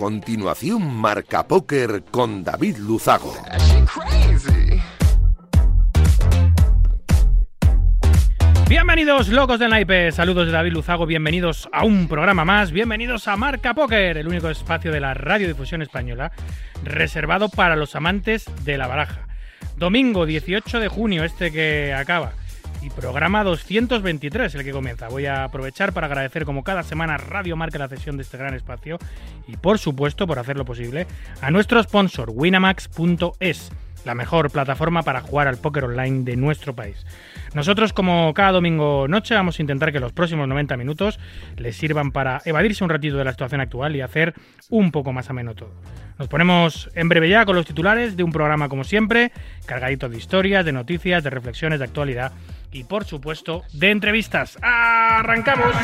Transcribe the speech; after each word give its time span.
Continuación, 0.00 0.94
Marca 0.96 1.46
Póker 1.46 2.04
con 2.10 2.42
David 2.42 2.78
Luzago. 2.78 3.34
Bienvenidos, 8.66 9.28
locos 9.28 9.58
del 9.58 9.68
naipe. 9.68 10.10
Saludos 10.10 10.46
de 10.46 10.52
David 10.52 10.72
Luzago. 10.72 11.04
Bienvenidos 11.04 11.68
a 11.70 11.84
un 11.84 12.08
programa 12.08 12.46
más. 12.46 12.72
Bienvenidos 12.72 13.28
a 13.28 13.36
Marca 13.36 13.74
Póker, 13.74 14.16
el 14.16 14.26
único 14.26 14.48
espacio 14.48 14.90
de 14.90 15.00
la 15.00 15.12
radiodifusión 15.12 15.82
española 15.82 16.32
reservado 16.82 17.50
para 17.50 17.76
los 17.76 17.94
amantes 17.94 18.46
de 18.64 18.78
la 18.78 18.86
baraja. 18.86 19.28
Domingo 19.76 20.24
18 20.24 20.80
de 20.80 20.88
junio, 20.88 21.24
este 21.24 21.52
que 21.52 21.92
acaba. 21.92 22.32
Y 22.82 22.88
programa 22.88 23.44
223, 23.44 24.54
el 24.54 24.64
que 24.64 24.72
comienza. 24.72 25.08
Voy 25.08 25.26
a 25.26 25.44
aprovechar 25.44 25.92
para 25.92 26.06
agradecer 26.06 26.46
como 26.46 26.64
cada 26.64 26.82
semana 26.82 27.18
Radio 27.18 27.54
Marca 27.54 27.78
la 27.78 27.88
cesión 27.88 28.16
de 28.16 28.22
este 28.22 28.38
gran 28.38 28.54
espacio 28.54 28.98
y 29.46 29.56
por 29.56 29.78
supuesto, 29.78 30.26
por 30.26 30.38
hacerlo 30.38 30.64
posible, 30.64 31.06
a 31.42 31.50
nuestro 31.50 31.82
sponsor 31.82 32.30
winamax.es, 32.32 33.70
la 34.06 34.14
mejor 34.14 34.50
plataforma 34.50 35.02
para 35.02 35.20
jugar 35.20 35.46
al 35.46 35.58
póker 35.58 35.84
online 35.84 36.24
de 36.24 36.36
nuestro 36.36 36.74
país. 36.74 37.04
Nosotros, 37.52 37.92
como 37.92 38.32
cada 38.32 38.52
domingo 38.52 39.08
noche, 39.08 39.34
vamos 39.34 39.58
a 39.58 39.62
intentar 39.62 39.92
que 39.92 40.00
los 40.00 40.12
próximos 40.12 40.48
90 40.48 40.78
minutos 40.78 41.18
les 41.58 41.76
sirvan 41.76 42.12
para 42.12 42.40
evadirse 42.46 42.82
un 42.82 42.90
ratito 42.90 43.18
de 43.18 43.24
la 43.24 43.32
situación 43.32 43.60
actual 43.60 43.94
y 43.94 44.00
hacer 44.00 44.32
un 44.70 44.90
poco 44.90 45.12
más 45.12 45.28
ameno 45.28 45.54
todo. 45.54 45.74
Nos 46.18 46.28
ponemos 46.28 46.90
en 46.94 47.08
breve 47.08 47.28
ya 47.28 47.44
con 47.44 47.56
los 47.56 47.66
titulares 47.66 48.16
de 48.16 48.22
un 48.22 48.32
programa 48.32 48.68
como 48.68 48.84
siempre, 48.84 49.32
cargadito 49.66 50.08
de 50.08 50.16
historias, 50.16 50.64
de 50.64 50.72
noticias, 50.72 51.24
de 51.24 51.30
reflexiones 51.30 51.78
de 51.78 51.84
actualidad 51.84 52.32
y 52.72 52.84
por 52.84 53.04
supuesto 53.04 53.64
de 53.72 53.90
entrevistas. 53.90 54.58
¡Arrancamos! 54.62 55.74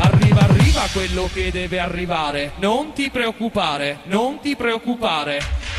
Arriva, 0.00 0.42
arriva 0.42 0.82
quello 0.92 1.28
che 1.32 1.50
deve 1.50 1.80
arrivare. 1.80 2.52
Non 2.58 2.92
ti 2.92 3.10
preoccupare, 3.10 3.98
non 4.04 4.40
ti 4.40 4.56
preoccupare. 4.56 5.38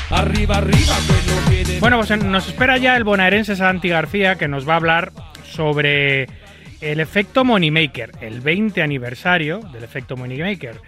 Arriva, 0.10 0.56
arriva 0.56 0.96
quello 1.06 1.50
che 1.50 1.64
debe 1.64 1.80
Bueno, 1.80 1.98
pues 1.98 2.24
nos 2.24 2.48
espera 2.48 2.78
ya 2.78 2.96
el 2.96 3.04
bonaerense 3.04 3.56
Santi 3.56 3.90
García 3.90 4.36
que 4.36 4.48
nos 4.48 4.68
va 4.68 4.74
a 4.74 4.78
hablar 4.78 5.12
sobre 5.44 6.28
el 6.82 7.00
efecto 7.00 7.44
Moneymaker, 7.44 8.12
el 8.22 8.42
20 8.42 8.82
aniversario 8.82 9.60
del 9.74 9.84
efecto 9.84 10.16
Moneymaker. 10.16 10.80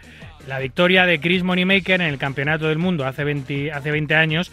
La 0.48 0.60
victoria 0.60 1.06
de 1.06 1.20
Chris 1.20 1.44
Moneymaker 1.44 2.02
en 2.02 2.08
el 2.08 2.18
Campeonato 2.18 2.68
del 2.68 2.78
Mundo 2.78 3.06
hace 3.06 3.24
20, 3.24 3.72
hace 3.72 3.92
20 3.92 4.16
años 4.16 4.52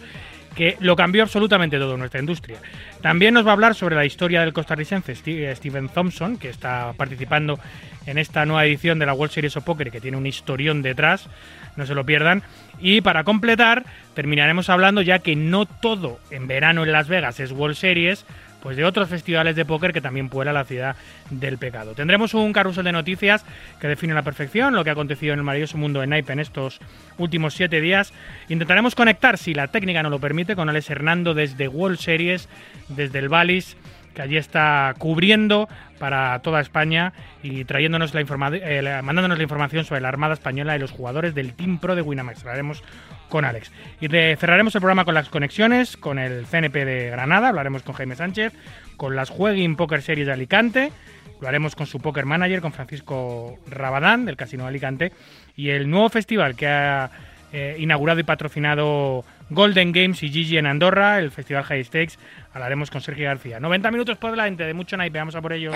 que 0.57 0.75
lo 0.79 0.95
cambió 0.95 1.21
absolutamente 1.21 1.77
todo 1.77 1.95
nuestra 1.97 2.19
industria. 2.19 2.57
También 3.01 3.35
nos 3.35 3.45
va 3.45 3.51
a 3.51 3.53
hablar 3.53 3.75
sobre 3.75 3.95
la 3.95 4.05
historia 4.05 4.41
del 4.41 4.53
costarricense 4.53 5.13
Steve- 5.15 5.55
Steven 5.55 5.87
Thompson, 5.87 6.37
que 6.37 6.49
está 6.49 6.93
participando 6.97 7.59
en 8.07 8.17
esta 8.17 8.43
nueva 8.45 8.65
edición 8.65 8.97
de 8.97 9.05
la 9.05 9.13
World 9.13 9.31
Series 9.31 9.55
of 9.55 9.63
Poker, 9.63 9.91
que 9.91 10.01
tiene 10.01 10.17
un 10.17 10.25
historión 10.25 10.81
detrás, 10.81 11.29
no 11.75 11.85
se 11.85 11.93
lo 11.93 12.05
pierdan. 12.05 12.41
Y 12.79 13.01
para 13.01 13.23
completar, 13.23 13.85
terminaremos 14.15 14.69
hablando, 14.69 15.01
ya 15.03 15.19
que 15.19 15.35
no 15.35 15.67
todo 15.67 16.19
en 16.31 16.47
verano 16.47 16.83
en 16.83 16.91
Las 16.91 17.07
Vegas 17.07 17.39
es 17.39 17.51
World 17.51 17.75
Series, 17.75 18.25
pues 18.61 18.77
de 18.77 18.85
otros 18.85 19.09
festivales 19.09 19.55
de 19.55 19.65
póker 19.65 19.93
que 19.93 20.01
también 20.01 20.29
puebla 20.29 20.53
la 20.53 20.65
ciudad 20.65 20.95
del 21.29 21.57
pecado. 21.57 21.93
Tendremos 21.93 22.33
un 22.33 22.53
carrusel 22.53 22.83
de 22.83 22.91
noticias 22.91 23.45
que 23.79 23.87
define 23.87 24.13
a 24.13 24.15
la 24.15 24.23
perfección 24.23 24.75
lo 24.75 24.83
que 24.83 24.89
ha 24.89 24.93
acontecido 24.93 25.33
en 25.33 25.39
el 25.39 25.45
maravilloso 25.45 25.77
mundo 25.77 26.01
de 26.01 26.07
Naipe 26.07 26.33
en 26.33 26.39
estos 26.39 26.79
últimos 27.17 27.53
siete 27.53 27.81
días. 27.81 28.13
Intentaremos 28.49 28.95
conectar, 28.95 29.37
si 29.37 29.53
la 29.53 29.67
técnica 29.67 30.03
no 30.03 30.09
lo 30.09 30.19
permite, 30.19 30.55
con 30.55 30.69
Alex 30.69 30.89
Hernando 30.89 31.33
desde 31.33 31.67
World 31.67 31.99
Series, 31.99 32.49
desde 32.89 33.19
el 33.19 33.29
Valis, 33.29 33.77
que 34.17 34.23
allí 34.23 34.37
está 34.37 34.95
cubriendo 34.97 35.69
para 35.99 36.39
toda 36.39 36.59
España 36.59 37.13
y 37.43 37.65
trayéndonos 37.65 38.15
la 38.15 38.21
eh, 38.21 39.01
mandándonos 39.03 39.37
la 39.37 39.43
información 39.43 39.85
sobre 39.85 40.01
la 40.01 40.07
Armada 40.07 40.33
Española 40.33 40.75
y 40.75 40.79
los 40.79 40.89
jugadores 40.89 41.35
del 41.35 41.53
Team 41.53 41.77
Pro 41.77 41.95
de 41.95 42.01
Winamax. 42.01 42.43
Lo 42.43 42.49
haremos 42.49 42.83
con 43.29 43.45
Alex. 43.45 43.71
Y 44.01 44.07
cerraremos 44.07 44.73
el 44.73 44.81
programa 44.81 45.05
con 45.05 45.13
las 45.13 45.29
conexiones, 45.29 45.97
con 45.97 46.17
el 46.17 46.47
CNP 46.47 46.83
de 46.83 47.11
Granada, 47.11 47.49
hablaremos 47.49 47.83
con 47.83 47.93
Jaime 47.93 48.15
Sánchez, 48.15 48.53
con 48.95 49.15
las 49.15 49.29
Jueguin 49.29 49.75
Poker 49.75 50.01
Series 50.01 50.25
de 50.25 50.33
Alicante, 50.33 50.91
lo 51.39 51.47
haremos 51.47 51.75
con 51.75 51.85
su 51.85 51.99
Poker 51.99 52.25
Manager, 52.25 52.59
con 52.61 52.73
Francisco 52.73 53.59
Rabadán, 53.67 54.25
del 54.25 54.35
Casino 54.35 54.63
de 54.63 54.69
Alicante, 54.69 55.11
y 55.55 55.69
el 55.69 55.91
nuevo 55.91 56.09
festival 56.09 56.55
que 56.55 56.67
ha 56.67 57.11
eh, 57.53 57.75
inaugurado 57.77 58.19
y 58.19 58.23
patrocinado 58.23 59.23
Golden 59.50 59.92
Games 59.92 60.22
y 60.22 60.30
Gigi 60.30 60.56
en 60.56 60.66
Andorra, 60.66 61.18
el 61.18 61.30
Festival 61.30 61.64
High 61.64 61.84
Stakes, 61.84 62.18
hablaremos 62.52 62.90
con 62.90 63.00
Sergio 63.00 63.26
García. 63.26 63.60
90 63.60 63.90
minutos 63.90 64.16
por 64.18 64.30
delante 64.30 64.64
de 64.64 64.74
mucho 64.74 64.96
naipe, 64.96 65.18
vamos 65.18 65.34
a 65.34 65.42
por 65.42 65.52
ello. 65.52 65.72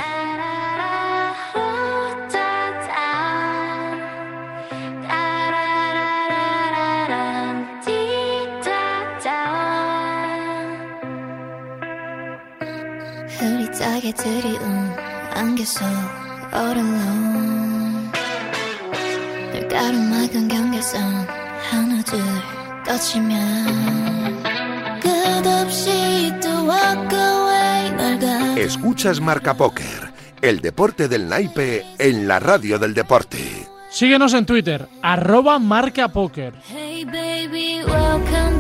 흐릿하게 13.39 14.13
들이운 14.13 14.97
안개 15.35 15.63
속 15.65 15.85
all 16.55 16.79
alone 16.79 18.11
늘 19.53 19.69
가로막은 19.69 20.49
경계선 20.49 21.03
하나 21.71 22.03
둘 22.03 22.21
Escuchas 28.58 29.22
Marca 29.22 29.54
Póker, 29.54 30.12
el 30.42 30.60
deporte 30.60 31.08
del 31.08 31.30
naipe 31.30 31.86
en 31.98 32.28
la 32.28 32.40
radio 32.40 32.78
del 32.80 32.94
deporte. 32.94 33.66
Síguenos 33.90 34.34
en 34.34 34.46
Twitter, 34.46 34.90
arroba 35.02 35.58
Marca 35.58 36.10
Póker. 36.10 36.54
Hey 36.68 37.06
baby, 37.06 37.80
welcome. 37.86 38.51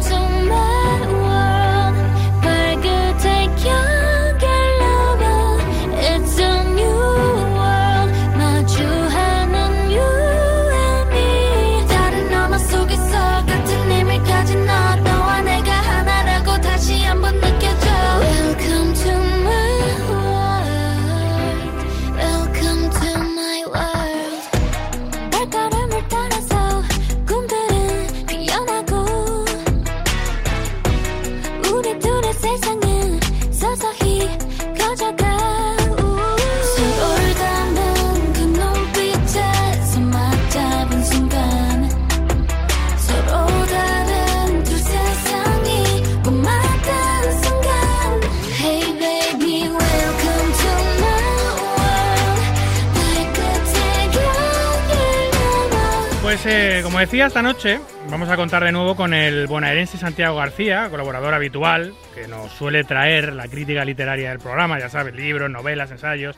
Como 56.42 56.98
decía 56.98 57.28
esta 57.28 57.44
noche, 57.44 57.80
vamos 58.10 58.28
a 58.30 58.36
contar 58.36 58.64
de 58.64 58.72
nuevo 58.72 58.96
con 58.96 59.14
el 59.14 59.46
bonaerense 59.46 60.00
Santiago 60.00 60.38
García, 60.38 60.90
colaborador 60.90 61.36
habitual, 61.36 61.94
que 62.16 62.28
nos 62.28 62.52
suele 62.54 62.84
traer 62.84 63.34
la 63.34 63.48
crítica 63.48 63.86
literaria 63.86 64.30
del 64.30 64.40
programa, 64.40 64.80
ya 64.80 64.90
sabes, 64.90 65.14
libros, 65.14 65.52
novelas, 65.52 65.92
ensayos, 65.92 66.36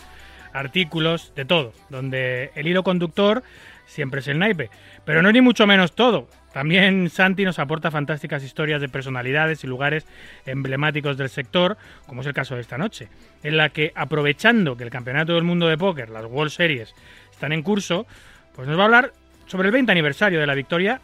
artículos, 0.51 1.31
de 1.35 1.45
todo, 1.45 1.71
donde 1.89 2.51
el 2.55 2.67
hilo 2.67 2.83
conductor 2.83 3.43
siempre 3.85 4.19
es 4.19 4.27
el 4.27 4.39
naipe. 4.39 4.69
Pero 5.05 5.21
no 5.21 5.29
es 5.29 5.33
ni 5.33 5.39
mucho 5.39 5.65
menos 5.67 5.93
todo. 5.93 6.27
También 6.51 7.09
Santi 7.09 7.45
nos 7.45 7.57
aporta 7.57 7.89
fantásticas 7.89 8.43
historias 8.43 8.81
de 8.81 8.89
personalidades 8.89 9.63
y 9.63 9.67
lugares 9.67 10.05
emblemáticos 10.45 11.15
del 11.15 11.29
sector, 11.29 11.77
como 12.07 12.21
es 12.21 12.27
el 12.27 12.33
caso 12.33 12.55
de 12.55 12.61
esta 12.61 12.77
noche, 12.77 13.07
en 13.41 13.55
la 13.55 13.69
que, 13.69 13.93
aprovechando 13.95 14.75
que 14.75 14.83
el 14.83 14.89
Campeonato 14.89 15.33
del 15.33 15.43
Mundo 15.43 15.69
de 15.69 15.77
Póker, 15.77 16.09
las 16.09 16.25
World 16.25 16.51
Series, 16.51 16.93
están 17.31 17.53
en 17.53 17.63
curso, 17.63 18.05
pues 18.53 18.67
nos 18.67 18.77
va 18.77 18.81
a 18.81 18.85
hablar 18.85 19.13
sobre 19.53 19.67
el 19.67 19.73
20 19.73 19.91
aniversario 19.91 20.39
de 20.39 20.47
la 20.47 20.55
victoria, 20.55 20.99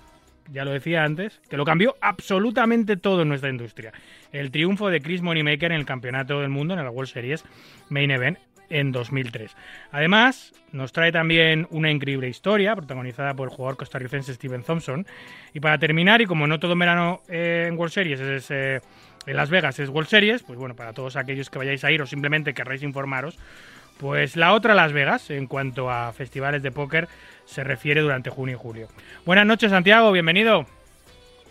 ya 0.51 0.66
lo 0.66 0.72
decía 0.72 1.04
antes, 1.04 1.40
que 1.51 1.56
lo 1.56 1.66
cambió 1.66 1.96
absolutamente 2.01 2.98
todo 2.98 3.22
en 3.22 3.30
nuestra 3.30 3.51
industria. 3.51 3.94
El 4.31 4.50
triunfo 4.50 4.90
de 4.90 5.01
Chris 5.01 5.22
Moneymaker 5.22 5.72
en 5.72 5.78
el 5.78 5.86
Campeonato 5.86 6.42
del 6.42 6.50
Mundo, 6.50 6.74
en 6.74 6.84
la 6.84 6.90
World 6.90 7.12
Series 7.12 7.46
Main 7.90 8.10
Event 8.10 8.40
en 8.72 8.92
2003. 8.92 9.56
Además, 9.92 10.51
nos 10.72 10.92
trae 10.94 11.12
también 11.12 11.68
una 11.69 11.92
increíble 11.92 12.28
historia 12.28 12.75
protagonizada 12.75 13.36
por 13.36 13.50
el 13.50 13.56
jugador 13.56 13.78
costarricense 13.78 14.34
Steven 14.34 14.63
Thompson. 14.63 15.06
Y 15.54 15.60
para 15.60 15.78
terminar, 15.78 16.19
y 16.19 16.25
como 16.25 16.48
no 16.48 16.60
todo 16.60 16.75
verano 16.75 17.22
eh, 17.30 17.68
en 17.69 17.78
World 17.78 17.94
Series 17.94 18.19
es 18.19 18.50
eh, 18.50 18.81
en 19.29 19.35
Las 19.37 19.49
Vegas 19.49 19.77
es 19.79 19.89
World 19.89 20.09
Series, 20.09 20.43
pues 20.43 20.57
bueno, 20.57 20.75
para 20.75 20.93
todos 20.93 21.15
aquellos 21.15 21.49
que 21.49 21.57
vayáis 21.59 21.83
a 21.83 21.91
ir 21.91 22.01
o 22.01 22.05
simplemente 22.07 22.53
querréis 22.53 22.83
informaros, 22.83 23.37
pues 23.99 24.35
la 24.35 24.53
otra 24.53 24.73
Las 24.73 24.91
Vegas, 24.93 25.29
en 25.29 25.45
cuanto 25.47 25.91
a 25.91 26.11
festivales 26.13 26.63
de 26.63 26.71
póker, 26.71 27.07
se 27.45 27.63
refiere 27.63 28.01
durante 28.01 28.29
junio 28.29 28.55
y 28.55 28.59
julio. 28.59 28.87
Buenas 29.25 29.45
noches, 29.45 29.69
Santiago, 29.71 30.11
bienvenido. 30.11 30.65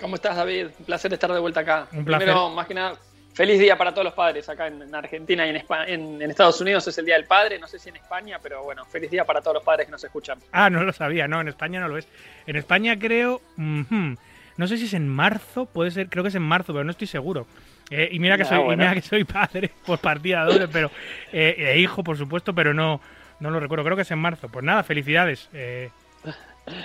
¿Cómo 0.01 0.15
estás, 0.17 0.37
David? 0.37 0.69
Un 0.79 0.85
placer 0.87 1.13
estar 1.13 1.33
de 1.33 1.39
vuelta 1.41 1.61
acá. 1.61 1.87
Un 1.93 2.05
placer. 2.05 2.27
Primero, 2.29 2.51
más 2.51 2.67
que 2.67 2.75
nada, 2.75 2.95
feliz 3.35 3.59
día 3.59 3.77
para 3.77 3.93
todos 3.93 4.05
los 4.07 4.15
padres 4.15 4.49
acá 4.49 4.69
en, 4.69 4.81
en 4.83 4.95
Argentina 4.95 5.47
y 5.47 5.51
en, 5.51 5.57
Espa- 5.57 5.85
en- 5.89 6.23
en 6.23 6.31
Estados 6.31 6.61
Unidos 6.61 6.87
es 6.89 6.97
el 6.99 7.05
Día 7.05 7.17
del 7.17 7.25
Padre, 7.27 7.59
no 7.59 7.67
sé 7.69 7.79
si 7.79 7.89
en 7.91 7.97
España, 7.97 8.39
pero 8.43 8.63
bueno, 8.65 8.85
feliz 8.87 9.11
día 9.11 9.25
para 9.25 9.41
todos 9.41 9.55
los 9.55 9.63
padres 9.65 9.87
que 9.87 9.93
nos 9.93 10.03
escuchan. 10.03 10.39
Ah, 10.53 10.71
no 10.71 10.83
lo 10.85 10.93
sabía, 10.93 11.27
no, 11.29 11.41
en 11.41 11.49
España 11.49 11.81
no 11.81 11.89
lo 11.89 11.99
es. 11.99 12.07
En 12.47 12.57
España 12.57 12.99
creo, 12.99 13.41
ujú, 13.57 14.17
no 14.57 14.67
sé 14.67 14.77
si 14.79 14.85
es 14.87 14.95
en 14.95 15.09
marzo, 15.09 15.67
puede 15.67 15.91
ser, 15.91 16.09
creo 16.09 16.23
que 16.25 16.29
es 16.31 16.35
en 16.37 16.43
marzo, 16.43 16.73
pero 16.73 16.85
no 16.85 16.91
estoy 16.93 17.07
seguro. 17.09 17.47
Eh, 17.91 18.09
y 18.13 18.19
mira 18.19 18.37
que 18.37 18.43
Ah, 18.43 18.47
soy, 18.47 18.59
y 18.59 18.63
bueno. 18.65 18.83
mira 18.83 18.95
que 18.95 19.03
soy 19.03 19.25
padre 19.25 19.71
por 19.87 19.99
partida 19.99 20.45
doble, 20.45 20.69
pero 20.69 20.91
eh, 21.33 21.55
e 21.75 21.79
hijo, 21.79 22.05
por 22.05 22.17
supuesto, 22.19 22.55
pero 22.55 22.75
no, 22.75 23.01
no 23.41 23.51
lo 23.51 23.61
recuerdo. 23.61 23.85
Creo 23.85 23.97
que 23.97 24.03
es 24.03 24.11
en 24.11 24.19
marzo. 24.19 24.49
Pues 24.49 24.65
nada, 24.65 24.83
felicidades. 24.83 25.49
Eh, 25.55 25.91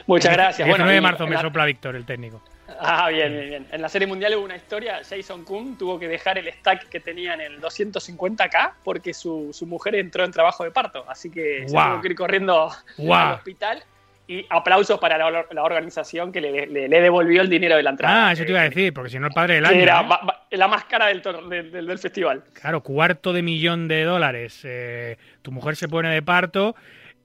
Muchas 0.07 0.31
gracias. 0.33 0.65
19 0.65 0.91
de 0.94 0.97
y 0.97 1.01
marzo 1.01 1.27
me 1.27 1.35
la- 1.35 1.41
sopla 1.41 1.65
Víctor, 1.65 1.95
el 1.95 2.05
técnico. 2.05 2.41
Ah, 2.79 3.09
bien, 3.09 3.33
bien, 3.33 3.50
bien. 3.50 3.67
En 3.71 3.81
la 3.81 3.89
serie 3.89 4.07
mundial 4.07 4.33
hubo 4.35 4.45
una 4.45 4.55
historia, 4.55 5.01
Jason 5.07 5.44
Kuhn 5.44 5.77
tuvo 5.77 6.00
que 6.00 6.07
dejar 6.07 6.38
el 6.38 6.47
stack 6.51 6.88
que 6.88 7.01
tenía 7.01 7.33
en 7.33 7.41
el 7.41 7.61
250k 7.61 8.71
porque 8.83 9.13
su, 9.13 9.50
su 9.51 9.65
mujer 9.67 9.95
entró 9.95 10.23
en 10.23 10.31
trabajo 10.31 10.63
de 10.63 10.71
parto, 10.71 11.03
así 11.09 11.29
que 11.29 11.65
se 11.67 11.73
tuvo 11.75 12.01
que 12.01 12.07
ir 12.07 12.15
corriendo 12.15 12.71
al 12.97 13.33
hospital. 13.33 13.83
Y 14.25 14.45
aplausos 14.49 14.99
para 14.99 15.17
la, 15.17 15.45
la 15.51 15.63
organización 15.63 16.31
que 16.31 16.39
le, 16.39 16.65
le- 16.67 16.87
le 16.87 17.01
devolvió 17.01 17.41
el 17.41 17.49
dinero 17.49 17.75
de 17.75 17.83
la 17.83 17.89
entrada. 17.89 18.29
Ah, 18.29 18.31
eso 18.31 18.45
te 18.45 18.51
iba 18.51 18.61
a 18.61 18.69
decir, 18.69 18.93
porque 18.93 19.09
si 19.09 19.19
no 19.19 19.27
el 19.27 19.33
padre 19.33 19.55
del 19.55 19.65
año. 19.65 19.81
era 19.81 19.99
¿eh? 20.01 20.05
ba- 20.07 20.45
la 20.49 20.67
más 20.69 20.85
cara 20.85 21.07
del, 21.07 21.21
del, 21.21 21.71
del- 21.71 21.85
del 21.87 21.99
festival. 21.99 22.41
Claro, 22.53 22.81
cuarto 22.81 23.33
de 23.33 23.41
millón 23.41 23.89
de 23.89 24.03
dólares. 24.03 24.61
eh, 24.63 25.17
tu 25.41 25.51
mujer 25.51 25.75
se 25.75 25.89
pone 25.89 26.09
de 26.09 26.21
parto. 26.21 26.73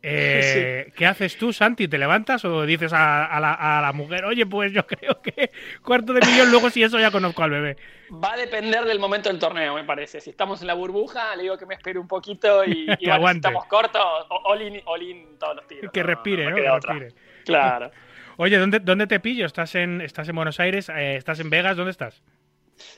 Eh, 0.03 0.93
¿Qué 0.97 1.07
haces 1.07 1.37
tú, 1.37 1.53
Santi? 1.53 1.89
¿Te 1.89 1.99
levantas 1.99 2.45
o 2.45 2.65
dices 2.65 2.93
a, 2.93 3.25
a 3.27 3.41
la, 3.41 3.53
a 3.53 3.83
la 3.83 3.93
mujer, 3.93 4.25
oye, 4.25 4.47
pues 4.47 4.73
yo 4.73 4.87
creo 4.87 5.21
que 5.23 5.51
cuarto 5.83 6.13
de 6.13 6.21
millón, 6.27 6.51
luego 6.51 6.71
si 6.71 6.83
eso 6.83 6.99
ya 7.01 7.11
conozco 7.11 7.43
al 7.43 7.51
bebé? 7.51 7.77
Va 8.13 8.33
a 8.33 8.37
depender 8.37 8.85
del 8.85 8.99
momento 8.99 9.29
del 9.29 9.39
torneo, 9.39 9.75
me 9.75 9.85
parece. 9.85 10.21
Si 10.21 10.31
estamos 10.31 10.61
en 10.61 10.67
la 10.69 10.75
burbuja, 10.75 11.35
le 11.37 11.43
digo 11.43 11.59
que 11.59 11.67
me 11.67 11.75
espere 11.75 11.99
un 11.99 12.09
poquito 12.09 12.65
y, 12.65 12.71
y 12.85 12.87
bueno, 12.87 12.97
si 13.01 13.11
aguante. 13.11 13.49
estamos 13.49 13.65
cortos, 13.67 14.03
all 14.29 14.63
in, 14.63 14.81
all 14.87 15.03
in 15.03 15.39
todos 15.39 15.57
los 15.57 15.67
tiros. 15.67 15.93
Que 15.93 16.01
No, 16.01 16.07
respire, 16.07 16.49
no 16.51 16.57
Que 16.57 16.71
otra. 16.71 16.95
respire. 16.95 17.21
Claro. 17.45 17.91
Oye, 18.41 18.57
¿dónde, 18.57 18.79
¿dónde 18.79 19.09
te 19.09 19.19
pillo? 19.19 19.47
¿Estás 19.47 19.75
en, 19.75 20.01
¿Estás 20.01 20.29
en 20.29 20.37
Buenos 20.37 20.61
Aires? 20.61 20.89
Eh, 20.91 21.17
¿Estás 21.17 21.41
en 21.41 21.51
Vegas? 21.51 21.77
¿Dónde 21.77 21.91
estás? 21.91 22.23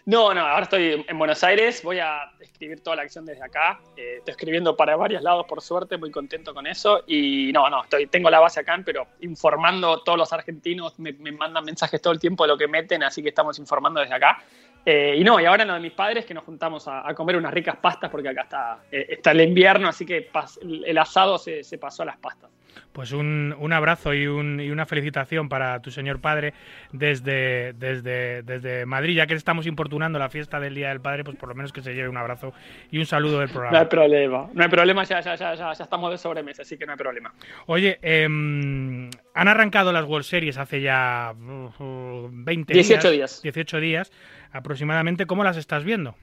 No, 0.06 0.32
no, 0.34 0.40
ahora 0.40 0.64
estoy 0.64 1.04
en 1.06 1.18
Buenos 1.18 1.42
Aires, 1.44 1.82
voy 1.82 1.98
a 1.98 2.30
escribir 2.40 2.82
toda 2.82 2.96
la 2.96 3.02
acción 3.02 3.24
desde 3.24 3.42
acá. 3.42 3.80
Eh, 3.96 4.16
estoy 4.18 4.32
escribiendo 4.32 4.76
para 4.76 4.96
varios 4.96 5.22
lados, 5.22 5.46
por 5.46 5.60
suerte, 5.62 5.96
muy 5.96 6.10
contento 6.10 6.54
con 6.54 6.66
eso. 6.66 7.04
Y 7.06 7.52
no, 7.52 7.68
no, 7.70 7.82
estoy, 7.82 8.06
tengo 8.06 8.30
la 8.30 8.40
base 8.40 8.60
acá, 8.60 8.80
pero 8.84 9.06
informando 9.20 10.02
todos 10.02 10.18
los 10.18 10.32
argentinos, 10.32 10.98
me, 10.98 11.12
me 11.12 11.32
mandan 11.32 11.64
mensajes 11.64 12.00
todo 12.00 12.12
el 12.12 12.18
tiempo 12.18 12.44
de 12.44 12.48
lo 12.48 12.58
que 12.58 12.68
meten, 12.68 13.02
así 13.02 13.22
que 13.22 13.30
estamos 13.30 13.58
informando 13.58 14.00
desde 14.00 14.14
acá. 14.14 14.42
Eh, 14.86 15.14
y 15.18 15.24
no, 15.24 15.38
y 15.38 15.44
ahora 15.44 15.62
en 15.62 15.68
lo 15.68 15.74
de 15.74 15.80
mis 15.80 15.92
padres, 15.92 16.24
que 16.24 16.32
nos 16.34 16.44
juntamos 16.44 16.88
a, 16.88 17.06
a 17.08 17.14
comer 17.14 17.36
unas 17.36 17.52
ricas 17.52 17.76
pastas, 17.76 18.10
porque 18.10 18.28
acá 18.30 18.42
está, 18.42 18.78
eh, 18.90 19.06
está 19.10 19.32
el 19.32 19.42
invierno, 19.42 19.88
así 19.88 20.06
que 20.06 20.30
pas- 20.32 20.58
el, 20.62 20.96
asado 20.98 21.36
se, 21.38 21.62
se 21.62 21.76
pasó 21.78 22.02
a 22.02 22.06
las 22.06 22.16
pastas. 22.16 22.50
Pues 22.92 23.12
un, 23.12 23.54
un 23.58 23.72
abrazo 23.72 24.14
y, 24.14 24.26
un- 24.26 24.60
y 24.60 24.70
una 24.70 24.86
felicitación 24.86 25.48
para 25.48 25.80
tu 25.82 25.90
señor 25.90 26.20
padre 26.20 26.54
desde, 26.92 27.72
desde, 27.74 28.42
desde 28.42 28.86
Madrid, 28.86 29.16
ya 29.16 29.26
que 29.26 29.34
estamos 29.34 29.66
importunando 29.66 30.18
la 30.18 30.28
fiesta 30.28 30.58
del 30.60 30.74
Día 30.74 30.88
del 30.88 31.00
Padre, 31.00 31.24
pues 31.24 31.36
por 31.36 31.48
lo 31.48 31.54
menos 31.54 31.72
que 31.72 31.82
se 31.82 31.94
lleve 31.94 32.08
un 32.08 32.16
abrazo 32.16 32.52
y 32.90 32.98
un 32.98 33.06
saludo 33.06 33.38
del 33.40 33.48
No 33.48 33.52
programa. 33.54 33.78
hay 33.80 33.86
problema, 33.86 34.48
no 34.52 34.62
hay 34.62 34.68
problema, 34.68 35.04
ya, 35.04 35.20
ya, 35.20 35.34
ya, 35.34 35.54
ya, 35.54 35.72
ya 35.72 35.84
estamos 35.84 36.10
de 36.10 36.18
sobremesa, 36.18 36.62
así 36.62 36.76
que 36.78 36.86
no 36.86 36.92
hay 36.92 36.98
problema. 36.98 37.32
Oye, 37.66 37.98
em, 38.02 39.10
han 39.34 39.48
arrancado 39.48 39.92
las 39.92 40.04
World 40.04 40.24
Series 40.24 40.56
hace 40.58 40.80
ya 40.80 41.32
uh, 41.36 42.28
20 42.30 42.72
18 42.72 43.10
días. 43.10 43.42
18 43.42 43.80
días 43.80 44.12
aproximadamente. 44.52 45.26
¿Cómo 45.26 45.44
las 45.44 45.56
estás 45.56 45.84
viendo? 45.84 46.14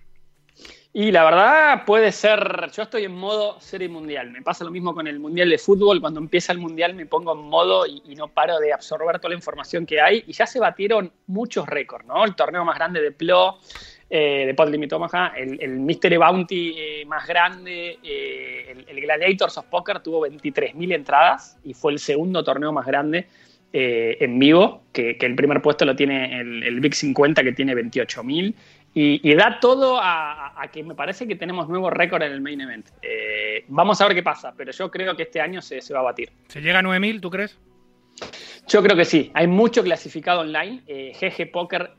Y 0.94 1.12
la 1.12 1.26
verdad 1.26 1.86
puede 1.86 2.12
ser, 2.12 2.72
yo 2.74 2.84
estoy 2.84 3.04
en 3.04 3.14
modo 3.14 3.60
serie 3.60 3.88
mundial, 3.88 4.32
me 4.32 4.42
pasa 4.42 4.64
lo 4.64 4.72
mismo 4.72 4.96
con 4.96 5.06
el 5.06 5.20
mundial 5.20 5.50
de 5.50 5.60
fútbol, 5.60 6.02
cuando 6.02 6.20
empieza 6.20 6.54
el 6.54 6.58
mundial 6.58 6.96
me 6.96 7.06
pongo 7.06 7.34
en 7.34 7.48
modo 7.48 7.86
y, 7.86 8.02
no 8.16 8.30
paro 8.30 8.58
de 8.58 8.74
absorber 8.74 9.20
toda 9.20 9.30
la 9.30 9.36
información 9.36 9.86
que 9.86 10.02
hay 10.02 10.24
y 10.26 10.34
ya 10.34 10.48
se 10.48 10.60
batieron 10.60 11.12
muchos 11.28 11.68
récords, 11.68 12.08
¿no? 12.08 12.26
El 12.26 12.36
torneo 12.36 12.66
más 12.66 12.76
grande 12.78 13.00
de 13.00 13.12
PLO, 13.12 13.60
eh, 14.10 14.46
de 14.48 14.54
Pod 14.56 14.70
Limit 14.70 14.92
Omaha, 14.94 15.34
el, 15.38 15.62
el 15.62 15.80
Mystery 15.80 16.18
Bounty 16.18 16.74
eh, 16.76 17.06
más 17.06 17.28
grande, 17.28 18.00
eh, 18.02 18.72
el, 18.72 18.86
el 18.88 19.02
Gladiators 19.02 19.58
of 19.60 19.66
Poker 19.66 20.00
tuvo 20.00 20.26
23.000 20.26 20.96
entradas 20.96 21.60
y 21.64 21.76
fue 21.76 21.92
el 21.92 22.00
segundo 22.00 22.44
torneo 22.44 22.72
más 22.72 22.88
grande 22.88 23.28
eh, 23.74 24.18
en 24.22 24.40
vivo, 24.40 24.84
que, 24.94 25.18
que 25.18 25.26
el 25.26 25.36
primer 25.36 25.62
puesto 25.62 25.86
lo 25.86 25.96
tiene 25.96 26.40
el, 26.40 26.64
el 26.64 26.80
Big 26.80 26.96
50 26.96 27.44
que 27.44 27.52
tiene 27.54 27.74
28.000. 27.76 28.54
Y, 28.94 29.30
y 29.30 29.36
da 29.36 29.60
todo 29.60 30.00
a, 30.02 30.56
que 30.74 30.82
me 30.84 30.96
parece 30.96 31.28
que 31.28 31.36
tenemos 31.36 31.70
nuevo 31.70 31.90
récord 31.92 32.24
en 32.24 32.32
el 32.32 32.42
main 32.42 32.60
event. 32.62 32.88
Eh, 33.04 33.64
vamos 33.68 34.02
a 34.02 34.08
ver 34.08 34.16
qué 34.16 34.24
pasa, 34.24 34.54
pero 34.58 34.72
yo 34.72 34.90
creo 34.90 35.16
que 35.16 35.24
este 35.24 35.40
año 35.40 35.62
se, 35.62 35.82
se 35.82 35.94
va 35.94 36.00
a 36.00 36.04
batir. 36.04 36.32
¿Se 36.48 36.62
llega 36.62 36.80
a 36.80 36.82
9.000, 36.82 37.22
tú 37.22 37.30
crees? 37.30 37.60
Yo 38.68 38.82
creo 38.82 38.96
que 38.96 39.06
sí, 39.06 39.30
hay 39.36 39.46
mucho 39.48 39.84
clasificado 39.84 40.42
online. 40.42 40.82
Eh, 40.88 41.14
GG 41.20 41.52
Poker 41.52 41.92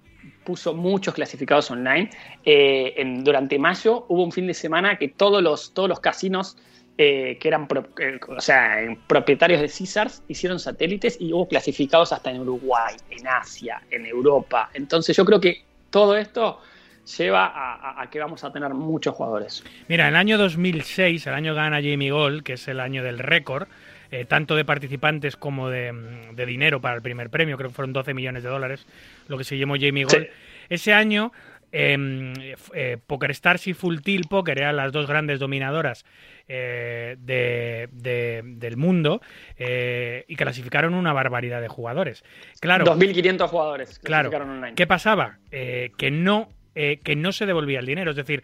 puso 0.44 0.75
muchos 0.75 1.15
clasificados 1.15 1.70
online. 1.70 2.11
Eh, 2.44 2.94
en- 2.97 3.23
durante 3.23 3.59
mayo 3.59 4.05
hubo 4.09 4.25
un 4.25 4.32
fin 4.32 4.47
de 4.49 4.55
semana 4.55 4.97
que 4.99 5.09
todos 5.09 5.43
los, 5.43 5.73
todos 5.75 5.88
los 5.88 6.00
casinos 6.00 6.56
eh, 6.98 7.38
que 7.40 7.48
eran 7.48 7.69
pro- 7.69 7.88
eh, 8.00 8.19
o 8.28 8.40
sea, 8.40 8.76
propietarios 9.06 9.60
de 9.60 9.69
Caesars 9.69 10.22
hicieron 10.28 10.58
satélites 10.58 11.17
y 11.20 11.32
hubo 11.32 11.46
clasificados 11.48 12.12
hasta 12.12 12.31
en 12.31 12.40
Uruguay, 12.40 12.96
en 13.10 13.26
Asia, 13.28 13.81
en 13.90 14.05
Europa. 14.05 14.69
Entonces 14.74 15.17
yo 15.17 15.24
creo 15.24 15.40
que 15.40 15.62
todo 15.90 16.17
esto 16.17 16.60
lleva 17.17 17.46
a, 17.46 17.74
a- 17.74 18.02
a 18.02 18.10
que 18.10 18.19
vamos 18.19 18.43
a 18.44 18.52
tener 18.52 18.74
muchos 18.74 19.14
jugadores. 19.14 19.64
Mira, 19.88 20.05
en 20.08 20.10
el 20.14 20.17
año 20.17 20.38
2006, 20.38 21.26
el 21.28 21.34
año 21.34 21.55
gana 21.55 21.76
Jamie 21.76 22.10
Gold, 22.10 22.43
que 22.43 22.55
es 22.55 22.67
el 22.69 22.81
año 22.81 23.02
del 23.05 23.19
récord, 23.20 23.69
eh, 24.10 24.24
tanto 24.24 24.56
de 24.56 24.64
participantes 24.64 25.36
como 25.36 25.69
de, 25.70 25.93
de 26.32 26.46
dinero 26.46 26.81
para 26.81 26.96
el 26.96 27.02
primer 27.02 27.31
premio, 27.31 27.56
creo 27.56 27.70
que 27.70 27.74
fueron 27.76 27.93
12 27.93 28.12
millones 28.14 28.43
de 28.43 28.48
dólares, 28.48 28.86
lo 29.28 29.38
que 29.38 29.44
se 29.44 29.56
llamó 29.56 29.74
Jamie 29.78 30.05
Gold. 30.05 30.24
Sí. 30.24 30.31
Ese 30.70 30.93
año, 30.93 31.32
eh, 31.72 32.53
f- 32.55 32.72
eh, 32.75 32.98
PokerStars 33.06 33.67
y 33.67 33.75
Full 33.75 33.98
Tilt 34.01 34.29
Poker 34.29 34.58
eran 34.58 34.77
las 34.77 34.93
dos 34.93 35.06
grandes 35.06 35.39
dominadoras 35.39 36.05
eh, 36.48 37.17
de- 37.19 37.89
de- 37.93 38.43
del 38.44 38.77
mundo 38.77 39.20
eh, 39.56 40.25
y 40.29 40.37
clasificaron 40.37 40.94
una 40.94 41.13
barbaridad 41.13 41.60
de 41.60 41.69
jugadores. 41.69 42.25
Claro, 42.60 42.84
2.500 42.84 43.48
jugadores 43.48 43.98
Claro. 43.98 44.31
clasificaron 44.31 44.51
online. 44.58 44.75
¿Qué 44.75 44.87
pasaba? 44.87 45.39
Eh, 45.51 45.91
que, 45.98 46.10
no, 46.10 46.48
eh, 46.75 47.01
que 47.05 47.17
no 47.17 47.32
se 47.32 47.44
devolvía 47.46 47.81
el 47.81 47.87
dinero. 47.87 48.10
Es 48.13 48.17
decir, 48.17 48.43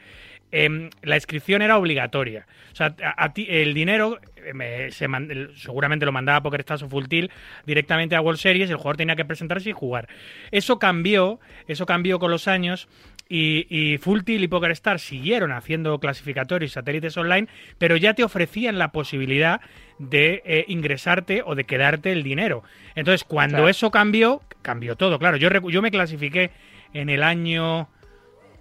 em, 0.53 0.91
la 1.03 1.17
inscripción 1.17 1.63
era 1.63 1.79
obligatoria. 1.79 2.47
O 2.73 2.77
sea, 2.77 2.95
a, 3.03 3.25
a 3.25 3.33
ti 3.33 3.47
el 3.49 3.73
dinero 3.75 4.19
eh, 4.45 4.53
me- 4.53 4.91
se 4.91 5.09
man- 5.09 5.51
seguramente 5.57 6.05
lo 6.05 6.13
mandaba 6.13 6.43
PokerStars 6.43 6.83
o 6.83 6.89
Full 6.89 7.07
Tilt 7.07 7.31
directamente 7.65 8.15
a 8.17 8.21
World 8.21 8.39
Series. 8.39 8.69
El 8.69 8.77
jugador 8.77 8.97
tenía 8.99 9.17
que 9.17 9.25
presentarse 9.25 9.71
y 9.71 9.73
jugar. 9.73 10.09
Eso 10.51 10.79
cambió, 10.79 11.41
eso 11.67 11.87
cambió 11.87 12.19
con 12.19 12.31
los 12.31 12.47
años. 12.49 12.89
Y, 13.29 13.67
y 13.71 13.97
Full 13.99 14.21
Tilt 14.23 14.43
y 14.45 14.49
PokerStars 14.49 15.01
siguieron 15.03 15.51
haciendo 15.53 15.99
clasificatorios 15.99 16.71
y 16.71 16.75
satélites 16.75 17.17
online, 17.17 17.49
pero 17.79 17.97
ya 17.97 18.13
te 18.15 18.23
ofrecían 18.23 18.79
la 18.79 18.93
posibilidad 18.93 19.61
de 19.99 20.43
eh, 20.45 20.65
ingresarte 20.69 21.43
o 21.45 21.55
de 21.55 21.65
quedarte 21.65 22.13
el 22.13 22.23
dinero. 22.23 22.63
Entonces, 22.95 23.25
cuando 23.25 23.57
Claro. 23.57 23.69
eso 23.69 23.91
cambió, 23.91 24.43
cambió 24.63 24.97
todo, 24.97 25.19
claro. 25.19 25.37
Yo, 25.39 25.49
yo 25.71 25.81
me 25.83 25.91
clasifiqué 25.91 26.51
en 26.93 27.09
el 27.09 27.23
año 27.23 27.89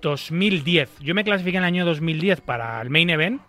2010. 0.01 0.99
Yo 0.99 1.15
me 1.15 1.23
clasifiqué 1.23 1.57
en 1.57 1.63
el 1.63 1.67
año 1.67 1.85
2010 1.85 2.41
para 2.41 2.81
el 2.81 2.89
main 2.89 3.09
event 3.09 3.41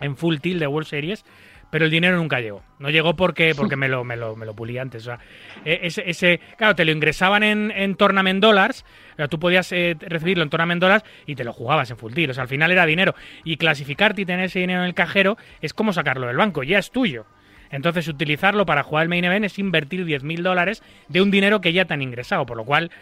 en 0.00 0.16
Full 0.16 0.38
Tilt 0.38 0.60
de 0.60 0.66
World 0.66 0.86
Series, 0.88 1.24
pero 1.70 1.84
el 1.84 1.90
dinero 1.90 2.16
nunca 2.16 2.40
llegó. 2.40 2.62
No 2.78 2.90
llegó 2.90 3.16
porque, 3.16 3.54
porque 3.54 3.76
me, 3.76 3.88
lo, 3.88 4.04
me, 4.04 4.16
lo, 4.16 4.36
me 4.36 4.46
lo 4.46 4.54
pulí 4.54 4.78
antes. 4.78 5.02
O 5.02 5.04
sea, 5.06 5.18
e- 5.64 5.80
ese, 5.82 6.08
ese, 6.08 6.40
claro, 6.56 6.74
te 6.74 6.84
lo 6.84 6.92
ingresaban 6.92 7.42
en, 7.42 7.70
en 7.70 7.94
Tournament 7.96 8.40
Dollars, 8.40 8.84
o 9.14 9.16
sea, 9.16 9.28
tú 9.28 9.38
podías 9.38 9.72
eh, 9.72 9.96
recibirlo 10.00 10.42
en 10.42 10.50
Tournament 10.50 10.80
Dollars 10.80 11.04
y 11.26 11.34
te 11.34 11.44
lo 11.44 11.52
jugabas 11.52 11.90
en 11.90 11.96
Full 11.96 12.12
Tilt. 12.12 12.30
O 12.30 12.34
sea, 12.34 12.42
al 12.42 12.48
final 12.48 12.70
era 12.70 12.86
dinero. 12.86 13.14
Y 13.44 13.56
clasificarte 13.56 14.22
y 14.22 14.26
tener 14.26 14.44
ese 14.46 14.60
dinero 14.60 14.80
en 14.80 14.86
el 14.86 14.94
cajero 14.94 15.36
es 15.60 15.72
como 15.72 15.92
sacarlo 15.92 16.26
del 16.26 16.36
banco, 16.36 16.62
ya 16.62 16.78
es 16.78 16.90
tuyo. 16.90 17.26
Entonces, 17.70 18.06
utilizarlo 18.06 18.64
para 18.64 18.84
jugar 18.84 19.02
el 19.02 19.08
main 19.08 19.24
event 19.24 19.44
es 19.44 19.58
invertir 19.58 20.04
10.000 20.06 20.40
dólares 20.42 20.82
de 21.08 21.20
un 21.20 21.30
dinero 21.32 21.60
que 21.60 21.72
ya 21.72 21.84
te 21.84 21.94
han 21.94 22.02
ingresado, 22.02 22.46
por 22.46 22.56
lo 22.56 22.64
cual 22.64 22.92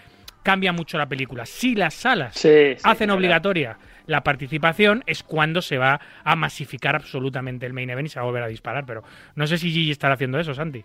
cambia 0.43 0.73
mucho 0.73 0.97
la 0.97 1.07
película. 1.07 1.45
Si 1.47 1.75
las 1.75 1.93
salas 1.95 2.35
Sí, 2.35 2.49
sí, 2.77 2.83
hacen 2.83 3.11
obligatoria 3.11 3.77
la 4.07 4.23
participación, 4.23 5.03
es 5.07 5.23
cuando 5.23 5.63
se 5.63 5.79
va 5.79 6.01
a 6.25 6.37
masificar 6.37 6.95
absolutamente 6.97 7.67
el 7.67 7.73
main 7.73 7.91
event 7.91 8.07
y 8.07 8.11
se 8.11 8.19
va 8.19 8.25
a 8.25 8.27
volver 8.27 8.43
a 8.43 8.49
disparar. 8.49 8.85
Pero 8.87 9.03
no 9.35 9.47
sé 9.47 9.59
si 9.59 9.71
Gigi 9.71 9.91
estará 9.91 10.15
haciendo 10.15 10.39
eso, 10.39 10.55
Santi. 10.55 10.85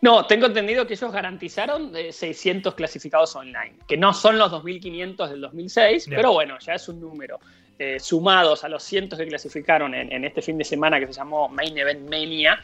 No, 0.00 0.26
tengo 0.26 0.46
entendido 0.46 0.86
que 0.86 0.94
ellos 0.94 1.12
garantizaron 1.12 1.92
de 1.92 2.12
600 2.12 2.74
clasificados 2.74 3.36
online, 3.36 3.74
que 3.86 3.96
no 3.96 4.12
son 4.12 4.36
los 4.36 4.50
2.500 4.50 5.28
del 5.28 5.40
2006, 5.42 6.06
Ya. 6.06 6.16
pero 6.16 6.32
bueno, 6.32 6.58
ya 6.58 6.74
es 6.74 6.88
un 6.88 7.00
número. 7.00 7.38
Eh, 7.78 7.98
sumados 7.98 8.64
a 8.64 8.68
los 8.68 8.82
cientos 8.82 9.18
que 9.18 9.26
clasificaron 9.26 9.94
en, 9.94 10.12
en 10.12 10.24
este 10.24 10.42
fin 10.42 10.58
de 10.58 10.64
semana 10.64 11.00
que 11.00 11.06
se 11.06 11.14
llamó 11.14 11.48
Main 11.48 11.76
Event 11.76 12.08
Mania, 12.08 12.60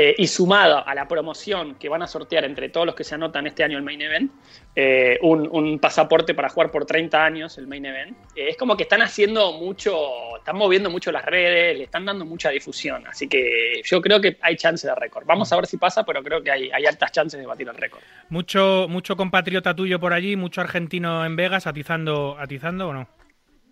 eh, 0.00 0.14
y 0.16 0.28
sumado 0.28 0.86
a 0.86 0.94
la 0.94 1.08
promoción 1.08 1.74
que 1.74 1.88
van 1.88 2.02
a 2.02 2.06
sortear 2.06 2.44
entre 2.44 2.68
todos 2.68 2.86
los 2.86 2.94
que 2.94 3.02
se 3.02 3.16
anotan 3.16 3.48
este 3.48 3.64
año 3.64 3.78
el 3.78 3.82
Main 3.82 4.00
Event, 4.00 4.30
eh, 4.76 5.18
un, 5.22 5.76
pasaporte 5.80 6.34
para 6.34 6.48
jugar 6.50 6.70
por 6.70 6.86
30 6.86 7.24
años 7.24 7.58
el 7.58 7.66
Main 7.66 7.84
Event, 7.84 8.16
eh, 8.36 8.50
es 8.50 8.56
como 8.56 8.76
que 8.76 8.84
están 8.84 9.02
haciendo 9.02 9.54
mucho, 9.54 10.36
están 10.36 10.56
moviendo 10.56 10.88
mucho 10.88 11.10
las 11.10 11.24
redes, 11.24 11.76
le 11.76 11.82
están 11.82 12.04
dando 12.04 12.24
mucha 12.24 12.50
difusión, 12.50 13.08
así 13.08 13.26
que 13.26 13.82
yo 13.82 14.00
creo 14.00 14.20
que 14.20 14.38
hay 14.40 14.54
chance 14.54 14.86
de 14.86 14.94
récord. 14.94 15.26
Vamos 15.26 15.52
a 15.52 15.56
ver 15.56 15.66
si 15.66 15.78
pasa, 15.78 16.04
pero 16.04 16.22
creo 16.22 16.44
que 16.44 16.52
hay, 16.52 16.70
hay 16.70 16.86
altas 16.86 17.10
chances 17.10 17.40
de 17.40 17.46
batir 17.48 17.66
el 17.66 17.74
récord. 17.74 18.00
Mucho, 18.28 18.86
mucho 18.88 19.16
compatriota 19.16 19.74
tuyo 19.74 19.98
por 19.98 20.12
allí, 20.12 20.36
mucho 20.36 20.60
argentino 20.60 21.26
en 21.26 21.34
Vegas 21.34 21.66
atizando, 21.66 22.36
atizando 22.38 22.90
o 22.90 22.92
no. 22.92 23.17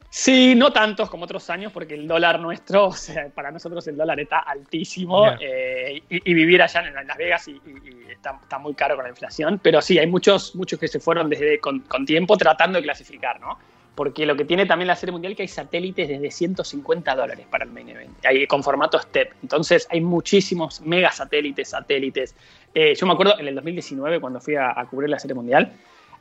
Sí, 0.09 0.55
no 0.55 0.73
tantos 0.73 1.11
como 1.11 1.25
otros 1.25 1.51
años, 1.51 1.73
porque 1.73 1.95
el 1.95 2.09
dólar 2.09 2.41
nuestro, 2.41 2.87
o 2.89 2.93
sea, 2.93 3.29
para 3.29 3.51
nosotros 3.51 3.87
el 3.89 3.97
dólar 3.97 4.19
está 4.21 4.39
altísimo 4.41 5.27
eh, 5.41 6.03
y, 6.09 6.31
y 6.31 6.35
vivir 6.35 6.63
allá 6.63 6.81
en, 6.81 6.97
en 6.97 7.07
Las 7.07 7.17
Vegas 7.19 7.49
y, 7.49 7.53
y- 7.53 8.07
y 8.09 8.11
está, 8.13 8.39
está 8.43 8.59
muy 8.59 8.75
caro 8.75 8.95
con 8.97 9.05
la 9.05 9.11
inflación. 9.11 9.61
Pero 9.63 9.83
sí, 9.83 9.99
hay 9.99 10.07
muchos, 10.07 10.55
muchos 10.57 10.79
que 10.79 10.89
se 10.89 11.01
fueron 11.01 11.29
desde 11.29 11.59
con, 11.61 11.81
con 11.81 12.07
tiempo 12.07 12.37
tratando 12.37 12.79
de 12.79 12.85
clasificar, 12.85 13.41
¿no? 13.41 13.59
Porque 13.95 14.27
lo 14.27 14.37
que 14.37 14.45
tiene 14.45 14.67
también 14.67 14.89
la 14.89 14.97
Serie 14.97 15.13
Mundial 15.13 15.33
es 15.33 15.37
que 15.37 15.43
hay 15.43 15.49
satélites 15.49 16.07
desde 16.09 16.31
150 16.31 17.15
dólares 17.15 17.47
para 17.51 17.65
el 17.65 17.71
main 17.71 17.89
event, 17.89 18.25
hay, 18.27 18.47
con 18.47 18.63
formato 18.63 18.99
STEP. 18.99 19.33
Entonces 19.43 19.87
hay 19.91 20.03
muchísimos 20.03 20.83
mega 20.83 21.11
satélites, 21.11 21.71
satélites. 21.71 22.35
Eh, 22.75 22.95
yo 22.95 23.07
me 23.07 23.15
acuerdo 23.15 23.39
en 23.39 23.49
el 23.49 23.55
2019, 23.55 24.21
cuando 24.21 24.39
fui 24.41 24.55
a, 24.55 24.79
a 24.79 24.85
cubrir 24.87 25.09
la 25.09 25.19
Serie 25.19 25.35
Mundial, 25.35 25.73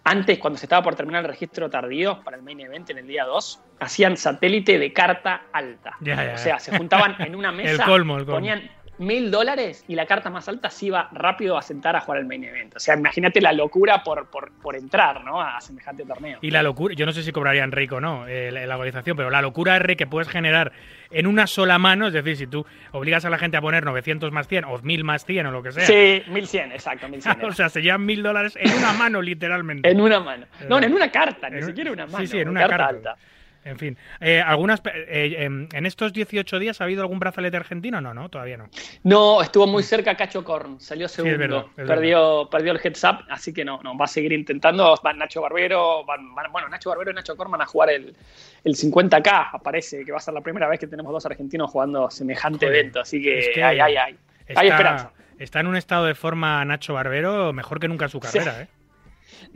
antes, 0.05 0.37
cuando 0.37 0.57
se 0.57 0.65
estaba 0.67 0.83
por 0.83 0.95
terminar 0.95 1.23
el 1.23 1.29
registro 1.31 1.69
tardío 1.69 2.21
para 2.23 2.37
el 2.37 2.43
main 2.43 2.59
event 2.61 2.89
en 2.91 2.99
el 2.99 3.07
día 3.07 3.25
2, 3.25 3.59
hacían 3.79 4.15
satélite 4.15 4.77
de 4.79 4.93
carta 4.93 5.47
alta. 5.51 5.97
O 5.99 6.37
sea, 6.37 6.59
se 6.59 6.77
juntaban 6.77 7.15
en 7.19 7.35
una 7.35 7.51
mesa, 7.51 7.71
El 7.71 7.89
colmo, 7.89 8.17
el 8.17 8.25
colmo. 8.25 8.37
ponían 8.37 8.69
mil 8.97 9.29
dólares 9.31 9.83
y 9.87 9.95
la 9.95 10.05
carta 10.05 10.29
más 10.29 10.47
alta 10.47 10.69
se 10.69 10.87
iba 10.87 11.09
rápido 11.11 11.57
a 11.57 11.61
sentar 11.61 11.95
a 11.95 12.01
jugar 12.01 12.19
el 12.21 12.25
main 12.25 12.43
event. 12.43 12.75
O 12.75 12.79
sea, 12.79 12.95
imagínate 12.95 13.41
la 13.41 13.51
locura 13.51 14.03
por, 14.03 14.29
por, 14.29 14.51
por 14.61 14.75
entrar 14.75 15.23
¿no? 15.23 15.41
a 15.41 15.59
semejante 15.61 16.05
torneo. 16.05 16.39
Y 16.41 16.51
la 16.51 16.63
locura, 16.63 16.95
yo 16.95 17.05
no 17.05 17.11
sé 17.11 17.23
si 17.23 17.31
cobrarían 17.31 17.71
rey 17.71 17.87
o 17.91 17.99
no 17.99 18.27
eh, 18.27 18.51
la, 18.51 18.65
la 18.65 18.75
organización, 18.75 19.17
pero 19.17 19.29
la 19.29 19.41
locura 19.41 19.75
R 19.75 19.95
que 19.95 20.07
puedes 20.07 20.29
generar 20.29 20.71
en 21.11 21.27
una 21.27 21.45
sola 21.47 21.77
mano, 21.77 22.07
es 22.07 22.13
decir, 22.13 22.35
si 22.37 22.47
tú 22.47 22.65
obligas 22.91 23.25
a 23.25 23.29
la 23.29 23.37
gente 23.37 23.57
a 23.57 23.61
poner 23.61 23.83
900 23.85 24.31
más 24.31 24.47
100 24.47 24.65
o 24.65 24.79
1000 24.79 25.03
más 25.03 25.25
100 25.25 25.45
o 25.47 25.51
lo 25.51 25.61
que 25.63 25.71
sea, 25.71 25.85
Sí, 25.85 26.23
1100, 26.27 26.71
exacto, 26.71 27.07
1100. 27.07 27.43
o 27.45 27.51
sea, 27.53 27.69
se 27.69 27.81
llevan 27.81 28.05
1000 28.05 28.23
dólares 28.23 28.57
en 28.59 28.71
una 28.73 28.93
mano, 28.93 29.21
literalmente. 29.21 29.89
en 29.89 30.01
una 30.01 30.19
mano. 30.19 30.45
No, 30.67 30.79
en 30.79 30.93
una 30.93 31.11
carta, 31.11 31.49
ni 31.49 31.57
un- 31.57 31.65
siquiera 31.67 31.91
una 31.91 32.07
sí, 32.07 32.13
mano. 32.13 32.25
sí, 32.27 32.39
en 32.39 32.49
una 32.49 32.61
carta, 32.61 32.77
carta. 32.77 33.09
alta. 33.11 33.17
En 33.65 33.79
fin, 33.79 33.97
eh, 34.21 34.39
algunas 34.45 34.79
eh, 34.85 35.37
em, 35.39 35.67
en 35.73 35.85
estos 35.87 36.13
18 36.13 36.59
días 36.59 36.79
ha 36.79 36.83
habido 36.83 37.01
algún 37.01 37.17
brazalete 37.19 37.57
argentino, 37.57 37.99
no, 37.99 38.13
no, 38.13 38.29
todavía 38.29 38.57
no. 38.57 38.69
No, 39.03 39.41
estuvo 39.41 39.65
muy 39.65 39.81
cerca 39.81 40.15
Cacho 40.15 40.43
Korn, 40.43 40.79
salió 40.79 41.07
segundo, 41.07 41.37
verdad, 41.39 41.65
es 41.75 41.87
perdió, 41.87 42.47
perdió 42.51 42.73
el 42.73 42.79
heads 42.83 43.03
up, 43.03 43.25
así 43.27 43.51
que 43.53 43.65
no, 43.65 43.81
no, 43.81 43.97
va 43.97 44.05
a 44.05 44.07
seguir 44.07 44.33
intentando, 44.33 44.95
van 45.03 45.17
Nacho 45.17 45.41
Barbero, 45.41 46.05
van, 46.05 46.35
van- 46.35 46.51
bueno, 46.51 46.69
Nacho 46.69 46.89
Barbero 46.89 47.09
y 47.09 47.15
Nacho 47.15 47.35
Korn 47.35 47.49
van 47.49 47.61
a 47.63 47.65
jugar 47.65 47.89
el, 47.89 48.15
el 48.63 48.75
50K, 48.75 49.59
parece 49.63 50.05
que 50.05 50.11
va 50.11 50.19
a 50.19 50.21
ser 50.21 50.35
la 50.35 50.41
primera 50.41 50.67
vez 50.67 50.79
que 50.79 50.85
tenemos 50.87 51.11
dos 51.11 51.25
argentinos 51.25 51.71
jugando 51.71 52.11
semejante 52.11 52.67
Joder, 52.67 52.79
evento, 52.81 52.99
así 53.01 53.19
que, 53.19 53.39
es 53.39 53.49
que 53.51 53.63
hay, 53.63 53.79
hay, 53.79 53.95
hay, 53.95 54.15
hay 54.55 54.67
esperanza. 54.67 55.11
está 55.39 55.59
en 55.59 55.65
un 55.67 55.75
estado 55.75 56.05
de 56.05 56.13
forma 56.13 56.63
Nacho 56.65 56.93
Barbero 56.93 57.51
mejor 57.51 57.79
que 57.79 57.87
nunca 57.87 58.05
en 58.05 58.11
su 58.11 58.19
Sí. 58.19 58.27
carrera, 58.37 58.61
¿eh? 58.61 58.67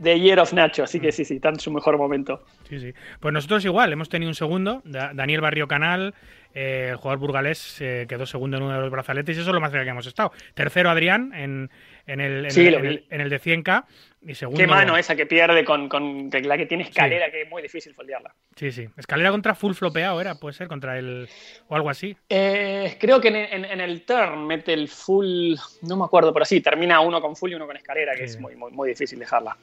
The 0.02 0.18
Year 0.18 0.38
of 0.40 0.52
Nacho, 0.52 0.84
así 0.84 0.98
Mm. 0.98 1.02
que 1.02 1.12
sí, 1.12 1.24
sí, 1.24 1.34
está 1.36 1.50
en 1.50 1.60
su 1.60 1.70
mejor 1.70 1.98
momento. 1.98 2.42
Sí, 2.68 2.78
sí. 2.80 2.92
Pues 3.20 3.32
nosotros 3.34 3.64
igual, 3.64 3.92
hemos 3.92 4.08
tenido 4.08 4.30
un 4.30 4.34
segundo. 4.34 4.80
Da- 4.84 5.12
Daniel 5.14 5.40
Barrio 5.40 5.68
Canal, 5.68 6.14
eh, 6.54 6.88
el 6.90 6.96
jugador 6.96 7.18
burgalés, 7.18 7.80
eh, 7.80 8.06
quedó 8.08 8.26
segundo 8.26 8.56
en 8.56 8.64
uno 8.64 8.74
de 8.74 8.80
los 8.80 8.90
brazaletes 8.90 9.36
y 9.36 9.40
eso 9.40 9.50
es 9.50 9.54
lo 9.54 9.60
más 9.60 9.70
cerca 9.70 9.84
que 9.84 9.90
hemos 9.90 10.06
estado. 10.06 10.32
Tercero 10.54 10.90
Adrián 10.90 11.32
en, 11.34 11.70
en 12.06 12.20
el, 12.20 12.44
en, 12.46 12.50
Sí, 12.50 12.66
el, 12.66 13.06
en 13.08 13.28
de 13.28 13.40
100K. 13.40 13.84
Y 14.22 14.34
segundo, 14.34 14.60
Qué 14.60 14.66
mano 14.66 14.98
esa 14.98 15.16
que 15.16 15.24
pierde 15.24 15.64
con, 15.64 15.88
con 15.88 16.28
que 16.28 16.42
la 16.42 16.58
que 16.58 16.66
tiene 16.66 16.82
escalera, 16.82 17.30
que 17.30 17.42
es 17.42 17.48
muy 17.48 17.62
difícil 17.62 17.94
foldearla. 17.94 18.34
Sí, 18.54 18.70
sí. 18.70 18.86
Escalera 18.98 19.30
contra 19.30 19.54
full 19.54 19.72
flopeado 19.72 20.20
era, 20.20 20.34
puede 20.34 20.52
ser, 20.52 20.68
contra 20.68 20.98
el. 20.98 21.26
o 21.68 21.74
algo 21.74 21.88
así. 21.88 22.14
Eh, 22.28 22.98
creo 23.00 23.18
que 23.18 23.28
en, 23.28 23.80
el 23.80 24.02
turn 24.04 24.46
mete 24.46 24.74
el 24.74 24.88
full, 24.88 25.54
no 25.82 25.96
me 25.96 26.04
acuerdo, 26.04 26.34
pero 26.34 26.44
sí, 26.44 26.60
termina 26.60 27.00
uno 27.00 27.22
con 27.22 27.34
full 27.34 27.52
y 27.52 27.54
uno 27.54 27.66
con 27.66 27.76
escalera, 27.78 28.12
que 28.12 28.28
Sí. 28.28 28.34
es 28.34 28.40
muy, 28.40 28.56
muy, 28.56 28.70
muy 28.72 28.90
difícil 28.90 29.18
dejarla. 29.18 29.56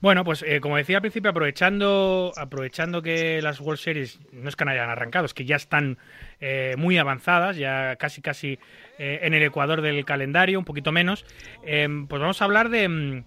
Bueno, 0.00 0.24
pues 0.24 0.42
eh, 0.46 0.60
como 0.60 0.76
decía 0.76 0.96
al 0.98 1.02
principio, 1.02 1.30
aprovechando, 1.30 2.32
aprovechando 2.36 3.02
que 3.02 3.40
las 3.42 3.60
World 3.60 3.78
Series 3.80 4.20
no 4.32 4.48
es 4.48 4.56
que 4.56 4.64
no 4.64 4.70
hayan 4.70 4.90
arrancado, 4.90 5.24
es 5.26 5.34
que 5.34 5.44
ya 5.44 5.56
están 5.56 5.98
eh, 6.40 6.74
muy 6.76 6.98
avanzadas, 6.98 7.56
ya 7.56 7.96
casi 7.96 8.20
casi 8.20 8.58
eh, 8.98 9.20
en 9.22 9.34
el 9.34 9.42
ecuador 9.42 9.80
del 9.80 10.04
calendario, 10.04 10.58
un 10.58 10.64
poquito 10.64 10.92
menos, 10.92 11.24
eh, 11.64 11.88
pues 12.08 12.20
vamos 12.20 12.42
a 12.42 12.44
hablar 12.44 12.68
de, 12.68 12.88
mm, 12.88 13.24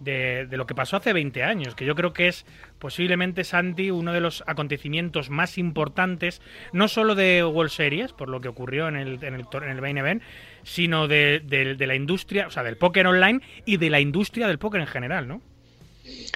de, 0.00 0.46
de 0.46 0.56
lo 0.56 0.66
que 0.66 0.74
pasó 0.74 0.96
hace 0.96 1.12
20 1.12 1.42
años, 1.42 1.74
que 1.74 1.84
yo 1.84 1.94
creo 1.94 2.12
que 2.12 2.28
es 2.28 2.46
posiblemente, 2.78 3.44
Santi, 3.44 3.90
uno 3.90 4.12
de 4.12 4.20
los 4.20 4.42
acontecimientos 4.46 5.28
más 5.30 5.58
importantes, 5.58 6.40
no 6.72 6.88
solo 6.88 7.14
de 7.14 7.44
World 7.44 7.70
Series, 7.72 8.12
por 8.12 8.28
lo 8.28 8.40
que 8.40 8.48
ocurrió 8.48 8.88
en 8.88 8.96
el, 8.96 9.22
en 9.22 9.34
el, 9.34 9.44
en 9.52 9.68
el 9.68 9.80
main 9.82 9.98
event, 9.98 10.22
sino 10.62 11.08
de, 11.08 11.40
de- 11.44 11.74
de 11.74 11.86
la 11.86 11.94
industria, 11.94 12.46
o 12.46 12.50
sea, 12.50 12.62
del 12.62 12.76
póker 12.78 13.06
online 13.06 13.40
y 13.66 13.76
de 13.76 13.90
la 13.90 14.00
industria 14.00 14.46
del 14.48 14.58
póker 14.58 14.80
en 14.80 14.86
general, 14.86 15.28
¿no? 15.28 15.40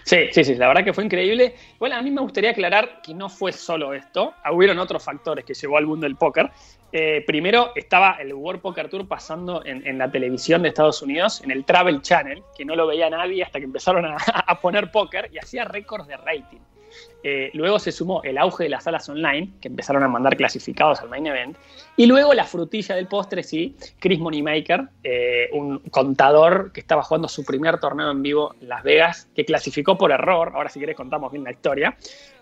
Sí, 0.05 0.29
sí, 0.33 0.45
sí, 0.45 0.55
la 0.55 0.69
verdad 0.69 0.85
que 0.85 0.93
fue 0.93 1.05
increíble. 1.05 1.55
Bueno, 1.79 1.97
a 1.97 2.03
mí 2.03 2.11
me 2.11 2.21
gustaría 2.21 2.51
aclarar 2.51 3.01
que 3.03 3.15
no 3.15 3.29
fue 3.29 3.53
solo 3.53 3.95
esto, 3.95 4.35
hubieron 4.53 4.79
otros 4.79 5.03
factores 5.05 5.45
que 5.45 5.55
llevó 5.55 5.77
al 5.79 5.87
mundo 5.87 6.05
del 6.05 6.17
póker. 6.17 6.51
Eh, 6.93 7.23
primero 7.25 7.71
estaba 7.77 8.17
el 8.21 8.35
World 8.35 8.61
Poker 8.61 8.89
Tour 8.89 9.07
pasando 9.07 9.65
en, 9.65 9.87
en 9.87 9.99
la 9.99 10.11
televisión 10.11 10.63
de 10.63 10.71
Estados 10.71 11.03
Unidos, 11.03 11.41
en 11.43 11.53
el 11.53 11.65
Travel 11.65 12.03
Channel, 12.03 12.43
que 12.57 12.65
no 12.65 12.75
lo 12.75 12.89
veía 12.89 13.09
nadie 13.09 13.45
hasta 13.45 13.61
que 13.61 13.67
empezaron 13.67 14.05
a, 14.05 14.17
a 14.47 14.61
poner 14.61 14.91
póker 14.91 15.31
y 15.33 15.39
hacía 15.39 15.65
récords 15.65 16.09
de 16.09 16.17
rating. 16.17 16.59
Eh, 17.23 17.51
luego 17.53 17.79
se 17.79 17.93
sumó 17.93 18.23
el 18.23 18.39
auge 18.39 18.65
de 18.65 18.71
las 18.71 18.85
salas 18.85 19.09
online, 19.09 19.51
que 19.61 19.69
empezaron 19.69 20.03
a 20.03 20.09
mandar 20.09 20.37
clasificados 20.37 21.01
al 21.01 21.09
main 21.09 21.27
event. 21.27 21.57
Y 21.97 22.07
luego 22.07 22.33
la 22.33 22.45
frutilla 22.45 22.95
del 22.95 23.07
postre, 23.09 23.43
sí, 23.43 23.77
Chris 23.99 24.19
Moneymaker, 24.19 24.89
eh, 25.05 25.51
un 25.53 25.81
contador 25.91 26.73
que 26.73 26.81
estaba 26.81 27.03
jugando 27.03 27.29
su 27.29 27.45
primer 27.45 27.79
torneo 27.79 28.11
en 28.11 28.23
vivo 28.23 28.55
en 28.61 28.69
Las 28.69 28.83
Vegas, 28.83 29.29
que 29.35 29.45
clasificó 29.45 29.99
por 29.99 30.11
error. 30.13 30.53
Ahora, 30.55 30.71
si 30.71 30.81
querés, 30.81 30.97
contamos 30.97 31.31
bien 31.31 31.45
la 31.45 31.51
historia. 31.51 31.97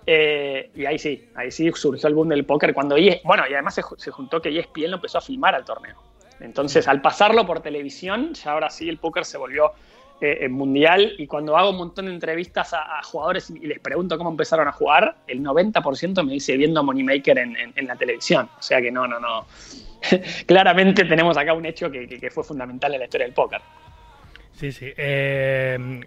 Eh, 0.06 0.70
y 0.74 0.86
ahí 0.86 0.98
sí, 0.98 1.28
ahí 1.34 1.50
sí 1.50 1.70
surgió 1.74 2.08
el 2.08 2.14
boom 2.14 2.28
del 2.28 2.44
póker. 2.44 2.72
Cuando 2.72 2.96
ES 2.96 3.20
bueno, 3.24 3.42
y 3.48 3.52
además 3.54 3.74
se, 3.74 3.82
ju- 3.82 3.98
se 3.98 4.10
juntó 4.10 4.40
que 4.40 4.48
E 4.50 4.60
ESPN 4.60 4.90
lo 4.90 4.96
empezó 4.96 5.18
a 5.18 5.20
filmar 5.20 5.54
al 5.54 5.64
torneo. 5.64 5.96
Entonces, 6.40 6.86
al 6.86 7.02
pasarlo 7.02 7.44
por 7.44 7.60
televisión, 7.60 8.32
ya 8.34 8.52
ahora 8.52 8.70
sí 8.70 8.88
el 8.88 8.98
póker 8.98 9.24
se 9.24 9.38
volvió 9.38 9.72
eh, 10.20 10.48
mundial. 10.48 11.14
Y 11.18 11.26
cuando 11.26 11.56
hago 11.56 11.70
un 11.70 11.76
montón 11.76 12.06
de 12.06 12.12
entrevistas 12.12 12.74
a, 12.74 13.02
jugadores 13.02 13.50
y, 13.50 13.60
les 13.60 13.78
pregunto 13.78 14.16
cómo 14.18 14.30
empezaron 14.30 14.66
a 14.68 14.72
jugar, 14.72 15.16
el 15.26 15.42
90% 15.42 16.24
me 16.24 16.32
dice 16.32 16.56
viendo 16.56 16.80
a 16.80 16.82
Moneymaker 16.82 17.38
en, 17.38 17.56
en, 17.56 17.72
en 17.76 17.86
la 17.86 17.96
televisión. 17.96 18.48
O 18.58 18.62
sea 18.62 18.80
que 18.80 18.90
no, 18.90 19.06
no, 19.06 19.20
no. 19.20 19.46
Claramente 20.46 21.04
tenemos 21.04 21.36
acá 21.36 21.52
un 21.52 21.66
hecho 21.66 21.90
que, 21.90 22.06
que- 22.08 22.20
que 22.20 22.30
fue 22.30 22.44
fundamental 22.44 22.92
en 22.94 23.00
la 23.00 23.04
historia 23.06 23.26
del 23.26 23.34
póker. 23.34 23.60
Sí, 24.52 24.72
sí. 24.72 24.92
Eh, 24.96 26.00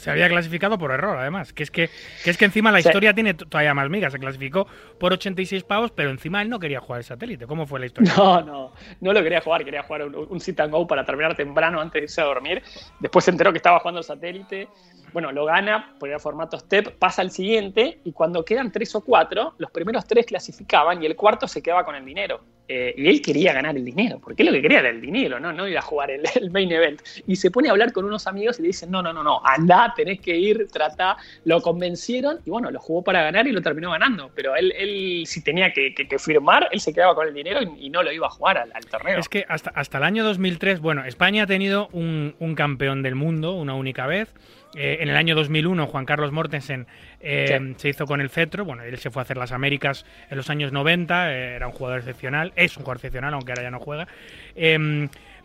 se 0.00 0.10
había 0.10 0.28
clasificado 0.28 0.78
por 0.78 0.90
error, 0.90 1.16
además. 1.18 1.52
Que 1.52 1.62
es 1.62 1.70
que, 1.70 1.90
que 2.24 2.30
es 2.30 2.36
que 2.36 2.44
encima 2.46 2.70
la 2.72 2.80
Sí. 2.80 2.88
historia 2.88 3.14
tiene 3.14 3.34
todavía 3.34 3.74
más 3.74 3.88
migas. 3.88 4.12
Se 4.12 4.18
clasificó 4.18 4.66
por 4.98 5.12
86 5.12 5.62
pavos, 5.64 5.90
pero 5.92 6.10
encima 6.10 6.42
él 6.42 6.48
no 6.48 6.58
quería 6.58 6.80
jugar 6.80 6.98
el 7.00 7.04
satélite. 7.04 7.46
¿Cómo 7.46 7.66
fue 7.66 7.80
la 7.80 7.86
historia? 7.86 8.12
No, 8.16 8.40
no, 8.42 8.72
no 9.00 9.12
lo 9.12 9.22
quería 9.22 9.40
jugar, 9.40 9.64
quería 9.64 9.82
jugar 9.82 10.04
un, 10.06 10.14
un 10.28 10.40
sit 10.40 10.58
and 10.60 10.72
go 10.72 10.86
para 10.86 11.04
terminar 11.04 11.34
temprano 11.36 11.80
antes 11.80 12.00
de 12.00 12.04
irse 12.04 12.20
a 12.20 12.24
dormir. 12.24 12.62
Después 12.98 13.24
se 13.24 13.30
enteró 13.30 13.52
que 13.52 13.58
estaba 13.58 13.78
jugando 13.78 13.98
el 14.00 14.04
satélite. 14.04 14.68
Bueno, 15.12 15.32
lo 15.32 15.44
gana, 15.44 15.94
por 15.98 16.08
el 16.08 16.20
formato 16.20 16.58
step, 16.58 16.96
pasa 16.98 17.22
al 17.22 17.30
siguiente 17.30 17.98
y 18.04 18.12
cuando 18.12 18.44
quedan 18.44 18.70
tres 18.72 18.94
o 18.94 19.02
cuatro, 19.02 19.54
los 19.58 19.70
primeros 19.70 20.06
tres 20.06 20.26
clasificaban 20.26 21.02
y 21.02 21.06
el 21.06 21.16
cuarto 21.16 21.48
se 21.48 21.62
quedaba 21.62 21.84
con 21.84 21.94
el 21.94 22.04
dinero. 22.04 22.40
Eh, 22.72 22.94
y 22.96 23.08
él 23.08 23.20
quería 23.20 23.52
ganar 23.52 23.76
el 23.76 23.84
dinero, 23.84 24.20
porque 24.22 24.44
él 24.44 24.46
lo 24.46 24.52
que 24.52 24.62
quería 24.62 24.78
era 24.78 24.90
el 24.90 25.00
dinero, 25.00 25.40
no, 25.40 25.52
no 25.52 25.66
ir 25.66 25.76
a 25.76 25.82
jugar 25.82 26.08
el, 26.08 26.22
main 26.52 26.70
event. 26.70 27.02
Y 27.26 27.34
se 27.34 27.50
pone 27.50 27.66
a 27.68 27.72
hablar 27.72 27.92
con 27.92 28.04
unos 28.04 28.28
amigos 28.28 28.60
y 28.60 28.62
le 28.62 28.68
dicen, 28.68 28.92
no, 28.92 29.02
no, 29.02 29.12
no, 29.12 29.24
no, 29.24 29.44
andá, 29.44 29.92
tenés 29.96 30.20
que 30.20 30.36
ir, 30.36 30.68
trata. 30.72 31.16
Lo 31.44 31.60
convencieron 31.62 32.38
y 32.46 32.50
bueno, 32.50 32.70
lo 32.70 32.78
jugó 32.78 33.02
para 33.02 33.24
ganar 33.24 33.48
y 33.48 33.50
lo 33.50 33.60
terminó 33.60 33.90
ganando. 33.90 34.30
Pero 34.36 34.54
él, 34.54 34.72
él 34.78 35.24
si 35.26 35.42
tenía 35.42 35.72
que, 35.72 35.92
firmar, 36.20 36.68
él 36.70 36.80
se 36.80 36.92
quedaba 36.92 37.16
con 37.16 37.26
el 37.26 37.34
dinero 37.34 37.60
y, 37.60 37.90
no 37.90 38.04
lo 38.04 38.12
iba 38.12 38.28
a 38.28 38.30
jugar 38.30 38.58
al, 38.58 38.70
al 38.72 38.86
torneo. 38.86 39.18
Es 39.18 39.28
que 39.28 39.44
hasta, 39.48 39.70
hasta 39.70 39.98
el 39.98 40.04
año 40.04 40.22
2003, 40.22 40.78
bueno, 40.78 41.04
España 41.04 41.42
ha 41.42 41.46
tenido 41.48 41.88
un 41.88 42.54
campeón 42.56 43.02
del 43.02 43.16
mundo 43.16 43.54
una 43.54 43.74
única 43.74 44.06
vez. 44.06 44.32
Eh, 44.76 44.98
en 45.00 45.08
el 45.08 45.16
año 45.16 45.34
2001, 45.34 45.86
Juan 45.86 46.04
Carlos 46.04 46.30
Mortensen 46.32 46.86
eh, 47.20 47.58
Sí. 47.58 47.74
se 47.76 47.88
hizo 47.88 48.06
con 48.06 48.20
el 48.20 48.30
cetro. 48.30 48.64
Bueno, 48.64 48.82
él 48.84 48.96
se 48.98 49.10
fue 49.10 49.20
a 49.20 49.24
hacer 49.24 49.36
las 49.36 49.50
Américas 49.52 50.06
en 50.30 50.36
los 50.36 50.48
años 50.48 50.70
90. 50.72 51.32
eh, 51.34 51.54
era 51.56 51.66
un 51.66 51.72
jugador 51.72 51.98
excepcional. 51.98 52.52
Es 52.56 52.76
un 52.76 52.84
jugador 52.84 52.98
excepcional, 52.98 53.34
aunque 53.34 53.52
ahora 53.52 53.62
ya 53.64 53.70
no 53.70 53.80
juega. 53.80 54.06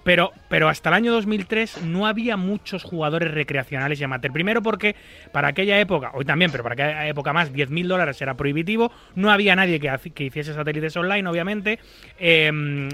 Em, 0.05 0.15
Pero, 0.15 0.31
pero 0.49 0.69
hasta 0.69 0.89
el 0.89 0.95
año 0.95 1.11
2003 1.11 1.81
no 1.81 2.05
había 2.05 2.37
muchos 2.37 2.83
jugadores 2.83 3.31
recreacionales 3.33 3.99
y 3.99 4.03
amateur. 4.03 4.31
Primero 4.31 4.61
porque 4.61 4.95
para 5.31 5.47
aquella 5.47 5.79
época, 5.79 6.11
hoy 6.13 6.23
también, 6.25 6.51
pero 6.51 6.63
para 6.63 6.73
aquella 6.73 7.07
época 7.07 7.33
más, 7.33 7.51
10.000 7.51 7.87
dólares 7.87 8.21
era 8.21 8.35
prohibitivo. 8.35 8.91
No 9.15 9.31
había 9.31 9.55
nadie 9.55 9.79
que, 9.79 10.23
hiciese 10.23 10.53
satélites 10.53 10.95
online, 10.95 11.27
obviamente. 11.27 11.79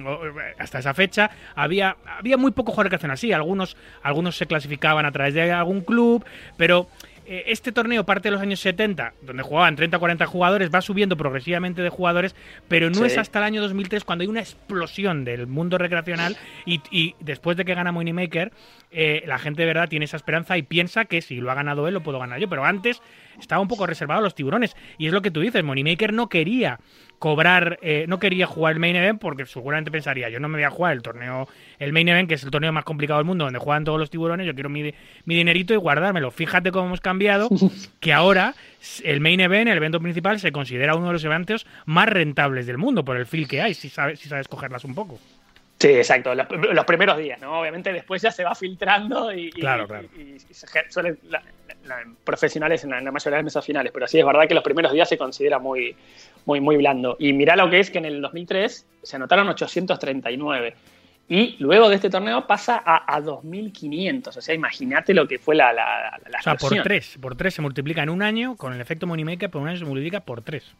O- 0.05 0.19
hasta 0.57 0.79
esa 0.79 0.93
fecha 0.93 1.29
había, 1.55 1.97
había 2.17 2.37
muy 2.37 2.51
poco 2.51 2.71
jugador 2.71 2.85
recreacional. 2.85 3.17
Sí, 3.17 3.33
algunos, 3.33 3.75
algunos 4.03 4.37
se 4.37 4.45
clasificaban 4.47 5.05
a 5.05 5.11
través 5.11 5.33
de 5.33 5.51
algún 5.51 5.81
club, 5.81 6.23
pero 6.57 6.87
eh, 7.33 7.43
este 7.47 7.71
torneo 7.71 8.05
parte 8.05 8.27
de 8.27 8.31
los 8.33 8.41
años 8.41 8.59
70, 8.59 9.13
donde 9.21 9.41
jugaban 9.43 9.75
30 9.77 9.95
o 9.95 9.99
40 9.99 10.25
jugadores, 10.25 10.69
va 10.73 10.81
subiendo 10.81 11.15
progresivamente 11.15 11.81
de 11.81 11.87
jugadores, 11.89 12.35
pero 12.67 12.89
no 12.89 12.95
Sí. 12.97 13.05
es 13.05 13.17
hasta 13.17 13.39
el 13.39 13.45
año 13.45 13.61
2003 13.61 14.03
cuando 14.03 14.23
hay 14.23 14.27
una 14.27 14.41
explosión 14.41 15.23
del 15.23 15.47
mundo 15.47 15.77
recreacional 15.77 16.35
y, 16.65 16.81
y 16.91 17.15
después 17.21 17.55
de 17.55 17.63
que 17.65 17.73
gana 17.73 17.91
Moneymaker, 17.91 18.51
eh, 18.91 19.23
la 19.25 19.39
gente 19.39 19.61
de 19.61 19.67
verdad 19.67 19.87
tiene 19.87 20.03
esa 20.05 20.17
esperanza 20.17 20.57
y 20.57 20.63
piensa 20.63 21.05
que 21.05 21.21
si 21.21 21.37
lo 21.37 21.49
ha 21.51 21.55
ganado 21.55 21.87
él, 21.87 21.93
lo 21.93 22.03
puedo 22.03 22.19
ganar 22.19 22.39
yo. 22.39 22.49
Pero 22.49 22.65
antes 22.65 23.01
estaba 23.39 23.61
un 23.61 23.69
poco 23.69 23.87
reservado 23.87 24.19
a 24.19 24.23
los 24.23 24.35
tiburones. 24.35 24.75
Y 24.97 25.07
es 25.07 25.13
lo 25.13 25.21
que 25.21 25.31
tú 25.31 25.39
dices, 25.39 25.63
Moneymaker 25.63 26.11
no 26.11 26.27
quería 26.27 26.79
cobrar, 27.21 27.77
eh, 27.83 28.05
no 28.07 28.17
quería 28.17 28.47
jugar 28.47 28.73
el 28.73 28.79
main 28.79 28.95
event 28.95 29.21
porque 29.21 29.45
seguramente 29.45 29.91
pensaría, 29.91 30.27
yo 30.29 30.39
no 30.39 30.49
me 30.49 30.57
voy 30.57 30.63
a 30.63 30.71
jugar 30.71 30.93
el 30.93 31.03
torneo, 31.03 31.47
el 31.77 31.93
main 31.93 32.09
event, 32.09 32.27
que 32.27 32.33
es 32.33 32.43
el 32.43 32.49
torneo 32.49 32.71
más 32.71 32.83
complicado 32.83 33.19
del 33.19 33.27
mundo, 33.27 33.45
donde 33.45 33.59
juegan 33.59 33.83
todos 33.83 33.99
los 33.99 34.09
tiburones, 34.09 34.47
yo 34.47 34.55
quiero 34.55 34.69
mi, 34.69 34.91
mi 35.25 35.35
dinerito 35.35 35.75
y 35.75 35.77
guardármelo. 35.77 36.31
Fíjate 36.31 36.71
cómo 36.71 36.87
hemos 36.87 36.99
cambiado, 36.99 37.47
que 37.99 38.11
ahora 38.11 38.55
el 39.03 39.19
main 39.19 39.39
event, 39.39 39.69
el 39.69 39.77
evento 39.77 39.99
principal, 39.99 40.39
se 40.39 40.51
considera 40.51 40.95
uno 40.95 41.07
de 41.07 41.13
los 41.13 41.23
eventos 41.23 41.67
más 41.85 42.09
rentables 42.09 42.65
del 42.65 42.79
mundo 42.79 43.05
por 43.05 43.17
el 43.17 43.27
feel 43.27 43.47
que 43.47 43.61
hay, 43.61 43.75
si 43.75 43.89
sabes, 43.89 44.19
si 44.19 44.27
sabes 44.27 44.47
cogerlas 44.47 44.83
un 44.83 44.95
poco. 44.95 45.19
Sí, 45.81 45.87
exacto. 45.89 46.35
Los, 46.35 46.45
los 46.73 46.85
primeros 46.85 47.17
días, 47.17 47.41
¿no? 47.41 47.59
Obviamente 47.59 47.91
después 47.91 48.21
ya 48.21 48.29
se 48.31 48.43
va 48.43 48.53
filtrando 48.53 49.33
y, 49.33 49.47
y- 49.47 49.49
Claro, 49.51 49.87
claro. 49.87 50.07
y- 50.15 50.35
y 50.35 50.53
se 50.53 50.67
ge- 50.67 50.85
suelen 50.91 51.17
la- 51.29 51.41
la- 51.85 52.03
profesionales 52.23 52.83
en 52.83 52.91
la, 52.91 52.99
en 52.99 53.05
la 53.05 53.11
mayoría 53.11 53.37
de 53.37 53.39
las 53.39 53.45
mesas 53.45 53.65
finales, 53.65 53.91
pero 53.91 54.07
sí 54.07 54.19
es 54.19 54.25
verdad 54.25 54.47
que 54.47 54.53
los 54.53 54.63
primeros 54.63 54.91
días 54.93 55.09
se 55.09 55.17
considera 55.17 55.57
muy, 55.57 55.95
muy, 56.45 56.59
muy 56.61 56.77
blando. 56.77 57.15
Y 57.19 57.33
mirá 57.33 57.55
lo 57.55 57.67
que 57.69 57.79
es 57.79 57.89
que 57.89 57.97
en 57.97 58.05
el 58.05 58.21
2003 58.21 58.85
se 59.01 59.15
anotaron 59.15 59.47
839 59.49 60.75
y 61.27 61.55
luego 61.59 61.89
de 61.89 61.95
este 61.95 62.09
torneo 62.09 62.45
pasa 62.45 62.83
a, 62.85 63.15
a 63.15 63.19
2.500. 63.21 64.37
O 64.37 64.41
sea, 64.41 64.53
imagínate 64.53 65.13
lo 65.13 65.27
que 65.27 65.39
fue 65.39 65.55
la, 65.55 65.73
la, 65.73 66.19
la 66.29 66.39
O 66.39 66.43
sea, 66.43 66.55
por 66.57 66.81
tres, 66.83 67.17
por 67.21 67.35
tres 67.35 67.53
se 67.55 67.61
multiplica 67.61 68.03
en 68.03 68.09
un 68.09 68.21
año, 68.21 68.55
con 68.55 68.73
el 68.73 68.81
efecto 68.81 69.07
Moneymaker, 69.07 69.49
por 69.49 69.61
un 69.61 69.69
año 69.69 69.79
se 69.79 69.85
multiplica 69.85 70.19
por 70.19 70.41
tres. 70.41 70.71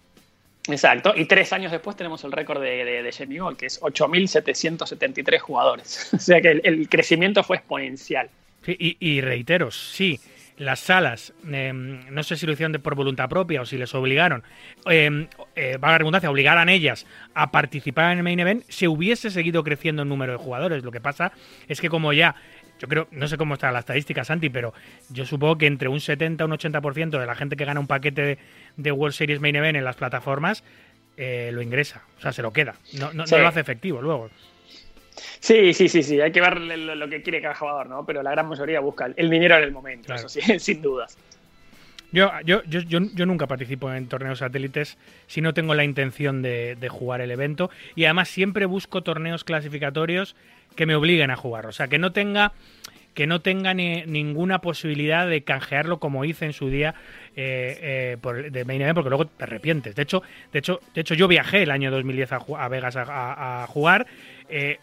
Exacto, 0.68 1.14
y 1.16 1.26
tres 1.26 1.54
años 1.54 1.72
después 1.72 1.98
tenemos 1.98 2.24
el 2.24 2.32
récord 2.32 2.62
de, 2.62 2.86
de, 2.86 3.04
de 3.04 3.12
Jamie 3.12 3.40
Gold, 3.40 3.58
que 3.58 3.66
es 3.66 3.82
8.773 3.82 5.40
jugadores. 5.40 6.10
o 6.14 6.20
sea 6.20 6.40
que 6.40 6.52
el, 6.64 6.88
crecimiento 6.88 7.44
fue 7.44 7.58
exponencial. 7.58 8.30
Sí, 8.64 8.76
y, 8.80 8.98
y 9.00 9.22
reitero, 9.22 9.72
sí, 9.72 10.20
las 10.62 10.80
salas, 10.80 11.34
eh, 11.52 11.74
no 11.74 12.22
sé 12.22 12.38
si 12.38 12.46
lo 12.46 12.54
hicieron 12.54 12.72
de 12.72 12.78
por 12.78 12.94
voluntad 12.94 13.28
propia 13.28 13.62
o 13.62 13.66
si 13.66 13.78
les 13.78 13.96
obligaron, 13.96 14.44
eh, 14.88 15.28
eh, 15.56 15.78
va 15.78 15.88
a 15.88 15.92
la 15.94 15.98
redundancia, 15.98 16.30
obligaran 16.30 16.70
ellas 16.70 17.08
a 17.34 17.52
participar 17.52 18.12
en 18.12 18.20
el 18.20 18.24
main 18.24 18.40
event, 18.40 18.64
se 18.70 18.88
hubiese 18.88 19.32
seguido 19.32 19.64
creciendo 19.64 20.04
el 20.04 20.10
número 20.10 20.34
de 20.34 20.38
jugadores. 20.38 20.84
Lo 20.84 20.92
que 20.92 21.02
pasa 21.02 21.32
es 21.68 21.82
que 21.82 21.90
como 21.90 22.14
ya, 22.14 22.36
yo 22.82 22.88
creo, 22.88 23.08
no 23.12 23.28
sé 23.28 23.38
cómo 23.38 23.54
está 23.54 23.72
la 23.72 23.80
estadística, 23.80 24.24
Santi, 24.24 24.50
pero 24.50 24.74
yo 25.10 25.24
supongo 25.24 25.60
que 25.60 25.68
entre 25.68 25.88
un 25.88 26.00
70 26.00 26.44
y 26.44 26.46
un 26.46 26.52
80% 26.52 27.20
de 27.20 27.26
la 27.28 27.36
gente 27.36 27.56
que 27.56 27.64
gana 27.64 27.80
un 27.80 27.86
paquete 27.86 28.22
de, 28.24 28.38
de 28.76 28.92
World 28.92 29.14
Series 29.14 29.40
Main 29.40 29.56
Event 29.56 29.78
en 29.78 29.84
las 29.84 29.96
plataformas, 29.98 30.64
eh, 31.16 31.52
lo 31.54 31.62
ingresa, 31.62 32.02
o 32.18 32.22
sea, 32.22 32.32
se 32.32 32.42
lo 32.42 32.52
queda, 32.52 32.74
no, 33.00 33.14
no, 33.14 33.28
Sí. 33.28 33.36
no 33.36 33.42
lo 33.42 33.48
hace 33.50 33.60
efectivo 33.60 34.02
luego. 34.02 34.32
Sí, 35.40 35.76
sí, 35.76 35.88
sí, 35.90 36.02
sí, 36.02 36.20
hay 36.20 36.32
que 36.32 36.42
ver 36.42 36.60
lo, 36.60 36.96
lo 36.96 37.08
que 37.08 37.22
quiere 37.22 37.40
cada 37.40 37.54
jugador, 37.54 37.88
¿no? 37.88 38.04
Pero 38.04 38.24
la 38.24 38.32
gran 38.32 38.48
mayoría 38.48 38.80
busca 38.80 39.12
el, 39.16 39.30
dinero 39.30 39.58
en 39.58 39.64
el 39.64 39.72
momento, 39.72 40.08
Claro. 40.08 40.22
eso 40.26 40.30
sí, 40.30 40.42
sin 40.60 40.82
dudas. 40.82 41.16
Yo, 42.12 42.30
yo, 42.46 42.62
yo, 42.64 42.82
yo, 42.82 43.26
nunca 43.26 43.48
participo 43.48 43.92
en 43.94 44.08
torneos 44.08 44.40
satélites 44.40 44.98
si 45.28 45.40
no 45.42 45.54
tengo 45.54 45.76
la 45.76 45.86
intención 45.86 46.42
de, 46.42 46.76
jugar 46.90 47.22
el 47.22 47.32
evento 47.32 47.70
y 47.96 48.04
además 48.06 48.28
siempre 48.28 48.66
busco 48.66 49.02
torneos 49.02 49.44
clasificatorios 49.46 50.36
que 50.76 50.86
me 50.86 50.96
obliguen 50.96 51.32
a 51.32 51.36
jugar, 51.38 51.66
o 51.68 51.72
sea, 51.72 51.88
que 51.88 52.00
no 52.00 52.12
tenga 52.12 52.52
que 53.14 53.28
no 53.28 53.42
tenga 53.42 53.74
ni- 53.74 54.04
ninguna 54.06 54.60
posibilidad 54.62 55.28
de 55.28 55.44
canjearlo 55.44 56.00
como 56.00 56.24
hice 56.24 56.46
en 56.46 56.54
su 56.54 56.70
día 56.70 56.96
eh, 57.36 57.78
eh, 58.14 58.18
por, 58.22 58.50
de 58.52 58.64
main 58.66 58.82
event 58.82 58.96
porque 58.96 59.10
luego 59.10 59.28
te 59.28 59.44
arrepientes. 59.44 59.96
De 59.96 60.04
hecho, 60.04 60.24
de 60.54 60.60
hecho, 60.60 60.80
de 60.96 61.02
hecho 61.02 61.14
yo 61.14 61.28
viajé 61.28 61.64
el 61.64 61.72
año 61.72 61.92
2010 61.92 62.32
a, 62.32 62.40
a 62.58 62.68
Vegas 62.70 62.96
a, 62.96 63.02
a- 63.04 63.64
a 63.64 63.68
jugar, 63.68 64.08
eh, 64.48 64.80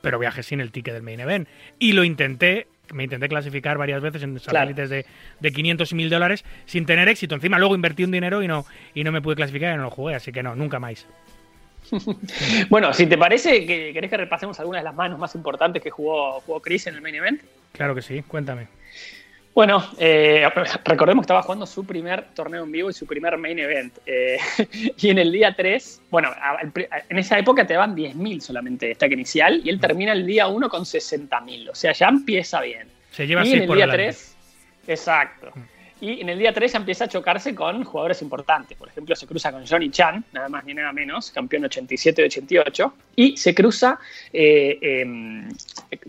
pero 0.00 0.20
viajé 0.20 0.44
sin 0.44 0.60
el 0.60 0.70
ticket 0.70 0.94
del 0.94 1.02
main 1.02 1.18
event 1.20 1.48
y 1.80 1.92
lo 1.92 2.04
intenté. 2.04 2.68
Me 2.92 3.04
intenté 3.04 3.28
clasificar 3.28 3.78
varias 3.78 4.02
veces 4.02 4.22
en 4.22 4.38
satélites 4.38 4.90
de, 4.90 5.06
de 5.40 5.52
500 5.52 5.90
y 5.90 5.94
1000 5.94 6.10
dólares 6.10 6.44
sin 6.66 6.84
tener 6.84 7.08
éxito. 7.08 7.34
Encima 7.34 7.58
luego 7.58 7.74
invertí 7.74 8.04
un 8.04 8.10
dinero 8.10 8.42
y 8.42 8.48
no, 8.48 8.66
y 8.94 9.04
no 9.04 9.12
me 9.12 9.22
pude 9.22 9.36
clasificar 9.36 9.74
y 9.74 9.76
no 9.76 9.84
lo 9.84 9.90
jugué, 9.90 10.14
así 10.14 10.32
que 10.32 10.42
no, 10.42 10.54
nunca 10.54 10.78
más. 10.78 11.06
Bueno, 12.68 12.92
si 12.92 13.06
te 13.06 13.18
parece, 13.18 13.66
que 13.66 13.92
querés 13.92 14.10
que 14.10 14.16
repasemos 14.16 14.58
algunas 14.60 14.82
de 14.82 14.84
las 14.84 14.94
manos 14.94 15.18
más 15.18 15.34
importantes 15.34 15.82
que 15.82 15.90
jugó, 15.90 16.40
jugó 16.40 16.60
Chris 16.60 16.86
en 16.86 16.94
el 16.94 17.02
main 17.02 17.14
event. 17.14 17.42
Claro 17.72 17.94
que 17.94 18.02
sí, 18.02 18.22
cuéntame. 18.22 18.68
Bueno, 19.54 19.84
eh, 19.98 20.48
recordemos 20.84 21.22
que 21.22 21.26
estaba 21.26 21.42
jugando 21.42 21.66
su 21.66 21.84
primer 21.84 22.24
torneo 22.34 22.64
en 22.64 22.72
vivo 22.72 22.88
y 22.88 22.94
su 22.94 23.06
primer 23.06 23.36
main 23.36 23.58
event. 23.58 23.98
Eh, 24.06 24.38
y 24.96 25.10
en 25.10 25.18
el 25.18 25.30
día 25.30 25.54
3, 25.54 26.02
bueno, 26.10 26.30
en 27.08 27.18
esa 27.18 27.38
época 27.38 27.66
te 27.66 27.74
daban 27.74 27.94
10.000 27.94 28.40
solamente 28.40 28.86
de 28.86 28.94
stack 28.94 29.12
inicial 29.12 29.60
y 29.62 29.68
él 29.68 29.78
termina 29.78 30.12
el 30.12 30.26
día 30.26 30.48
1 30.48 30.68
con 30.70 30.84
60.000. 30.84 31.70
O 31.70 31.74
sea, 31.74 31.92
ya 31.92 32.08
empieza 32.08 32.62
bien. 32.62 32.88
Se 33.10 33.26
lleva 33.26 33.44
y 33.44 33.48
en 33.48 33.52
6 33.52 33.60
el 33.62 33.66
por 33.66 33.76
día 33.76 33.86
delante. 33.86 34.04
3, 34.04 34.36
exacto. 34.88 35.52
Y 36.00 36.20
en 36.20 36.30
el 36.30 36.38
día 36.38 36.52
3 36.52 36.72
ya 36.72 36.78
empieza 36.78 37.04
a 37.04 37.08
chocarse 37.08 37.54
con 37.54 37.84
jugadores 37.84 38.22
importantes. 38.22 38.76
Por 38.76 38.88
ejemplo, 38.88 39.14
se 39.14 39.24
cruza 39.26 39.52
con 39.52 39.64
Johnny 39.64 39.88
Chan, 39.88 40.24
nada 40.32 40.48
más 40.48 40.64
ni 40.64 40.74
nada 40.74 40.92
menos, 40.92 41.30
campeón 41.30 41.66
87 41.66 42.22
y 42.22 42.24
88. 42.24 42.94
Y 43.14 43.36
se 43.36 43.54
cruza, 43.54 44.00
eh, 44.32 44.78
em, 44.80 45.48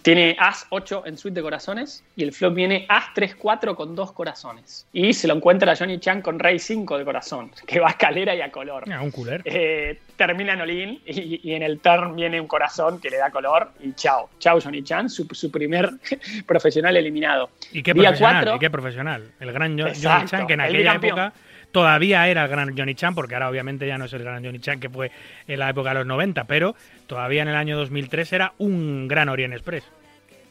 tiene 0.01 0.35
As 0.39 0.65
8 0.69 1.03
en 1.05 1.17
suite 1.17 1.35
de 1.35 1.41
corazones 1.41 2.03
y 2.15 2.23
el 2.23 2.31
flop 2.33 2.53
viene 2.53 2.85
As 2.89 3.05
3-4 3.15 3.75
con 3.75 3.95
dos 3.95 4.11
corazones. 4.11 4.87
Y 4.93 5.13
se 5.13 5.27
lo 5.27 5.33
encuentra 5.35 5.71
a 5.71 5.75
Johnny 5.75 5.99
Chan 5.99 6.21
con 6.21 6.39
Rey 6.39 6.59
5 6.59 6.97
de 6.97 7.05
corazón, 7.05 7.51
que 7.67 7.79
va 7.79 7.87
a 7.87 7.91
escalera 7.91 8.35
y 8.35 8.41
a 8.41 8.51
color. 8.51 8.83
Ah, 8.91 9.01
un 9.01 9.11
cooler. 9.11 9.41
Eh, 9.45 9.99
termina 10.15 10.53
en 10.53 10.61
Olin 10.61 11.01
y, 11.05 11.49
y 11.49 11.53
en 11.53 11.63
el 11.63 11.79
turn 11.79 12.15
viene 12.15 12.39
un 12.39 12.47
corazón 12.47 12.99
que 13.01 13.09
le 13.09 13.17
da 13.17 13.29
color 13.31 13.71
y 13.81 13.93
chao. 13.93 14.29
Chao 14.39 14.59
Johnny 14.61 14.83
Chan, 14.83 15.09
su, 15.09 15.25
su 15.31 15.51
primer 15.51 15.89
profesional 16.45 16.95
eliminado. 16.97 17.49
¿Y 17.71 17.83
qué 17.83 17.93
día 17.93 18.03
profesional? 18.09 18.35
cuatro- 18.43 18.55
¿Y 18.55 18.59
qué 18.59 18.69
profesional? 18.69 19.31
El 19.39 19.51
gran 19.51 19.71
Jo- 19.77 19.85
Johnny 19.85 19.95
Exacto, 19.97 20.27
Chan, 20.29 20.47
que 20.47 20.53
en 20.53 20.61
el 20.61 20.69
aquella 20.75 20.93
época 20.95 21.33
todavía 21.73 22.25
era 22.29 22.43
el 22.43 22.49
gran 22.49 22.77
Johnny 22.77 22.95
Chan, 22.95 23.13
porque 23.13 23.33
ahora 23.33 23.49
obviamente 23.49 23.85
ya 23.85 23.97
no 23.97 24.05
es 24.05 24.13
el 24.13 24.23
gran 24.23 24.41
Johnny 24.45 24.59
Chan 24.59 24.79
que 24.79 24.89
fue 24.89 25.11
en 25.47 25.59
la 25.59 25.69
época 25.69 25.89
de 25.89 25.95
los 25.95 26.05
90, 26.05 26.45
pero 26.45 26.73
todavía 27.07 27.41
en 27.41 27.49
el 27.49 27.55
año 27.55 27.75
2003 27.77 28.31
era 28.31 28.53
un 28.59 29.09
gran 29.09 29.27
Orient 29.27 29.53
Express. 29.53 29.83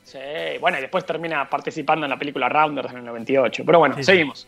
Sí, 0.05 0.19
bueno, 0.61 0.77
y 0.79 0.83
después 0.83 1.07
termina 1.07 1.49
participando 1.49 2.05
en 2.05 2.11
la 2.11 2.19
película 2.19 2.49
Rounders 2.49 2.91
en 2.91 2.99
el 2.99 3.05
98. 3.07 3.63
Pero 3.65 3.79
bueno, 3.79 3.95
Sí, 3.97 4.03
sí. 4.03 4.07
seguimos. 4.13 4.47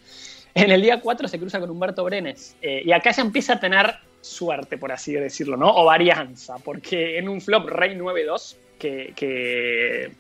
En 0.53 0.71
el 0.71 0.83
día 0.83 1.01
4 1.01 1.27
se 1.29 1.39
cruza 1.39 1.59
con 1.61 1.71
Humberto 1.71 2.05
Brenes. 2.05 2.57
eh, 2.61 2.83
y 2.85 2.93
acá 2.93 3.13
ya 3.13 3.23
empieza 3.23 3.55
a 3.55 3.61
tener 3.61 3.95
suerte, 4.21 4.77
por 4.79 4.91
así 4.93 5.13
decirlo, 5.13 5.57
¿no? 5.57 5.71
O 5.75 5.85
varianza, 5.85 6.57
porque 6.65 7.19
en 7.19 7.29
un 7.29 7.41
flop 7.41 7.69
Rey 7.69 7.95
9-2, 7.97 8.57
que, 8.79 9.13
que 9.17 10.11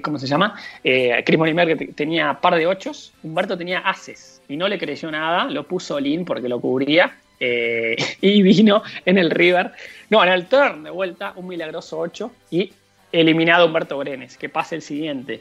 ¿cómo 0.00 0.18
se 0.18 0.26
llama? 0.26 0.54
Eh, 0.82 1.22
Chris 1.26 1.38
Monimer 1.38 1.66
que 1.68 1.76
te- 1.76 1.92
tenía 1.92 2.34
par 2.40 2.54
de 2.54 2.66
ochos, 2.66 3.12
Humberto 3.22 3.58
tenía 3.58 3.80
ases 3.80 4.40
y 4.48 4.56
no 4.56 4.68
le 4.68 4.78
creyó 4.78 5.10
nada, 5.10 5.44
lo 5.44 5.64
puso 5.66 5.98
Lin 6.00 6.24
porque 6.24 6.48
lo 6.48 6.60
cubría. 6.60 7.18
eh, 7.40 7.96
y 8.20 8.40
vino 8.42 8.82
en 9.04 9.18
el 9.18 9.30
River, 9.30 9.72
no, 10.10 10.22
en 10.22 10.30
el 10.30 10.46
turn 10.46 10.84
de 10.84 10.90
vuelta, 10.90 11.32
un 11.36 11.48
milagroso 11.48 11.98
8 11.98 12.30
y 12.50 12.72
eliminado 13.10 13.66
Humberto 13.66 13.98
Brenes, 13.98 14.36
que 14.38 14.48
pase 14.48 14.76
el 14.76 14.82
siguiente. 14.82 15.40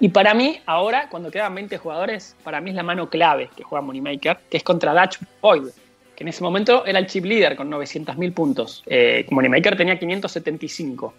Y 0.00 0.08
para 0.08 0.34
mí, 0.34 0.58
ahora, 0.66 1.08
cuando 1.08 1.30
quedan 1.30 1.54
20 1.54 1.76
jugadores, 1.78 2.34
para 2.42 2.60
mí 2.60 2.70
es 2.70 2.76
la 2.76 2.82
mano 2.82 3.08
clave 3.08 3.50
que 3.54 3.62
juega 3.62 3.82
Moneymaker, 3.84 4.38
que 4.50 4.56
es 4.56 4.62
contra 4.64 4.92
Dutch 5.00 5.18
Boyd, 5.40 5.68
que 6.16 6.24
en 6.24 6.28
ese 6.28 6.42
momento 6.42 6.84
era 6.86 6.98
el 6.98 7.06
chip 7.06 7.24
leader 7.24 7.54
con 7.54 7.70
900.000 7.70 8.32
puntos. 8.34 8.82
Eh, 8.86 9.24
Moneymaker 9.30 9.76
tenía 9.76 9.96
575. 9.98 11.14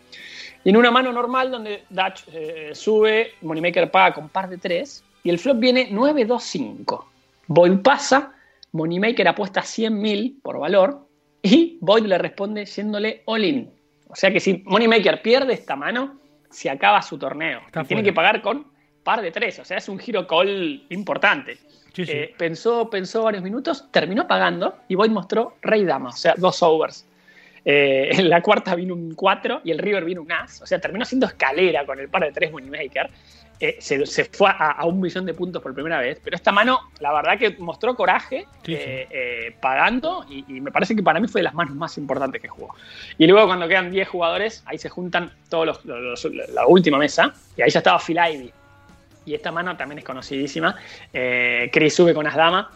Y 0.64 0.70
en 0.70 0.78
una 0.78 0.92
mano 0.92 1.12
normal, 1.12 1.52
donde 1.52 1.84
Dutch 1.90 2.24
eh, 2.32 2.72
sube, 2.74 3.34
Moneymaker 3.42 3.92
paga 3.92 4.14
con 4.14 4.30
par 4.30 4.50
de 4.50 4.58
3, 4.58 5.04
y 5.24 5.30
el 5.30 5.40
flop 5.40 5.60
viene 5.60 5.90
9-2-5. 5.92 7.04
Boyd 7.48 7.80
pasa, 7.80 8.34
Moneymaker 8.72 9.28
apuesta 9.28 9.62
100.000 9.62 10.42
por 10.42 10.60
valor, 10.60 11.06
y 11.42 11.78
Boyd 11.82 12.06
le 12.06 12.18
responde 12.18 12.66
yéndole 12.66 13.24
all-in. 13.26 13.70
O 14.08 14.16
sea 14.16 14.32
que 14.32 14.40
si 14.40 14.64
Moneymaker 14.66 15.22
pierde 15.22 15.54
esta 15.54 15.76
mano, 15.76 16.20
se 16.50 16.70
acaba 16.70 17.02
su 17.02 17.18
torneo. 17.18 17.62
Y 17.82 17.86
tiene 17.86 18.04
que 18.04 18.14
pagar 18.14 18.42
con 18.42 18.66
par 19.04 19.22
de 19.22 19.32
3. 19.32 19.60
O 19.60 19.66
sea, 19.66 19.78
es 19.78 19.90
un 19.90 20.00
giro 20.00 20.26
call 20.28 20.86
importante. 20.90 21.58
Sí, 21.94 22.06
sí. 22.06 22.12
Eh, 22.12 22.34
pensó, 22.38 22.90
pensó 22.90 23.24
varios 23.24 23.44
minutos, 23.44 23.88
terminó 23.92 24.28
pagando 24.28 24.78
y 24.88 24.96
Boyd 24.96 25.12
mostró 25.12 25.58
rey 25.62 25.84
dama, 25.84 26.10
o 26.10 26.14
sea, 26.14 26.34
dos 26.38 26.64
overs. 26.64 27.06
Eh, 27.66 28.10
en 28.20 28.30
la 28.30 28.42
cuarta 28.42 28.76
vino 28.76 28.94
un 28.94 29.14
4 29.16 29.62
y 29.64 29.72
el 29.72 29.80
River 29.80 30.04
vino 30.06 30.22
un 30.22 30.32
As. 30.32 30.62
O 30.62 30.66
sea, 30.66 30.80
terminó 30.80 31.06
siendo 31.06 31.26
escalera 31.28 31.86
con 31.86 32.00
el 32.00 32.10
par 32.10 32.24
de 32.24 32.32
3 32.32 32.52
Moneymaker. 32.52 33.10
Eh, 33.60 33.78
se, 33.80 34.06
se, 34.06 34.26
fue 34.26 34.50
a, 34.50 34.72
a, 34.72 34.86
un 34.86 35.00
millón 35.00 35.26
de 35.26 35.34
puntos 35.34 35.62
por 35.62 35.74
primera 35.74 36.00
vez. 36.00 36.20
Pero 36.22 36.36
esta 36.36 36.52
mano, 36.52 36.80
la 37.00 37.14
verdad 37.14 37.38
que 37.38 37.52
mostró 37.60 37.96
coraje 37.96 38.46
Sí, 38.66 38.74
sí. 38.74 38.78
eh, 38.78 39.08
eh, 39.12 39.56
pagando 39.62 40.26
y, 40.30 40.44
y 40.50 40.60
me 40.60 40.72
parece 40.72 40.96
que 40.96 41.04
para 41.04 41.20
mí 41.22 41.28
fue 41.30 41.40
de 41.40 41.44
las 41.44 41.54
manos 41.54 41.74
más 41.76 41.98
importantes 41.98 42.42
que 42.42 42.48
jugó. 42.50 42.76
Y 43.18 43.28
luego 43.28 43.48
cuando 43.48 43.68
quedan 43.68 43.90
10 43.92 44.08
jugadores, 44.10 44.64
ahí 44.66 44.78
se 44.78 44.90
juntan 44.90 45.32
todos 45.50 45.66
los, 45.68 45.86
los- 45.86 46.26
los- 46.26 46.50
la 46.50 46.66
última 46.68 46.98
mesa 46.98 47.34
y 47.56 47.62
ahí 47.62 47.70
ya 47.70 47.80
estaba 47.80 48.00
Phil 48.00 48.18
Ivey. 48.18 48.52
Y 49.26 49.36
esta 49.36 49.54
mano 49.54 49.78
también 49.78 50.00
es 50.00 50.04
conocidísima. 50.04 50.76
Chris 51.72 51.96
sube 51.96 52.14
con 52.14 52.28
as 52.28 52.36
dama. 52.36 52.70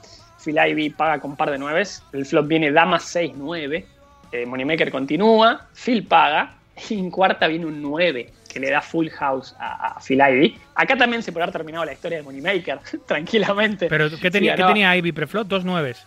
Phil 0.46 0.56
Ivey 0.58 0.92
paga 0.92 1.20
con 1.20 1.36
par 1.36 1.52
de 1.52 1.58
nueves. 1.58 2.02
El 2.14 2.26
flop 2.26 2.48
viene 2.48 2.72
dama 2.72 3.00
6-9. 3.00 3.84
Eh, 4.32 4.46
Moneymaker 4.46 4.92
continúa. 4.92 5.68
Phil 5.74 6.06
paga. 6.06 6.54
Y 6.90 7.00
en 7.00 7.10
cuarta 7.10 7.48
viene 7.48 7.66
un 7.66 7.82
9 7.82 8.32
que 8.54 8.60
le 8.60 8.70
da 8.70 8.82
full 8.82 9.10
house 9.10 9.56
a, 9.60 9.88
a 9.98 10.00
Phil 10.00 10.20
Ivey. 10.20 10.58
Acá 10.76 10.96
también 10.96 11.24
se 11.24 11.32
puede 11.32 11.44
haber 11.44 11.54
terminado 11.54 11.84
la 11.86 11.94
historia 11.94 12.20
de 12.20 12.24
Moneymaker 12.24 12.80
tranquilamente. 13.08 13.88
Pero 13.88 14.10
¿qué 14.22 14.30
tenía, 14.32 14.56
Sí, 14.56 14.62
¿qué 14.62 14.68
tenía 14.68 14.96
Ivy 14.96 15.12
preflop? 15.12 15.48
Dos 15.48 15.66
nueves. 15.66 16.06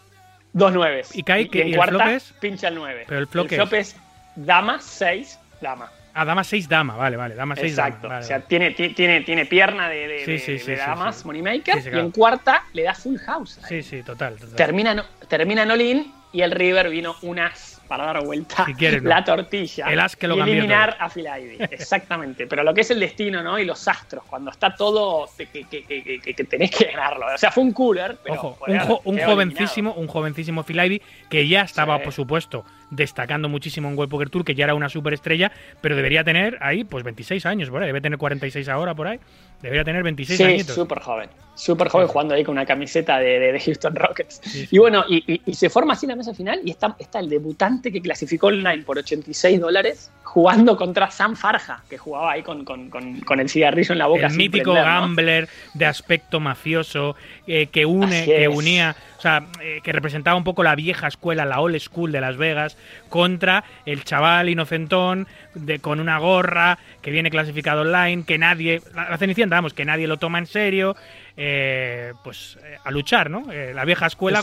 Dos 0.53 0.73
nueves. 0.73 1.15
¿Y 1.17 1.23
cae 1.23 1.49
en 1.53 1.69
y 1.69 1.75
el 1.75 1.83
flop 1.83 2.07
es? 2.09 2.33
pincha 2.41 2.69
el 2.69 2.75
9. 2.77 3.05
Pero 3.07 3.21
el 3.21 3.27
flop 3.27 3.47
¿qué 3.49 3.57
es 3.73 3.97
dama 4.35 4.79
6, 4.81 5.39
dama. 5.61 5.91
Ah, 6.13 6.25
dama 6.25 6.43
6 6.43 6.69
dama, 6.69 6.97
vale, 6.97 7.17
vale, 7.17 7.37
dama 7.37 7.55
6 7.55 7.77
dama. 7.77 7.89
Exacto. 7.89 8.09
vale, 8.09 8.25
o 8.25 8.27
sea, 8.27 8.37
vale. 8.39 8.47
tiene, 8.49 8.71
ti- 8.73 8.89
tiene, 8.95 9.21
tiene 9.21 9.47
pierna 9.47 9.89
de, 9.89 10.09
de, 10.09 10.25
Sí, 10.25 10.39
sí, 10.39 10.53
de 10.53 10.59
sí, 10.59 10.65
sí, 10.67 10.75
damas. 10.75 11.25
Moneymaker. 11.25 11.95
Y 11.95 11.99
en 11.99 12.11
cuarta 12.11 12.65
le 12.73 12.83
da 12.83 12.95
full 12.95 13.17
house. 13.19 13.61
Sí, 13.69 13.83
sí, 13.83 14.03
total. 14.03 14.35
total. 14.37 14.57
Termina, 14.57 14.95
no- 14.95 15.05
termina 15.29 15.63
en 15.63 16.13
y 16.33 16.43
el 16.43 16.51
River 16.51 16.91
vino 16.91 17.15
un 17.23 17.39
as 17.39 17.80
para 17.91 18.05
dar 18.05 18.25
vuelta 18.25 18.65
Si 18.67 18.75
quieres, 18.75 19.03
no. 19.03 19.09
la 19.09 19.25
tortilla. 19.25 19.91
El 19.91 19.99
as 19.99 20.15
que 20.15 20.29
lo 20.29 20.37
y 20.37 20.41
eliminar 20.43 20.97
a 21.01 21.11
Phil 21.11 21.27
Ivey. 21.27 21.57
Exactamente. 21.73 22.47
Pero 22.47 22.63
lo 22.63 22.73
que 22.73 22.83
es 22.83 22.91
el 22.93 23.01
destino, 23.01 23.43
¿no? 23.43 23.59
Y 23.59 23.65
los 23.65 23.89
astros, 23.89 24.23
cuando 24.29 24.53
está 24.53 24.73
todo 24.77 25.29
que, 25.37 25.47
que, 25.65 25.83
que, 25.85 26.21
que- 26.21 26.45
tenés 26.45 26.71
que 26.71 26.85
ganarlo. 26.85 27.27
O 27.35 27.37
sea, 27.37 27.51
fue 27.51 27.65
un 27.65 27.73
cooler, 27.73 28.17
pero 28.23 28.37
Ojo, 28.37 28.59
un, 28.67 28.77
haber 28.77 28.87
jo- 28.89 29.01
un 29.05 29.19
jovencísimo, 29.19 29.93
un 29.95 30.07
jovencísimo 30.07 30.63
Phil 30.63 30.77
Ivey 30.85 31.03
que 31.29 31.49
ya 31.49 31.63
estaba, 31.63 31.99
Sí. 31.99 32.05
por 32.05 32.13
supuesto, 32.13 32.65
destacando 32.91 33.49
muchísimo 33.49 33.89
en 33.89 33.97
World 33.97 34.11
Poker 34.11 34.31
Tour, 34.31 34.45
que 34.45 34.55
ya 34.55 34.65
era 34.65 34.75
una 34.75 34.89
superestrella, 34.89 35.53
pero 35.81 35.97
debería 35.97 36.25
tener 36.25 36.59
ahí, 36.61 36.85
pues 36.85 37.05
26 37.05 37.47
años 37.47 37.71
por 37.71 37.83
ahí, 37.83 37.87
debe 37.89 38.01
tener 38.01 38.19
46 38.19 38.69
ahora 38.69 38.95
por 38.95 39.07
ahí, 39.07 39.19
debería 39.63 39.85
tener 39.85 40.03
26 40.03 40.37
Sí, 40.37 40.43
añitos. 40.45 40.75
súper 40.75 41.01
joven. 41.01 41.29
Súper 41.55 41.89
joven 41.89 42.07
Sí. 42.07 42.13
jugando 42.13 42.35
ahí 42.35 42.43
con 42.45 42.53
una 42.53 42.65
camiseta 42.65 43.19
de, 43.19 43.39
de- 43.39 43.53
de 43.53 43.61
Houston 43.61 43.95
Rockets. 43.95 44.41
Sí. 44.43 44.67
Y 44.71 44.79
bueno, 44.79 45.05
y, 45.09 45.23
y- 45.35 45.43
y 45.45 45.55
se 45.55 45.69
forma 45.69 45.93
así 45.93 46.07
la 46.07 46.17
mesa 46.17 46.33
final 46.35 46.61
y 46.65 46.71
está, 46.71 46.97
está 46.99 47.19
el 47.21 47.29
debutante 47.29 47.93
que 47.93 48.01
clasificó 48.01 48.47
online 48.47 48.83
por 48.83 48.97
86 48.99 49.61
dólares 49.61 50.11
jugando 50.23 50.77
contra 50.77 51.11
Sam 51.11 51.37
Farja, 51.37 51.83
que 51.91 51.99
jugaba 51.99 52.33
ahí 52.33 52.43
con, 52.43 52.65
con- 52.65 52.89
con- 52.89 53.21
con 53.21 53.41
el 53.41 53.49
cigarrillo 53.51 53.93
en 53.93 53.99
la 53.99 54.07
boca. 54.07 54.29
el 54.29 54.37
mítico 54.37 54.73
prender, 54.73 54.85
¿no? 54.93 55.01
gambler 55.01 55.49
de 55.75 55.87
aspecto 55.87 56.41
mafioso 56.41 57.15
eh, 57.47 57.67
que 57.67 57.85
une, 57.85 58.25
que 58.25 58.49
unía, 58.49 58.95
o 59.19 59.21
sea, 59.21 59.45
eh, 59.61 59.81
que 59.83 59.93
representaba 59.93 60.37
un 60.37 60.45
poco 60.45 60.63
la 60.63 60.75
vieja 60.77 61.09
escuela, 61.09 61.45
la 61.45 61.61
old 61.61 61.79
school 61.81 62.13
de 62.13 62.21
Las 62.21 62.37
Vegas, 62.37 62.79
contra 63.09 63.65
el 63.87 64.05
chaval 64.05 64.49
inocentón 64.49 65.27
de, 65.55 65.79
con 65.81 66.01
una 66.01 66.19
gorra 66.19 66.79
que 67.03 67.11
viene 67.11 67.31
clasificado 67.31 67.83
online, 67.83 68.25
que 68.27 68.39
nadie, 68.39 68.81
la, 68.95 69.11
la 69.11 69.19
cenicienta, 69.19 69.57
vamos, 69.57 69.75
que 69.75 69.85
nadie 69.85 70.07
lo 70.07 70.17
toma 70.19 70.39
en 70.39 70.47
serio, 70.47 70.97
eh, 71.37 72.13
pues 72.23 72.59
eh, 72.65 72.77
a 72.85 72.91
luchar, 72.91 73.31
¿no? 73.31 73.51
Eh, 73.53 73.73
la 73.75 73.85
vieja 73.85 74.07
escuela 74.07 74.43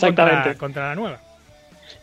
contra, 0.57 0.89
la 0.89 0.95
nueva. 0.95 1.19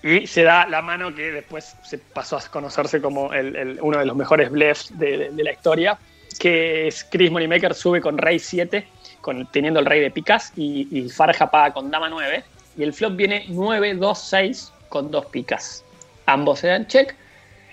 Y 0.03 0.27
se 0.27 0.43
da 0.43 0.67
la 0.67 0.81
mano 0.83 1.15
que 1.15 1.31
después 1.33 1.77
se 1.83 1.99
pasó 1.99 2.37
a 2.39 2.43
conocerse 2.49 3.01
como 3.01 3.33
el- 3.33 3.57
el- 3.57 3.79
uno 3.83 3.99
de 3.99 4.07
los 4.07 4.17
mejores 4.17 4.51
bluffs 4.51 4.97
de, 4.99 5.19
de- 5.19 5.31
de 5.31 5.45
la 5.45 5.53
historia, 5.53 5.99
que 6.39 6.89
es 6.89 7.05
Chris 7.05 7.31
Moneymaker 7.31 7.75
sube 7.75 8.01
con 8.01 8.17
Rey 8.19 8.39
7, 8.39 8.87
con, 9.21 9.47
teniendo 9.51 9.81
el 9.81 9.87
Rey 9.87 10.01
de 10.01 10.11
picas, 10.11 10.53
y, 10.57 10.89
y 10.91 11.09
Farja 11.09 11.51
paga 11.51 11.73
con 11.73 11.91
Dama 11.91 12.09
9, 12.09 12.45
y 12.77 12.83
el 12.83 12.93
flop 12.93 13.15
viene 13.17 13.45
9, 13.49 13.95
2, 13.95 14.19
6 14.19 14.73
con 14.89 15.11
dos 15.11 15.27
picas. 15.27 15.85
Ambos 16.27 16.61
se 16.61 16.69
dan 16.69 16.87
check. 16.87 17.15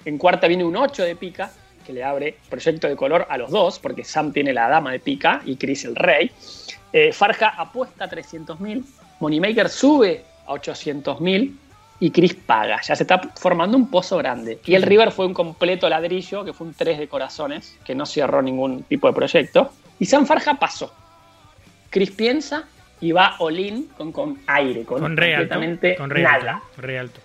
En 0.05 0.17
cuarta 0.17 0.47
viene 0.47 0.63
un 0.63 0.75
8 0.75 1.03
de 1.03 1.15
pica, 1.15 1.51
que 1.85 1.93
le 1.93 2.03
abre 2.03 2.37
proyecto 2.49 2.87
de 2.87 2.95
color 2.95 3.25
a 3.29 3.37
los 3.37 3.51
dos, 3.51 3.79
porque 3.79 4.03
Sam 4.03 4.31
tiene 4.31 4.53
la 4.53 4.67
Dama 4.67 4.91
de 4.91 4.99
pica 4.99 5.41
y 5.45 5.55
Chris 5.55 5.85
el 5.85 5.95
Rey. 5.95 6.31
Eh, 6.93 7.11
Farja 7.13 7.49
apuesta 7.49 8.09
300.000, 8.09 8.83
Moneymaker 9.19 9.69
sube 9.69 10.23
a 10.47 10.53
800.000 10.53 11.55
y 11.99 12.11
Chris 12.11 12.33
paga. 12.33 12.81
Ya 12.81 12.95
se 12.95 13.03
está 13.03 13.21
formando 13.35 13.77
un 13.77 13.89
pozo 13.89 14.17
grande. 14.17 14.59
Y 14.65 14.73
el 14.73 14.81
River 14.81 15.11
fue 15.11 15.27
un 15.27 15.33
completo 15.33 15.87
ladrillo, 15.87 16.43
que 16.43 16.51
fue 16.51 16.67
un 16.67 16.73
3 16.73 16.97
de 16.97 17.07
corazones, 17.07 17.77
que 17.85 17.93
no 17.93 18.05
cerró 18.05 18.41
ningún 18.41 18.83
tipo 18.83 19.07
de 19.07 19.13
proyecto. 19.13 19.71
Y 19.99 20.05
San 20.05 20.25
Farja 20.25 20.55
pasó. 20.55 20.91
Chris 21.91 22.09
piensa 22.11 22.65
y 23.01 23.11
va 23.11 23.35
all-in 23.39 23.87
con, 23.97 24.11
con 24.11 24.39
aire, 24.47 24.83
con, 24.83 24.99
Con 24.99 25.09
completamente 25.09 25.95
Con 25.95 26.09
rey 26.09 26.23
nada. 26.23 26.61
alto. 26.99 27.19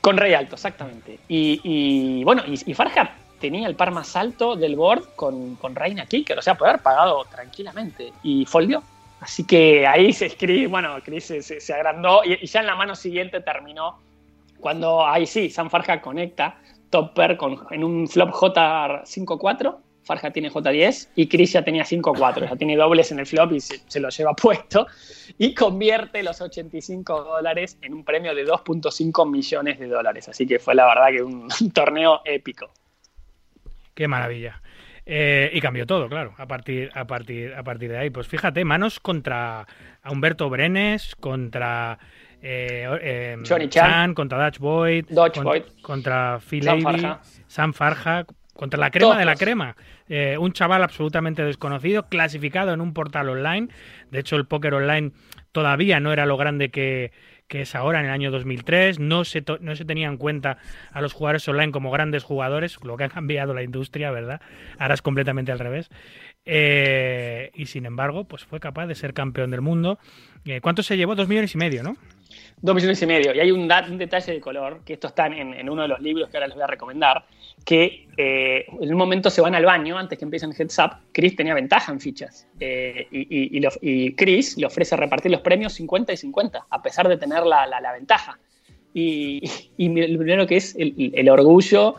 Con 0.00 0.16
rey 0.16 0.34
alto, 0.34 0.54
exactamente. 0.54 1.18
Y, 1.28 1.60
y, 1.62 2.24
bueno, 2.24 2.42
y, 2.46 2.74
Farja 2.74 3.14
tenía 3.38 3.68
el 3.68 3.74
par 3.74 3.90
más 3.90 4.16
alto 4.16 4.56
del 4.56 4.76
board 4.76 5.14
con, 5.16 5.56
con 5.56 5.74
Reina 5.74 6.06
Kicker, 6.06 6.38
o 6.38 6.42
sea, 6.42 6.56
puede 6.56 6.70
haber 6.70 6.82
pagado 6.82 7.24
tranquilamente. 7.30 8.12
Y 8.22 8.46
foldió. 8.46 8.82
Así 9.20 9.44
que 9.44 9.86
ahí 9.86 10.12
se 10.12 10.26
escribe, 10.26 10.66
bueno, 10.66 10.96
Chris 11.04 11.32
se 11.40 11.74
agrandó 11.74 12.22
y, 12.24 12.38
y 12.40 12.46
ya 12.46 12.60
en 12.60 12.66
la 12.66 12.74
mano 12.74 12.94
siguiente 12.94 13.40
terminó 13.40 13.98
cuando 14.60 15.06
ahí 15.06 15.26
sí, 15.26 15.50
San 15.50 15.70
Farja 15.70 16.00
conecta 16.00 16.58
top 16.90 17.14
pair 17.14 17.36
con, 17.36 17.58
en 17.70 17.82
un 17.82 18.06
flop 18.06 18.30
J5-4. 18.30 19.76
Farja 20.10 20.32
tiene 20.32 20.50
J10 20.50 21.10
y 21.14 21.28
Chris 21.28 21.52
ya 21.52 21.62
tenía 21.62 21.84
5-4, 21.84 22.48
ya 22.50 22.56
tiene 22.56 22.74
dobles 22.76 23.12
en 23.12 23.20
el 23.20 23.26
flop 23.26 23.52
y 23.52 23.60
se, 23.60 23.80
se 23.86 24.00
lo 24.00 24.08
lleva 24.08 24.34
puesto 24.42 24.88
y 25.38 25.54
convierte 25.54 26.20
los 26.24 26.40
85 26.40 27.22
dólares 27.22 27.78
en 27.80 27.94
un 27.94 28.04
premio 28.04 28.34
de 28.34 28.44
2.5 28.44 29.30
millones 29.30 29.78
de 29.78 29.86
dólares. 29.86 30.28
Así 30.28 30.48
que 30.48 30.58
fue 30.58 30.74
la 30.74 30.86
verdad 30.86 31.10
que 31.16 31.22
un, 31.22 31.48
un 31.60 31.70
torneo 31.72 32.22
épico. 32.24 32.72
Qué 33.94 34.08
maravilla. 34.08 34.60
Eh, 35.06 35.50
y 35.52 35.60
cambió 35.60 35.86
todo, 35.86 36.08
claro, 36.08 36.34
a 36.38 36.46
partir, 36.46 36.90
a 36.94 37.04
partir, 37.06 37.54
a 37.54 37.62
partir 37.62 37.90
de 37.90 37.98
ahí. 37.98 38.10
Pues 38.10 38.26
fíjate, 38.26 38.64
manos 38.64 38.98
contra 39.00 39.60
a 40.02 40.10
Humberto 40.10 40.48
Brenes, 40.50 41.14
contra 41.16 41.98
eh, 42.42 42.86
eh, 43.00 43.36
Johnny 43.48 43.68
Chan. 43.68 44.14
contra 44.14 44.44
Dutch 44.44 44.58
Boyd, 44.58 45.06
Dutch 45.08 45.34
con- 45.36 45.44
Boyd. 45.44 45.62
contra 45.82 46.38
Phil 46.40 46.64
Sam 46.64 46.80
Farja. 46.82 47.20
Sam 47.46 47.72
Farja, 47.72 48.24
contra 48.54 48.78
la 48.78 48.90
crema 48.90 49.18
de 49.18 49.24
la 49.24 49.36
crema. 49.36 49.76
Eh, 50.10 50.36
un 50.36 50.52
chaval 50.52 50.82
absolutamente 50.82 51.44
desconocido, 51.44 52.08
clasificado 52.08 52.74
en 52.74 52.80
un 52.80 52.92
portal 52.92 53.28
online. 53.28 53.68
De 54.10 54.18
hecho, 54.18 54.34
el 54.34 54.44
póker 54.44 54.74
online 54.74 55.12
todavía 55.52 56.00
no 56.00 56.12
era 56.12 56.26
lo 56.26 56.36
grande 56.36 56.72
que, 56.72 57.12
que 57.46 57.62
es 57.62 57.76
ahora 57.76 58.00
en 58.00 58.06
el 58.06 58.10
año 58.10 58.32
2003. 58.32 58.98
No 58.98 59.24
se, 59.24 59.44
no 59.60 59.76
se 59.76 59.84
tenía 59.84 60.08
en 60.08 60.16
cuenta 60.16 60.58
a 60.92 61.00
los 61.00 61.12
jugadores 61.12 61.46
online 61.48 61.70
como 61.70 61.92
grandes 61.92 62.24
jugadores, 62.24 62.76
lo 62.82 62.96
que 62.96 63.04
ha 63.04 63.08
cambiado 63.08 63.54
la 63.54 63.62
industria, 63.62 64.10
¿verdad? 64.10 64.40
Ahora 64.78 64.94
es 64.94 65.02
completamente 65.02 65.52
al 65.52 65.60
revés. 65.60 65.90
Eh, 66.44 67.52
y 67.54 67.66
sin 67.66 67.86
embargo, 67.86 68.24
pues 68.24 68.44
fue 68.44 68.58
capaz 68.58 68.88
de 68.88 68.96
ser 68.96 69.14
campeón 69.14 69.52
del 69.52 69.60
mundo. 69.60 70.00
Eh, 70.44 70.60
¿Cuánto 70.60 70.82
se 70.82 70.96
llevó? 70.96 71.14
Dos 71.14 71.28
millones 71.28 71.54
y 71.54 71.58
medio, 71.58 71.84
¿no? 71.84 71.96
Dos 72.62 72.74
millones 72.74 73.00
y 73.00 73.06
medio. 73.06 73.34
Y 73.34 73.40
hay 73.40 73.52
un, 73.52 73.70
un 73.70 73.98
detalle 73.98 74.32
de 74.32 74.40
color, 74.40 74.80
que 74.84 74.94
esto 74.94 75.06
está 75.06 75.26
en, 75.26 75.54
en 75.54 75.68
uno 75.68 75.82
de 75.82 75.88
los 75.88 76.00
libros 76.00 76.28
que 76.28 76.36
ahora 76.36 76.48
les 76.48 76.54
voy 76.54 76.64
a 76.64 76.66
recomendar, 76.66 77.24
que 77.64 78.08
eh, 78.16 78.66
en 78.80 78.90
un 78.90 78.98
momento 78.98 79.30
se 79.30 79.40
van 79.40 79.54
al 79.54 79.64
baño 79.64 79.96
antes 79.98 80.18
que 80.18 80.24
empiecen 80.24 80.52
Heads 80.52 80.78
Up. 80.78 80.90
Chris 81.12 81.36
tenía 81.36 81.54
ventaja 81.54 81.92
en 81.92 82.00
fichas. 82.00 82.46
Eh, 82.58 83.06
y, 83.10 83.58
y- 83.82 84.12
Chris 84.14 84.56
le 84.58 84.66
ofrece 84.66 84.96
repartir 84.96 85.30
los 85.30 85.40
premios 85.40 85.72
50 85.74 86.12
y 86.12 86.16
50, 86.16 86.66
a 86.68 86.82
pesar 86.82 87.08
de 87.08 87.16
tener 87.16 87.44
la, 87.44 87.66
la- 87.66 87.92
ventaja. 87.92 88.38
Y, 88.92 89.40
lo 89.78 90.18
primero 90.18 90.46
que 90.46 90.56
es 90.56 90.74
el, 90.78 91.28
orgullo 91.28 91.94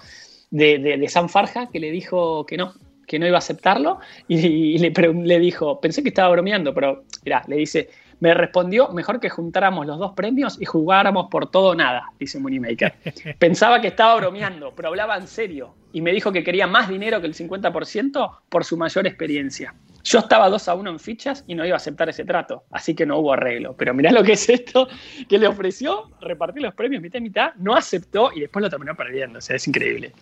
de, 0.49 0.77
de, 0.79 0.97
de 0.97 1.07
Sam 1.07 1.29
Farja, 1.29 1.69
que 1.69 1.79
le 1.79 1.89
dijo 1.91 2.45
que 2.45 2.57
no, 2.57 2.73
que 3.07 3.17
no 3.17 3.27
iba 3.27 3.37
a 3.37 3.39
aceptarlo. 3.39 3.99
Y, 4.27 4.77
le, 4.77 4.91
le 4.91 5.39
dijo, 5.39 5.79
pensé 5.79 6.03
que 6.03 6.09
estaba 6.09 6.29
bromeando, 6.29 6.73
pero 6.73 7.03
mirá, 7.23 7.43
le 7.47 7.55
dice, 7.57 7.89
me 8.21 8.35
respondió, 8.35 8.89
mejor 8.89 9.19
que 9.19 9.29
juntáramos 9.29 9.87
los 9.87 9.97
dos 9.97 10.13
premios 10.13 10.61
y 10.61 10.65
jugáramos 10.65 11.27
por 11.29 11.49
todo 11.49 11.69
o 11.69 11.75
nada, 11.75 12.11
dice 12.19 12.39
Moneymaker. 12.39 12.93
Pensaba 13.39 13.81
que 13.81 13.87
estaba 13.87 14.15
bromeando, 14.15 14.73
pero 14.75 14.89
hablaba 14.89 15.17
en 15.17 15.27
serio. 15.27 15.73
Y 15.91 16.01
me 16.01 16.13
dijo 16.13 16.31
que 16.31 16.43
quería 16.43 16.67
más 16.67 16.87
dinero 16.87 17.19
que 17.19 17.25
el 17.25 17.33
50% 17.33 18.31
por 18.47 18.63
su 18.63 18.77
mayor 18.77 19.07
experiencia. 19.07 19.73
Yo 20.03 20.19
estaba 20.19 20.49
2 20.49 20.67
a 20.67 20.75
1 20.75 20.89
en 20.91 20.99
fichas 20.99 21.43
y 21.47 21.55
no 21.55 21.65
iba 21.65 21.75
a 21.75 21.77
aceptar 21.77 22.09
ese 22.09 22.23
trato, 22.23 22.63
así 22.71 22.93
que 22.95 23.07
no 23.07 23.17
hubo 23.17 23.33
arreglo. 23.33 23.75
Pero 23.75 23.93
mirá 23.95 24.11
lo 24.11 24.23
que 24.23 24.33
es 24.33 24.47
esto, 24.49 24.87
que 25.27 25.39
le 25.39 25.47
ofreció 25.47 26.11
repartir 26.21 26.61
los 26.61 26.75
premios 26.75 27.01
mitad 27.01 27.19
y 27.19 27.23
mitad, 27.23 27.53
no 27.55 27.75
aceptó 27.75 28.31
y 28.33 28.41
después 28.41 28.61
lo 28.61 28.69
terminó 28.69 28.95
perdiendo. 28.95 29.39
O 29.39 29.41
sea, 29.41 29.55
es 29.55 29.67
increíble. 29.67 30.13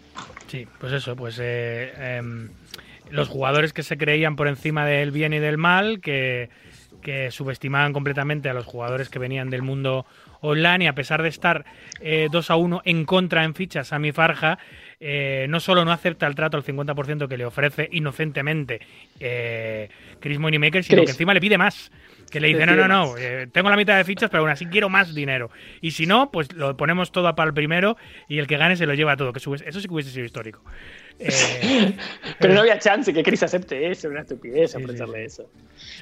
Sí, 0.47 0.65
pues 0.79 0.93
eso, 0.93 1.17
pues 1.17 1.37
eh, 1.41 1.91
em, 1.97 2.49
los 3.09 3.27
jugadores 3.27 3.73
que 3.73 3.83
se 3.83 3.97
creían 3.97 4.37
por 4.37 4.47
encima 4.47 4.85
del 4.85 5.11
bien 5.11 5.33
y 5.33 5.39
del 5.39 5.57
mal, 5.57 5.99
que, 5.99 6.49
que 7.01 7.31
subestimaban 7.31 7.93
completamente 7.93 8.49
a 8.49 8.53
los 8.53 8.65
jugadores 8.65 9.09
que 9.09 9.19
venían 9.19 9.49
del 9.49 9.61
mundo 9.61 10.05
online 10.41 10.85
y 10.85 10.87
a 10.87 10.95
pesar 10.95 11.21
de 11.21 11.29
estar 11.29 11.65
eh, 12.01 12.27
2 12.31 12.51
a 12.51 12.55
1 12.55 12.81
en 12.85 13.05
contra 13.05 13.43
en 13.43 13.55
fichas 13.55 13.87
Sami 13.89 14.11
Farja, 14.11 14.59
eh, 14.99 15.45
no 15.49 15.59
solo 15.59 15.85
no 15.85 15.91
acepta 15.91 16.27
el 16.27 16.35
trato 16.35 16.57
al 16.57 16.63
50% 16.63 17.27
que 17.27 17.37
le 17.37 17.45
ofrece 17.45 17.87
inocentemente 17.91 18.81
eh, 19.19 19.89
Chris 20.19 20.39
Moneymaker, 20.39 20.83
sino 20.83 20.97
Chris. 20.97 21.09
que 21.09 21.11
encima 21.11 21.33
le 21.33 21.41
pide 21.41 21.57
más. 21.57 21.91
Que 22.29 22.39
le 22.39 22.49
dice, 22.49 22.65
no, 22.67 22.75
no, 22.75 22.87
no, 22.87 23.17
eh, 23.17 23.47
tengo 23.51 23.71
la 23.71 23.75
mitad 23.75 23.97
de 23.97 24.03
fichas, 24.03 24.29
pero 24.29 24.41
aún 24.41 24.51
así 24.51 24.67
quiero 24.67 24.87
más 24.87 25.15
dinero. 25.15 25.49
Y 25.81 25.91
si 25.91 26.05
no, 26.05 26.29
pues 26.29 26.53
lo 26.53 26.77
ponemos 26.77 27.11
todo 27.11 27.33
para 27.35 27.47
el 27.47 27.55
primero 27.55 27.97
y 28.27 28.37
el 28.37 28.45
que 28.45 28.57
gane 28.57 28.75
se 28.75 28.85
lo 28.85 28.93
lleva 28.93 29.17
todo. 29.17 29.33
Que 29.33 29.39
eso 29.39 29.57
sí 29.57 29.87
que 29.87 29.93
hubiese 29.93 30.11
sido 30.11 30.25
histórico. 30.25 30.61
Eh, 31.17 31.95
Pero 32.39 32.53
no 32.53 32.61
había 32.61 32.77
chance 32.77 33.11
que 33.11 33.23
Chris 33.23 33.41
acepte 33.41 33.89
eso, 33.89 34.09
una 34.09 34.21
estupidez 34.21 34.71
Sí, 34.71 34.77
ofrecerle 34.77 35.19
sí, 35.19 35.25
eso. 35.25 35.51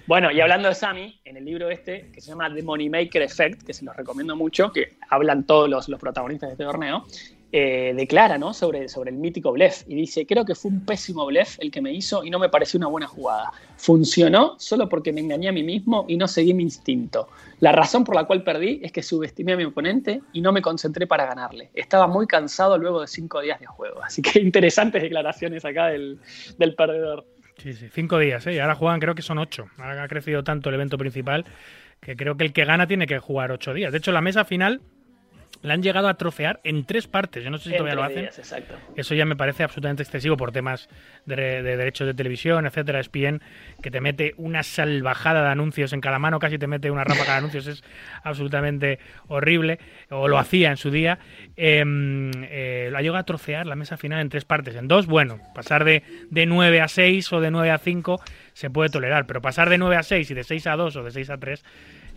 Bueno, 0.06 0.30
y 0.30 0.42
hablando 0.42 0.68
de 0.68 0.76
Sammy, 0.76 1.20
en 1.24 1.38
el 1.38 1.46
libro 1.46 1.70
este, 1.70 2.10
que 2.14 2.20
se 2.20 2.30
llama 2.30 2.54
The 2.54 2.62
Moneymaker 2.62 3.22
Effect, 3.22 3.64
que 3.64 3.74
se 3.74 3.86
los 3.86 3.96
recomiendo 3.96 4.36
mucho, 4.36 4.72
que 4.72 4.98
hablan 5.10 5.46
todos 5.46 5.70
los, 5.70 5.88
los 5.88 6.00
protagonistas 6.00 6.50
de 6.50 6.54
este 6.54 6.66
torneo, 6.66 7.06
eh, 7.52 7.94
declara 7.96 8.38
¿no? 8.38 8.54
sobre, 8.54 8.90
sobre 8.90 9.12
el 9.12 9.18
mítico 9.18 9.54
blef 9.54 9.84
y 9.88 9.96
dice, 9.96 10.26
creo 10.26 10.44
que 10.44 10.54
fue 10.54 10.72
un 10.72 10.86
pésimo 10.86 11.26
blef 11.26 11.58
el 11.60 11.72
que 11.72 11.82
me 11.82 11.94
hizo 11.94 12.24
y 12.24 12.30
no 12.30 12.40
me 12.40 12.50
pareció 12.50 12.78
una 12.78 12.88
buena 12.88 13.08
jugada. 13.08 13.52
Funcionó 13.78 14.56
solo 14.60 14.90
porque 14.90 15.14
me 15.14 15.22
engañé 15.22 15.48
a 15.48 15.52
mí 15.52 15.64
mismo 15.64 16.06
y 16.08 16.18
no 16.18 16.28
seguí 16.28 16.54
mi 16.54 16.64
instinto. 16.64 17.30
La 17.60 17.72
razón 17.72 18.04
por 18.04 18.16
la 18.16 18.26
cual 18.26 18.44
perdí 18.44 18.82
es 18.84 18.92
que 18.92 19.02
subestimé 19.02 19.54
a 19.54 19.58
mi 19.58 19.64
oponente 19.64 20.22
y 20.34 20.42
no 20.42 20.52
me 20.52 20.62
concentré 20.62 21.08
para 21.08 21.26
ganarle. 21.26 21.70
Estaba 21.74 22.08
muy 22.08 22.28
cansado 22.28 22.78
luego 22.78 23.02
de 23.02 23.08
cinco 23.08 23.42
días 23.42 23.60
de 23.60 23.66
juego. 23.66 24.04
Así 24.04 24.22
que 24.22 24.40
interesantes 24.42 25.02
declaraciones 25.02 25.64
acá 25.64 25.88
del, 25.88 26.20
del 26.58 26.76
perdedor. 26.76 27.26
Sí, 27.58 27.74
sí, 27.74 27.88
cinco 27.92 28.20
días, 28.20 28.46
¿eh? 28.46 28.54
Y 28.54 28.60
ahora 28.60 28.76
juegan, 28.76 29.00
creo 29.00 29.16
que 29.16 29.24
son 29.24 29.40
ocho. 29.40 29.68
Ahora 29.78 30.04
ha 30.04 30.08
crecido 30.08 30.44
tanto 30.44 30.70
el 30.70 30.76
evento 30.76 30.98
principal 30.98 31.46
que 32.02 32.16
creo 32.16 32.38
que 32.38 32.44
el 32.44 32.54
que 32.54 32.66
gana 32.66 32.88
tiene 32.88 33.08
que 33.08 33.20
jugar 33.20 33.52
ocho 33.52 33.74
días. 33.74 33.92
De 33.92 33.98
hecho, 33.98 34.12
la 34.12 34.22
mesa 34.22 34.46
final 34.46 34.82
la 35.62 35.74
han 35.74 35.82
llegado 35.84 36.08
a 36.08 36.14
trofear 36.16 36.60
en 36.64 36.86
tres 36.86 37.08
partes. 37.08 37.44
Yo 37.44 37.50
no 37.50 37.58
sé 37.58 37.66
si 37.66 37.70
En 37.72 37.78
todavía 37.78 37.96
lo 37.96 38.04
hacen. 38.04 38.22
días, 38.22 38.38
exacto. 38.40 38.76
Eso 38.96 39.16
ya 39.16 39.26
me 39.26 39.36
parece 39.36 39.64
absolutamente 39.64 40.04
excesivo 40.04 40.38
por 40.38 40.52
temas 40.52 40.88
de, 41.26 41.36
de 41.64 41.78
derechos 41.78 42.06
de 42.08 42.14
televisión, 42.14 42.66
etcétera. 42.66 43.00
ESPN, 43.00 43.42
que 43.82 43.92
te 43.92 44.00
mete 44.02 44.34
una 44.38 44.64
salvajada 44.64 45.44
de 45.44 45.50
anuncios 45.50 45.94
en 45.94 46.02
cada 46.02 46.20
mano, 46.20 46.40
casi 46.40 46.58
te 46.58 46.68
mete 46.68 46.92
una 46.92 47.04
ráfaga 47.04 47.32
de 47.34 47.38
anuncios, 47.40 47.68
es 47.68 47.84
absolutamente 48.24 49.00
horrible, 49.28 49.80
o 50.10 50.28
lo 50.28 50.38
hacía 50.38 50.70
en 50.72 50.78
su 50.78 50.92
día. 50.92 51.20
Eh, 51.56 51.84
eh, 52.50 52.90
lo 52.92 52.98
ha 52.98 53.02
llegado 53.02 53.18
a 53.20 53.24
trofear 53.24 53.66
la 53.66 53.76
mesa 53.76 53.98
final 53.98 54.20
en 54.22 54.30
tres 54.30 54.46
partes. 54.46 54.76
En 54.76 54.88
dos, 54.88 55.06
bueno, 55.08 55.40
pasar 55.56 55.84
de, 55.84 56.04
de 56.30 56.46
9 56.46 56.82
a 56.82 56.88
6 56.88 57.34
o 57.34 57.42
de 57.42 57.52
9 57.52 57.72
a 57.72 57.78
5 57.78 58.22
se 58.54 58.70
puede 58.70 58.90
tolerar, 58.90 59.26
pero 59.28 59.42
pasar 59.42 59.70
de 59.70 59.78
9 59.78 59.96
a 59.96 60.04
6 60.04 60.32
y 60.32 60.34
de 60.34 60.44
6 60.44 60.68
a 60.68 60.76
2 60.76 60.96
o 60.98 61.04
de 61.04 61.12
6 61.12 61.30
a 61.30 61.38
3 61.38 61.64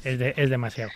es, 0.05 0.18
de- 0.18 0.35
es 0.37 0.50
demasiado. 0.50 0.90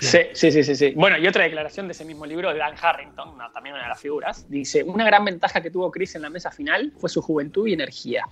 Sí, 0.00 0.18
sí, 0.34 0.62
sí, 0.62 0.74
sí. 0.74 0.92
Bueno, 0.94 1.16
y 1.16 1.26
otra 1.26 1.44
declaración 1.44 1.86
de 1.88 1.92
ese 1.92 2.04
mismo 2.04 2.26
libro 2.26 2.52
de 2.52 2.58
Dan 2.58 2.74
Harrington, 2.80 3.38
también 3.54 3.74
una 3.74 3.84
de 3.84 3.88
las 3.88 4.00
figuras, 4.00 4.46
dice, 4.48 4.82
una 4.82 5.04
gran 5.06 5.24
ventaja 5.24 5.62
que 5.62 5.70
tuvo 5.70 5.90
Chris 5.90 6.14
en 6.16 6.22
la 6.22 6.30
mesa 6.30 6.50
final 6.50 6.92
fue 6.98 7.08
su 7.08 7.22
juventud 7.22 7.66
y 7.66 7.72
energía. 7.72 8.24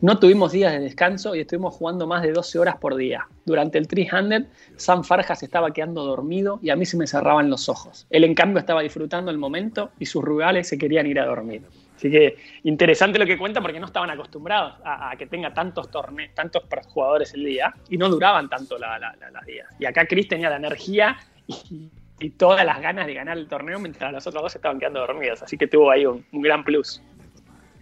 No 0.00 0.18
tuvimos 0.18 0.52
días 0.52 0.72
de 0.72 0.80
descanso 0.80 1.34
y 1.34 1.40
estuvimos 1.40 1.74
jugando 1.74 2.06
más 2.06 2.22
de 2.22 2.32
12 2.32 2.58
horas 2.58 2.76
por 2.76 2.96
día. 2.96 3.26
Durante 3.44 3.78
el 3.78 3.88
300, 3.88 4.44
Sam 4.76 5.04
Farjas 5.04 5.42
estaba 5.42 5.72
quedando 5.72 6.04
dormido 6.04 6.58
y 6.62 6.70
a 6.70 6.76
mí 6.76 6.84
se 6.84 6.96
me 6.96 7.06
cerraban 7.06 7.48
los 7.48 7.68
ojos. 7.68 8.06
Él, 8.10 8.24
en 8.24 8.34
cambio, 8.34 8.58
estaba 8.58 8.82
disfrutando 8.82 9.30
el 9.30 9.38
momento 9.38 9.90
y 9.98 10.06
sus 10.06 10.22
rivales 10.22 10.68
se 10.68 10.76
querían 10.76 11.06
ir 11.06 11.20
a 11.20 11.26
dormir. 11.26 11.62
Así 11.96 12.10
que 12.10 12.36
interesante 12.64 13.18
lo 13.18 13.24
que 13.24 13.38
cuenta 13.38 13.60
porque 13.62 13.80
no 13.80 13.86
estaban 13.86 14.10
acostumbrados 14.10 14.74
a, 14.84 15.14
que 15.16 15.26
tenga 15.26 15.52
tantos 15.54 15.90
torneos, 15.90 16.34
tantos 16.34 16.62
jugadores 16.88 17.32
el 17.34 17.44
día 17.44 17.74
y 17.88 17.96
no 17.96 18.08
duraban 18.10 18.48
tanto 18.50 18.78
la- 18.78 18.98
la- 18.98 19.16
la- 19.18 19.30
las 19.30 19.46
días. 19.46 19.66
Y 19.78 19.86
acá 19.86 20.04
Chris 20.06 20.28
tenía 20.28 20.50
la 20.50 20.56
energía 20.56 21.16
y, 21.46 21.90
todas 22.38 22.64
las 22.66 22.80
ganas 22.80 23.06
de 23.06 23.14
ganar 23.14 23.36
el 23.38 23.46
torneo 23.46 23.78
mientras 23.78 24.10
los 24.12 24.26
otros 24.26 24.42
dos 24.42 24.54
estaban 24.56 24.78
quedando 24.78 25.00
dormidos. 25.00 25.42
Así 25.42 25.56
que 25.58 25.66
tuvo 25.66 25.90
ahí 25.90 26.04
un, 26.06 26.24
un 26.32 26.42
gran 26.42 26.64
plus. 26.64 27.02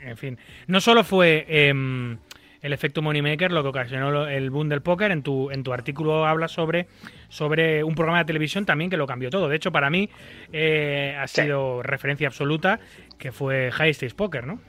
En 0.01 0.17
fin, 0.17 0.39
no 0.67 0.81
solo 0.81 1.03
fue 1.03 1.45
em, 1.49 2.19
el 2.65 2.73
efecto 2.73 3.03
Moneymaker 3.03 3.53
lo 3.53 3.63
que 3.63 3.69
ocasionó 3.69 4.27
el 4.27 4.49
boom 4.51 4.69
del 4.71 4.81
póker, 4.81 5.11
en 5.13 5.23
tu, 5.23 5.51
en 5.51 5.63
tu 5.63 5.73
artículo 5.73 6.27
hablas 6.27 6.51
sobre, 6.51 6.87
sobre 7.29 7.85
un 7.85 7.95
programa 7.95 8.19
de 8.21 8.25
televisión 8.25 8.65
también 8.65 8.89
que 8.91 8.97
lo 8.97 9.07
cambió 9.07 9.29
todo. 9.29 9.49
De 9.49 9.57
hecho, 9.57 9.71
para 9.71 9.91
mí 9.91 10.09
eh, 10.53 11.15
ha 11.21 11.27
Sí. 11.29 11.43
sido 11.43 11.83
referencia 11.83 12.27
absoluta, 12.27 12.81
que 13.19 13.33
fue 13.33 13.71
High 13.71 13.93
Stakes 13.95 14.15
Poker, 14.15 14.47
¿no? 14.47 14.61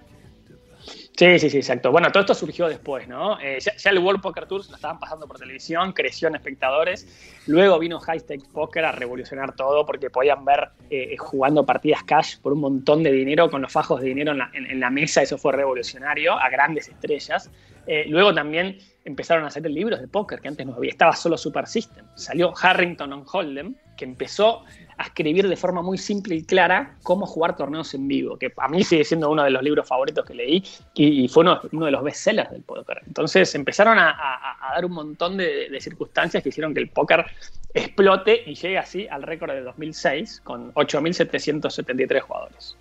Sí, 1.17 1.39
sí, 1.39 1.49
sí, 1.49 1.57
exacto. 1.57 1.91
Bueno, 1.93 2.11
todo 2.11 2.21
esto 2.21 2.33
surgió 2.33 2.67
después, 2.67 3.07
¿no? 3.07 3.39
Eh, 3.39 3.57
ya, 3.61 3.89
el 3.89 3.99
World 3.99 4.21
Poker 4.21 4.47
Tour 4.47 4.67
lo 4.69 4.75
estaban 4.75 4.99
pasando 4.99 5.25
por 5.27 5.39
televisión, 5.39 5.93
creció 5.93 6.27
en 6.27 6.35
espectadores. 6.35 7.07
Luego 7.47 7.79
vino 7.79 8.01
High 8.01 8.19
Stakes 8.19 8.49
Poker 8.51 8.83
a 8.83 8.91
revolucionar 8.91 9.55
todo 9.55 9.85
porque 9.85 10.09
podían 10.09 10.43
ver 10.43 10.71
eh, 10.89 11.15
jugando 11.17 11.65
partidas 11.65 12.03
cash 12.03 12.37
por 12.41 12.51
un 12.51 12.59
montón 12.59 13.01
de 13.01 13.13
dinero, 13.13 13.49
con 13.49 13.61
los 13.61 13.71
fajos 13.71 14.01
de 14.01 14.09
dinero 14.09 14.33
en 14.33 14.79
la, 14.81 14.89
mesa. 14.89 15.21
Eso 15.21 15.37
fue 15.37 15.53
revolucionario 15.53 16.33
a 16.33 16.49
grandes 16.49 16.89
estrellas. 16.89 17.49
Eh, 17.87 18.03
luego 18.09 18.33
también 18.33 18.79
empezaron 19.05 19.45
a 19.45 19.47
hacer 19.47 19.69
libros 19.69 20.01
de 20.01 20.09
póker 20.09 20.41
que 20.41 20.49
antes 20.49 20.67
no 20.67 20.73
había. 20.73 20.91
Estaba 20.91 21.13
solo 21.13 21.37
Super 21.37 21.65
System. 21.65 22.05
Salió 22.15 22.53
Harrington 22.61 23.13
on 23.13 23.23
Hold'em, 23.25 23.75
que 23.95 24.05
empezó 24.05 24.63
a 24.97 25.03
escribir 25.03 25.47
de 25.47 25.55
forma 25.55 25.81
muy 25.81 25.97
simple 25.97 26.35
y 26.35 26.43
clara 26.43 26.95
cómo 27.03 27.25
jugar 27.25 27.55
torneos 27.57 27.93
en 27.93 28.07
vivo, 28.07 28.37
que 28.37 28.53
a 28.55 28.67
mí 28.67 28.83
sigue 28.83 29.03
siendo 29.03 29.29
uno 29.29 29.43
de 29.43 29.49
los 29.49 29.61
libros 29.61 29.87
favoritos 29.87 30.25
que 30.25 30.33
leí 30.33 30.63
y, 30.93 31.27
fue 31.27 31.43
uno, 31.43 31.85
de 31.85 31.91
los 31.91 32.03
bestsellers 32.03 32.51
del 32.51 32.63
póker. 32.63 33.01
Entonces 33.05 33.53
empezaron 33.55 33.97
a 33.99 34.71
dar 34.73 34.85
un 34.85 34.93
montón 34.93 35.37
de, 35.37 35.69
de 35.69 35.81
circunstancias 35.81 36.41
que 36.41 36.49
hicieron 36.49 36.73
que 36.73 36.79
el 36.79 36.89
póker 36.89 37.25
explote 37.73 38.43
y 38.45 38.55
llegue 38.55 38.77
así 38.77 39.07
al 39.07 39.23
récord 39.23 39.51
de 39.51 39.61
2006 39.61 40.41
con 40.43 40.73
8.773 40.73 42.21
jugadores. 42.21 42.77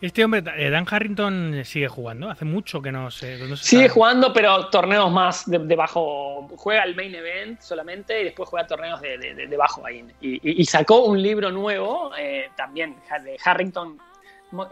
Este 0.00 0.24
hombre, 0.24 0.44
eh, 0.56 0.70
Dan 0.70 0.86
Harrington, 0.88 1.62
sigue 1.64 1.88
jugando. 1.88 2.30
Hace 2.30 2.44
mucho 2.44 2.80
que 2.80 2.92
no 2.92 3.04
no 3.04 3.10
se 3.10 3.36
Sigue 3.56 3.82
sabe. 3.82 3.88
jugando, 3.88 4.32
pero 4.32 4.68
torneos 4.68 5.10
más 5.10 5.50
de, 5.50 5.58
de 5.58 5.74
bajo. 5.76 6.48
Juega 6.56 6.84
el 6.84 6.94
main 6.94 7.14
event 7.16 7.60
solamente 7.60 8.20
y 8.20 8.24
después 8.24 8.48
juega 8.48 8.66
torneos 8.66 9.00
de, 9.00 9.18
de- 9.18 9.34
de- 9.34 9.46
de 9.48 9.56
bajo 9.56 9.84
ahí. 9.84 10.04
Y, 10.20 10.34
y- 10.34 10.62
y 10.62 10.64
sacó 10.66 11.04
un 11.04 11.20
libro 11.20 11.50
nuevo 11.50 12.12
eh, 12.16 12.48
también 12.56 12.94
de 13.24 13.36
Harrington. 13.44 13.98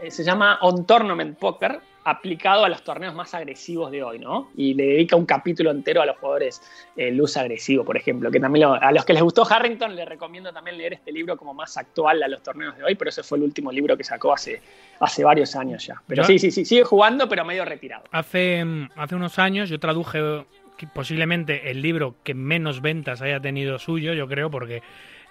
eh, 0.01 0.11
Se 0.11 0.23
llama 0.23 0.59
On 0.61 0.85
Tournament 0.85 1.37
Poker, 1.37 1.79
aplicado 2.09 2.63
a 2.63 2.69
los 2.69 2.83
torneos 2.83 3.13
más 3.13 3.33
agresivos 3.33 3.91
de 3.91 4.01
hoy, 4.01 4.17
¿no? 4.19 4.49
Y 4.55 4.73
le 4.73 4.85
dedica 4.85 5.15
un 5.17 5.25
capítulo 5.25 5.71
entero 5.71 6.01
a 6.01 6.05
los 6.05 6.15
jugadores 6.17 6.61
eh, 6.95 7.11
luz 7.11 7.35
agresivo, 7.35 7.83
por 7.83 7.97
ejemplo. 7.97 8.31
Que 8.31 8.39
también 8.39 8.67
lo- 8.67 8.73
a 8.75 8.91
los 8.93 9.03
que 9.03 9.11
les 9.13 9.21
gustó 9.21 9.45
Harrington, 9.45 9.95
les 9.95 10.07
recomiendo 10.07 10.53
también 10.53 10.77
leer 10.77 10.93
este 10.93 11.11
libro 11.11 11.35
como 11.35 11.53
más 11.53 11.75
actual 11.75 12.23
a 12.23 12.27
los 12.29 12.41
torneos 12.41 12.77
de 12.77 12.83
hoy, 12.85 12.95
pero 12.95 13.09
ese 13.09 13.23
fue 13.23 13.37
el 13.37 13.43
último 13.43 13.71
libro 13.71 13.97
que 13.97 14.03
sacó 14.05 14.31
hace, 14.33 14.61
hace 15.01 15.23
varios 15.23 15.55
años 15.57 15.85
ya. 15.85 16.01
Pero 16.07 16.23
sí, 16.23 16.39
sí, 16.39 16.49
sí, 16.51 16.63
sigue 16.63 16.83
jugando, 16.83 17.27
pero 17.27 17.43
medio 17.43 17.65
retirado. 17.65 18.05
Hace, 18.11 18.63
mm, 18.63 18.89
hace 18.95 19.15
unos 19.15 19.37
años 19.37 19.69
yo 19.69 19.77
traduje 19.79 20.45
posiblemente 20.93 21.71
el 21.71 21.81
libro 21.81 22.15
que 22.23 22.33
menos 22.33 22.81
ventas 22.81 23.21
haya 23.21 23.39
tenido 23.39 23.79
suyo, 23.79 24.13
yo 24.13 24.27
creo, 24.27 24.49
porque 24.49 24.81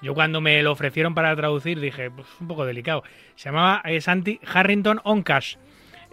yo 0.02 0.12
cuando 0.14 0.40
me 0.40 0.62
lo 0.62 0.72
ofrecieron 0.72 1.14
para 1.14 1.34
traducir 1.36 1.80
dije, 1.80 2.10
pues 2.10 2.26
un 2.40 2.48
poco 2.48 2.66
delicado. 2.66 3.02
Se 3.34 3.48
llamaba 3.48 3.80
eh, 3.84 4.00
Santi 4.00 4.40
Harrington 4.44 5.00
on 5.04 5.22
Cash. 5.22 5.56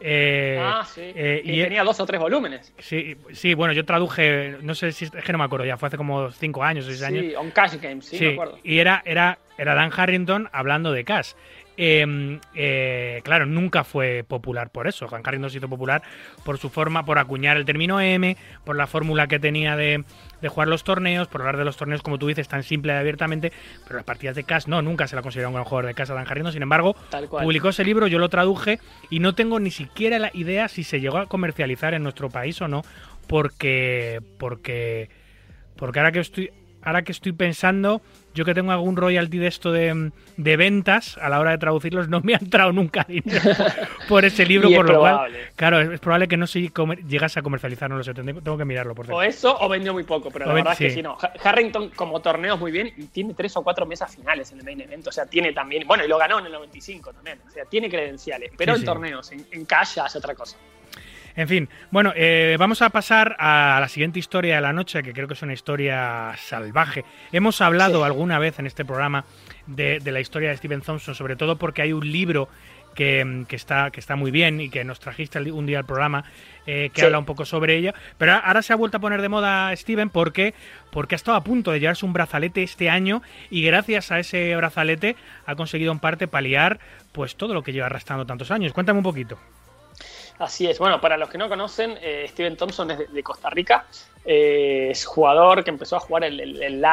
Eh, 0.05 0.59
ah, 0.61 0.83
sí. 0.85 0.99
eh, 1.15 1.41
y, 1.45 1.59
y- 1.59 1.63
tenía 1.63 1.81
dos 1.83 1.97
o 2.01 2.05
tres 2.05 2.19
volúmenes. 2.19 2.73
sí, 2.77 3.15
sí, 3.31 3.53
bueno, 3.53 3.73
yo 3.73 3.85
traduje, 3.85 4.57
no 4.61 4.75
sé 4.75 4.91
si 4.91 5.05
es 5.05 5.11
que 5.11 5.31
no 5.31 5.37
me 5.37 5.45
acuerdo, 5.45 5.65
ya 5.65 5.77
fue 5.77 5.87
hace 5.87 5.95
como 5.95 6.29
cinco 6.31 6.61
años, 6.61 6.85
seis 6.85 7.01
años. 7.03 7.21
Sí, 7.23 7.35
on 7.35 7.49
Cash 7.51 7.75
Games, 7.81 8.05
sí, 8.05 8.19
me 8.19 8.33
acuerdo. 8.33 8.59
y 8.65 8.79
era, 8.79 9.01
era, 9.05 9.39
era 9.57 9.75
Dan 9.75 9.91
Harrington 9.95 10.49
hablando 10.51 10.91
de 10.91 11.05
Cash. 11.05 11.31
Eh, 11.77 12.39
eh, 12.53 13.21
claro, 13.23 13.45
nunca 13.45 13.83
fue 13.85 14.23
popular 14.27 14.69
por 14.71 14.87
eso. 14.87 15.07
Dan 15.07 15.21
Harrington 15.25 15.49
se 15.49 15.57
hizo 15.57 15.69
popular 15.69 16.03
por 16.43 16.57
su 16.59 16.69
forma, 16.69 17.05
por 17.05 17.17
acuñar 17.17 17.55
el 17.55 17.63
término 17.65 17.99
M, 18.01 18.35
por 18.65 18.75
la 18.75 18.87
fórmula 18.87 19.27
que 19.27 19.39
tenía 19.39 19.75
de, 19.77 20.03
de 20.43 20.49
jugar 20.49 20.67
los 20.67 20.83
torneos, 20.83 21.27
por 21.29 21.41
hablar 21.41 21.57
de 21.57 21.63
los 21.65 21.77
torneos, 21.77 22.03
como 22.03 22.19
tú 22.19 22.27
dices, 22.27 22.47
tan 22.47 22.61
simple 22.63 22.93
y 22.93 22.97
abiertamente. 22.97 23.51
Pero 23.85 23.95
las 23.95 24.03
partidas 24.03 24.35
de 24.35 24.43
Cash, 24.43 24.67
no, 24.67 24.81
nunca 24.81 25.07
se 25.07 25.15
la 25.15 25.23
consideró 25.23 25.47
un 25.47 25.55
gran 25.55 25.65
jugador 25.65 25.87
de 25.87 25.95
Cash 25.95 26.11
a 26.11 26.13
Dan 26.13 26.27
Harrington. 26.27 26.53
Sin 26.53 26.61
embargo, 26.61 26.95
Tal 27.09 27.27
cual. 27.27 27.45
publicó 27.45 27.69
ese 27.69 27.83
libro, 27.83 28.05
yo 28.07 28.19
lo 28.19 28.29
traduje 28.29 28.79
y 29.09 29.19
no 29.19 29.33
tengo 29.33 29.59
ni 29.59 29.71
siquiera 29.71 30.19
la 30.19 30.29
idea 30.33 30.67
si 30.67 30.83
se 30.83 30.99
llegó 30.99 31.17
a 31.17 31.27
comercializar 31.27 31.93
en 31.93 32.03
nuestro 32.03 32.29
país 32.29 32.61
o 32.61 32.67
no, 32.67 32.83
porque, 33.27 34.21
porque, 34.37 35.09
porque 35.77 35.99
ahora 35.99 36.11
que 36.11 36.19
estoy, 36.19 36.51
ahora 36.83 37.01
que 37.03 37.11
estoy 37.11 37.31
pensando, 37.31 38.01
yo 38.33 38.45
que 38.45 38.53
tengo 38.53 38.71
algún 38.71 38.95
royalty 38.95 39.37
de 39.37 39.47
esto 39.47 39.71
de, 39.71 40.11
de 40.37 40.57
ventas 40.57 41.17
a 41.19 41.29
la 41.29 41.39
hora 41.39 41.51
de 41.51 41.57
traducirlos, 41.57 42.09
no 42.09 42.21
me 42.21 42.33
ha 42.33 42.37
entrado 42.37 42.71
nunca 42.71 43.05
dinero 43.07 43.41
por, 44.09 44.25
ese 44.25 44.45
libro, 44.45 44.67
es 44.71 44.75
por 44.75 44.89
lo 44.89 44.99
cual, 44.99 45.11
probable. 45.13 45.39
claro, 45.55 45.79
es, 45.79 45.89
es 45.91 45.99
probable 45.99 46.27
que 46.27 46.37
no 46.37 46.47
se 46.47 46.71
comer- 46.71 47.05
llegase 47.07 47.39
a 47.39 47.43
comercializar, 47.43 47.89
no 47.89 47.97
lo 47.97 48.03
sé, 48.03 48.13
tengo 48.13 48.57
que 48.57 48.65
mirarlo 48.65 48.95
por 48.95 49.05
O 49.05 49.07
cierto. 49.07 49.21
eso 49.23 49.57
o 49.59 49.69
vendió 49.69 49.93
muy 49.93 50.03
poco, 50.03 50.29
pero 50.31 50.45
O 50.45 50.47
la 50.49 50.53
verdad 50.55 50.73
es 50.73 50.79
que 50.79 50.89
sí. 50.89 51.01
no. 51.01 51.17
Ha- 51.21 51.33
Harrington 51.49 51.89
como 51.89 52.21
torneos 52.21 52.59
muy 52.59 52.71
bien 52.71 52.91
y 52.97 53.05
tiene 53.05 53.33
tres 53.33 53.55
o 53.57 53.63
cuatro 53.63 53.85
mesas 53.85 54.15
finales 54.15 54.51
en 54.51 54.59
el 54.59 54.65
main 54.65 54.81
event. 54.81 55.07
O 55.07 55.11
sea, 55.11 55.25
tiene 55.25 55.53
también. 55.53 55.87
Bueno, 55.87 56.03
y 56.03 56.07
lo 56.07 56.17
ganó 56.17 56.39
en 56.39 56.45
el 56.47 56.51
95 56.53 57.13
también. 57.13 57.39
O 57.47 57.51
sea, 57.51 57.65
tiene 57.65 57.89
credenciales. 57.89 58.51
Pero 58.57 58.73
Sí, 58.73 58.77
en 58.77 58.81
sí. 58.81 58.85
torneos, 58.85 59.31
en, 59.31 59.45
en 59.51 59.65
cash 59.65 59.95
ya 59.95 60.05
es 60.05 60.15
otra 60.15 60.33
cosa. 60.35 60.57
En 61.35 61.47
fin, 61.47 61.67
bueno, 61.89 62.13
eh, 62.15 62.55
vamos 62.59 62.81
a 62.83 62.89
pasar 62.91 63.35
a 63.39 63.79
la 63.81 63.87
siguiente 63.87 64.19
historia 64.19 64.55
de 64.55 64.61
la 64.61 64.71
noche, 64.73 65.01
que 65.01 65.13
creo 65.13 65.27
que 65.27 65.33
es 65.33 65.41
una 65.41 65.53
historia 65.53 66.33
salvaje. 66.37 67.03
Hemos 67.31 67.59
hablado 67.61 67.99
Sí. 67.99 68.05
alguna 68.05 68.37
vez 68.39 68.59
en 68.59 68.67
este 68.67 68.85
programa 68.85 69.25
de, 69.65 69.99
de 69.99 70.11
la 70.11 70.19
historia 70.19 70.49
de 70.49 70.57
Stephen 70.57 70.81
Thompson, 70.81 71.15
sobre 71.15 71.35
todo 71.35 71.57
porque 71.57 71.81
hay 71.81 71.91
un 71.93 72.11
libro 72.11 72.49
que, 72.93 73.45
que 73.47 73.55
está, 73.55 73.89
que 73.89 73.99
está 73.99 74.15
muy 74.15 74.29
bien 74.29 74.61
y 74.61 74.69
que 74.69 74.83
nos 74.83 74.99
trajiste 74.99 75.39
un 75.51 75.65
día 75.65 75.79
al 75.79 75.85
programa 75.85 76.25
eh, 76.67 76.91
que 76.93 77.01
Sí. 77.01 77.05
habla 77.07 77.17
un 77.17 77.25
poco 77.25 77.43
sobre 77.45 77.75
ella. 77.77 77.95
Pero 78.19 78.33
ahora 78.33 78.61
se 78.61 78.71
ha 78.71 78.75
vuelto 78.75 78.97
a 78.97 78.99
poner 78.99 79.19
de 79.23 79.29
moda 79.29 79.75
Steven 79.75 80.11
porque, 80.11 80.53
porque 80.91 81.15
ha 81.15 81.17
estado 81.17 81.35
a 81.35 81.43
punto 81.43 81.71
de 81.71 81.79
llevarse 81.79 82.05
un 82.05 82.13
brazalete 82.13 82.61
este 82.61 82.91
año 82.91 83.23
y 83.49 83.63
gracias 83.63 84.11
a 84.11 84.19
ese 84.19 84.55
brazalete 84.55 85.15
ha 85.47 85.55
conseguido 85.55 85.91
en 85.91 85.97
parte 85.97 86.27
paliar 86.27 86.77
pues 87.11 87.35
todo 87.35 87.55
lo 87.55 87.63
que 87.63 87.73
lleva 87.73 87.87
arrastrando 87.87 88.27
tantos 88.27 88.51
años. 88.51 88.73
Cuéntame 88.73 88.99
un 88.99 89.03
poquito. 89.03 89.39
Así 90.43 90.67
es. 90.67 90.77
Bueno, 90.77 90.99
para 90.99 91.15
los 91.15 91.29
que 91.29 91.37
no 91.37 91.47
conocen, 91.47 91.97
eh, 92.01 92.25
Steven 92.27 92.57
Thompson 92.57 92.91
es 92.91 93.13
de, 93.13 93.23
Costa 93.23 93.49
Rica. 93.49 93.85
Eh, 94.25 94.89
es 94.91 95.05
jugador 95.05 95.63
que 95.63 95.69
empezó 95.69 95.95
a 95.95 96.01
jugar 96.01 96.25
el, 96.25 96.61
el, 96.61 96.85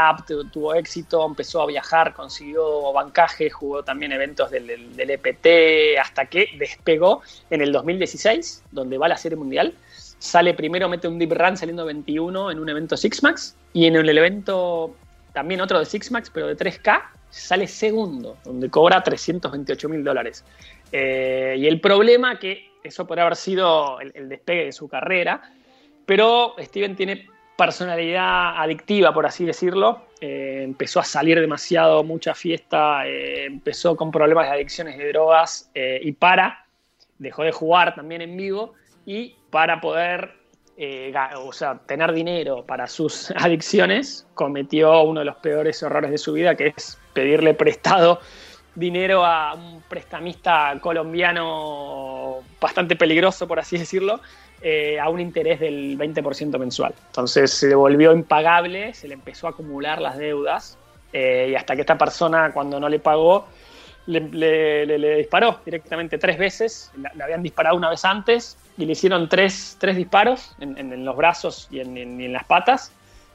tuvo 0.53 0.73
éxito, 0.75 1.27
empezó 1.27 1.63
a 1.63 1.67
viajar, 1.67 2.15
consiguió 2.15 2.93
bancaje, 2.93 3.51
jugó 3.51 3.83
también 3.83 4.13
eventos 4.13 4.53
del, 4.53 4.95
del- 4.95 5.11
EPT, 5.11 5.99
hasta 6.01 6.27
que 6.27 6.49
despegó 6.59 7.23
en 7.51 7.61
el 7.61 7.73
2016, 7.73 8.63
donde 8.71 8.99
va 8.99 9.07
a 9.07 9.09
la 9.09 9.17
Serie 9.17 9.37
Mundial. 9.37 9.75
Sale 10.21 10.55
primero, 10.55 10.89
mete 10.89 11.09
un 11.09 11.19
deep 11.19 11.33
run 11.33 11.57
saliendo 11.57 11.85
21 11.85 12.53
en 12.53 12.59
un 12.61 12.69
evento 12.69 12.97
Six 12.97 13.21
Max 13.25 13.57
y 13.73 13.87
en 13.87 13.97
el 13.97 14.17
evento 14.17 14.95
también 15.33 15.61
otro 15.61 15.81
de 15.81 15.87
Six 15.87 16.13
Max, 16.13 16.31
pero 16.33 16.47
de 16.47 16.57
3K, 16.57 17.03
sale 17.31 17.67
segundo, 17.67 18.37
donde 18.45 18.71
cobra 18.71 19.03
328 19.03 19.89
mil 19.89 20.05
dólares. 20.05 20.45
Eh, 20.93 21.57
y 21.59 21.67
el 21.67 21.81
problema 21.81 22.39
que 22.39 22.70
eso 22.83 23.07
podría 23.07 23.25
haber 23.25 23.37
sido 23.37 24.01
el, 24.01 24.29
despegue 24.29 24.67
de 24.67 24.73
su 24.73 24.89
carrera, 24.89 25.43
pero 26.07 26.55
Steven 26.59 26.97
tiene 26.97 27.29
personalidad 27.57 28.61
adictiva, 28.61 29.13
por 29.13 29.27
así 29.27 29.45
decirlo. 29.45 30.07
Eh, 30.21 30.63
empezó 30.65 31.01
a 31.01 31.05
salir 31.05 31.41
demasiado, 31.41 32.03
mucha 32.05 32.35
fiesta, 32.35 33.07
eh, 33.07 33.45
empezó 33.45 33.97
con 33.97 34.11
problemas 34.11 34.47
de 34.47 34.55
adicciones 34.55 34.99
de 34.99 35.09
drogas 35.09 35.71
eh, 35.75 36.01
y 36.03 36.13
para, 36.13 36.67
dejó 37.19 37.43
de 37.43 37.53
jugar 37.53 37.95
también 37.95 38.23
en 38.23 38.37
vivo 38.37 38.75
y 39.05 39.37
para 39.51 39.81
poder 39.81 40.41
o 41.37 41.53
sea, 41.53 41.79
tener 41.85 42.11
dinero 42.13 42.65
para 42.65 42.87
sus 42.87 43.31
adicciones, 43.37 44.27
cometió 44.33 45.03
uno 45.03 45.21
de 45.21 45.27
los 45.27 45.37
peores 45.37 45.83
errores 45.83 46.11
de 46.11 46.17
su 46.17 46.33
vida, 46.33 46.55
que 46.55 46.73
es 46.75 46.99
pedirle 47.13 47.53
prestado 47.53 48.21
dinero 48.75 49.25
a 49.25 49.55
un 49.55 49.83
prestamista 49.83 50.79
colombiano 50.81 52.20
bastante 52.61 52.97
peligroso, 52.97 53.47
por 53.47 53.59
así 53.61 53.79
decirlo, 53.79 54.21
eh, 54.61 54.99
a 55.01 55.09
un 55.09 55.21
interés 55.21 55.61
del 55.61 55.97
20% 55.97 56.59
mensual. 56.59 56.95
Entonces 57.07 57.51
se 57.53 57.75
volvió 57.75 58.13
impagable, 58.13 58.93
se 58.95 59.09
le 59.09 59.15
empezó 59.15 59.47
a 59.47 59.51
acumular 59.51 60.01
las 60.01 60.17
deudas 60.19 60.79
eh, 61.13 61.49
y 61.51 61.55
hasta 61.55 61.75
que 61.75 61.81
esta 61.83 61.97
persona 61.99 62.53
cuando 62.53 62.79
no 62.79 62.89
le 62.89 62.99
pagó 63.01 63.49
le, 64.07 64.21
le- 64.21 64.87
le- 64.87 64.99
le 64.99 65.17
disparó 65.17 65.61
directamente 65.65 66.19
tres 66.19 66.39
veces, 66.39 66.91
le 67.15 67.23
habían 67.23 67.43
disparado 67.43 67.77
una 67.77 67.91
vez 67.91 68.05
antes 68.05 68.57
y 68.77 68.85
le 68.87 68.93
hicieron 68.93 69.29
tres, 69.29 69.77
tres 69.79 69.97
disparos 69.97 70.55
en, 70.59 70.77
en- 70.79 70.93
en 70.93 71.05
los 71.05 71.17
brazos 71.17 71.67
y 71.71 71.81
en, 71.81 71.97
en 71.97 72.33
las 72.33 72.45
patas. 72.45 72.93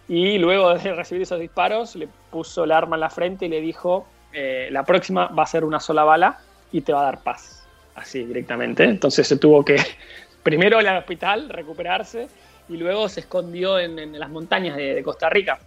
Y 0.08 0.38
luego 0.38 0.74
de 0.76 0.94
recibir 0.94 1.24
esos 1.24 1.40
disparos 1.40 1.96
le 1.96 2.08
puso 2.30 2.64
el 2.64 2.72
arma 2.72 2.96
en 2.96 3.00
la 3.02 3.10
frente 3.10 3.46
y 3.46 3.50
le 3.50 3.62
dijo 3.62 4.08
eh, 4.34 4.68
la 4.72 4.84
próxima 4.84 5.28
va 5.28 5.44
a 5.44 5.48
ser 5.48 5.64
una 5.64 5.80
sola 5.80 6.04
bala 6.04 6.38
y 6.72 6.82
te 6.82 6.92
va 6.94 7.02
a 7.02 7.06
dar 7.06 7.24
paz, 7.24 7.55
así 7.96 8.24
directamente. 8.24 8.84
Entonces 8.84 9.28
se 9.28 9.38
tuvo 9.38 9.64
que 9.64 9.78
primero 10.44 10.80
ir 10.82 10.88
al 10.88 10.98
hospital, 10.98 11.50
recuperarse 11.50 12.28
y 12.70 12.78
luego 12.78 13.10
se 13.10 13.22
escondió 13.22 13.80
en, 13.80 14.18
las 14.20 14.30
montañas 14.30 14.76
de, 14.76 15.02
Costa 15.04 15.30
Rica 15.30 15.60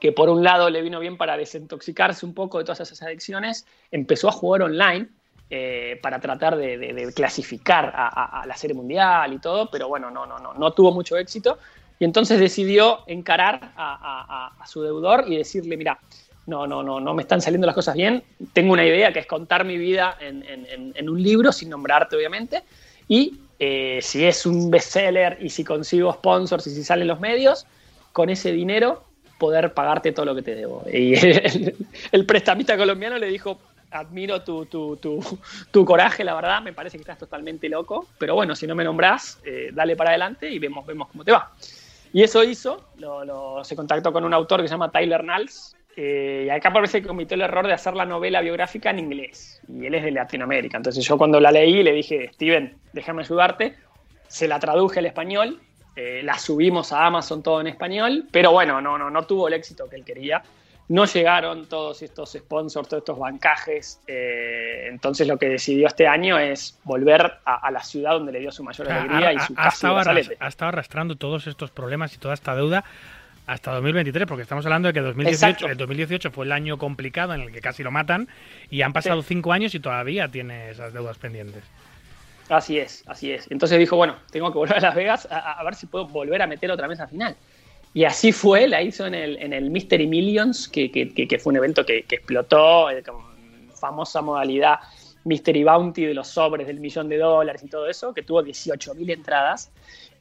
que 0.00 0.12
por 0.12 0.28
un 0.28 0.42
lado 0.42 0.68
le 0.68 0.82
vino 0.82 1.00
bien 1.00 1.16
para 1.16 1.36
desintoxicarse 1.36 2.26
un 2.26 2.34
poco 2.34 2.58
de 2.58 2.64
todas 2.64 2.80
esas 2.80 3.00
adicciones, 3.02 3.66
empezó 3.90 4.28
a 4.28 4.32
jugar 4.32 4.62
online 4.62 5.08
eh, 5.48 5.98
para 6.02 6.20
tratar 6.20 6.56
de, 6.56 7.10
clasificar 7.14 7.90
a, 7.96 8.44
la 8.46 8.54
serie 8.54 8.74
mundial 8.74 9.32
y 9.32 9.38
todo, 9.38 9.70
pero 9.70 9.88
bueno, 9.88 10.10
no, 10.10 10.26
no, 10.26 10.38
no, 10.38 10.52
no 10.52 10.72
tuvo 10.72 10.92
mucho 10.92 11.16
éxito. 11.16 11.58
Y 11.98 12.04
entonces 12.04 12.38
decidió 12.38 13.04
encarar 13.06 13.72
a 13.76 14.64
su 14.66 14.82
deudor 14.82 15.24
y 15.26 15.38
decirle, 15.38 15.78
mira, 15.78 15.98
no, 16.46 16.66
no, 16.66 16.82
no, 16.82 17.00
no 17.00 17.14
me 17.14 17.22
están 17.22 17.40
saliendo 17.40 17.66
las 17.66 17.74
cosas 17.74 17.94
bien, 17.94 18.22
tengo 18.52 18.72
una 18.72 18.86
idea 18.86 19.12
que 19.12 19.20
es 19.20 19.26
contar 19.26 19.64
mi 19.64 19.78
vida 19.78 20.16
en, 20.20 21.08
un 21.08 21.22
libro, 21.22 21.52
sin 21.52 21.70
nombrarte 21.70 22.16
obviamente, 22.16 22.62
y 23.08 23.38
eh, 23.58 23.98
si 24.02 24.24
es 24.24 24.46
un 24.46 24.70
bestseller 24.70 25.38
y 25.40 25.50
si 25.50 25.64
consigo 25.64 26.12
sponsors 26.12 26.66
y 26.66 26.70
si 26.70 26.84
salen 26.84 27.08
los 27.08 27.20
medios, 27.20 27.66
con 28.12 28.30
ese 28.30 28.52
dinero 28.52 29.04
poder 29.38 29.74
pagarte 29.74 30.12
todo 30.12 30.26
lo 30.26 30.34
que 30.34 30.42
te 30.42 30.54
debo. 30.54 30.84
Y 30.92 31.14
el, 31.14 31.76
el 32.12 32.26
prestamista 32.26 32.76
colombiano 32.76 33.18
le 33.18 33.26
dijo, 33.26 33.58
admiro 33.94 34.42
tu, 34.42 34.66
tu, 34.66 34.98
tu, 35.70 35.84
coraje, 35.84 36.24
la 36.24 36.34
verdad, 36.34 36.62
me 36.62 36.72
parece 36.72 36.96
que 36.96 37.02
estás 37.02 37.18
totalmente 37.18 37.68
loco, 37.68 38.08
pero 38.18 38.34
bueno, 38.34 38.54
si 38.56 38.66
no 38.66 38.74
me 38.74 38.84
nombrás, 38.84 39.40
eh, 39.44 39.70
dale 39.72 39.96
para 39.96 40.10
adelante 40.10 40.50
y 40.50 40.58
vemos, 40.58 40.84
vemos 40.84 41.08
cómo 41.08 41.24
te 41.24 41.32
va. 41.32 41.52
Y 42.12 42.22
eso 42.22 42.44
hizo, 42.44 42.84
se 43.62 43.76
contactó 43.76 44.12
con 44.12 44.24
un 44.24 44.34
autor 44.34 44.62
que 44.62 44.68
se 44.68 44.74
llama 44.74 44.90
Tyler 44.90 45.24
Nals, 45.24 45.76
eh, 45.96 46.44
y 46.46 46.50
acá 46.50 46.72
parece 46.72 47.00
que 47.02 47.08
cometió 47.08 47.34
el 47.34 47.42
error 47.42 47.66
de 47.66 47.72
hacer 47.72 47.94
la 47.94 48.04
novela 48.04 48.40
biográfica 48.40 48.90
en 48.90 48.98
inglés, 48.98 49.60
y 49.68 49.86
él 49.86 49.94
es 49.94 50.02
de 50.04 50.10
Latinoamérica. 50.10 50.76
Entonces 50.76 51.04
yo 51.06 51.16
cuando 51.18 51.38
la 51.40 51.50
leí 51.50 51.82
le 51.82 51.92
dije, 51.92 52.30
Steven, 52.34 52.76
déjame 52.92 53.22
ayudarte, 53.22 53.74
se 54.28 54.48
la 54.48 54.58
traduje 54.58 54.98
al 55.00 55.06
español, 55.06 55.60
eh, 55.96 56.22
la 56.24 56.38
subimos 56.38 56.92
a 56.92 57.06
Amazon 57.06 57.42
todo 57.42 57.60
en 57.60 57.68
español, 57.68 58.24
pero 58.32 58.50
bueno, 58.52 58.80
no, 58.80 58.98
no, 58.98 59.10
no 59.10 59.22
tuvo 59.26 59.46
el 59.48 59.54
éxito 59.54 59.88
que 59.88 59.96
él 59.96 60.04
quería. 60.04 60.42
No 60.86 61.06
llegaron 61.06 61.66
todos 61.66 62.02
estos 62.02 62.32
sponsors, 62.32 62.86
todos 62.88 63.00
estos 63.02 63.18
bancajes. 63.18 64.00
eh, 64.06 64.86
entonces 64.90 65.26
lo 65.26 65.38
que 65.38 65.48
decidió 65.48 65.86
este 65.86 66.06
año 66.06 66.38
es 66.38 66.78
volver 66.84 67.38
a, 67.46 67.66
a 67.66 67.70
la 67.70 67.82
ciudad 67.82 68.12
donde 68.12 68.32
le 68.32 68.40
dio 68.40 68.50
su 68.52 68.62
mayor 68.62 68.86
sea, 68.88 69.00
alegría 69.00 69.32
y 69.32 69.38
su 69.38 69.54
ha- 69.56 69.62
ha 69.62 69.64
casi 69.64 69.76
estado 69.76 69.94
arras- 69.94 70.04
brazalete. 70.14 70.36
ha 70.40 70.48
estado 70.48 70.68
arrastrando 70.70 71.16
todos 71.16 71.46
estos 71.46 71.70
problemas 71.70 72.14
y 72.14 72.18
toda 72.18 72.34
esta 72.34 72.54
deuda 72.54 72.84
hasta 73.46 73.72
2023, 73.72 74.26
porque 74.26 74.42
estamos 74.42 74.64
hablando 74.64 74.88
de 74.88 74.94
que 74.94 75.00
2018, 75.00 75.46
Exacto. 75.46 75.66
el 75.72 75.76
2018 75.76 76.30
fue 76.30 76.46
el 76.46 76.52
año 76.52 76.78
complicado 76.78 77.34
en 77.34 77.42
el 77.42 77.52
que 77.52 77.60
casi 77.60 77.82
lo 77.82 77.90
matan 77.90 78.28
y 78.70 78.82
han 78.82 78.92
pasado 78.92 79.20
Sí. 79.22 79.28
cinco 79.28 79.52
años 79.52 79.74
y 79.74 79.80
todavía 79.80 80.28
tiene 80.28 80.70
esas 80.70 80.92
deudas 80.92 81.18
pendientes. 81.18 81.62
Así 82.48 82.78
es, 82.78 83.04
así 83.06 83.32
es. 83.32 83.50
Entonces 83.50 83.78
dijo, 83.78 83.96
bueno, 83.96 84.16
tengo 84.30 84.50
que 84.52 84.58
volver 84.58 84.76
a 84.76 84.80
Las 84.80 84.94
Vegas 84.94 85.28
a, 85.30 85.52
a 85.60 85.64
ver 85.64 85.74
si 85.74 85.86
puedo 85.86 86.06
volver 86.06 86.40
a 86.42 86.46
meter 86.46 86.70
otra 86.70 86.86
vez 86.86 87.00
al 87.00 87.08
final. 87.08 87.36
Y 87.94 88.04
así 88.04 88.32
fue, 88.32 88.66
la 88.66 88.82
hizo 88.82 89.06
en 89.06 89.14
el, 89.14 89.36
en 89.38 89.52
el 89.52 89.70
Mystery 89.70 90.06
Millions, 90.06 90.68
que, 90.68 90.90
que- 90.90 91.38
fue 91.38 91.52
un 91.52 91.56
evento 91.58 91.86
que, 91.86 92.02
que 92.02 92.16
explotó, 92.16 92.90
eh, 92.90 93.02
famosa 93.78 94.20
modalidad 94.20 94.78
Mystery 95.24 95.64
Bounty 95.64 96.04
de 96.06 96.12
los 96.14 96.28
sobres 96.28 96.66
del 96.66 96.80
millón 96.80 97.08
de 97.08 97.18
dólares 97.18 97.62
y 97.62 97.68
todo 97.68 97.88
eso, 97.88 98.12
que 98.12 98.22
tuvo 98.22 98.42
18.000 98.42 99.10
entradas. 99.12 99.70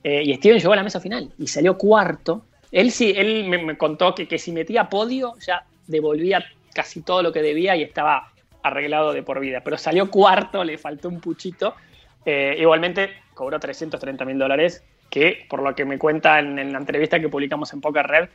Eh, 0.03 0.21
y 0.23 0.33
Steven 0.35 0.59
llegó 0.59 0.73
a 0.73 0.75
la 0.77 0.83
mesa 0.83 0.99
final 0.99 1.31
y 1.37 1.47
salió 1.47 1.77
cuarto. 1.77 2.45
Él 2.73 2.91
sí, 2.91 3.13
él 3.15 3.45
me, 3.47 3.77
contó 3.77 4.13
que, 4.15 4.27
que 4.27 4.39
si 4.39 4.51
metía 4.51 4.89
podio 4.89 5.35
ya 5.45 5.63
devolvía 5.87 6.43
casi 6.73 7.01
todo 7.03 7.21
lo 7.21 7.31
que 7.31 7.41
debía 7.43 7.75
y 7.75 7.83
estaba 7.83 8.31
arreglado 8.63 9.13
de 9.13 9.21
por 9.21 9.39
vida. 9.39 9.61
Pero 9.63 9.77
salió 9.77 10.09
cuarto, 10.09 10.63
le 10.63 10.77
faltó 10.79 11.07
un 11.07 11.21
puchito. 11.21 11.75
Eh, 12.25 12.55
igualmente 12.59 13.11
cobró 13.35 13.59
330 13.59 14.25
mil 14.25 14.39
dólares, 14.39 14.83
que 15.09 15.45
por 15.47 15.61
lo 15.61 15.75
que 15.75 15.85
me 15.85 15.99
cuenta 15.99 16.39
en, 16.39 16.73
la 16.73 16.79
entrevista 16.79 17.19
que 17.19 17.29
publicamos 17.29 17.71
en 17.73 17.81
Poker 17.81 18.07
Red, 18.07 18.29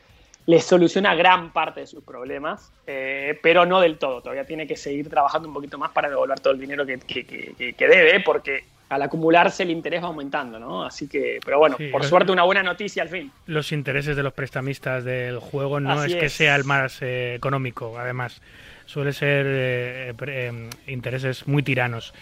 le 0.47 0.61
soluciona 0.61 1.15
gran 1.17 1.53
parte 1.53 1.81
de 1.81 1.87
sus 1.89 2.05
problemas, 2.05 2.73
eh, 2.87 3.39
pero 3.43 3.67
no 3.67 3.81
del 3.81 3.99
todo. 3.99 4.23
Todavía 4.23 4.45
tiene 4.45 4.67
que 4.69 4.77
seguir 4.77 5.11
trabajando 5.11 5.49
un 5.49 5.55
poquito 5.55 5.79
más 5.79 5.91
para 5.91 6.09
devolver 6.09 6.39
todo 6.39 6.53
el 6.53 6.61
dinero 6.61 6.87
que- 6.87 6.99
que- 7.01 7.75
que 7.77 7.89
debe, 7.89 8.21
porque 8.21 8.65
al 8.89 9.03
acumularse 9.03 9.63
el 9.63 9.71
interés 9.71 10.03
va 10.03 10.07
aumentando, 10.07 10.59
¿no? 10.59 10.83
Así 10.85 11.09
que, 11.09 11.41
pero 11.45 11.59
bueno, 11.59 11.77
Sí, 11.77 11.89
por 11.89 12.05
suerte 12.05 12.33
una 12.33 12.45
buena 12.45 12.63
noticia 12.63 13.03
al 13.03 13.09
fin. 13.09 13.31
Los 13.47 13.73
intereses 13.73 14.17
de 14.17 14.23
los 14.23 14.33
prestamistas 14.33 15.05
del 15.05 15.39
juego 15.39 15.79
no 15.81 16.03
es 16.03 16.15
que 16.15 16.29
sea 16.29 16.57
el 16.57 16.65
más 16.65 17.03
eh, 17.03 17.35
económico, 17.35 17.99
además. 17.99 18.41
Suele 18.87 19.13
ser 19.13 19.47
eh, 19.49 20.15
eh, 20.27 20.71
intereses 20.87 21.47
muy 21.47 21.63
tiranos. 21.63 22.15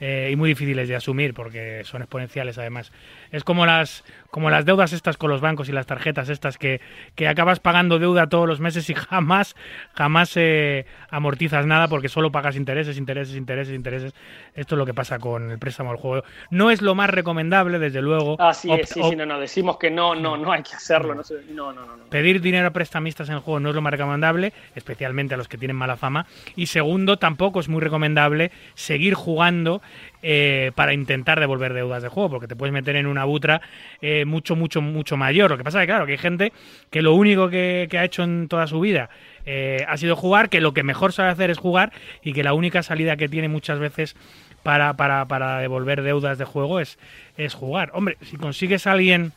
y 0.00 0.34
muy 0.34 0.48
difíciles 0.48 0.88
de 0.88 0.96
asumir 0.96 1.32
porque 1.32 1.82
son 1.84 2.02
exponenciales 2.02 2.58
además. 2.58 2.92
Es 3.32 3.42
como 3.44 3.66
las, 3.66 4.04
como 4.30 4.50
las 4.50 4.64
deudas 4.64 4.92
estas 4.92 5.16
con 5.16 5.30
los 5.30 5.40
bancos 5.40 5.68
y 5.68 5.72
las 5.72 5.86
tarjetas 5.86 6.28
estas 6.28 6.58
que, 6.58 6.80
que 7.16 7.26
acabas 7.26 7.58
pagando 7.58 7.98
deuda 7.98 8.28
todos 8.28 8.46
los 8.46 8.60
meses 8.60 8.88
y 8.90 8.94
jamás, 8.94 9.56
jamás 9.94 10.32
eh, 10.36 10.86
amortizas 11.10 11.66
nada 11.66 11.88
porque 11.88 12.08
solo 12.08 12.30
pagas 12.30 12.54
intereses, 12.56 12.96
intereses, 12.98 13.34
intereses, 13.36 13.74
intereses. 13.74 14.14
Esto 14.54 14.74
es 14.74 14.78
lo 14.78 14.86
que 14.86 14.94
pasa 14.94 15.18
con 15.18 15.50
el 15.50 15.58
préstamo 15.58 15.90
al 15.90 15.96
juego. 15.96 16.24
No 16.50 16.70
es 16.70 16.82
lo 16.82 16.94
más 16.94 17.10
recomendable, 17.10 17.78
desde 17.78 18.02
luego. 18.02 18.40
Así 18.40 18.70
Op- 18.70 18.80
es, 18.80 18.90
sí, 18.90 19.00
sí, 19.02 19.16
no, 19.16 19.26
no, 19.26 19.40
decimos 19.40 19.78
que 19.78 19.90
no, 19.90 20.14
no, 20.14 20.36
no 20.36 20.52
hay 20.52 20.62
que 20.62 20.76
hacerlo, 20.76 21.14
no, 21.14 21.22
no, 21.50 21.72
no. 21.72 21.96
no. 21.96 22.04
Pedir 22.10 22.40
dinero 22.40 22.68
a 22.68 22.70
prestamistas 22.70 23.28
en 23.28 23.36
el 23.36 23.40
juego 23.40 23.60
no 23.60 23.70
es 23.70 23.74
lo 23.74 23.80
más 23.80 23.92
recomendable, 23.92 24.52
especialmente 24.74 25.34
a 25.34 25.36
los 25.38 25.48
que 25.48 25.56
tienen 25.58 25.76
mala 25.76 25.96
fama. 25.96 26.26
Y 26.54 26.66
segundo, 26.66 27.18
tampoco 27.18 27.60
es 27.60 27.68
muy 27.68 27.80
recomendable 27.80 28.50
seguir 28.74 29.14
jugando 29.14 29.80
eh, 30.24 30.70
para 30.76 30.94
intentar 30.94 31.40
devolver 31.40 31.74
deudas 31.74 32.00
de 32.00 32.08
juego, 32.08 32.30
porque 32.30 32.46
te 32.46 32.54
puedes 32.54 32.72
meter 32.72 32.94
en 32.94 33.08
una 33.08 33.24
butra 33.24 33.60
eh, 34.00 34.24
mucho, 34.24 34.54
mucho, 34.54 34.80
mucho 34.80 35.16
mayor. 35.16 35.50
Lo 35.50 35.58
que 35.58 35.64
pasa 35.64 35.80
es 35.80 35.82
que, 35.82 35.92
claro, 35.92 36.06
que 36.06 36.12
hay 36.12 36.18
gente 36.18 36.52
que 36.90 37.02
lo 37.02 37.14
único 37.14 37.50
que, 37.50 37.88
ha 37.92 38.04
hecho 38.04 38.22
en 38.22 38.46
toda 38.46 38.68
su 38.68 38.78
vida 38.78 39.10
eh, 39.46 39.84
ha 39.88 39.96
sido 39.96 40.14
jugar, 40.14 40.48
que 40.48 40.60
lo 40.60 40.74
que 40.74 40.84
mejor 40.84 41.12
sabe 41.12 41.30
hacer 41.30 41.50
es 41.50 41.58
jugar 41.58 41.92
y 42.22 42.34
que 42.34 42.44
la 42.44 42.54
única 42.54 42.84
salida 42.84 43.16
que 43.16 43.28
tiene 43.28 43.48
muchas 43.48 43.80
veces 43.80 44.14
para, 44.62 44.94
para, 44.94 45.24
para 45.26 45.58
devolver 45.58 46.02
deudas 46.02 46.38
de 46.38 46.44
juego 46.44 46.78
es, 46.78 47.00
es 47.36 47.54
jugar. 47.54 47.90
Hombre, 47.92 48.16
si 48.22 48.36
consigues 48.36 48.86
a 48.86 48.92
alguien 48.92 49.32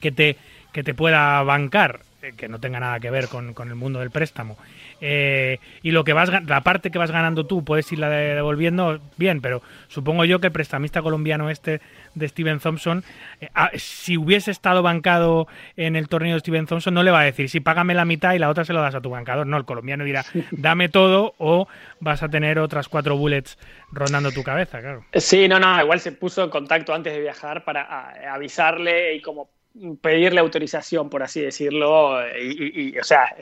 que 0.00 0.12
te, 0.12 0.36
que 0.72 0.82
te 0.82 0.92
pueda 0.92 1.42
bancar, 1.44 2.00
que 2.36 2.48
no 2.48 2.58
tenga 2.58 2.78
nada 2.78 3.00
que 3.00 3.10
ver 3.10 3.28
con, 3.28 3.54
con 3.54 3.68
el 3.68 3.74
mundo 3.74 4.00
del 4.00 4.10
préstamo, 4.10 4.58
eh, 5.06 5.58
y 5.82 5.90
lo 5.90 6.02
que 6.02 6.14
vas 6.14 6.30
la 6.46 6.62
parte 6.62 6.90
que 6.90 6.96
vas 6.98 7.10
ganando 7.10 7.44
tú 7.44 7.62
puedes 7.62 7.92
irla 7.92 8.08
de- 8.08 8.34
devolviendo 8.34 9.00
bien, 9.18 9.42
pero 9.42 9.60
supongo 9.88 10.24
yo 10.24 10.40
que 10.40 10.46
el 10.46 10.52
prestamista 10.54 11.02
colombiano 11.02 11.50
este 11.50 11.82
de 12.14 12.26
Steven 12.28 12.58
Thompson, 12.58 13.04
eh, 13.42 13.50
ah, 13.54 13.70
si 13.74 14.16
hubiese 14.16 14.50
estado 14.50 14.82
bancado 14.82 15.46
en 15.76 15.94
el 15.94 16.08
torneo 16.08 16.32
de 16.34 16.40
Steven 16.40 16.64
Thompson, 16.64 16.94
no 16.94 17.02
le 17.02 17.10
va 17.10 17.20
a 17.20 17.24
decir, 17.24 17.50
sí, 17.50 17.60
págame 17.60 17.92
la 17.92 18.06
mitad 18.06 18.32
y 18.32 18.38
la 18.38 18.48
otra 18.48 18.64
se 18.64 18.72
lo 18.72 18.80
das 18.80 18.94
a 18.94 19.02
tu 19.02 19.10
bancador. 19.10 19.46
No, 19.46 19.58
el 19.58 19.66
colombiano 19.66 20.04
dirá, 20.04 20.24
dame 20.52 20.88
todo 20.88 21.34
o 21.36 21.68
vas 22.00 22.22
a 22.22 22.30
tener 22.30 22.58
otras 22.58 22.88
cuatro 22.88 23.16
bullets 23.18 23.58
rondando 23.92 24.32
tu 24.32 24.42
cabeza, 24.42 24.80
claro. 24.80 25.04
Sí, 25.12 25.48
no, 25.48 25.58
no, 25.60 25.82
igual 25.82 26.00
se 26.00 26.12
puso 26.12 26.42
en 26.44 26.50
contacto 26.50 26.94
antes 26.94 27.12
de 27.12 27.20
viajar 27.20 27.64
para 27.64 27.82
a- 27.82 28.32
avisarle 28.34 29.16
y 29.16 29.20
como 29.20 29.50
pedirle 30.00 30.40
autorización, 30.40 31.10
por 31.10 31.22
así 31.22 31.40
decirlo. 31.40 32.20
Y, 32.38 32.64
y- 32.64 32.88
y, 32.94 32.98
o 32.98 33.04
sea, 33.04 33.34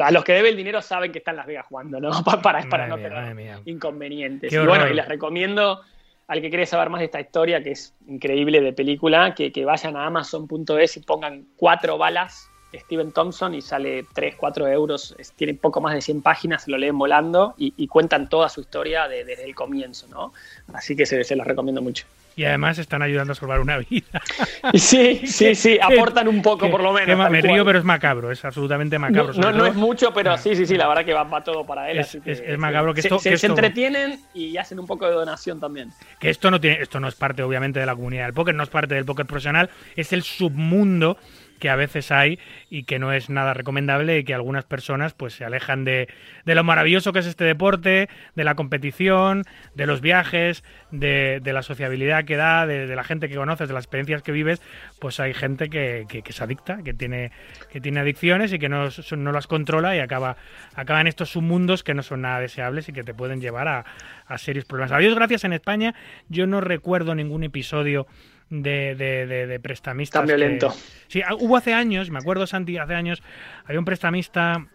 a 0.00 0.10
los 0.12 0.24
que 0.24 0.32
debe 0.32 0.48
el 0.50 0.56
dinero 0.56 0.80
saben 0.80 1.10
que 1.12 1.18
están 1.18 1.36
Las 1.36 1.46
Vegas 1.46 1.66
jugando, 1.68 1.98
¿no? 2.00 2.10
Pa- 2.24 2.40
Para, 2.40 2.62
para 2.68 2.86
Madre 2.86 2.88
no 2.88 2.96
mía, 3.34 3.54
tener 3.56 3.68
inconvenientes. 3.68 4.50
Qué 4.50 4.56
y 4.56 4.58
bueno, 4.66 4.84
horror. 4.84 4.90
y 4.92 4.94
les 4.94 5.08
recomiendo 5.08 5.80
al 6.28 6.40
que 6.40 6.48
quiere 6.50 6.66
saber 6.66 6.88
más 6.88 7.00
de 7.00 7.06
esta 7.06 7.20
historia, 7.20 7.62
que 7.62 7.72
es 7.72 7.94
increíble 8.06 8.60
de 8.60 8.72
película, 8.72 9.34
que, 9.34 9.50
que 9.52 9.64
vayan 9.64 9.96
a 9.96 10.06
amazon.es 10.06 10.96
y 10.96 11.00
pongan 11.00 11.46
cuatro 11.56 11.98
balas 11.98 12.48
Steven 12.74 13.12
Thompson 13.12 13.52
y 13.54 13.60
sale 13.60 14.06
3, 14.14 14.36
4 14.36 14.66
euros, 14.66 15.14
tiene 15.36 15.52
poco 15.52 15.82
más 15.82 15.92
de 15.92 16.00
100 16.00 16.22
páginas, 16.22 16.62
se 16.62 16.70
lo 16.70 16.78
leen 16.78 16.96
volando 16.96 17.52
y, 17.58 17.74
y 17.76 17.86
cuentan 17.86 18.30
toda 18.30 18.48
su 18.48 18.62
historia 18.62 19.08
de- 19.08 19.24
desde 19.26 19.44
el 19.44 19.54
comienzo, 19.54 20.06
¿no? 20.08 20.32
Así 20.72 20.96
que 20.96 21.04
se, 21.04 21.22
se 21.22 21.36
los 21.36 21.46
recomiendo 21.46 21.82
mucho. 21.82 22.06
Y 22.34 22.44
además 22.44 22.78
están 22.78 23.02
ayudando 23.02 23.32
a 23.32 23.36
salvar 23.36 23.60
una 23.60 23.78
vida. 23.78 24.06
Sí, 24.74 25.22
sí, 25.26 25.54
sí, 25.54 25.78
aportan 25.82 26.28
un 26.28 26.40
poco 26.40 26.70
por 26.70 26.82
lo 26.82 26.92
menos. 26.92 27.18
me 27.30 27.40
cual. 27.40 27.42
río, 27.42 27.64
pero 27.64 27.78
es 27.78 27.84
macabro, 27.84 28.30
es 28.30 28.44
absolutamente 28.44 28.98
macabro. 28.98 29.32
no, 29.34 29.52
no, 29.52 29.66
es 29.66 29.74
mucho, 29.74 30.12
pero 30.14 30.38
sí, 30.38 30.54
sí, 30.56 30.64
sí, 30.66 30.76
la 30.76 30.88
verdad 30.88 31.04
que 31.04 31.12
va, 31.12 31.24
va 31.24 31.42
todo 31.44 31.66
para 31.66 31.90
él. 31.90 31.98
Es- 31.98 32.08
así 32.08 32.20
que, 32.20 32.32
es- 32.32 32.58
macabro 32.58 32.94
que 32.94 33.02
Se- 33.02 33.08
esto- 33.08 33.18
se, 33.18 33.30
que 33.30 33.36
se 33.38 33.46
esto- 33.46 33.54
entretienen 33.54 34.20
y 34.34 34.56
hacen 34.56 34.78
un 34.78 34.86
poco 34.86 35.06
de 35.06 35.12
donación 35.12 35.60
también. 35.60 35.90
que 36.20 36.30
esto 36.30 36.50
no 36.50 36.60
tiene 36.60 36.78
esto 36.80 37.00
no 37.00 37.08
es 37.08 37.14
parte 37.16 37.42
obviamente 37.42 37.80
de 37.80 37.86
la 37.86 37.94
comunidad 37.94 38.24
del 38.26 38.34
póker 38.34 38.54
no 38.54 38.62
es 38.62 38.68
parte 38.70 38.94
del 38.94 39.04
póker 39.04 39.26
profesional 39.26 39.68
es 39.96 40.12
el 40.12 40.22
submundo 40.22 41.18
que 41.62 41.70
a 41.70 41.76
veces 41.76 42.10
hay 42.10 42.40
y 42.70 42.82
que 42.82 42.98
no 42.98 43.12
es 43.12 43.30
nada 43.30 43.54
recomendable 43.54 44.18
y 44.18 44.24
que 44.24 44.34
algunas 44.34 44.64
personas 44.64 45.14
pues 45.14 45.34
se 45.34 45.44
alejan 45.44 45.84
de, 45.84 46.08
de 46.44 46.54
lo 46.56 46.64
maravilloso 46.64 47.12
que 47.12 47.20
es 47.20 47.26
este 47.26 47.44
deporte, 47.44 48.08
de 48.34 48.42
la 48.42 48.56
competición, 48.56 49.44
de 49.76 49.86
los 49.86 50.00
viajes, 50.00 50.64
de, 50.90 51.38
de 51.40 51.52
la 51.52 51.62
sociabilidad 51.62 52.24
que 52.24 52.34
da, 52.34 52.66
de, 52.66 52.88
la 52.88 53.04
gente 53.04 53.28
que 53.28 53.36
conoces, 53.36 53.68
de 53.68 53.74
las 53.74 53.84
experiencias 53.84 54.24
que 54.24 54.32
vives, 54.32 54.60
pues 54.98 55.20
hay 55.20 55.34
gente 55.34 55.70
que, 55.70 56.04
que, 56.08 56.22
que 56.22 56.30
es 56.32 56.42
adicta, 56.42 56.82
que 56.82 56.94
tiene, 56.94 57.30
que 57.70 57.80
tiene 57.80 58.00
adicciones 58.00 58.52
y 58.52 58.58
que 58.58 58.68
no, 58.68 58.88
no 59.16 59.30
las 59.30 59.46
controla 59.46 59.94
y 59.94 60.00
acaba, 60.00 60.38
acaba 60.74 61.00
en 61.00 61.06
estos 61.06 61.30
submundos 61.30 61.84
que 61.84 61.94
no 61.94 62.02
son 62.02 62.22
nada 62.22 62.40
deseables 62.40 62.88
y 62.88 62.92
que 62.92 63.04
te 63.04 63.14
pueden 63.14 63.40
llevar 63.40 63.68
a, 63.68 63.84
a 64.26 64.38
serios 64.38 64.64
problemas. 64.64 64.90
A 64.90 64.98
Dios 64.98 65.14
gracias 65.14 65.44
en 65.44 65.52
España 65.52 65.94
yo 66.28 66.48
no 66.48 66.60
recuerdo 66.60 67.14
ningún 67.14 67.44
episodio 67.44 68.08
de, 68.52 68.94
de, 68.94 69.26
de- 69.26 69.46
de 69.46 69.60
prestamistas. 69.60 70.20
Tan 70.20 70.26
violento. 70.26 70.68
que- 70.68 71.02
Sí, 71.08 71.22
ah, 71.22 71.34
hubo 71.34 71.56
hace 71.56 71.72
años, 71.72 72.10
me 72.10 72.18
acuerdo 72.18 72.46
Santi, 72.46 72.76
hace 72.76 72.94
años 72.94 73.22
había 73.64 73.78
un 73.78 73.84
prestamista 73.86 74.66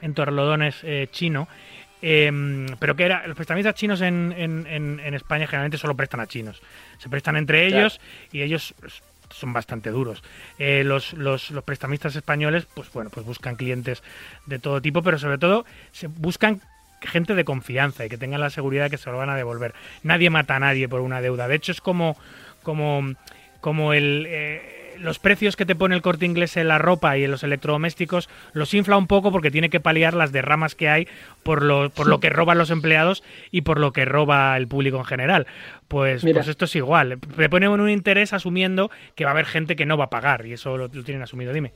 en 0.00 0.14
Torrelodones 0.14 0.76
eh, 0.82 1.08
chino, 1.10 1.46
em, 2.02 2.66
pero 2.78 2.96
que 2.96 3.04
era, 3.04 3.26
los 3.26 3.36
prestamistas 3.36 3.74
chinos 3.74 4.00
en, 4.00 4.34
en- 4.36 4.66
en- 4.66 5.00
en 5.00 5.14
España 5.14 5.46
generalmente 5.46 5.78
solo 5.78 5.94
prestan 5.94 6.20
a 6.20 6.26
chinos. 6.26 6.60
Se 6.98 7.08
prestan 7.08 7.36
entre 7.36 7.68
Claro. 7.68 7.80
ellos 7.86 8.00
y 8.32 8.42
ellos 8.42 8.74
son 9.30 9.52
bastante 9.52 9.90
duros. 9.90 10.22
Eh, 10.58 10.82
los, 10.84 11.12
los, 11.14 11.50
los 11.50 11.64
prestamistas 11.64 12.14
españoles, 12.16 12.66
pues 12.74 12.90
bueno, 12.92 13.10
pues 13.10 13.26
buscan 13.26 13.56
clientes 13.56 14.02
de 14.46 14.58
todo 14.58 14.80
tipo, 14.80 15.02
pero 15.02 15.18
sobre 15.18 15.38
todo 15.38 15.64
se 15.92 16.06
buscan 16.06 16.60
gente 17.00 17.34
de 17.34 17.44
confianza 17.44 18.04
y 18.06 18.08
que 18.08 18.16
tengan 18.16 18.40
la 18.40 18.48
seguridad 18.50 18.84
de 18.84 18.90
que 18.90 18.96
se 18.98 19.10
lo 19.10 19.18
van 19.18 19.28
a 19.30 19.36
devolver. 19.36 19.74
Nadie 20.02 20.30
mata 20.30 20.56
a 20.56 20.60
nadie 20.60 20.88
por 20.88 21.00
una 21.00 21.20
deuda. 21.20 21.48
De 21.48 21.54
hecho, 21.56 21.72
es 21.72 21.80
como, 21.82 22.16
como, 22.64 23.14
como 23.60 23.92
el, 23.92 24.26
eh, 24.28 24.96
los 24.98 25.18
precios 25.18 25.56
que 25.56 25.66
te 25.66 25.74
pone 25.74 25.94
el 25.94 26.02
corte 26.02 26.26
inglés 26.26 26.56
en 26.56 26.68
la 26.68 26.78
ropa 26.78 27.16
y 27.16 27.24
en 27.24 27.30
los 27.30 27.42
electrodomésticos 27.42 28.28
los 28.52 28.74
infla 28.74 28.96
un 28.96 29.06
poco 29.06 29.30
porque 29.30 29.50
tiene 29.50 29.70
que 29.70 29.80
paliar 29.80 30.14
las 30.14 30.32
derramas 30.32 30.74
que 30.74 30.88
hay 30.88 31.08
por 31.42 31.62
lo, 31.62 31.90
por 31.90 32.06
lo 32.08 32.20
que 32.20 32.30
roban 32.30 32.58
los 32.58 32.70
empleados 32.70 33.22
y 33.50 33.62
por 33.62 33.78
lo 33.78 33.92
que 33.92 34.04
roba 34.04 34.56
el 34.56 34.66
público 34.66 34.98
en 34.98 35.04
general. 35.04 35.46
Pues, 35.88 36.24
Mira. 36.24 36.40
pues 36.40 36.48
esto 36.48 36.64
es 36.64 36.74
igual. 36.76 37.18
Le 37.36 37.48
ponen 37.48 37.68
un 37.68 37.90
interés 37.90 38.32
asumiendo 38.32 38.90
que 39.14 39.24
va 39.24 39.30
a 39.30 39.34
haber 39.34 39.46
gente 39.46 39.76
que 39.76 39.86
no 39.86 39.96
va 39.96 40.04
a 40.04 40.10
pagar 40.10 40.46
y 40.46 40.54
eso 40.54 40.76
lo, 40.76 40.88
lo 40.88 41.04
tienen 41.04 41.22
asumido. 41.22 41.52
Dime. 41.52 41.72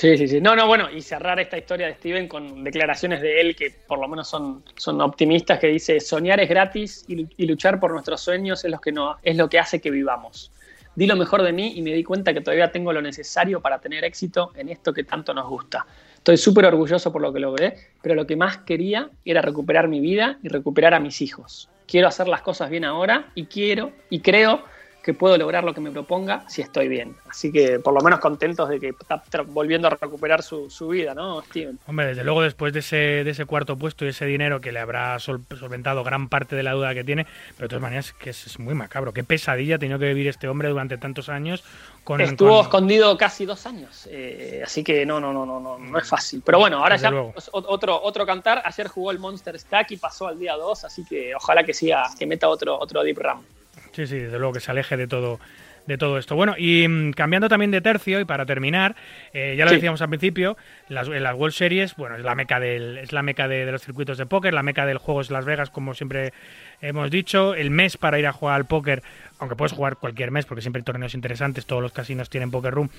Sí, 0.00 0.16
sí, 0.16 0.26
sí. 0.28 0.40
No, 0.40 0.56
no, 0.56 0.66
bueno, 0.66 0.88
y 0.90 1.02
cerrar 1.02 1.38
esta 1.40 1.58
historia 1.58 1.86
de 1.88 1.92
Steven 1.96 2.26
con 2.26 2.64
declaraciones 2.64 3.20
de 3.20 3.38
él 3.38 3.54
que 3.54 3.70
por 3.86 3.98
lo 3.98 4.08
menos 4.08 4.30
son, 4.30 4.64
son 4.74 4.98
optimistas, 5.02 5.58
que 5.58 5.66
dice, 5.66 6.00
soñar 6.00 6.40
es 6.40 6.48
gratis 6.48 7.04
y, 7.06 7.16
lu- 7.16 7.28
y 7.36 7.44
luchar 7.44 7.78
por 7.78 7.92
nuestros 7.92 8.22
sueños 8.22 8.64
es 8.64 8.70
lo, 8.70 8.80
que 8.80 8.92
no, 8.92 9.18
es 9.22 9.36
lo 9.36 9.50
que 9.50 9.58
hace 9.58 9.78
que 9.78 9.90
vivamos. 9.90 10.52
Di 10.94 11.06
lo 11.06 11.16
mejor 11.16 11.42
de 11.42 11.52
mí 11.52 11.74
y 11.76 11.82
me 11.82 11.92
di 11.92 12.02
cuenta 12.02 12.32
que 12.32 12.40
todavía 12.40 12.72
tengo 12.72 12.94
lo 12.94 13.02
necesario 13.02 13.60
para 13.60 13.78
tener 13.78 14.02
éxito 14.04 14.52
en 14.54 14.70
esto 14.70 14.94
que 14.94 15.04
tanto 15.04 15.34
nos 15.34 15.46
gusta. 15.46 15.84
Estoy 16.14 16.38
súper 16.38 16.64
orgulloso 16.64 17.12
por 17.12 17.20
lo 17.20 17.30
que 17.30 17.40
logré, 17.40 17.74
pero 18.00 18.14
lo 18.14 18.26
que 18.26 18.36
más 18.36 18.56
quería 18.58 19.10
era 19.22 19.42
recuperar 19.42 19.86
mi 19.86 20.00
vida 20.00 20.38
y 20.42 20.48
recuperar 20.48 20.94
a 20.94 21.00
mis 21.00 21.20
hijos. 21.20 21.68
Quiero 21.86 22.08
hacer 22.08 22.26
las 22.26 22.40
cosas 22.40 22.70
bien 22.70 22.86
ahora 22.86 23.26
y 23.34 23.44
quiero 23.44 23.92
y 24.08 24.20
creo 24.20 24.64
que 25.02 25.14
puedo 25.14 25.36
lograr 25.38 25.64
lo 25.64 25.72
que 25.74 25.80
me 25.80 25.90
proponga 25.90 26.44
si 26.48 26.62
estoy 26.62 26.88
bien. 26.88 27.16
Así 27.28 27.50
que 27.50 27.78
por 27.78 27.94
lo 27.94 28.00
menos 28.00 28.20
contentos 28.20 28.68
de 28.68 28.78
que 28.78 28.88
está 28.88 29.22
volviendo 29.46 29.86
a 29.88 29.90
recuperar 29.90 30.42
su, 30.42 30.68
su 30.70 30.88
vida, 30.88 31.14
¿no, 31.14 31.42
Steven? 31.42 31.78
Hombre, 31.86 32.06
desde 32.08 32.24
luego 32.24 32.42
después 32.42 32.72
de 32.72 32.80
ese, 32.80 32.96
de 32.96 33.30
ese 33.30 33.46
cuarto 33.46 33.76
puesto 33.76 34.04
y 34.04 34.08
ese 34.08 34.26
dinero 34.26 34.60
que 34.60 34.72
le 34.72 34.78
habrá 34.80 35.18
sol- 35.18 35.44
solventado 35.58 36.04
gran 36.04 36.28
parte 36.28 36.54
de 36.56 36.62
la 36.62 36.72
duda 36.72 36.94
que 36.94 37.04
tiene, 37.04 37.26
pero 37.56 37.64
de 37.64 37.68
todas 37.68 37.82
maneras 37.82 38.12
que 38.12 38.30
es, 38.30 38.46
es 38.46 38.58
muy 38.58 38.74
macabro. 38.74 39.12
Qué 39.12 39.24
pesadilla 39.24 39.76
ha 39.76 39.78
tenido 39.78 39.98
que 39.98 40.06
vivir 40.08 40.28
este 40.28 40.48
hombre 40.48 40.68
durante 40.68 40.98
tantos 40.98 41.28
años 41.28 41.64
con... 42.04 42.20
Estuvo 42.20 42.50
con- 42.56 42.60
escondido 42.66 43.16
casi 43.16 43.46
dos 43.46 43.66
años, 43.66 44.06
eh, 44.10 44.62
así 44.64 44.84
que 44.84 45.06
no, 45.06 45.20
no, 45.20 45.32
no, 45.32 45.46
no, 45.46 45.60
no, 45.60 45.78
no 45.78 45.98
es 45.98 46.08
fácil. 46.08 46.42
Pero 46.44 46.58
bueno, 46.58 46.78
ahora 46.78 46.94
Desde 46.96 47.04
ya 47.04 47.10
luego. 47.10 47.34
otro, 47.52 48.00
otro 48.02 48.26
cantar. 48.26 48.62
Ayer 48.64 48.88
jugó 48.88 49.10
el 49.10 49.18
Monster 49.18 49.58
Stack 49.58 49.92
y 49.92 49.96
pasó 49.96 50.26
al 50.28 50.38
día 50.38 50.54
2, 50.56 50.84
así 50.84 51.04
que 51.04 51.34
ojalá 51.34 51.64
que 51.64 51.72
siga, 51.74 52.04
que 52.18 52.26
meta 52.26 52.48
otro, 52.48 52.78
otro 52.78 53.02
Deep 53.02 53.18
Ram. 53.18 53.42
Sí, 53.92 54.06
sí, 54.06 54.18
desde 54.18 54.38
luego 54.38 54.52
que 54.54 54.60
se 54.60 54.70
aleje 54.70 54.96
de 54.96 55.06
todo 55.06 55.40
de 55.86 55.96
todo 55.98 56.18
esto. 56.18 56.36
Bueno, 56.36 56.54
y 56.56 56.86
mm, 56.86 57.12
cambiando 57.12 57.48
también 57.48 57.70
de 57.72 57.80
tercio 57.80 58.20
y 58.20 58.24
para 58.24 58.44
terminar, 58.46 58.94
eh, 59.32 59.54
ya 59.56 59.64
lo 59.64 59.70
Sí. 59.70 59.76
decíamos 59.76 60.00
al 60.02 60.08
principio, 60.10 60.56
las, 60.88 61.08
las 61.08 61.34
World 61.34 61.54
Series, 61.54 61.96
bueno, 61.96 62.16
es 62.16 62.22
la 62.22 62.34
meca 62.36 62.60
del, 62.60 62.98
es 62.98 63.12
la 63.12 63.22
meca 63.22 63.48
de, 63.48 63.64
de 63.64 63.72
los 63.72 63.82
circuitos 63.82 64.16
de 64.18 64.26
póker, 64.26 64.52
la 64.54 64.62
meca 64.62 64.84
del 64.86 64.98
juego 64.98 65.22
es 65.22 65.30
Las 65.30 65.46
Vegas, 65.46 65.70
como 65.70 65.94
siempre 65.94 66.32
hemos 66.80 67.10
dicho, 67.10 67.54
el 67.54 67.70
mes 67.70 67.96
para 67.96 68.18
ir 68.20 68.26
a 68.26 68.32
jugar 68.32 68.56
al 68.56 68.66
póker, 68.66 69.02
aunque 69.40 69.56
puedes 69.56 69.72
jugar 69.72 69.96
cualquier 69.96 70.30
mes, 70.30 70.44
porque 70.46 70.60
siempre 70.60 70.80
hay 70.80 70.84
torneos 70.84 71.14
interesantes, 71.14 71.66
todos 71.66 71.82
los 71.82 71.92
casinos 71.92 72.30
tienen 72.30 72.50
Poker 72.52 72.72
Room, 72.74 72.90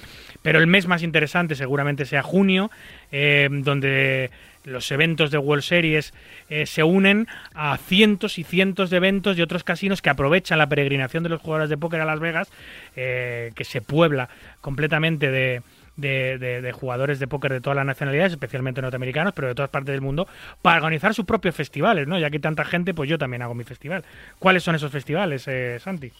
pero 0.42 0.60
el 0.60 0.68
mes 0.68 0.88
más 0.88 1.02
interesante 1.04 1.56
seguramente 1.56 2.04
sea 2.06 2.24
junio, 2.24 2.72
eh, 3.12 3.48
donde 3.52 4.32
los 4.64 4.92
eventos 4.92 5.32
de 5.32 5.38
World 5.38 5.64
Series 5.64 6.14
eh, 6.50 6.66
se 6.66 6.84
unen 6.84 7.28
a 7.54 7.78
cientos 7.78 8.38
y 8.38 8.44
cientos 8.44 8.90
de 8.90 8.98
eventos 8.98 9.38
de 9.38 9.44
otros 9.44 9.64
casinos 9.64 10.02
que 10.02 10.10
aprovechan 10.10 10.58
la 10.58 10.68
peregrinación 10.68 11.24
de 11.24 11.30
los 11.30 11.42
jugadores 11.42 11.70
de 11.70 11.78
póker 11.78 12.02
a 12.02 12.06
Las 12.06 12.20
Vegas, 12.20 12.52
eh, 12.96 13.52
que 13.56 13.64
se 13.64 13.82
puebla 13.82 14.30
completamente 14.62 15.32
de, 15.32 15.62
de, 15.96 16.38
de- 16.38 16.62
de 16.62 16.72
jugadores 16.72 17.20
de 17.20 17.28
póker 17.28 17.52
de 17.54 17.62
todas 17.62 17.76
las 17.76 17.86
nacionalidades, 17.86 18.34
especialmente 18.34 18.82
norteamericanos, 18.82 19.34
pero 19.34 19.48
de 19.48 19.56
todas 19.56 19.70
partes 19.70 19.94
del 19.94 20.02
mundo, 20.02 20.28
para 20.62 20.78
organizar 20.78 21.14
sus 21.14 21.26
propios 21.26 21.56
festivales, 21.56 22.08
¿no? 22.08 22.18
Ya 22.20 22.30
que 22.30 22.38
hay 22.38 22.42
tanta 22.42 22.64
gente, 22.66 22.94
pues 22.94 23.10
yo 23.10 23.18
también 23.18 23.42
hago 23.42 23.56
mi 23.56 23.64
festival. 23.64 24.04
¿Cuáles 24.40 24.64
son 24.64 24.76
esos 24.76 24.92
festivales, 24.92 25.48
eh, 25.48 25.80
Santi? 25.80 26.12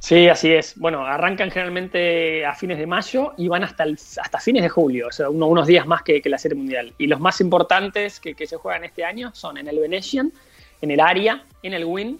Sí, 0.00 0.28
así 0.28 0.52
es. 0.52 0.78
Bueno, 0.78 1.04
arrancan 1.04 1.50
generalmente 1.50 2.46
a 2.46 2.54
fines 2.54 2.78
de 2.78 2.86
mayo 2.86 3.32
y 3.36 3.48
van 3.48 3.64
hasta, 3.64 3.82
el- 3.82 3.98
hasta 4.22 4.38
fines 4.38 4.62
de 4.62 4.68
julio, 4.68 5.08
o 5.08 5.12
sea, 5.12 5.28
uno- 5.28 5.46
unos 5.48 5.66
días 5.66 5.86
más 5.86 6.02
que, 6.02 6.22
que 6.22 6.28
la 6.28 6.38
Serie 6.38 6.56
Mundial. 6.56 6.92
Y 6.98 7.08
los 7.08 7.18
más 7.20 7.40
importantes 7.40 8.20
que, 8.20 8.34
que 8.34 8.46
se 8.46 8.56
juegan 8.56 8.84
este 8.84 9.04
año 9.04 9.32
son 9.34 9.58
en 9.58 9.66
el 9.68 9.78
Venetian, 9.78 10.32
en 10.80 10.90
el 10.92 11.00
Aria, 11.00 11.42
en 11.62 11.74
el 11.74 11.84
Win, 11.84 12.18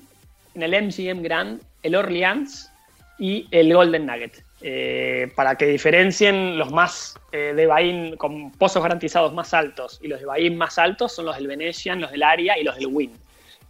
en 0.55 0.62
el 0.62 0.74
MGM 0.74 1.22
Grand, 1.22 1.61
el 1.83 1.95
Orleans 1.95 2.70
y 3.18 3.47
el 3.53 3.72
Golden 3.72 4.07
Nugget. 4.07 4.43
Eh, 4.61 5.31
para 5.37 5.55
que 5.55 5.66
diferencien 5.66 6.59
los 6.59 6.72
más 6.72 7.14
eh, 7.31 7.53
de 7.55 7.66
Bahín 7.66 8.16
con 8.16 8.51
pozos 8.51 8.83
garantizados 8.83 9.33
más 9.33 9.55
altos 9.55 10.01
y 10.03 10.09
los 10.09 10.18
de 10.18 10.26
Bahín 10.26 10.59
más 10.59 10.79
altos 10.79 11.12
son 11.14 11.26
los 11.26 11.37
del 11.37 11.47
Venetian, 11.47 12.01
los 12.01 12.11
del 12.11 12.24
Aria 12.24 12.59
y 12.59 12.64
los 12.64 12.74
del 12.74 12.89
Win. 12.89 13.12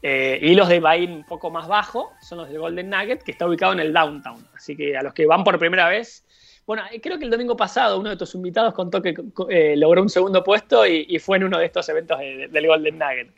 Eh, 0.03 0.39
y 0.41 0.55
los 0.55 0.69
de 0.69 0.81
buy 0.81 1.05
un 1.07 1.25
poco 1.25 1.51
más 1.51 1.67
bajo 1.67 2.13
son 2.21 2.39
los 2.39 2.49
del 2.49 2.61
Golden 2.61 2.91
Nugget, 2.91 3.23
que 3.23 3.33
está 3.33 3.47
ubicado 3.47 3.73
en 3.73 3.81
el 3.81 3.93
downtown. 3.93 4.47
Así 4.55 4.77
que 4.77 4.97
a 4.97 5.03
los 5.03 5.13
que 5.13 5.27
van 5.27 5.43
por 5.45 5.59
primera 5.59 5.89
vez, 5.89 6.25
bueno, 6.67 6.83
eh, 6.93 7.01
creo 7.01 7.19
que 7.19 7.25
el 7.25 7.31
domingo 7.31 7.57
pasado 7.57 7.99
uno 7.99 8.11
de 8.11 8.17
tus 8.17 8.35
invitados 8.35 8.75
contó 8.75 9.03
que 9.03 9.15
eh, 9.49 9.75
logró 9.77 10.03
un 10.03 10.11
segundo 10.11 10.45
puesto 10.45 10.87
y, 10.87 11.07
y, 11.09 11.19
fue 11.19 11.39
en 11.39 11.45
uno 11.45 11.59
de 11.59 11.65
estos 11.65 11.89
eventos 11.89 12.19
de, 12.19 12.37
de, 12.37 12.49
del 12.49 12.67
Golden 12.67 12.99
Nugget. 12.99 13.29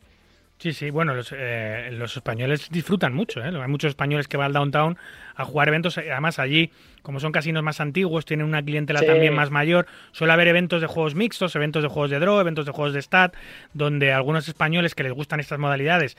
Sí, 0.60 0.74
sí, 0.74 0.90
bueno, 0.90 1.14
los, 1.14 1.32
eh, 1.34 1.88
los 1.92 2.14
españoles 2.14 2.68
disfrutan 2.70 3.14
mucho, 3.14 3.40
¿eh? 3.40 3.46
Hay 3.46 3.68
muchos 3.68 3.88
españoles 3.88 4.28
que 4.28 4.36
van 4.36 4.48
al 4.48 4.52
downtown 4.52 4.98
a 5.34 5.46
jugar 5.46 5.68
eventos, 5.68 5.96
además 5.96 6.38
allí, 6.38 6.70
como 7.00 7.18
son 7.18 7.32
casinos 7.32 7.62
más 7.62 7.80
antiguos, 7.80 8.26
tienen 8.26 8.44
una 8.44 8.62
clientela 8.62 9.00
sí. 9.00 9.06
también 9.06 9.32
más 9.32 9.50
mayor, 9.50 9.86
suele 10.12 10.34
haber 10.34 10.48
eventos 10.48 10.82
de 10.82 10.86
juegos 10.86 11.14
mixtos, 11.14 11.56
eventos 11.56 11.82
de 11.82 11.88
juegos 11.88 12.10
de 12.10 12.18
draw, 12.18 12.38
eventos 12.40 12.66
de 12.66 12.72
juegos 12.72 12.92
de 12.92 13.00
stat, 13.00 13.34
donde 13.72 14.12
algunos 14.12 14.48
españoles 14.48 14.94
que 14.94 15.02
les 15.02 15.12
gustan 15.12 15.40
estas 15.40 15.58
modalidades 15.58 16.18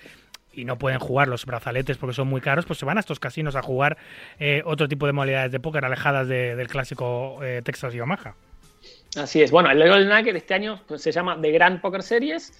y 0.53 0.65
no 0.65 0.77
pueden 0.77 0.99
jugar 0.99 1.27
los 1.27 1.45
brazaletes 1.45 1.97
porque 1.97 2.13
son 2.13 2.27
muy 2.27 2.41
caros, 2.41 2.65
pues 2.65 2.79
se 2.79 2.85
van 2.85 2.97
a 2.97 2.99
estos 2.99 3.19
casinos 3.19 3.55
a 3.55 3.61
jugar 3.61 3.97
eh, 4.39 4.61
otro 4.65 4.87
tipo 4.87 5.05
de 5.05 5.13
modalidades 5.13 5.51
de 5.51 5.59
póker 5.59 5.85
alejadas 5.85 6.27
de, 6.27 6.55
del 6.55 6.67
clásico 6.67 7.39
eh, 7.43 7.61
Texas 7.63 7.93
y 7.95 7.99
Omaha. 7.99 8.35
Así 9.17 9.41
es, 9.41 9.51
bueno, 9.51 9.69
el 9.69 9.77
Golden 9.87 10.09
Nugget 10.09 10.35
este 10.35 10.53
año 10.53 10.81
pues, 10.87 11.01
se 11.01 11.11
llama 11.11 11.37
The 11.41 11.51
Grand 11.51 11.81
Poker 11.81 12.03
Series 12.03 12.53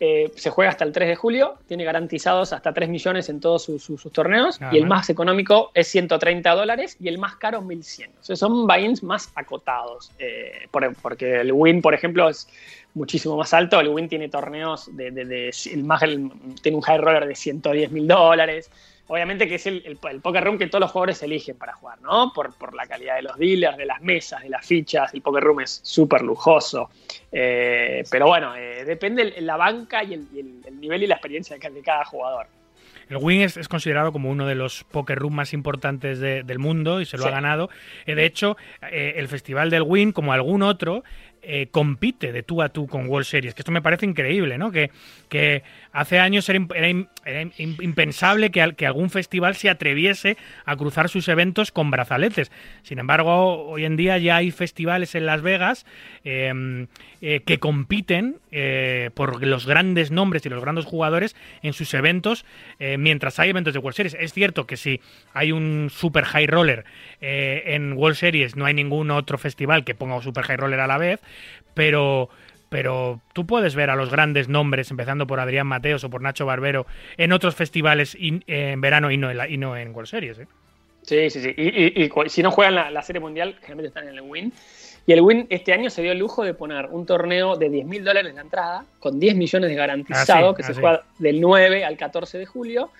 eh, 0.00 0.32
se 0.34 0.50
juega 0.50 0.70
hasta 0.70 0.84
el 0.84 0.92
3 0.92 1.08
de 1.08 1.16
julio, 1.16 1.54
tiene 1.68 1.84
garantizados 1.84 2.52
hasta 2.52 2.74
3 2.74 2.88
millones 2.88 3.28
en 3.28 3.40
todos 3.40 3.62
sus, 3.62 3.82
sus, 3.82 4.00
sus 4.00 4.12
torneos 4.12 4.60
Ajá. 4.60 4.74
y 4.74 4.78
el 4.78 4.86
más 4.86 5.08
económico 5.08 5.70
es 5.74 5.88
130 5.88 6.50
dólares 6.54 6.96
y 7.00 7.08
el 7.08 7.18
más 7.18 7.36
caro 7.36 7.62
1100. 7.62 8.10
O 8.20 8.24
sea, 8.24 8.36
son 8.36 8.66
buy-ins 8.66 9.02
más 9.02 9.30
acotados, 9.34 10.10
eh, 10.18 10.66
por, 10.70 10.94
porque 10.96 11.40
el 11.40 11.52
win, 11.52 11.80
por 11.80 11.94
ejemplo, 11.94 12.28
es 12.28 12.48
muchísimo 12.94 13.36
más 13.36 13.54
alto. 13.54 13.80
El 13.80 13.88
win 13.88 14.08
tiene 14.08 14.28
torneos 14.28 14.94
de, 14.96 15.10
de, 15.10 15.24
de 15.24 15.54
el 15.72 15.84
más 15.84 16.02
el, 16.02 16.30
tiene 16.62 16.76
un 16.76 16.82
high 16.82 16.98
roller 16.98 17.26
de 17.26 17.34
110 17.34 17.92
mil 17.92 18.08
dólares 18.08 18.70
obviamente 19.06 19.48
que 19.48 19.56
es 19.56 19.66
el, 19.66 19.82
el, 19.84 19.98
el, 20.10 20.20
poker 20.20 20.44
room 20.44 20.58
que 20.58 20.66
todos 20.66 20.80
los 20.80 20.90
jugadores 20.90 21.22
eligen 21.22 21.56
para 21.56 21.74
jugar, 21.74 22.00
¿no? 22.00 22.32
Por, 22.32 22.54
por, 22.54 22.74
la 22.74 22.86
calidad 22.86 23.16
de 23.16 23.22
los 23.22 23.36
dealers, 23.36 23.76
de 23.76 23.86
las 23.86 24.00
mesas, 24.00 24.42
de 24.42 24.48
las 24.48 24.66
fichas, 24.66 25.12
el 25.14 25.22
poker 25.22 25.42
room 25.42 25.60
es 25.60 25.80
súper 25.82 26.22
lujoso. 26.22 26.90
Eh, 27.30 28.04
pero 28.10 28.26
bueno, 28.26 28.54
eh, 28.56 28.84
depende 28.84 29.40
la 29.40 29.56
banca 29.56 30.02
y, 30.02 30.14
el, 30.14 30.26
y 30.32 30.40
el, 30.40 30.80
nivel 30.80 31.02
y 31.02 31.06
la 31.06 31.14
experiencia 31.14 31.56
de 31.58 31.82
cada 31.82 32.04
jugador. 32.04 32.46
El 33.08 33.18
Win 33.18 33.42
es, 33.42 33.56
es, 33.56 33.68
considerado 33.68 34.12
como 34.12 34.30
uno 34.30 34.46
de 34.46 34.54
los 34.54 34.84
poker 34.84 35.18
room 35.18 35.34
más 35.34 35.52
importantes 35.52 36.18
de, 36.20 36.42
del 36.42 36.58
mundo 36.58 37.00
y 37.00 37.06
se 37.06 37.16
lo 37.16 37.24
sí. 37.24 37.28
ha 37.28 37.32
ganado. 37.32 37.68
Eh, 38.06 38.14
de 38.14 38.24
hecho, 38.24 38.56
eh, 38.90 39.14
el 39.16 39.28
festival 39.28 39.70
del 39.70 39.82
Win, 39.82 40.12
como 40.12 40.32
algún 40.32 40.62
otro, 40.62 41.04
eh, 41.46 41.68
compite 41.70 42.32
de 42.32 42.42
tú 42.42 42.62
a 42.62 42.68
tú 42.68 42.86
con 42.86 43.06
World 43.08 43.26
Series, 43.26 43.54
que 43.54 43.62
esto 43.62 43.72
me 43.72 43.82
parece 43.82 44.06
increíble, 44.06 44.58
¿no? 44.58 44.70
Que, 44.70 44.90
que 45.28 45.62
hace 45.92 46.18
años 46.18 46.48
era, 46.48 46.66
era, 46.74 47.50
impensable 47.58 48.50
que, 48.50 48.74
que, 48.76 48.86
algún 48.86 49.10
festival 49.10 49.54
se 49.56 49.70
atreviese 49.70 50.36
a 50.64 50.76
cruzar 50.76 51.08
sus 51.08 51.28
eventos 51.28 51.70
con 51.70 51.90
brazaletes. 51.90 52.50
Sin 52.82 52.98
embargo, 52.98 53.66
hoy 53.66 53.84
en 53.84 53.96
día 53.96 54.18
ya 54.18 54.36
hay 54.36 54.50
festivales 54.50 55.14
en 55.14 55.26
Las 55.26 55.42
Vegas 55.42 55.86
eh, 56.24 56.86
eh, 57.20 57.42
que 57.44 57.58
compiten 57.58 58.36
eh, 58.50 59.10
por 59.14 59.44
los 59.44 59.66
grandes 59.66 60.10
nombres 60.10 60.44
y 60.46 60.48
los 60.48 60.60
grandes 60.60 60.84
jugadores 60.84 61.36
en 61.62 61.72
sus 61.72 61.92
eventos 61.94 62.44
mientras 62.78 63.38
hay 63.38 63.50
eventos 63.50 63.72
de 63.72 63.78
World 63.78 63.96
Series. 63.96 64.16
Es 64.18 64.32
cierto 64.32 64.66
que 64.66 64.76
si 64.76 65.00
hay 65.32 65.52
un 65.52 65.90
super 65.90 66.24
high 66.24 66.46
roller 66.46 66.84
en 67.20 67.94
World 67.94 68.16
Series 68.16 68.56
no 68.56 68.66
hay 68.66 68.74
ningún 68.74 69.10
otro 69.10 69.38
festival 69.38 69.84
que 69.84 69.94
ponga 69.94 70.16
un 70.16 70.22
super 70.22 70.44
high 70.44 70.56
roller 70.56 70.80
a 70.80 70.86
la 70.86 70.98
vez, 70.98 71.20
pero 71.74 72.28
pero 72.74 73.20
tú 73.32 73.46
puedes 73.46 73.76
ver 73.76 73.88
a 73.88 73.94
los 73.94 74.10
grandes 74.10 74.48
nombres, 74.48 74.90
empezando 74.90 75.28
por 75.28 75.38
Adrián 75.38 75.64
Mateos 75.68 76.02
o 76.02 76.10
por 76.10 76.22
Nacho 76.22 76.44
Barbero, 76.44 76.86
en 77.16 77.30
otros 77.30 77.54
festivales 77.54 78.16
in, 78.18 78.42
eh, 78.48 78.72
en 78.72 78.80
verano 78.80 79.12
y 79.12 79.16
no 79.16 79.30
en, 79.30 79.36
la, 79.36 79.48
y 79.48 79.56
no 79.56 79.76
en 79.76 79.94
World 79.94 80.08
Series. 80.08 80.40
¿eh? 80.40 80.48
Sí, 81.02 81.30
sí, 81.30 81.40
sí. 81.40 81.54
Y, 81.56 82.02
y, 82.02 82.04
y, 82.04 82.28
si 82.28 82.42
no 82.42 82.50
juegan 82.50 82.74
la, 82.74 82.90
la, 82.90 83.02
Serie 83.02 83.20
Mundial, 83.20 83.54
generalmente 83.60 83.88
están 83.88 84.08
en 84.08 84.14
el 84.14 84.22
Win. 84.22 84.52
Y 85.06 85.12
el 85.12 85.20
Win 85.20 85.46
este 85.50 85.72
año 85.72 85.88
se 85.88 86.02
dio 86.02 86.10
el 86.10 86.18
lujo 86.18 86.42
de 86.42 86.52
poner 86.54 86.86
un 86.86 87.06
torneo 87.06 87.54
de 87.54 87.70
10 87.70 87.86
mil 87.86 88.02
dólares 88.02 88.30
en 88.30 88.36
la 88.36 88.42
entrada, 88.42 88.84
con 88.98 89.20
10 89.20 89.36
millones 89.36 89.70
de 89.70 89.76
garantizado, 89.76 90.50
ah, 90.50 90.50
sí, 90.50 90.56
que 90.56 90.62
ah, 90.62 90.66
se 90.66 90.80
juega 90.80 91.02
del 91.20 91.40
9 91.40 91.84
al 91.84 91.96
14 91.96 92.38
de 92.38 92.46
julio 92.46 92.90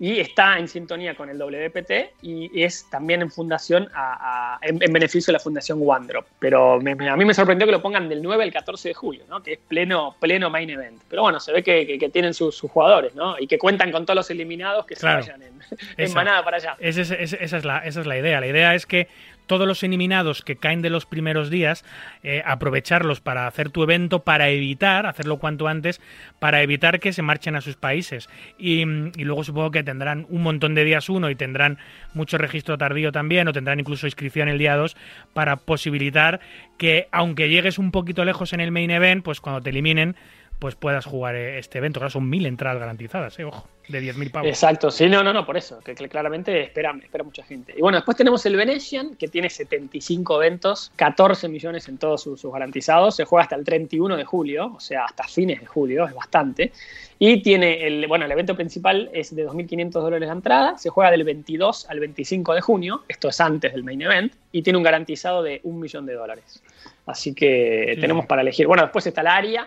y 0.00 0.18
está 0.18 0.58
en 0.58 0.66
sintonía 0.66 1.14
con 1.14 1.28
el 1.28 1.36
WPT 1.36 2.22
y 2.22 2.62
es 2.62 2.88
también 2.88 3.20
en 3.20 3.30
fundación 3.30 3.86
a, 3.92 4.54
a, 4.54 4.58
en, 4.62 4.82
en, 4.82 4.92
beneficio 4.94 5.30
de 5.30 5.34
la 5.34 5.40
fundación 5.40 5.78
OneDrop. 5.84 6.24
Pero 6.38 6.80
me, 6.80 6.92
a 7.06 7.16
mí 7.16 7.24
me 7.26 7.34
sorprendió 7.34 7.66
que 7.66 7.72
lo 7.72 7.82
pongan 7.82 8.08
del 8.08 8.22
9 8.22 8.44
al 8.44 8.50
14 8.50 8.88
de 8.88 8.94
julio, 8.94 9.24
¿no? 9.28 9.42
que 9.42 9.52
es 9.52 9.58
pleno, 9.58 10.16
pleno 10.18 10.48
main 10.48 10.70
event. 10.70 11.02
Pero 11.06 11.20
bueno, 11.20 11.38
se 11.38 11.52
ve 11.52 11.62
que, 11.62 11.86
que, 11.86 11.98
que 11.98 12.08
tienen 12.08 12.32
sus, 12.32 12.56
sus, 12.56 12.70
jugadores 12.70 13.14
¿no? 13.14 13.38
y 13.38 13.46
que 13.46 13.58
cuentan 13.58 13.92
con 13.92 14.06
todos 14.06 14.16
los 14.16 14.30
eliminados 14.30 14.86
que 14.86 14.94
claro. 14.94 15.22
se 15.22 15.32
vayan 15.32 15.42
en, 15.42 15.60
en 15.98 16.14
manada 16.14 16.42
para 16.44 16.56
allá. 16.56 16.76
Esa 16.78 17.02
es, 17.02 17.10
esa, 17.10 17.58
es 17.58 17.64
la, 17.66 17.80
esa 17.80 18.00
es 18.00 18.06
la 18.06 18.16
idea. 18.16 18.40
La 18.40 18.46
idea 18.46 18.74
es 18.74 18.86
que 18.86 19.06
todos 19.50 19.66
los 19.66 19.82
eliminados 19.82 20.42
que 20.42 20.54
caen 20.54 20.80
de 20.80 20.90
los 20.90 21.06
primeros 21.06 21.50
días, 21.50 21.84
eh, 22.22 22.40
aprovecharlos 22.46 23.20
para 23.20 23.48
hacer 23.48 23.70
tu 23.70 23.82
evento, 23.82 24.20
para 24.20 24.48
evitar, 24.48 25.06
hacerlo 25.06 25.38
cuanto 25.38 25.66
antes, 25.66 26.00
para 26.38 26.62
evitar 26.62 27.00
que 27.00 27.12
se 27.12 27.22
marchen 27.22 27.56
a 27.56 27.60
sus 27.60 27.74
países. 27.74 28.28
Y, 28.58 28.82
y, 28.82 29.24
luego 29.24 29.42
supongo 29.42 29.72
que 29.72 29.82
tendrán 29.82 30.24
un 30.28 30.44
montón 30.44 30.76
de 30.76 30.84
días 30.84 31.08
uno 31.08 31.30
y 31.30 31.34
tendrán 31.34 31.78
mucho 32.14 32.38
registro 32.38 32.78
tardío 32.78 33.10
también, 33.10 33.48
o 33.48 33.52
tendrán 33.52 33.80
incluso 33.80 34.06
inscripción 34.06 34.48
el 34.48 34.58
día 34.58 34.76
2, 34.76 34.96
para 35.32 35.56
posibilitar 35.56 36.38
que, 36.78 37.08
aunque 37.10 37.48
llegues 37.48 37.80
un 37.80 37.90
poquito 37.90 38.24
lejos 38.24 38.52
en 38.52 38.60
el 38.60 38.70
main 38.70 38.92
event, 38.92 39.24
pues 39.24 39.40
cuando 39.40 39.60
te 39.60 39.70
eliminen, 39.70 40.14
pues 40.60 40.74
puedas 40.74 41.06
jugar 41.06 41.34
este 41.34 41.78
evento. 41.78 41.98
Claro, 41.98 42.10
son 42.10 42.28
mil 42.28 42.44
entradas 42.44 42.78
garantizadas, 42.78 43.38
¿eh? 43.38 43.44
ojo, 43.44 43.66
de 43.88 44.02
10.000 44.02 44.30
pavos. 44.30 44.48
Exacto, 44.48 44.90
sí, 44.90 45.08
no, 45.08 45.24
no, 45.24 45.32
no, 45.32 45.46
por 45.46 45.56
eso, 45.56 45.80
que, 45.80 45.94
que 45.94 46.06
claramente 46.06 46.64
espera, 46.64 46.94
espera, 47.02 47.24
mucha 47.24 47.42
gente. 47.42 47.72
Y 47.76 47.80
bueno, 47.80 47.96
después 47.96 48.14
tenemos 48.14 48.44
el 48.44 48.56
Venetian, 48.56 49.16
que 49.16 49.28
tiene 49.28 49.48
75 49.48 50.42
eventos, 50.42 50.92
14 50.96 51.48
millones 51.48 51.88
en 51.88 51.96
todos 51.96 52.22
sus, 52.22 52.42
sus 52.42 52.52
garantizados, 52.52 53.16
se 53.16 53.24
juega 53.24 53.44
hasta 53.44 53.56
el 53.56 53.64
31 53.64 54.18
de 54.18 54.24
julio, 54.24 54.74
o 54.76 54.80
sea, 54.80 55.06
hasta 55.06 55.24
fines 55.24 55.60
de 55.60 55.66
julio, 55.66 56.04
es 56.04 56.14
bastante. 56.14 56.72
Y 57.18 57.40
tiene 57.40 57.86
el, 57.86 58.06
bueno, 58.06 58.26
el 58.26 58.32
evento 58.32 58.54
principal 58.54 59.08
es 59.14 59.34
de 59.34 59.48
2.500 59.48 59.92
dólares 59.92 60.28
de 60.28 60.34
entrada, 60.34 60.76
se 60.76 60.90
juega 60.90 61.10
del 61.10 61.24
22 61.24 61.88
al 61.88 62.00
25 62.00 62.54
de 62.54 62.60
junio, 62.60 63.04
esto 63.08 63.30
es 63.30 63.40
antes 63.40 63.72
del 63.72 63.82
main 63.82 64.02
event, 64.02 64.34
y 64.52 64.60
tiene 64.60 64.76
un 64.76 64.82
garantizado 64.82 65.42
de 65.42 65.62
un 65.64 65.80
millón 65.80 66.04
de 66.04 66.12
dólares. 66.12 66.62
Así 67.06 67.34
que 67.34 67.92
sí. 67.94 68.00
tenemos 68.00 68.26
para 68.26 68.42
elegir. 68.42 68.66
Bueno, 68.66 68.82
después 68.82 69.06
está 69.06 69.22
el 69.22 69.26
área, 69.26 69.66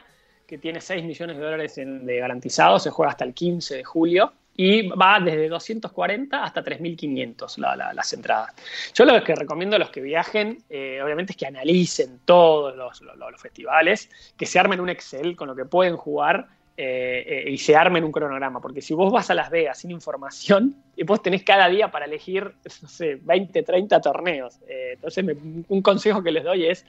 que 0.54 0.60
tiene 0.60 0.80
6 0.80 1.04
millones 1.04 1.36
de 1.36 1.44
dólares 1.44 1.80
en, 1.80 2.06
de 2.06 2.18
garantizados, 2.18 2.84
se 2.84 2.92
juega 2.92 3.10
hasta 3.10 3.26
el 3.26 3.34
15 3.34 3.78
de 3.78 3.84
julio 3.84 4.34
y 4.56 4.88
va 4.88 5.20
desde 5.20 5.50
240 5.50 6.44
hasta 6.44 6.64
3.500 6.64 7.58
la, 7.58 7.76
la, 7.76 7.92
las 7.92 8.14
entradas. 8.14 8.54
Yo 8.94 9.04
lo 9.04 9.24
que 9.24 9.34
recomiendo 9.34 9.78
a 9.78 9.80
los 9.80 9.90
que 9.90 10.00
viajen, 10.00 10.60
eh, 10.70 11.02
obviamente, 11.04 11.32
es 11.32 11.38
que 11.38 11.48
analicen 11.48 12.20
todos 12.24 12.76
los, 12.76 13.42
festivales, 13.42 14.12
que 14.38 14.46
se 14.46 14.60
armen 14.60 14.80
un 14.80 14.90
Excel 14.90 15.36
con 15.36 15.48
lo 15.48 15.56
que 15.56 15.66
pueden 15.66 15.98
jugar 15.98 16.46
eh, 16.78 17.46
eh, 17.48 17.50
y 17.50 17.58
se 17.58 17.76
armen 17.76 18.04
un 18.04 18.12
cronograma, 18.12 18.62
porque 18.62 18.82
si 18.82 18.94
vos 18.94 19.12
vas 19.12 19.32
a 19.32 19.34
Las 19.34 19.50
Vegas 19.50 19.80
sin 19.80 19.90
información, 19.90 20.76
vos 21.04 21.24
tenés 21.24 21.44
cada 21.44 21.68
día 21.68 21.90
para 21.90 22.06
elegir, 22.06 22.54
no 22.84 22.88
sé, 22.88 23.16
20, 23.24 23.64
30 23.64 24.02
torneos. 24.02 24.60
Entonces, 24.68 25.26
un 25.68 25.82
consejo 25.82 26.22
que 26.22 26.32
les 26.32 26.44
doy 26.44 26.68
es 26.68 26.86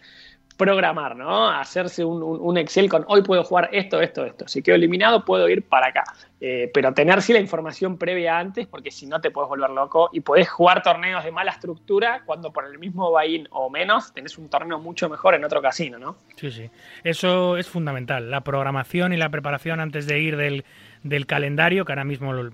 programar, 0.56 1.16
¿no? 1.16 1.48
Hacerse 1.48 2.04
un, 2.04 2.22
un, 2.22 2.58
Excel 2.58 2.88
con 2.88 3.04
hoy 3.08 3.22
puedo 3.22 3.42
jugar 3.44 3.68
esto, 3.72 4.00
esto, 4.00 4.24
esto. 4.24 4.46
Si 4.46 4.62
quedo 4.62 4.76
eliminado, 4.76 5.24
puedo 5.24 5.48
ir 5.48 5.62
para 5.62 5.88
acá. 5.88 6.04
Eh, 6.40 6.70
pero 6.74 6.92
tener 6.92 7.22
sí 7.22 7.32
la 7.32 7.40
información 7.40 7.96
previa 7.96 8.38
antes, 8.38 8.66
porque 8.66 8.90
si 8.90 9.06
no 9.06 9.20
te 9.20 9.30
puedes 9.30 9.48
volver 9.48 9.70
loco 9.70 10.10
y 10.12 10.20
podés 10.20 10.48
jugar 10.48 10.82
torneos 10.82 11.24
de 11.24 11.32
mala 11.32 11.52
estructura 11.52 12.22
cuando 12.26 12.52
por 12.52 12.66
el 12.66 12.78
mismo 12.78 13.10
buy-in 13.10 13.48
o 13.50 13.70
menos 13.70 14.12
tenés 14.12 14.36
un 14.36 14.48
torneo 14.48 14.78
mucho 14.78 15.08
mejor 15.08 15.34
en 15.34 15.44
otro 15.44 15.62
casino, 15.62 15.98
¿no? 15.98 16.16
Sí, 16.36 16.50
sí. 16.50 16.70
Eso 17.02 17.56
es 17.56 17.68
fundamental. 17.68 18.30
La 18.30 18.42
programación 18.42 19.12
y 19.12 19.16
la 19.16 19.30
preparación 19.30 19.80
antes 19.80 20.06
de 20.06 20.20
ir 20.20 20.36
del, 20.36 20.64
del 21.02 21.26
calendario, 21.26 21.84
que 21.84 21.92
ahora 21.92 22.04
mismo 22.04 22.32
lo, 22.32 22.52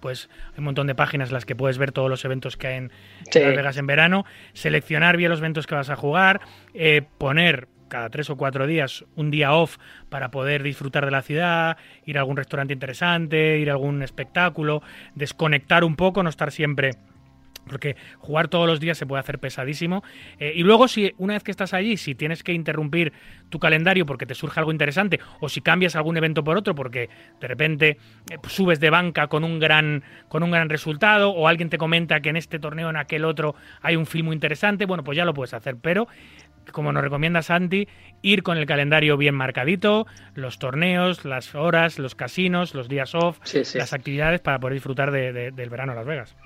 pues, 0.00 0.28
hay 0.52 0.58
un 0.58 0.64
montón 0.64 0.86
de 0.86 0.94
páginas 0.94 1.28
en 1.28 1.34
las 1.34 1.44
que 1.44 1.54
puedes 1.54 1.78
ver 1.78 1.92
todos 1.92 2.10
los 2.10 2.24
eventos 2.24 2.56
que 2.56 2.66
hay 2.66 2.76
en, 2.76 2.92
sí. 3.30 3.38
en 3.38 3.46
Las 3.46 3.56
Vegas 3.56 3.76
en 3.76 3.86
verano, 3.86 4.24
seleccionar 4.52 5.16
bien 5.16 5.30
los 5.30 5.40
eventos 5.40 5.66
que 5.66 5.74
vas 5.74 5.90
a 5.90 5.96
jugar, 5.96 6.40
eh, 6.74 7.02
poner 7.18 7.68
cada 7.90 8.08
tres 8.08 8.30
o 8.30 8.36
cuatro 8.36 8.66
días 8.66 9.04
un 9.16 9.30
día 9.30 9.52
off 9.52 9.76
para 10.08 10.30
poder 10.30 10.62
disfrutar 10.62 11.04
de 11.04 11.10
la 11.10 11.20
ciudad, 11.22 11.76
ir 12.06 12.16
a 12.16 12.20
algún 12.20 12.38
restaurante 12.38 12.72
interesante, 12.72 13.58
ir 13.58 13.68
a 13.68 13.72
algún 13.72 14.02
espectáculo, 14.02 14.82
desconectar 15.14 15.84
un 15.84 15.96
poco, 15.96 16.22
no 16.22 16.30
estar 16.30 16.52
siempre 16.52 16.92
porque 17.66 17.96
jugar 18.18 18.48
todos 18.48 18.66
los 18.66 18.80
días 18.80 18.98
se 18.98 19.06
puede 19.06 19.20
hacer 19.20 19.38
pesadísimo. 19.38 20.02
Eh, 20.38 20.52
y 20.56 20.62
luego, 20.62 20.88
si 20.88 21.14
una 21.18 21.34
vez 21.34 21.42
que 21.42 21.50
estás 21.50 21.72
allí, 21.74 21.96
si 21.96 22.14
tienes 22.14 22.42
que 22.42 22.52
interrumpir 22.52 23.12
tu 23.48 23.58
calendario 23.58 24.06
porque 24.06 24.26
te 24.26 24.34
surge 24.34 24.58
algo 24.60 24.72
interesante, 24.72 25.20
o 25.40 25.48
si 25.48 25.60
cambias 25.60 25.96
algún 25.96 26.16
evento 26.16 26.42
por 26.44 26.56
otro, 26.56 26.74
porque 26.74 27.08
de 27.40 27.48
repente 27.48 27.88
eh, 28.30 28.38
pues, 28.40 28.52
subes 28.54 28.80
de 28.80 28.90
banca 28.90 29.26
con 29.28 29.44
un 29.44 29.58
gran 29.58 30.02
con 30.28 30.42
un 30.42 30.50
gran 30.50 30.68
resultado, 30.68 31.30
o 31.30 31.48
alguien 31.48 31.68
te 31.70 31.78
comenta 31.78 32.20
que 32.20 32.30
en 32.30 32.36
este 32.36 32.58
torneo, 32.58 32.90
en 32.90 32.96
aquel 32.96 33.24
otro, 33.24 33.54
hay 33.82 33.96
un 33.96 34.06
film 34.06 34.26
muy 34.26 34.34
interesante, 34.34 34.86
bueno, 34.86 35.04
pues 35.04 35.16
ya 35.16 35.24
lo 35.24 35.34
puedes 35.34 35.54
hacer. 35.54 35.76
Pero 35.80 36.08
como 36.72 36.92
nos 36.92 37.02
recomienda 37.02 37.42
Santi, 37.42 37.88
ir 38.22 38.42
con 38.42 38.56
el 38.58 38.66
calendario 38.66 39.16
bien 39.16 39.34
marcadito, 39.34 40.06
los 40.34 40.58
torneos, 40.58 41.24
las 41.24 41.54
horas, 41.54 41.98
los 41.98 42.14
casinos, 42.14 42.74
los 42.74 42.88
días 42.88 43.14
off, 43.14 43.38
Sí, 43.42 43.64
sí. 43.64 43.78
las 43.78 43.92
actividades 43.92 44.40
para 44.40 44.58
poder 44.60 44.74
disfrutar 44.74 45.10
de- 45.10 45.32
de- 45.32 45.50
del 45.50 45.70
verano 45.70 45.92
en 45.92 45.96
Las 45.98 46.06
Vegas. 46.06 46.36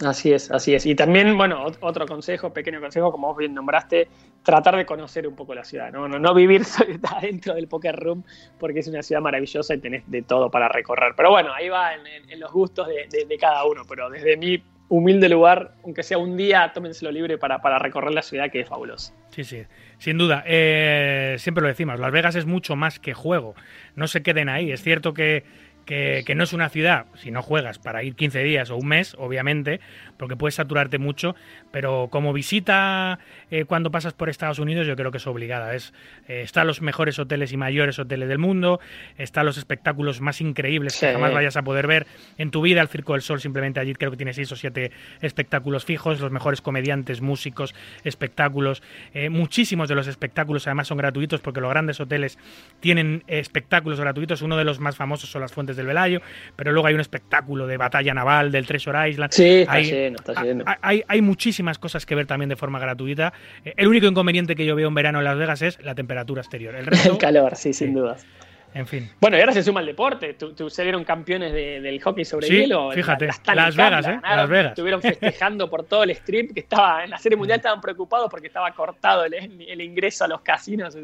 Así 0.00 0.32
es, 0.32 0.50
así 0.50 0.74
es. 0.74 0.84
Y 0.86 0.94
también, 0.94 1.36
bueno, 1.36 1.64
ot- 1.64 1.78
otro 1.80 2.06
consejo, 2.06 2.52
pequeño 2.52 2.80
consejo, 2.80 3.12
como 3.12 3.28
vos 3.28 3.36
bien 3.36 3.54
nombraste, 3.54 4.08
tratar 4.42 4.76
de 4.76 4.84
conocer 4.84 5.28
un 5.28 5.36
poco 5.36 5.54
la 5.54 5.64
ciudad, 5.64 5.92
¿no? 5.92 6.08
No, 6.08 6.18
no 6.18 6.34
vivir 6.34 6.64
solo 6.64 6.94
adentro 7.16 7.54
del 7.54 7.68
Poker 7.68 7.96
Room, 7.96 8.24
porque 8.58 8.80
es 8.80 8.88
una 8.88 9.02
ciudad 9.02 9.22
maravillosa 9.22 9.74
y 9.74 9.78
tenés 9.78 10.02
de 10.10 10.22
todo 10.22 10.50
para 10.50 10.68
recorrer. 10.68 11.12
Pero 11.16 11.30
bueno, 11.30 11.52
ahí 11.52 11.68
va 11.68 11.92
en, 11.94 12.40
los 12.40 12.52
gustos 12.52 12.88
de, 12.88 13.38
cada 13.38 13.64
uno. 13.64 13.82
Pero 13.88 14.10
desde 14.10 14.36
mi 14.36 14.62
humilde 14.88 15.28
lugar, 15.28 15.74
aunque 15.84 16.02
sea 16.02 16.18
un 16.18 16.36
día, 16.36 16.70
tómenselo 16.74 17.10
libre 17.12 17.38
para, 17.38 17.78
recorrer 17.78 18.12
la 18.12 18.22
ciudad, 18.22 18.50
que 18.50 18.60
es 18.60 18.68
fabuloso. 18.68 19.14
Sí, 19.30 19.44
sí, 19.44 19.62
sin 19.98 20.18
duda. 20.18 20.42
Eh, 20.46 21.36
siempre 21.38 21.62
lo 21.62 21.68
decimos, 21.68 22.00
Las 22.00 22.10
Vegas 22.10 22.34
es 22.34 22.46
mucho 22.46 22.74
más 22.76 22.98
que 22.98 23.14
juego. 23.14 23.54
No 23.94 24.08
se 24.08 24.22
queden 24.22 24.48
ahí. 24.48 24.72
Es 24.72 24.82
cierto 24.82 25.14
que, 25.14 25.44
que, 25.84 26.22
que 26.26 26.34
no 26.34 26.44
es 26.44 26.52
una 26.52 26.68
ciudad, 26.68 27.06
si 27.14 27.30
no 27.30 27.42
juegas, 27.42 27.78
para 27.78 28.02
ir 28.02 28.14
15 28.14 28.42
días 28.42 28.70
o 28.70 28.76
un 28.76 28.88
mes, 28.88 29.14
obviamente, 29.18 29.80
porque 30.16 30.36
puedes 30.36 30.54
saturarte 30.54 30.98
mucho, 30.98 31.34
pero 31.70 32.08
como 32.10 32.32
visita 32.32 33.18
eh, 33.50 33.64
cuando 33.64 33.90
pasas 33.90 34.12
por 34.12 34.28
Estados 34.28 34.58
Unidos, 34.58 34.86
yo 34.86 34.96
creo 34.96 35.10
que 35.10 35.18
es 35.18 35.26
obligada. 35.26 35.74
Es, 35.74 35.92
eh, 36.28 36.42
están 36.42 36.66
los 36.66 36.80
mejores 36.82 37.18
hoteles 37.18 37.52
y 37.52 37.56
mayores 37.56 37.98
hoteles 37.98 38.28
del 38.28 38.38
mundo, 38.38 38.80
están 39.18 39.46
los 39.46 39.58
espectáculos 39.58 40.20
más 40.20 40.40
increíbles 40.40 40.98
que 40.98 41.12
jamás 41.12 41.32
vayas 41.32 41.56
a 41.56 41.62
poder 41.62 41.86
ver 41.86 42.06
en 42.38 42.50
tu 42.50 42.62
vida. 42.62 42.80
El 42.80 42.88
Circo 42.88 43.12
del 43.12 43.22
Sol 43.22 43.40
simplemente 43.40 43.80
allí 43.80 43.94
creo 43.94 44.10
que 44.10 44.16
tiene 44.16 44.32
seis 44.32 44.50
o 44.52 44.56
siete 44.56 44.92
espectáculos 45.20 45.84
fijos, 45.84 46.20
los 46.20 46.30
mejores 46.30 46.60
comediantes, 46.60 47.20
músicos, 47.20 47.74
espectáculos. 48.04 48.82
Eh, 49.14 49.28
muchísimos 49.28 49.88
de 49.88 49.94
los 49.94 50.06
espectáculos 50.06 50.66
además 50.66 50.88
son 50.88 50.98
gratuitos 50.98 51.40
porque 51.40 51.60
los 51.60 51.70
grandes 51.70 52.00
hoteles 52.00 52.38
tienen 52.80 53.24
espectáculos 53.26 54.00
gratuitos. 54.00 54.42
Uno 54.42 54.56
de 54.56 54.64
los 54.64 54.80
más 54.80 54.96
famosos 54.96 55.30
son 55.30 55.42
las 55.42 55.52
Fuentes 55.52 55.71
del 55.76 55.86
Velayo, 55.86 56.20
pero 56.56 56.72
luego 56.72 56.86
hay 56.88 56.94
un 56.94 57.00
espectáculo 57.00 57.66
de 57.66 57.76
batalla 57.76 58.14
naval 58.14 58.50
del 58.52 58.66
Treasure 58.66 59.08
Island. 59.10 59.32
Sí, 59.32 59.60
está 59.60 59.72
hay, 59.72 59.84
lleno, 59.84 60.16
está 60.16 60.42
lleno. 60.42 60.64
ha- 60.66 60.78
Hay, 60.82 61.02
hay 61.08 61.22
muchísimas 61.22 61.78
cosas 61.78 62.06
que 62.06 62.14
ver 62.14 62.26
también 62.26 62.48
de 62.48 62.56
forma 62.56 62.78
gratuita. 62.78 63.32
Eh, 63.64 63.74
el 63.76 63.88
único 63.88 64.06
inconveniente 64.06 64.54
que 64.56 64.64
yo 64.66 64.74
veo 64.76 64.88
en 64.88 64.94
verano 64.94 65.18
en 65.18 65.24
Las 65.24 65.36
Vegas 65.38 65.62
es 65.62 65.82
la 65.82 65.94
temperatura 65.94 66.40
exterior. 66.42 66.74
El 66.74 66.86
resto, 66.86 67.12
El 67.12 67.18
calor, 67.18 67.56
sí, 67.56 67.72
sin 67.72 67.88
Sí. 67.88 67.94
dudas. 67.94 68.26
en 68.74 68.86
fin. 68.86 69.10
Bueno, 69.20 69.36
y 69.36 69.40
ahora 69.40 69.52
se 69.52 69.62
suma 69.62 69.80
el 69.80 69.86
deporte. 69.86 70.32
Tu, 70.32 70.54
tu- 70.54 70.70
salieron 70.70 71.04
campeones 71.04 71.52
de- 71.52 71.82
del 71.82 72.00
hockey 72.00 72.24
sobre 72.24 72.46
Sí, 72.46 72.54
hielo. 72.60 72.90
fíjate, 72.92 73.26
La- 73.26 73.32
Stanley 73.32 73.64
Las 73.66 73.76
Vegas, 73.76 73.90
la 74.06 74.10
¿eh? 74.10 74.14
ganaron, 74.14 74.36
Las 74.38 74.48
Vegas. 74.48 74.72
Estuvieron 74.72 75.02
festejando 75.02 75.68
por 75.68 75.84
todo 75.84 76.04
el 76.04 76.10
strip 76.12 76.54
que 76.54 76.60
estaba 76.60 77.04
en 77.04 77.10
la 77.10 77.18
Serie 77.18 77.36
Mundial. 77.36 77.58
Estaban 77.58 77.82
preocupados 77.82 78.30
porque 78.30 78.46
estaba 78.46 78.70
cortado 78.72 79.26
el, 79.26 79.34
el 79.34 79.80
ingreso 79.82 80.24
a 80.24 80.28
los 80.28 80.40
casinos. 80.40 80.96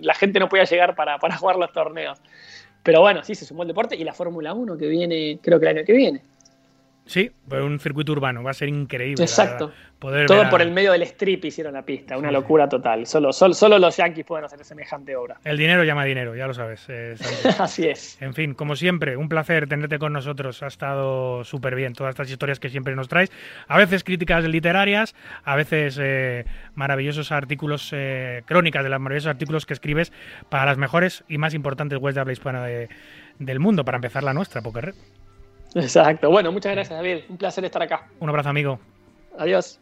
La 0.00 0.14
gente 0.14 0.40
no 0.40 0.48
podía 0.48 0.64
llegar 0.64 0.96
para, 0.96 1.18
para 1.18 1.36
jugar 1.36 1.56
los 1.58 1.70
torneos. 1.72 2.18
Pero 2.82 3.00
bueno, 3.00 3.22
sí, 3.24 3.34
se 3.34 3.44
sumó 3.44 3.62
el 3.62 3.68
deporte 3.68 3.96
y 3.96 4.04
la 4.04 4.14
Fórmula 4.14 4.54
1 4.54 4.76
que 4.76 4.88
viene, 4.88 5.38
creo 5.42 5.60
que 5.60 5.66
el 5.66 5.76
año 5.76 5.86
que 5.86 5.92
viene. 5.92 6.22
Sí, 7.12 7.30
por 7.46 7.60
un 7.60 7.78
circuito 7.78 8.10
urbano. 8.12 8.42
Va 8.42 8.52
a 8.52 8.54
ser 8.54 8.70
increíble. 8.70 9.22
Exacto. 9.22 9.70
poder 9.98 10.26
Todo 10.26 10.42
a- 10.44 10.50
por 10.50 10.62
el 10.62 10.70
medio 10.72 10.92
del 10.92 11.02
strip 11.02 11.44
hicieron 11.44 11.74
la 11.74 11.82
pista. 11.82 12.16
Una 12.16 12.32
locura 12.32 12.68
total. 12.70 13.06
Solo, 13.06 13.34
solo, 13.34 13.52
solo 13.52 13.78
los 13.78 13.94
Yankees 13.98 14.24
pueden 14.24 14.46
hacer 14.46 14.64
semejante 14.64 15.14
obra. 15.14 15.36
El 15.44 15.58
dinero 15.58 15.84
llama 15.84 16.04
dinero, 16.06 16.34
ya 16.34 16.46
lo 16.46 16.54
sabes. 16.54 16.86
eh. 16.88 17.14
Así 17.58 17.86
es. 17.86 18.16
En 18.22 18.32
fin, 18.32 18.54
como 18.54 18.76
siempre, 18.76 19.16
un 19.18 19.28
placer 19.28 19.68
tenerte 19.68 19.98
con 19.98 20.14
nosotros. 20.14 20.62
Ha 20.62 20.68
estado 20.68 21.44
súper 21.44 21.74
bien 21.74 21.92
todas 21.92 22.12
estas 22.12 22.30
historias 22.30 22.58
que 22.58 22.70
siempre 22.70 22.96
nos 22.96 23.08
traes. 23.08 23.30
A 23.68 23.76
veces 23.76 24.02
críticas 24.04 24.42
literarias, 24.44 25.14
a 25.44 25.54
veces 25.54 25.98
eh, 26.00 26.46
maravillosos 26.74 27.30
artículos, 27.30 27.90
eh, 27.92 28.42
crónicas 28.46 28.82
de 28.84 28.88
los 28.88 29.00
maravillosos 29.00 29.28
artículos 29.28 29.66
que 29.66 29.74
escribes 29.74 30.12
para 30.48 30.64
las 30.64 30.78
mejores 30.78 31.24
y 31.28 31.36
más 31.36 31.52
importantes 31.52 31.98
webs 32.00 32.14
de 32.14 32.20
habla 32.22 32.32
hispana 32.32 32.64
de- 32.64 32.88
del 33.38 33.60
mundo. 33.60 33.84
Para 33.84 33.96
empezar 33.98 34.22
la 34.24 34.32
nuestra, 34.32 34.62
Poker 34.62 34.86
Red. 34.86 34.94
Exacto. 35.74 36.30
Bueno, 36.30 36.52
muchas 36.52 36.72
gracias, 36.72 36.98
David. 36.98 37.24
Un 37.28 37.36
placer 37.38 37.64
estar 37.64 37.82
acá. 37.82 38.08
Un 38.20 38.28
abrazo, 38.28 38.48
amigo. 38.48 38.78
Adiós. 39.38 39.78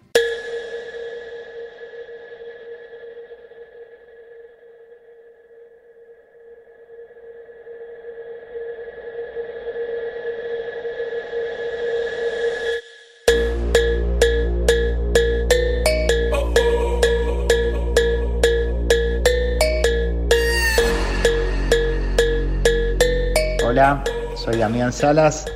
Hola, 23.63 24.03
soy 24.35 24.57
Damián 24.57 24.93
Salas 24.93 25.47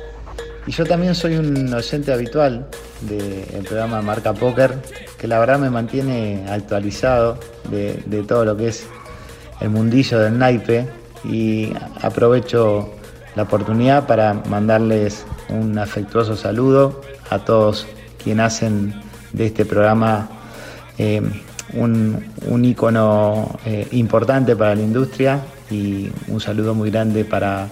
y 0.67 0.71
yo 0.71 0.85
también 0.85 1.13
soy 1.15 1.35
un 1.35 1.73
oyente 1.73 2.11
habitual 2.11 2.67
del 3.01 3.63
programa 3.63 4.01
Marca 4.01 4.33
Póker, 4.33 4.73
que 5.17 5.27
la 5.27 5.39
verdad 5.39 5.59
me 5.59 5.69
mantiene 5.69 6.45
actualizado 6.49 7.37
de, 7.69 8.01
de 8.05 8.23
todo 8.23 8.45
lo 8.45 8.57
que 8.57 8.69
es 8.69 8.85
el 9.61 9.69
mundillo 9.69 10.19
del 10.19 10.37
naipe. 10.37 10.87
Y 11.23 11.73
aprovecho 12.01 12.91
la 13.35 13.43
oportunidad 13.43 14.05
para 14.07 14.33
mandarles 14.33 15.25
un 15.49 15.77
afectuoso 15.77 16.35
saludo 16.35 17.01
a 17.29 17.39
todos 17.39 17.87
quienes 18.23 18.45
hacen 18.45 18.93
de 19.33 19.47
este 19.47 19.65
programa 19.65 20.29
eh, 20.97 21.21
un, 21.73 22.25
un 22.47 22.65
ícono 22.65 23.59
eh, 23.65 23.87
importante 23.91 24.55
para 24.55 24.75
la 24.75 24.81
industria 24.81 25.41
y 25.69 26.09
un 26.27 26.39
saludo 26.39 26.73
muy 26.73 26.91
grande 26.91 27.25
para 27.25 27.67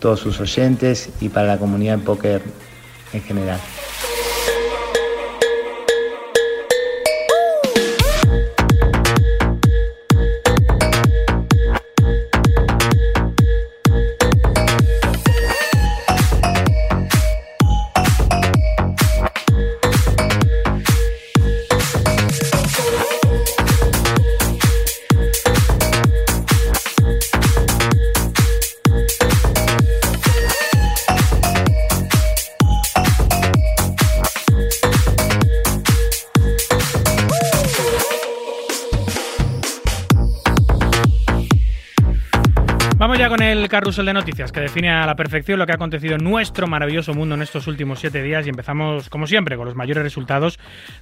todos 0.00 0.20
sus 0.20 0.40
oyentes 0.40 1.10
y 1.20 1.28
para 1.28 1.46
la 1.46 1.58
comunidad 1.58 1.98
de 1.98 2.04
póker 2.04 2.42
en 3.12 3.22
general. 3.22 3.60
El 43.50 43.68
carrusel 43.68 44.06
de 44.06 44.12
noticias 44.12 44.52
que 44.52 44.60
define 44.60 44.90
a 44.90 45.04
la 45.06 45.16
perfección 45.16 45.58
lo 45.58 45.66
que 45.66 45.72
ha 45.72 45.74
acontecido 45.74 46.14
en 46.14 46.22
nuestro 46.22 46.68
maravilloso 46.68 47.14
mundo 47.14 47.34
en 47.34 47.42
estos 47.42 47.66
últimos 47.66 47.98
siete 47.98 48.22
días 48.22 48.46
y 48.46 48.50
empezamos, 48.50 49.08
como 49.08 49.26
siempre, 49.26 49.56
con 49.56 49.66
los 49.66 49.74
mayores 49.74 50.04
resultados 50.04 50.58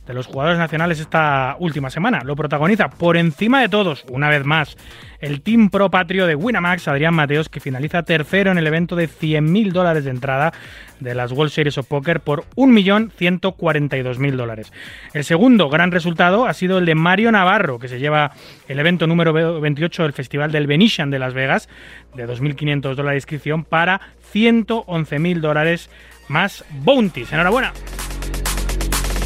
de 0.06 0.14
los 0.14 0.26
jugadores 0.26 0.58
nacionales 0.58 0.98
esta 0.98 1.56
última 1.58 1.90
semana. 1.90 2.20
Lo 2.24 2.36
protagoniza 2.36 2.88
por 2.88 3.16
encima 3.16 3.60
de 3.60 3.68
todos, 3.68 4.04
una 4.10 4.30
vez 4.30 4.44
más, 4.44 4.76
el 5.20 5.42
Team 5.42 5.70
Pro 5.70 5.90
Patrio 5.90 6.26
de 6.26 6.34
Winamax, 6.34 6.88
Adrián 6.88 7.14
Mateos, 7.14 7.48
que 7.48 7.60
finaliza 7.60 8.02
tercero 8.02 8.50
en 8.50 8.58
el 8.58 8.66
evento 8.66 8.96
de 8.96 9.08
100.000 9.08 9.72
dólares 9.72 10.04
de 10.04 10.10
entrada 10.10 10.52
de 11.00 11.14
las 11.14 11.32
World 11.32 11.52
Series 11.52 11.78
of 11.78 11.86
Poker 11.86 12.20
por 12.20 12.44
1.142.000 12.56 14.36
dólares. 14.36 14.72
El 15.14 15.24
segundo 15.24 15.68
gran 15.68 15.92
resultado 15.92 16.46
ha 16.46 16.54
sido 16.54 16.78
el 16.78 16.86
de 16.86 16.94
Mario 16.94 17.32
Navarro, 17.32 17.78
que 17.78 17.88
se 17.88 17.98
lleva 17.98 18.32
el 18.68 18.78
evento 18.78 19.06
número 19.06 19.32
28 19.32 20.02
del 20.02 20.12
Festival 20.12 20.52
del 20.52 20.66
Venetian 20.66 21.10
de 21.10 21.18
Las 21.18 21.34
Vegas, 21.34 21.68
de 22.14 22.26
2.500 22.26 22.94
dólares 22.94 23.12
de 23.12 23.16
inscripción 23.16 23.64
para 23.64 24.00
111.000 24.32 25.40
dólares 25.40 25.90
más 26.28 26.64
bounties. 26.70 27.32
Enhorabuena. 27.32 27.72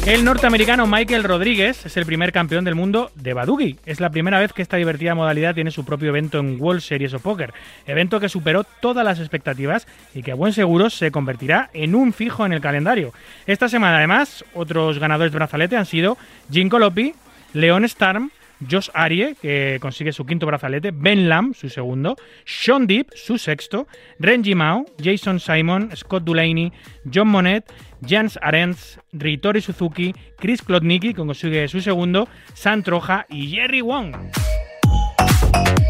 El 0.05 0.25
norteamericano 0.25 0.85
Michael 0.85 1.23
Rodríguez 1.23 1.85
es 1.85 1.95
el 1.95 2.05
primer 2.05 2.33
campeón 2.33 2.65
del 2.65 2.75
mundo 2.75 3.09
de 3.15 3.33
Badugi. 3.33 3.77
Es 3.85 4.01
la 4.01 4.09
primera 4.09 4.37
vez 4.37 4.51
que 4.51 4.61
esta 4.61 4.75
divertida 4.75 5.15
modalidad 5.15 5.55
tiene 5.55 5.71
su 5.71 5.85
propio 5.85 6.09
evento 6.09 6.39
en 6.39 6.61
World 6.61 6.81
Series 6.81 7.13
of 7.13 7.21
Poker, 7.21 7.53
evento 7.87 8.19
que 8.19 8.27
superó 8.27 8.65
todas 8.65 9.05
las 9.05 9.21
expectativas 9.21 9.87
y 10.13 10.21
que 10.21 10.33
a 10.33 10.35
buen 10.35 10.51
seguro 10.51 10.89
se 10.89 11.09
convertirá 11.09 11.69
en 11.73 11.95
un 11.95 12.11
fijo 12.11 12.45
en 12.45 12.51
el 12.51 12.59
calendario. 12.59 13.13
Esta 13.47 13.69
semana 13.69 13.99
además, 13.99 14.43
otros 14.53 14.99
ganadores 14.99 15.31
de 15.31 15.37
brazalete 15.37 15.77
han 15.77 15.85
sido 15.85 16.17
Jim 16.51 16.67
Colopi, 16.67 17.15
Leon 17.53 17.87
Starm, 17.87 18.29
Josh 18.69 18.89
Arie, 18.93 19.35
que 19.41 19.77
consigue 19.81 20.11
su 20.11 20.25
quinto 20.25 20.45
brazalete, 20.45 20.91
Ben 20.91 21.29
Lam, 21.29 21.53
su 21.53 21.69
segundo, 21.69 22.15
Sean 22.45 22.87
Deep, 22.87 23.11
su 23.13 23.37
sexto, 23.37 23.87
Renji 24.19 24.55
Mao, 24.55 24.85
Jason 25.01 25.39
Simon, 25.39 25.89
Scott 25.95 26.23
Dulaney, 26.23 26.71
John 27.11 27.29
Monet, 27.29 27.71
Jans 28.01 28.37
Arends, 28.41 28.99
Ritori 29.11 29.61
Suzuki, 29.61 30.13
Chris 30.37 30.61
Klotnicki, 30.61 31.13
que 31.13 31.25
consigue 31.25 31.67
su 31.67 31.81
segundo, 31.81 32.27
San 32.53 32.83
Troja 32.83 33.25
y 33.29 33.49
Jerry 33.49 33.81
Wong. 33.81 34.13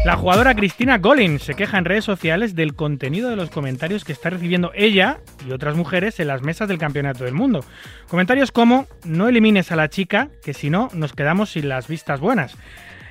La 0.04 0.16
jugadora 0.16 0.54
Cristina 0.54 0.98
Golin 0.98 1.38
se 1.38 1.54
queja 1.54 1.78
en 1.78 1.86
redes 1.86 2.04
sociales 2.04 2.54
del 2.54 2.74
contenido 2.74 3.30
de 3.30 3.36
los 3.36 3.48
comentarios 3.48 4.04
que 4.04 4.12
está 4.12 4.28
recibiendo 4.28 4.70
ella 4.74 5.20
y 5.48 5.52
otras 5.52 5.76
mujeres 5.76 6.20
en 6.20 6.28
las 6.28 6.42
mesas 6.42 6.68
del 6.68 6.76
Campeonato 6.76 7.24
del 7.24 7.32
Mundo. 7.32 7.64
Comentarios 8.08 8.52
como 8.52 8.86
no 9.04 9.28
elimines 9.28 9.72
a 9.72 9.76
la 9.76 9.88
chica, 9.88 10.28
que 10.44 10.52
si 10.52 10.68
no 10.68 10.90
nos 10.92 11.14
quedamos 11.14 11.52
sin 11.52 11.70
las 11.70 11.88
vistas 11.88 12.20
buenas. 12.20 12.54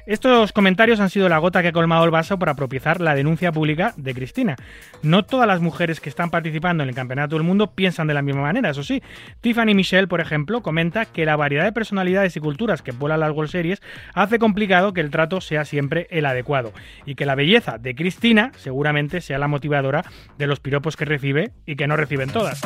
Estos 0.06 0.52
comentarios 0.52 1.00
han 1.00 1.10
sido 1.10 1.30
la 1.30 1.38
gota 1.38 1.62
que 1.62 1.70
ha 1.70 1.72
colmado 1.72 2.04
el 2.04 2.12
vaso 2.12 2.38
para 2.38 2.56
propiciar 2.56 3.00
la 3.00 3.16
denuncia 3.16 3.54
pública 3.54 3.94
de 3.96 4.14
Cristina. 4.14 4.58
No 5.02 5.24
todas 5.24 5.48
las 5.48 5.62
mujeres 5.62 6.02
que 6.02 6.10
están 6.10 6.30
participando 6.30 6.84
en 6.84 6.90
el 6.90 6.96
Campeonato 6.96 7.36
del 7.36 7.46
Mundo 7.46 7.72
piensan 7.72 8.08
de 8.08 8.14
la 8.14 8.22
misma 8.22 8.42
manera, 8.42 8.72
eso 8.72 8.84
sí. 8.84 9.02
Tiffany 9.40 9.74
Michelle, 9.74 10.08
por 10.08 10.20
ejemplo, 10.20 10.62
comenta 10.62 11.06
que 11.06 11.26
la 11.26 11.38
variedad 11.38 11.64
de 11.64 11.72
personalidades 11.72 12.36
y 12.36 12.42
culturas 12.42 12.82
que 12.82 12.92
vuelan 12.92 13.22
las 13.22 13.32
World 13.32 13.50
Series 13.50 13.82
hace 14.14 14.40
complicado 14.40 14.94
que 14.94 15.00
el 15.00 15.10
trato 15.10 15.40
sea 15.40 15.64
siempre 15.64 16.08
el 16.10 16.26
adecuado 16.26 16.74
y 17.06 17.16
que 17.16 17.26
la 17.26 17.36
belleza 17.36 17.78
de 17.78 17.96
Cristina 17.96 18.52
seguramente 18.58 19.22
sea 19.22 19.38
la 19.38 19.48
motivadora 19.48 20.04
de 20.38 20.48
los 20.48 20.60
piropos 20.60 20.98
que 20.98 21.06
recibe 21.06 21.52
y 21.66 21.78
que 21.78 21.88
no 21.88 21.96
reciben 21.96 22.30
todas. 22.30 22.62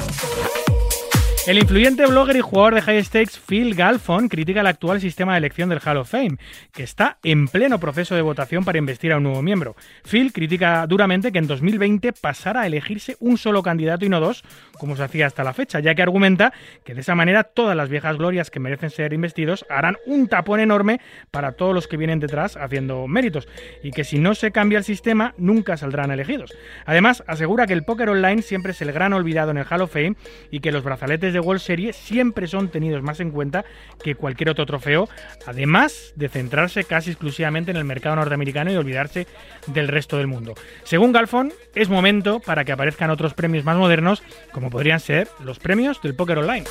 El 1.47 1.59
influyente 1.59 2.05
blogger 2.05 2.35
y 2.35 2.41
jugador 2.41 2.75
de 2.75 2.81
high 2.81 3.01
stakes 3.05 3.39
Phil 3.39 3.73
Galfon 3.73 4.27
critica 4.27 4.59
el 4.59 4.67
actual 4.67 4.99
sistema 4.99 5.31
de 5.31 5.37
elección 5.37 5.69
del 5.69 5.79
Hall 5.79 5.95
of 5.95 6.09
Fame, 6.09 6.35
que 6.73 6.83
está 6.83 7.19
en 7.23 7.47
pleno 7.47 7.79
proceso 7.79 8.15
de 8.15 8.21
votación 8.21 8.65
para 8.65 8.79
investir 8.79 9.13
a 9.13 9.17
un 9.17 9.23
nuevo 9.23 9.41
miembro. 9.41 9.77
Phil 10.03 10.33
critica 10.33 10.85
duramente 10.87 11.31
que 11.31 11.39
en 11.39 11.47
2020 11.47 12.11
pasara 12.11 12.63
a 12.63 12.67
elegirse 12.67 13.15
un 13.21 13.37
solo 13.37 13.63
candidato 13.63 14.03
y 14.03 14.09
no 14.09 14.19
dos, 14.19 14.43
como 14.77 14.97
se 14.97 15.03
hacía 15.03 15.25
hasta 15.25 15.45
la 15.45 15.53
fecha, 15.53 15.79
ya 15.79 15.95
que 15.95 16.01
argumenta 16.01 16.51
que 16.83 16.93
de 16.93 16.99
esa 16.99 17.15
manera 17.15 17.45
todas 17.45 17.77
las 17.77 17.87
viejas 17.87 18.17
glorias 18.17 18.51
que 18.51 18.59
merecen 18.59 18.89
ser 18.89 19.13
investidos 19.13 19.65
harán 19.69 19.95
un 20.05 20.27
tapón 20.27 20.59
enorme 20.59 20.99
para 21.31 21.53
todos 21.53 21.73
los 21.73 21.87
que 21.87 21.95
vienen 21.95 22.19
detrás 22.19 22.57
haciendo 22.57 23.07
méritos, 23.07 23.47
y 23.81 23.91
que 23.91 24.03
si 24.03 24.19
no 24.19 24.35
se 24.35 24.51
cambia 24.51 24.79
el 24.79 24.83
sistema 24.83 25.33
nunca 25.37 25.77
saldrán 25.77 26.11
elegidos. 26.11 26.53
Además, 26.85 27.23
asegura 27.25 27.67
que 27.67 27.73
el 27.73 27.85
póker 27.85 28.09
online 28.09 28.41
siempre 28.41 28.73
es 28.73 28.81
el 28.81 28.91
gran 28.91 29.13
olvidado 29.13 29.51
en 29.51 29.59
el 29.59 29.65
Hall 29.71 29.83
of 29.83 29.93
Fame 29.93 30.17
y 30.51 30.59
que 30.59 30.73
los 30.73 30.83
brazaletes 30.83 31.36
de 31.38 31.45
World 31.45 31.61
Series 31.61 31.95
siempre 31.95 32.47
son 32.47 32.69
tenidos 32.69 33.01
más 33.01 33.19
en 33.19 33.31
cuenta 33.31 33.65
que 34.03 34.15
cualquier 34.15 34.49
otro 34.49 34.65
trofeo, 34.65 35.07
además 35.45 36.13
de 36.15 36.29
centrarse 36.29 36.83
casi 36.83 37.11
exclusivamente 37.11 37.71
en 37.71 37.77
el 37.77 37.85
mercado 37.85 38.15
norteamericano 38.15 38.71
y 38.71 38.75
olvidarse 38.75 39.27
del 39.67 39.88
resto 39.88 40.17
del 40.17 40.27
mundo. 40.27 40.55
Según 40.83 41.11
Galfon, 41.11 41.53
es 41.75 41.89
momento 41.89 42.39
para 42.39 42.65
que 42.65 42.71
aparezcan 42.71 43.09
otros 43.09 43.33
premios 43.33 43.63
más 43.63 43.77
modernos, 43.77 44.23
como 44.51 44.69
podrían 44.69 44.99
ser 44.99 45.27
los 45.43 45.59
premios 45.59 46.01
del 46.01 46.15
póker 46.15 46.39
online. 46.39 46.65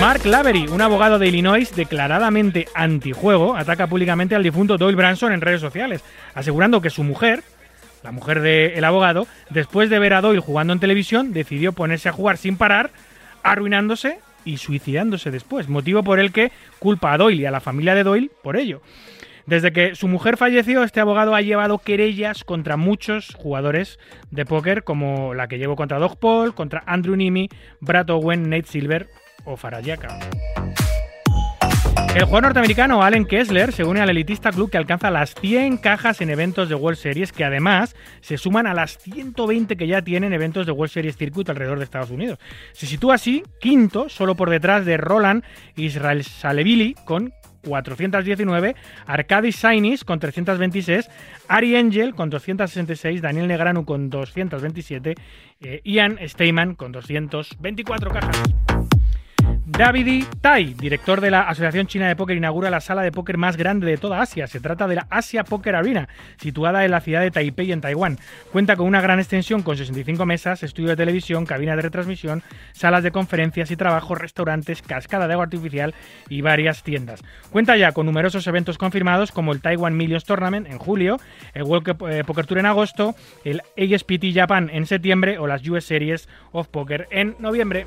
Mark 0.00 0.26
Lavery, 0.26 0.66
un 0.68 0.82
abogado 0.82 1.18
de 1.18 1.28
Illinois 1.28 1.74
declaradamente 1.74 2.68
antijuego, 2.74 3.56
ataca 3.56 3.86
públicamente 3.86 4.34
al 4.34 4.42
difunto 4.42 4.76
Doyle 4.76 4.96
Branson 4.96 5.32
en 5.32 5.40
redes 5.40 5.60
sociales, 5.60 6.02
asegurando 6.34 6.82
que 6.82 6.90
su 6.90 7.02
mujer, 7.02 7.42
la 8.02 8.12
mujer 8.12 8.40
del 8.40 8.84
abogado, 8.84 9.26
después 9.50 9.88
de 9.88 9.98
ver 9.98 10.12
a 10.12 10.20
Doyle 10.20 10.40
jugando 10.40 10.72
en 10.72 10.80
televisión, 10.80 11.32
decidió 11.32 11.72
ponerse 11.72 12.08
a 12.08 12.12
jugar 12.12 12.36
sin 12.36 12.56
parar, 12.56 12.90
arruinándose 13.50 14.18
y 14.44 14.58
suicidándose 14.58 15.30
después, 15.30 15.68
motivo 15.68 16.02
por 16.02 16.20
el 16.20 16.32
que 16.32 16.52
culpa 16.78 17.12
a 17.12 17.18
Doyle 17.18 17.42
y 17.42 17.46
a 17.46 17.50
la 17.50 17.60
familia 17.60 17.94
de 17.94 18.04
Doyle 18.04 18.30
por 18.42 18.56
ello. 18.56 18.80
Desde 19.46 19.72
que 19.72 19.94
su 19.94 20.08
mujer 20.08 20.36
falleció, 20.36 20.82
este 20.82 21.00
abogado 21.00 21.34
ha 21.34 21.40
llevado 21.40 21.78
querellas 21.78 22.42
contra 22.42 22.76
muchos 22.76 23.34
jugadores 23.36 23.98
de 24.32 24.44
póker, 24.44 24.82
como 24.82 25.34
la 25.34 25.46
que 25.46 25.58
llevó 25.58 25.76
contra 25.76 25.98
Doug 25.98 26.18
Paul, 26.18 26.54
contra 26.54 26.82
Andrew 26.86 27.14
Nimi, 27.14 27.48
Brad 27.80 28.10
Owen, 28.10 28.50
Nate 28.50 28.66
Silver 28.66 29.08
o 29.44 29.56
Farayaka. 29.56 30.18
El 32.16 32.24
jugador 32.24 32.44
norteamericano 32.44 33.02
Allen 33.02 33.26
Kessler 33.26 33.72
se 33.72 33.84
une 33.84 34.00
al 34.00 34.08
elitista 34.08 34.50
club 34.50 34.70
que 34.70 34.78
alcanza 34.78 35.10
las 35.10 35.34
100 35.34 35.76
cajas 35.76 36.22
en 36.22 36.30
eventos 36.30 36.70
de 36.70 36.74
World 36.74 36.96
Series, 36.98 37.30
que 37.30 37.44
además 37.44 37.94
se 38.22 38.38
suman 38.38 38.66
a 38.66 38.72
las 38.72 38.96
120 38.96 39.76
que 39.76 39.86
ya 39.86 40.00
tienen 40.00 40.32
eventos 40.32 40.64
de 40.64 40.72
World 40.72 40.90
Series 40.90 41.18
Circuit 41.18 41.50
alrededor 41.50 41.76
de 41.76 41.84
Estados 41.84 42.08
Unidos. 42.10 42.38
Se 42.72 42.86
sitúa 42.86 43.16
así 43.16 43.42
quinto, 43.60 44.08
solo 44.08 44.34
por 44.34 44.48
detrás 44.48 44.86
de 44.86 44.96
Roland 44.96 45.44
Israel 45.76 46.24
Salevili 46.24 46.94
con 47.04 47.34
419, 47.64 48.76
Arcadi 49.04 49.52
Sainis 49.52 50.02
con 50.02 50.18
326, 50.18 51.10
Ari 51.48 51.76
Angel 51.76 52.14
con 52.14 52.30
266, 52.30 53.20
Daniel 53.20 53.46
Negranu 53.46 53.84
con 53.84 54.08
227, 54.08 55.16
eh, 55.60 55.80
Ian 55.84 56.18
Steyman 56.26 56.76
con 56.76 56.92
224 56.92 58.10
cajas. 58.10 58.42
Davidi 59.78 60.24
Tai, 60.40 60.72
director 60.72 61.20
de 61.20 61.30
la 61.30 61.42
Asociación 61.42 61.86
China 61.86 62.08
de 62.08 62.16
Póker, 62.16 62.34
inaugura 62.34 62.70
la 62.70 62.80
sala 62.80 63.02
de 63.02 63.12
póker 63.12 63.36
más 63.36 63.58
grande 63.58 63.86
de 63.86 63.98
toda 63.98 64.22
Asia. 64.22 64.46
Se 64.46 64.58
trata 64.58 64.88
de 64.88 64.94
la 64.94 65.06
Asia 65.10 65.44
Poker 65.44 65.76
Arena, 65.76 66.08
situada 66.38 66.86
en 66.86 66.92
la 66.92 67.02
ciudad 67.02 67.20
de 67.20 67.30
Taipei, 67.30 67.72
en 67.72 67.82
Taiwán. 67.82 68.18
Cuenta 68.52 68.74
con 68.76 68.86
una 68.86 69.02
gran 69.02 69.18
extensión 69.18 69.60
con 69.60 69.76
65 69.76 70.24
mesas, 70.24 70.62
estudio 70.62 70.88
de 70.88 70.96
televisión, 70.96 71.44
cabina 71.44 71.76
de 71.76 71.82
retransmisión, 71.82 72.42
salas 72.72 73.02
de 73.02 73.10
conferencias 73.10 73.70
y 73.70 73.76
trabajo, 73.76 74.14
restaurantes, 74.14 74.80
cascada 74.80 75.26
de 75.26 75.34
agua 75.34 75.44
artificial 75.44 75.94
y 76.30 76.40
varias 76.40 76.82
tiendas. 76.82 77.22
Cuenta 77.50 77.76
ya 77.76 77.92
con 77.92 78.06
numerosos 78.06 78.46
eventos 78.46 78.78
confirmados 78.78 79.30
como 79.30 79.52
el 79.52 79.60
Taiwan 79.60 79.94
Millions 79.94 80.24
Tournament 80.24 80.68
en 80.68 80.78
julio, 80.78 81.20
el 81.52 81.64
World 81.64 81.96
eh, 82.08 82.24
Poker 82.26 82.46
Tour 82.46 82.60
en 82.60 82.66
agosto, 82.66 83.14
el 83.44 83.60
ASPT 83.76 84.32
Japan 84.32 84.70
en 84.72 84.86
septiembre 84.86 85.38
o 85.38 85.46
las 85.46 85.68
US 85.68 85.84
Series 85.84 86.30
of 86.52 86.68
Poker 86.68 87.08
en 87.10 87.36
noviembre. 87.40 87.84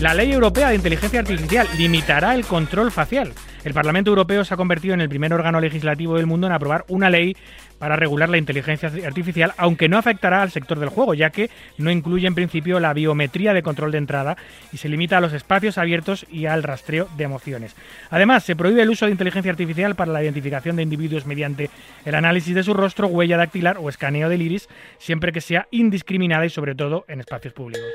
La 0.00 0.12
ley 0.12 0.30
europea 0.30 0.68
de 0.68 0.74
inteligencia 0.74 1.20
artificial 1.20 1.66
limitará 1.78 2.34
el 2.34 2.44
control 2.44 2.92
facial. 2.92 3.32
El 3.64 3.72
Parlamento 3.72 4.10
Europeo 4.10 4.44
se 4.44 4.52
ha 4.52 4.56
convertido 4.58 4.92
en 4.92 5.00
el 5.00 5.08
primer 5.08 5.32
órgano 5.32 5.58
legislativo 5.58 6.16
del 6.16 6.26
mundo 6.26 6.46
en 6.46 6.52
aprobar 6.52 6.84
una 6.88 7.08
ley 7.08 7.34
para 7.78 7.96
regular 7.96 8.28
la 8.28 8.36
inteligencia 8.36 8.92
artificial, 9.06 9.54
aunque 9.56 9.88
no 9.88 9.96
afectará 9.96 10.42
al 10.42 10.50
sector 10.50 10.78
del 10.78 10.90
juego, 10.90 11.14
ya 11.14 11.30
que 11.30 11.50
no 11.78 11.90
incluye 11.90 12.26
en 12.26 12.34
principio 12.34 12.78
la 12.78 12.92
biometría 12.92 13.54
de 13.54 13.62
control 13.62 13.90
de 13.90 13.98
entrada 13.98 14.36
y 14.70 14.76
se 14.76 14.90
limita 14.90 15.16
a 15.16 15.20
los 15.22 15.32
espacios 15.32 15.78
abiertos 15.78 16.26
y 16.30 16.44
al 16.44 16.62
rastreo 16.62 17.08
de 17.16 17.24
emociones. 17.24 17.74
Además, 18.10 18.44
se 18.44 18.54
prohíbe 18.54 18.82
el 18.82 18.90
uso 18.90 19.06
de 19.06 19.12
inteligencia 19.12 19.50
artificial 19.50 19.94
para 19.94 20.12
la 20.12 20.22
identificación 20.22 20.76
de 20.76 20.82
individuos 20.82 21.24
mediante 21.24 21.70
el 22.04 22.14
análisis 22.14 22.54
de 22.54 22.62
su 22.62 22.74
rostro, 22.74 23.08
huella 23.08 23.38
dactilar 23.38 23.78
o 23.80 23.88
escaneo 23.88 24.28
del 24.28 24.42
iris, 24.42 24.68
siempre 24.98 25.32
que 25.32 25.40
sea 25.40 25.68
indiscriminada 25.70 26.44
y 26.44 26.50
sobre 26.50 26.74
todo 26.74 27.06
en 27.08 27.20
espacios 27.20 27.54
públicos. 27.54 27.86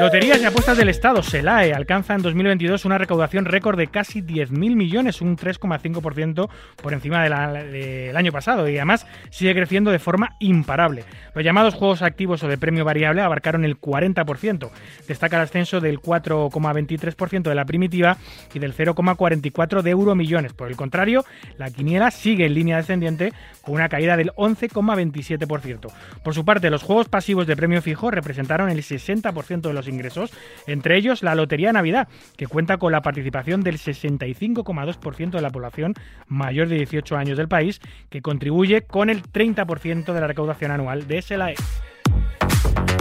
Loterías 0.00 0.40
y 0.40 0.44
apuestas 0.44 0.76
del 0.76 0.90
Estado, 0.90 1.24
SELAE, 1.24 1.72
alcanza 1.72 2.14
en 2.14 2.22
2022 2.22 2.84
una 2.84 2.98
recaudación 2.98 3.46
récord 3.46 3.76
de 3.76 3.88
casi 3.88 4.22
10.000 4.22 4.76
millones, 4.76 5.20
un 5.20 5.36
3,5% 5.36 6.48
por 6.80 6.92
encima 6.92 7.24
del 7.24 8.16
año 8.16 8.30
pasado 8.30 8.68
y 8.68 8.76
además 8.76 9.06
sigue 9.30 9.54
creciendo 9.54 9.90
de 9.90 9.98
forma 9.98 10.36
imparable. 10.38 11.04
Los 11.34 11.44
llamados 11.44 11.74
juegos 11.74 12.02
activos 12.02 12.44
o 12.44 12.48
de 12.48 12.58
premio 12.58 12.84
variable 12.84 13.22
abarcaron 13.22 13.64
el 13.64 13.80
40%. 13.80 14.70
Destaca 15.08 15.36
el 15.36 15.42
ascenso 15.42 15.80
del 15.80 16.00
4,23% 16.00 17.42
de 17.42 17.54
la 17.54 17.64
primitiva 17.64 18.18
y 18.54 18.60
del 18.60 18.74
0,44% 18.74 19.82
de 19.82 19.90
euro 19.90 20.14
millones. 20.14 20.52
Por 20.52 20.68
el 20.68 20.76
contrario, 20.76 21.24
la 21.56 21.70
quiniela 21.70 22.12
sigue 22.12 22.46
en 22.46 22.54
línea 22.54 22.76
descendiente 22.76 23.32
con 23.62 23.74
una 23.74 23.88
caída 23.88 24.16
del 24.16 24.30
11,27%. 24.34 25.90
Por 26.22 26.34
su 26.34 26.44
parte, 26.44 26.70
los 26.70 26.84
juegos 26.84 27.08
pasivos 27.08 27.48
de 27.48 27.56
premio 27.56 27.82
fijo 27.82 28.12
representaron 28.12 28.70
el 28.70 28.78
60% 28.78 29.60
de 29.60 29.72
los 29.72 29.87
ingresos, 29.88 30.32
entre 30.66 30.96
ellos 30.96 31.22
la 31.22 31.34
Lotería 31.34 31.72
Navidad, 31.72 32.08
que 32.36 32.46
cuenta 32.46 32.78
con 32.78 32.92
la 32.92 33.02
participación 33.02 33.62
del 33.62 33.78
65,2% 33.78 35.30
de 35.30 35.42
la 35.42 35.50
población 35.50 35.94
mayor 36.26 36.68
de 36.68 36.76
18 36.76 37.16
años 37.16 37.38
del 37.38 37.48
país, 37.48 37.80
que 38.10 38.22
contribuye 38.22 38.82
con 38.82 39.10
el 39.10 39.22
30% 39.22 40.12
de 40.12 40.20
la 40.20 40.26
recaudación 40.26 40.70
anual 40.70 41.08
de 41.08 41.22
SLAE. 41.22 41.54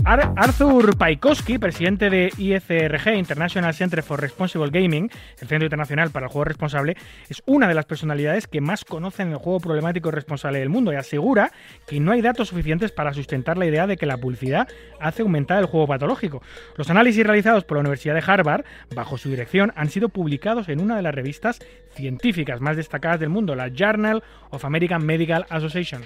Ar- 0.06 0.32
Arthur 0.38 0.98
Paikowski, 0.98 1.58
presidente 1.58 2.10
de 2.10 2.32
ICRG, 2.38 3.16
International 3.18 3.74
Center 3.74 4.02
for 4.02 4.22
Responsible 4.22 4.70
Gaming, 4.70 5.10
el 5.42 5.48
Centro 5.50 5.66
Internacional 5.66 6.12
para 6.12 6.28
el 6.28 6.32
Juego 6.32 6.46
Responsable, 6.46 6.96
es 7.28 7.44
una 7.46 7.68
de 7.68 7.74
las 7.74 7.86
personalidades 7.86 8.48
que 8.48 8.62
más 8.62 8.86
conocen 8.86 9.32
el 9.32 9.38
juego 9.38 9.60
problemático 9.60 10.10
responsable 10.10 10.60
del 10.60 10.70
mundo 10.70 10.94
y 10.94 10.96
asegura 10.96 11.52
que 11.86 12.00
no 12.00 12.14
hay 12.14 12.22
datos 12.22 12.48
suficientes 12.48 12.94
para 12.94 13.14
sustentar 13.14 13.58
la 13.58 13.66
idea 13.66 13.86
de 13.86 13.98
que 13.98 14.06
la 14.06 14.18
publicidad 14.18 14.70
hace 15.02 15.24
aumentar 15.24 15.60
el 15.60 15.66
juego 15.66 15.88
patológico. 15.88 16.42
Los 16.78 16.90
análisis 16.90 17.26
realizados 17.28 17.66
por 17.66 17.76
la 17.76 17.82
Universidad 17.82 18.16
de 18.16 18.24
Harvard, 18.26 18.64
bajo 18.96 19.18
su 19.18 19.30
dirección, 19.30 19.74
han 19.76 19.90
sido 19.90 20.08
publicados 20.08 20.70
en 20.70 20.80
una 20.80 20.96
de 20.96 21.02
las 21.02 21.14
revistas 21.14 21.60
científicas 21.96 22.62
más 22.62 22.78
destacadas 22.78 23.20
del 23.20 23.30
mundo, 23.30 23.56
la 23.56 23.68
Journal 23.74 24.24
of 24.52 24.64
American 24.64 25.06
Medical 25.06 25.46
Association. 25.50 26.04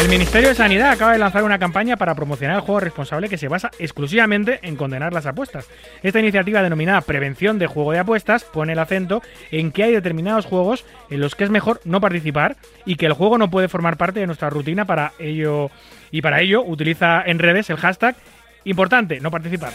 El 0.00 0.08
Ministerio 0.08 0.48
de 0.48 0.54
Sanidad 0.54 0.92
acaba 0.92 1.12
de 1.12 1.18
lanzar 1.18 1.44
una 1.44 1.58
campaña 1.58 1.98
para 1.98 2.14
promocionar 2.14 2.56
el 2.56 2.62
juego 2.62 2.80
responsable 2.80 3.28
que 3.28 3.36
se 3.36 3.48
basa 3.48 3.70
exclusivamente 3.78 4.58
en 4.62 4.74
condenar 4.74 5.12
las 5.12 5.26
apuestas. 5.26 5.68
Esta 6.02 6.20
iniciativa 6.20 6.62
denominada 6.62 7.02
Prevención 7.02 7.58
de 7.58 7.66
Juego 7.66 7.92
de 7.92 7.98
Apuestas 7.98 8.44
pone 8.44 8.72
el 8.72 8.78
acento 8.78 9.20
en 9.50 9.70
que 9.72 9.82
hay 9.82 9.92
determinados 9.92 10.46
juegos 10.46 10.86
en 11.10 11.20
los 11.20 11.34
que 11.34 11.44
es 11.44 11.50
mejor 11.50 11.82
no 11.84 12.00
participar 12.00 12.56
y 12.86 12.96
que 12.96 13.04
el 13.04 13.12
juego 13.12 13.36
no 13.36 13.50
puede 13.50 13.68
formar 13.68 13.98
parte 13.98 14.20
de 14.20 14.26
nuestra 14.26 14.48
rutina 14.48 14.86
para 14.86 15.12
ello 15.18 15.70
y 16.10 16.22
para 16.22 16.40
ello 16.40 16.62
utiliza 16.62 17.22
en 17.26 17.38
redes 17.38 17.68
el 17.68 17.76
hashtag 17.76 18.16
importante 18.64 19.20
no 19.20 19.30
participar. 19.30 19.74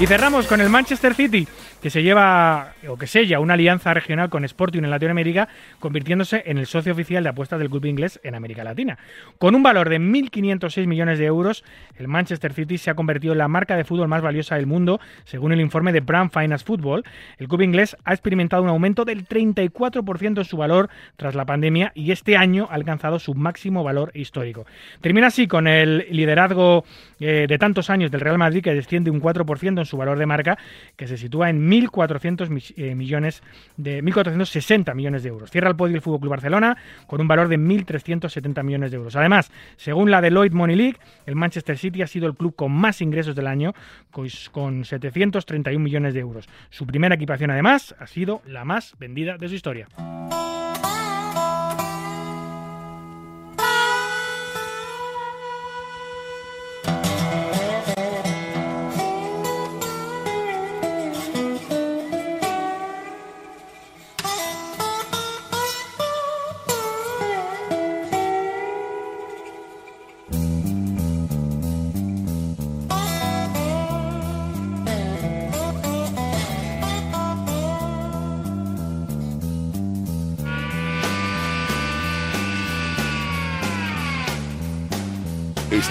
Y 0.00 0.06
cerramos 0.06 0.46
con 0.46 0.62
el 0.62 0.70
Manchester 0.70 1.14
City, 1.14 1.46
que 1.84 1.90
se 1.90 2.02
lleva 2.02 2.72
o 2.88 2.96
que 2.96 3.06
sella 3.06 3.40
una 3.40 3.52
alianza 3.52 3.92
regional 3.92 4.30
con 4.30 4.42
Sporting 4.46 4.84
en 4.84 4.88
Latinoamérica, 4.88 5.48
convirtiéndose 5.80 6.42
en 6.46 6.56
el 6.56 6.64
socio 6.64 6.94
oficial 6.94 7.22
de 7.22 7.28
apuestas 7.28 7.58
del 7.58 7.68
club 7.68 7.84
inglés 7.84 8.18
en 8.24 8.34
América 8.34 8.64
Latina. 8.64 8.96
Con 9.36 9.54
un 9.54 9.62
valor 9.62 9.90
de 9.90 10.00
1.506 10.00 10.86
millones 10.86 11.18
de 11.18 11.26
euros, 11.26 11.62
el 11.98 12.08
Manchester 12.08 12.54
City 12.54 12.78
se 12.78 12.88
ha 12.88 12.94
convertido 12.94 13.34
en 13.34 13.38
la 13.38 13.48
marca 13.48 13.76
de 13.76 13.84
fútbol 13.84 14.08
más 14.08 14.22
valiosa 14.22 14.54
del 14.54 14.66
mundo, 14.66 14.98
según 15.26 15.52
el 15.52 15.60
informe 15.60 15.92
de 15.92 16.00
Brand 16.00 16.30
Finance 16.30 16.64
Football. 16.64 17.04
El 17.36 17.48
club 17.48 17.60
inglés 17.60 17.98
ha 18.06 18.14
experimentado 18.14 18.62
un 18.62 18.70
aumento 18.70 19.04
del 19.04 19.28
34% 19.28 20.38
en 20.38 20.44
su 20.46 20.56
valor 20.56 20.88
tras 21.18 21.34
la 21.34 21.44
pandemia 21.44 21.92
y 21.94 22.12
este 22.12 22.38
año 22.38 22.66
ha 22.70 22.76
alcanzado 22.76 23.18
su 23.18 23.34
máximo 23.34 23.84
valor 23.84 24.10
histórico. 24.14 24.64
Termina 25.02 25.26
así 25.26 25.46
con 25.46 25.66
el 25.66 26.06
liderazgo 26.10 26.86
eh, 27.20 27.44
de 27.46 27.58
tantos 27.58 27.90
años 27.90 28.10
del 28.10 28.22
Real 28.22 28.38
Madrid, 28.38 28.62
que 28.62 28.72
desciende 28.72 29.10
un 29.10 29.20
4% 29.20 29.78
en 29.78 29.84
su 29.84 29.98
valor 29.98 30.18
de 30.18 30.24
marca, 30.24 30.56
que 30.96 31.06
se 31.06 31.18
sitúa 31.18 31.50
en 31.50 31.73
1.400 31.82 32.48
mi- 32.50 32.62
eh, 32.76 32.94
millones 32.94 33.42
de 33.76 34.02
1.460 34.02 34.94
millones 34.94 35.22
de 35.22 35.28
euros. 35.28 35.50
Cierra 35.50 35.68
el 35.70 35.76
podio 35.76 35.96
el 35.96 36.02
Fútbol 36.02 36.20
Club 36.20 36.30
Barcelona 36.30 36.76
con 37.06 37.20
un 37.20 37.28
valor 37.28 37.48
de 37.48 37.58
1.370 37.58 38.62
millones 38.62 38.90
de 38.90 38.96
euros. 38.96 39.16
Además, 39.16 39.50
según 39.76 40.10
la 40.10 40.20
Deloitte 40.20 40.54
Money 40.54 40.76
League, 40.76 40.98
el 41.26 41.36
Manchester 41.36 41.76
City 41.78 42.02
ha 42.02 42.06
sido 42.06 42.26
el 42.26 42.34
club 42.34 42.54
con 42.54 42.72
más 42.72 43.00
ingresos 43.00 43.34
del 43.34 43.46
año, 43.46 43.72
cois- 44.12 44.50
con 44.50 44.84
731 44.84 45.82
millones 45.82 46.14
de 46.14 46.20
euros. 46.20 46.48
Su 46.70 46.86
primera 46.86 47.14
equipación, 47.14 47.50
además, 47.50 47.94
ha 47.98 48.06
sido 48.06 48.42
la 48.46 48.64
más 48.64 48.94
vendida 48.98 49.36
de 49.38 49.48
su 49.48 49.54
historia. 49.54 49.88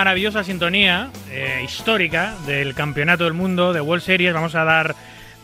Maravillosa 0.00 0.44
sintonía 0.44 1.08
eh, 1.30 1.62
histórica 1.64 2.34
del 2.46 2.74
Campeonato 2.74 3.24
del 3.24 3.32
Mundo 3.32 3.72
de 3.72 3.80
World 3.80 4.02
Series 4.02 4.34
vamos 4.34 4.54
a 4.54 4.62
dar 4.62 4.94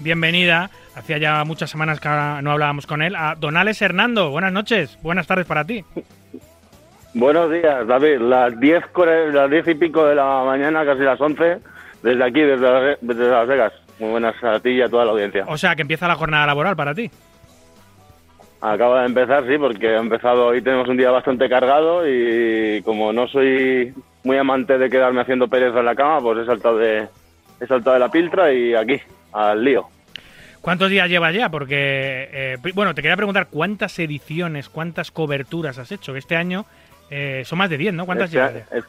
bienvenida, 0.01 0.69
hacía 0.95 1.17
ya 1.17 1.43
muchas 1.45 1.71
semanas 1.71 2.01
que 2.01 2.11
no 2.11 2.51
hablábamos 2.51 2.87
con 2.87 3.01
él, 3.01 3.17
a 3.17 3.35
Donales 3.35 3.81
Hernando. 3.81 4.29
Buenas 4.29 4.53
noches, 4.53 4.99
buenas 5.01 5.27
tardes 5.27 5.47
para 5.47 5.65
ti. 5.65 5.83
Buenos 7.15 7.51
días, 7.51 7.87
David. 7.87 8.19
Las 8.21 8.61
10 8.61 8.83
las 9.33 9.51
diez 9.51 9.67
y 9.69 9.75
pico 9.75 10.05
de 10.05 10.17
la 10.17 10.43
mañana, 10.45 10.85
casi 10.85 11.01
las 11.01 11.19
11, 11.19 11.57
desde 12.03 12.23
aquí, 12.23 12.41
desde, 12.43 12.71
Las- 12.71 12.99
desde 13.01 13.31
Las 13.31 13.49
Vegas. 13.49 13.73
Muy 14.01 14.11
buenas 14.11 14.35
a 14.45 14.61
ti 14.61 14.69
y 14.73 14.83
a 14.83 14.89
toda 14.91 15.07
la 15.07 15.13
audiencia. 15.13 15.47
O 15.49 15.57
sea, 15.57 15.75
que 15.75 15.81
empieza 15.81 16.07
la 16.07 16.17
jornada 16.17 16.45
laboral 16.47 16.77
para 16.77 16.95
ti. 16.95 17.11
Acaba 18.61 19.01
de 19.01 19.07
empezar, 19.07 19.47
sí, 19.49 19.57
porque 19.57 19.89
ha 19.97 20.01
empezado 20.01 20.49
hoy 20.49 20.61
tenemos 20.61 20.87
un 20.91 20.99
día 20.99 21.11
bastante 21.11 21.49
cargado 21.49 22.07
y 22.07 22.83
como 22.83 23.15
no 23.15 23.27
soy 23.29 23.95
muy 24.25 24.37
amante 24.39 24.79
de 24.79 24.89
quedarme 24.91 25.21
haciendo 25.23 25.49
pereza 25.49 25.81
en 25.81 25.87
la 25.87 25.95
cama, 25.95 26.21
pues 26.21 26.39
he 26.41 26.47
saltado 26.47 26.79
de, 26.79 27.09
he 27.61 27.67
saltado 27.67 27.95
de 27.95 28.01
la 28.01 28.11
piltra 28.11 28.53
y 28.53 28.75
aquí, 28.75 29.01
al 29.33 29.65
lío. 29.65 29.89
¿Cuántos 30.61 30.91
días 30.91 31.09
llevas 31.09 31.35
ya? 31.35 31.49
Porque, 31.49 32.29
eh, 32.33 32.57
bueno, 32.75 32.95
te 32.95 33.03
quería 33.03 33.17
preguntar 33.17 33.49
cuántas 33.51 33.99
ediciones, 33.99 34.69
cuántas 34.69 35.11
coberturas 35.11 35.77
has 35.79 35.91
hecho. 35.91 36.13
Que 36.13 36.21
Este 36.21 36.37
año 36.37 36.67
eh, 37.11 37.43
son 37.45 37.59
más 37.59 37.69
de 37.69 37.79
10, 37.79 37.95
¿no? 37.95 38.07
¿Cuántas 38.07 38.27
Este, 38.33 38.37
llevas? 38.39 38.55
ya? 38.71 38.77
es- 38.79 38.85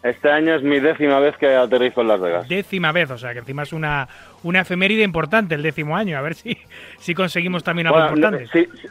este 0.00 0.30
año 0.30 0.54
es 0.54 0.62
mi 0.62 0.78
décima 0.78 1.18
vez 1.18 1.36
que 1.36 1.54
aterrizo 1.56 2.00
en 2.02 2.08
Las 2.08 2.20
Vegas. 2.20 2.48
Décima 2.48 2.92
vez, 2.92 3.10
o 3.10 3.18
sea, 3.18 3.32
que 3.32 3.40
encima 3.40 3.64
es 3.64 3.72
una, 3.72 4.08
una 4.44 4.60
efeméride 4.60 5.02
importante 5.02 5.56
el 5.56 5.62
décimo 5.62 5.96
año. 5.96 6.16
A 6.16 6.20
ver 6.22 6.34
si, 6.34 6.56
si 6.98 7.14
conseguimos 7.14 7.64
también 7.64 7.88
algo 7.88 7.98
Bueno, 7.98 8.14
importante. 8.16 8.46
sí, 8.52 8.66
sí, 8.80 8.88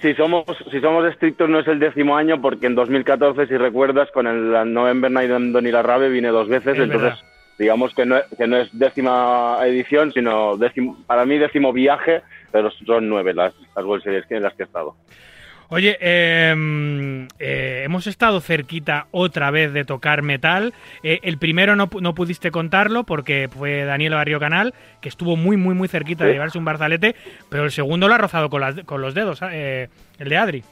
si 0.00 0.14
somos 0.14 0.44
si 0.70 0.80
somos 0.80 1.06
estrictos 1.06 1.48
no 1.48 1.60
es 1.60 1.68
el 1.68 1.78
décimo 1.78 2.16
año 2.16 2.40
porque 2.40 2.66
en 2.66 2.74
2014 2.74 3.46
si 3.46 3.56
recuerdas 3.56 4.10
con 4.10 4.26
el 4.26 4.72
November 4.72 5.10
Night 5.10 5.30
and 5.30 5.52
Donny 5.52 5.70
la 5.70 5.82
Rave 5.82 6.08
vine 6.08 6.28
dos 6.28 6.48
veces 6.48 6.74
Es 6.74 6.84
entonces 6.84 7.02
verdad. 7.02 7.18
digamos 7.58 7.94
que 7.94 8.04
no, 8.04 8.16
que 8.36 8.46
no 8.46 8.58
es 8.58 8.78
décima 8.78 9.58
edición 9.64 10.12
sino 10.12 10.56
décimo, 10.56 10.98
para 11.06 11.24
mí 11.24 11.38
décimo 11.38 11.72
viaje 11.72 12.22
pero 12.52 12.70
son 12.70 13.08
nueve 13.08 13.32
las, 13.34 13.54
las 13.74 13.84
World 13.84 14.04
Series 14.04 14.30
en 14.30 14.42
las 14.42 14.54
que 14.54 14.64
he 14.64 14.66
estado 14.66 14.94
Oye, 15.68 15.96
eh, 16.00 17.26
eh, 17.40 17.82
hemos 17.84 18.06
estado 18.06 18.40
cerquita 18.40 19.06
otra 19.10 19.50
vez 19.50 19.72
de 19.72 19.84
tocar 19.84 20.22
metal. 20.22 20.72
Eh, 21.02 21.18
el 21.22 21.38
primero 21.38 21.74
no, 21.74 21.88
no 22.00 22.14
pudiste 22.14 22.50
contarlo 22.52 23.02
porque 23.04 23.48
fue 23.50 23.84
Daniel 23.84 24.14
Barrio 24.14 24.38
Canal, 24.38 24.74
que 25.00 25.08
estuvo 25.08 25.36
muy, 25.36 25.56
muy, 25.56 25.74
muy 25.74 25.88
cerquita 25.88 26.24
de 26.24 26.32
llevarse 26.34 26.58
un 26.58 26.64
barzalete, 26.64 27.16
pero 27.50 27.64
el 27.64 27.72
segundo 27.72 28.06
lo 28.06 28.14
ha 28.14 28.18
rozado 28.18 28.48
con, 28.48 28.60
las- 28.60 28.80
con 28.84 29.00
los 29.02 29.14
dedos, 29.14 29.40
eh, 29.50 29.88
el 30.18 30.28
de 30.28 30.36
Adri. 30.36 30.64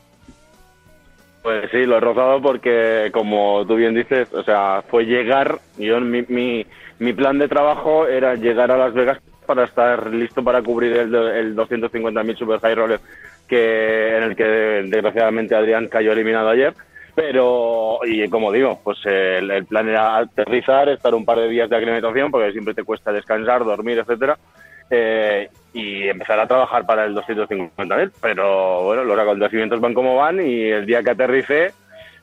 Pues 1.42 1.70
sí, 1.72 1.84
lo 1.84 1.96
he 1.98 2.00
rozado 2.00 2.40
porque, 2.40 3.10
como 3.12 3.66
tú 3.66 3.74
bien 3.76 3.94
dices, 3.94 4.32
o 4.32 4.42
sea, 4.44 4.82
fue 4.88 5.04
llegar, 5.04 5.58
yo 5.76 6.00
mi, 6.00 6.22
mi, 6.28 6.64
mi 7.00 7.12
plan 7.12 7.38
de 7.38 7.48
trabajo 7.48 8.06
era 8.06 8.34
llegar 8.36 8.70
a 8.70 8.78
Las 8.78 8.94
Vegas 8.94 9.18
para 9.44 9.64
estar 9.64 10.06
listo 10.14 10.42
para 10.42 10.62
cubrir 10.62 10.92
el, 10.96 11.14
el 11.14 11.54
250.000 11.54 12.36
Super 12.38 12.60
High 12.60 12.74
Roller 12.76 13.00
que, 13.46 14.16
en 14.16 14.22
el 14.22 14.36
que 14.36 14.44
desgraciadamente 14.44 15.54
Adrián 15.54 15.88
cayó 15.88 16.12
eliminado 16.12 16.48
ayer. 16.48 16.74
Pero, 17.14 18.00
y 18.04 18.28
como 18.28 18.50
digo, 18.50 18.80
pues 18.82 18.98
el, 19.04 19.64
plan 19.66 19.88
era 19.88 20.16
aterrizar, 20.16 20.88
estar 20.88 21.14
un 21.14 21.24
par 21.24 21.38
de 21.38 21.48
días 21.48 21.70
de 21.70 21.76
aclimatación, 21.76 22.30
porque 22.30 22.50
siempre 22.50 22.74
te 22.74 22.82
cuesta 22.82 23.12
descansar, 23.12 23.64
dormir, 23.64 23.98
etcétera, 23.98 24.36
eh, 24.90 25.48
y 25.72 26.08
empezar 26.08 26.40
a 26.40 26.48
trabajar 26.48 26.84
para 26.84 27.04
el 27.04 27.14
250.000. 27.14 28.10
Pero 28.20 28.82
bueno, 28.82 29.04
los 29.04 29.18
acontecimientos 29.18 29.80
van 29.80 29.94
como 29.94 30.16
van 30.16 30.44
y 30.44 30.64
el 30.64 30.86
día 30.86 31.04
que 31.04 31.10
aterricé, 31.10 31.72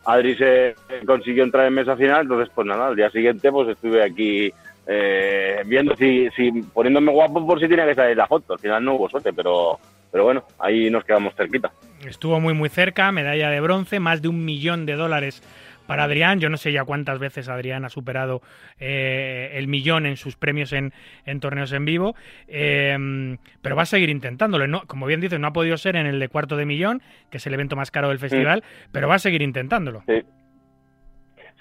Adri 0.04 0.36
se 0.36 0.76
consiguió 1.06 1.44
entrar 1.44 1.68
en 1.68 1.76
mesa 1.76 1.96
final, 1.96 2.24
entonces 2.24 2.52
pues 2.54 2.68
nada, 2.68 2.88
al 2.88 2.96
día 2.96 3.10
siguiente 3.12 3.50
pues 3.50 3.70
estuve 3.70 4.04
aquí 4.04 4.52
eh, 4.88 5.62
viendo 5.66 5.96
si 5.96 6.30
poniéndome 6.74 7.12
guapo 7.12 7.46
por 7.46 7.60
si 7.60 7.68
tenía 7.68 7.86
que 7.86 7.96
salir 7.96 8.18
la 8.18 8.28
foto. 8.28 8.54
Al 8.54 8.60
final 8.60 8.84
no 8.84 8.96
hubo 8.96 9.10
suerte, 9.10 9.32
pero, 9.32 9.80
pero 10.12 10.24
bueno, 10.26 10.44
ahí 10.60 10.90
nos 10.90 11.04
quedamos 11.04 11.34
cerquita. 11.36 11.72
estuvo 12.06 12.40
muy 12.40 12.54
muy 12.54 12.70
cerca, 12.70 13.12
medalla 13.12 13.50
de 13.50 13.62
bronce, 13.62 14.00
más 14.00 14.22
de 14.22 14.28
un 14.28 14.44
millón 14.44 14.86
de 14.86 14.96
dólares 14.96 15.42
para 15.88 16.06
Adrián. 16.06 16.40
Yo 16.40 16.50
no 16.50 16.58
sé 16.58 16.72
ya 16.72 16.86
cuántas 16.86 17.20
veces 17.20 17.50
Adrián 17.50 17.84
ha 17.86 17.90
superado 17.90 18.42
eh, 18.80 19.52
el 19.56 19.68
millón 19.68 20.06
en 20.06 20.16
sus 20.16 20.36
premios 20.36 20.72
en, 20.74 20.94
en 21.26 21.40
torneos 21.40 21.74
en 21.74 21.86
vivo, 21.86 22.16
eh, 22.48 23.38
pero 23.62 23.76
va 23.76 23.82
a 23.82 23.86
seguir 23.86 24.10
intentándolo. 24.10 24.68
No, 24.68 24.84
como 24.88 25.06
bien 25.06 25.22
dices, 25.22 25.40
no 25.40 25.48
ha 25.48 25.54
podido 25.54 25.78
ser 25.78 25.96
en 25.96 26.06
el 26.06 26.20
de 26.20 26.30
cuarto 26.30 26.56
de 26.56 26.66
millón, 26.66 27.02
que 27.30 27.38
es 27.38 27.48
el 27.48 27.54
evento 27.54 27.76
más 27.76 27.92
caro 27.92 28.10
del 28.10 28.20
festival, 28.20 28.64
pero 28.92 29.08
va 29.08 29.16
a 29.16 29.20
seguir 29.20 29.42
intentándolo. 29.42 30.04
Sí. 30.08 30.22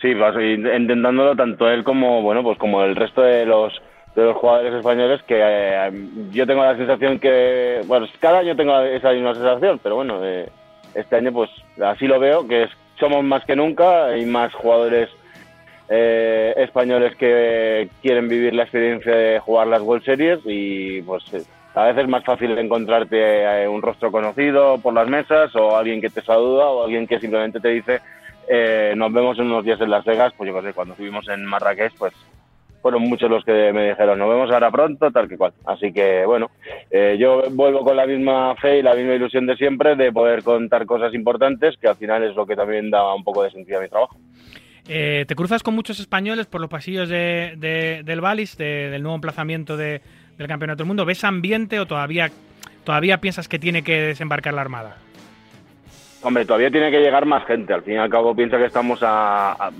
Sí, 0.00 0.14
va 0.14 0.28
a 0.28 0.32
seguir 0.32 0.60
intentándolo 0.60 1.36
tanto 1.36 1.68
él 1.68 1.84
como 1.84 2.22
bueno, 2.22 2.42
pues 2.42 2.56
como 2.56 2.82
el 2.84 2.96
resto 2.96 3.20
de 3.20 3.44
los 3.44 3.82
de 4.14 4.24
los 4.24 4.36
jugadores 4.36 4.74
españoles 4.74 5.22
que 5.22 5.38
eh, 5.40 5.92
yo 6.32 6.46
tengo 6.46 6.64
la 6.64 6.76
sensación 6.76 7.18
que 7.18 7.82
bueno, 7.86 8.06
cada 8.18 8.40
año 8.40 8.56
tengo 8.56 8.78
esa 8.80 9.12
misma 9.12 9.34
sensación, 9.34 9.78
pero 9.82 9.96
bueno, 9.96 10.20
eh, 10.24 10.48
este 10.94 11.16
año 11.16 11.32
pues 11.32 11.50
así 11.82 12.06
lo 12.06 12.18
veo 12.18 12.46
que 12.46 12.64
es, 12.64 12.70
somos 12.98 13.22
más 13.24 13.44
que 13.44 13.56
nunca, 13.56 14.06
hay 14.06 14.24
más 14.26 14.52
jugadores 14.54 15.08
eh, 15.92 16.54
españoles 16.56 17.16
que 17.16 17.88
quieren 18.00 18.28
vivir 18.28 18.54
la 18.54 18.62
experiencia 18.62 19.12
de 19.12 19.40
jugar 19.40 19.66
las 19.66 19.82
World 19.82 20.04
Series 20.04 20.38
y 20.44 21.02
pues 21.02 21.24
eh, 21.34 21.42
a 21.74 21.86
veces 21.86 22.04
es 22.04 22.08
más 22.08 22.22
fácil 22.24 22.56
encontrarte 22.56 23.62
eh, 23.64 23.66
un 23.66 23.82
rostro 23.82 24.12
conocido 24.12 24.78
por 24.78 24.94
las 24.94 25.08
mesas 25.08 25.52
o 25.56 25.76
alguien 25.76 26.00
que 26.00 26.08
te 26.08 26.22
saluda 26.22 26.66
o 26.66 26.84
alguien 26.84 27.08
que 27.08 27.18
simplemente 27.18 27.58
te 27.58 27.70
dice 27.70 28.00
nos 28.96 29.12
vemos 29.12 29.38
en 29.38 29.46
unos 29.46 29.64
días 29.64 29.80
en 29.80 29.90
Las 29.90 30.04
Vegas, 30.04 30.32
pues 30.36 30.48
yo 30.48 30.56
qué 30.56 30.66
sé, 30.66 30.74
cuando 30.74 30.94
estuvimos 30.94 31.28
en 31.28 31.46
Marrakech, 31.46 31.92
pues 31.96 32.12
fueron 32.82 33.02
muchos 33.02 33.30
los 33.30 33.44
que 33.44 33.72
me 33.72 33.90
dijeron, 33.90 34.18
nos 34.18 34.28
vemos 34.28 34.50
ahora 34.50 34.70
pronto, 34.70 35.10
tal 35.10 35.28
que 35.28 35.36
cual. 35.36 35.52
Así 35.66 35.92
que 35.92 36.24
bueno, 36.26 36.50
eh, 36.90 37.16
yo 37.18 37.42
vuelvo 37.50 37.84
con 37.84 37.96
la 37.96 38.06
misma 38.06 38.54
fe 38.56 38.78
y 38.78 38.82
la 38.82 38.94
misma 38.94 39.14
ilusión 39.14 39.46
de 39.46 39.56
siempre 39.56 39.96
de 39.96 40.12
poder 40.12 40.42
contar 40.42 40.86
cosas 40.86 41.12
importantes, 41.14 41.76
que 41.78 41.88
al 41.88 41.96
final 41.96 42.22
es 42.24 42.34
lo 42.34 42.46
que 42.46 42.56
también 42.56 42.90
da 42.90 43.14
un 43.14 43.22
poco 43.24 43.42
de 43.42 43.50
sentido 43.50 43.78
a 43.78 43.82
mi 43.82 43.88
trabajo. 43.88 44.16
Eh, 44.88 45.24
¿Te 45.28 45.34
cruzas 45.36 45.62
con 45.62 45.74
muchos 45.74 46.00
españoles 46.00 46.46
por 46.46 46.60
los 46.60 46.70
pasillos 46.70 47.08
de, 47.08 47.54
de- 47.58 48.02
del 48.04 48.20
Valis, 48.20 48.56
de- 48.56 48.90
del 48.90 49.02
nuevo 49.02 49.14
emplazamiento 49.14 49.76
de- 49.76 50.00
del 50.38 50.48
Campeonato 50.48 50.78
del 50.78 50.86
Mundo? 50.88 51.04
¿Ves 51.04 51.22
ambiente 51.22 51.78
o 51.78 51.86
todavía, 51.86 52.30
todavía 52.82 53.18
piensas 53.20 53.46
que 53.46 53.58
tiene 53.58 53.82
que 53.84 54.00
desembarcar 54.00 54.54
la 54.54 54.62
Armada? 54.62 54.96
Hombre, 56.22 56.44
todavía 56.44 56.70
tiene 56.70 56.90
que 56.90 57.00
llegar 57.00 57.24
más 57.24 57.46
gente. 57.46 57.72
Al 57.72 57.82
fin 57.82 57.94
y 57.94 57.96
al 57.98 58.10
cabo, 58.10 58.34
piensa 58.34 58.58
que 58.58 58.64
estamos 58.66 59.02
a. 59.02 59.52
a- 59.52 59.70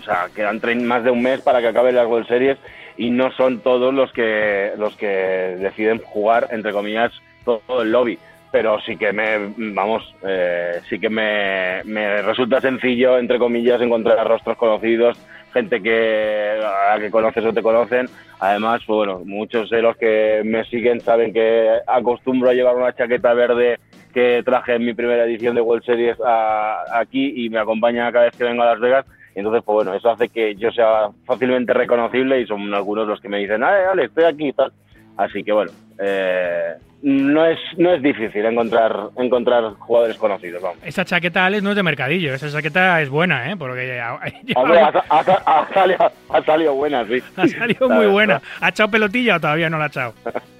o 0.00 0.04
sea, 0.04 0.26
quedan 0.34 0.60
más 0.86 1.04
de 1.04 1.10
un 1.10 1.22
mes 1.22 1.40
para 1.42 1.60
que 1.60 1.68
acaben 1.68 1.94
las 1.94 2.06
World 2.06 2.26
Series 2.28 2.58
y 2.96 3.10
no 3.10 3.30
son 3.32 3.60
todos 3.60 3.94
los 3.94 4.12
que 4.12 4.72
los 4.76 4.96
que 4.96 5.06
deciden 5.06 5.98
jugar, 5.98 6.48
entre 6.50 6.72
comillas, 6.72 7.12
todo 7.44 7.82
el 7.82 7.92
lobby. 7.92 8.18
Pero 8.52 8.80
sí 8.80 8.96
que 8.96 9.12
me. 9.12 9.38
Vamos, 9.56 10.02
eh, 10.26 10.80
sí 10.88 10.98
que 10.98 11.08
me, 11.08 11.82
me 11.84 12.20
resulta 12.22 12.60
sencillo, 12.60 13.16
entre 13.16 13.38
comillas, 13.38 13.80
encontrar 13.80 14.26
rostros 14.26 14.56
conocidos, 14.56 15.16
gente 15.52 15.80
que, 15.80 16.60
a 16.92 16.98
que 16.98 17.12
conoces 17.12 17.44
o 17.44 17.52
te 17.52 17.62
conocen. 17.62 18.08
Además, 18.40 18.82
pues 18.84 18.96
bueno, 18.96 19.22
muchos 19.24 19.70
de 19.70 19.82
los 19.82 19.96
que 19.96 20.42
me 20.44 20.64
siguen 20.64 21.00
saben 21.00 21.32
que 21.32 21.78
acostumbro 21.86 22.50
a 22.50 22.54
llevar 22.54 22.74
una 22.74 22.92
chaqueta 22.92 23.34
verde 23.34 23.78
que 24.12 24.42
traje 24.44 24.74
en 24.74 24.84
mi 24.84 24.94
primera 24.94 25.24
edición 25.24 25.54
de 25.54 25.60
World 25.60 25.84
Series 25.84 26.16
a- 26.26 26.82
aquí 26.98 27.44
y 27.44 27.50
me 27.50 27.60
acompaña 27.60 28.10
cada 28.10 28.24
vez 28.24 28.36
que 28.36 28.42
vengo 28.42 28.62
a 28.64 28.66
Las 28.72 28.80
Vegas. 28.80 29.06
Entonces, 29.34 29.62
pues 29.64 29.74
bueno, 29.74 29.94
eso 29.94 30.10
hace 30.10 30.28
que 30.28 30.54
yo 30.56 30.70
sea 30.72 31.08
fácilmente 31.24 31.72
reconocible 31.72 32.40
y 32.40 32.46
son 32.46 32.72
algunos 32.74 33.06
los 33.06 33.20
que 33.20 33.28
me 33.28 33.38
dicen, 33.38 33.62
ah, 33.62 33.70
vale, 33.88 34.04
estoy 34.06 34.24
aquí 34.24 34.48
y 34.48 34.52
tal. 34.52 34.72
Así 35.16 35.42
que 35.44 35.52
bueno, 35.52 35.70
eh, 35.98 36.74
no 37.02 37.44
es 37.46 37.58
no 37.78 37.92
es 37.94 38.02
difícil 38.02 38.44
encontrar 38.44 38.94
encontrar 39.18 39.64
jugadores 39.78 40.16
conocidos, 40.16 40.62
vamos. 40.62 40.78
Esa 40.84 41.04
chaqueta, 41.04 41.44
Alex, 41.46 41.62
no 41.62 41.70
es 41.70 41.76
de 41.76 41.82
mercadillo. 41.82 42.32
Esa 42.34 42.50
chaqueta 42.50 43.00
es 43.02 43.08
buena, 43.10 43.50
¿eh? 43.50 43.56
Porque 43.56 43.86
ya- 43.86 44.18
Hombre, 44.56 44.80
ha, 44.80 44.86
ha- 45.08 45.20
ha- 45.20 45.60
ha 45.60 45.74
salido, 45.74 46.12
ha 46.30 46.42
salido 46.42 46.74
buena, 46.74 47.04
sí. 47.06 47.22
ha 47.36 47.46
salido 47.48 47.88
muy 47.88 48.06
buena. 48.06 48.40
¿Ha 48.60 48.68
echado 48.70 48.90
pelotilla 48.90 49.36
o 49.36 49.40
todavía 49.40 49.68
no 49.70 49.78
la 49.78 49.84
ha 49.84 49.88
echado? 49.88 50.14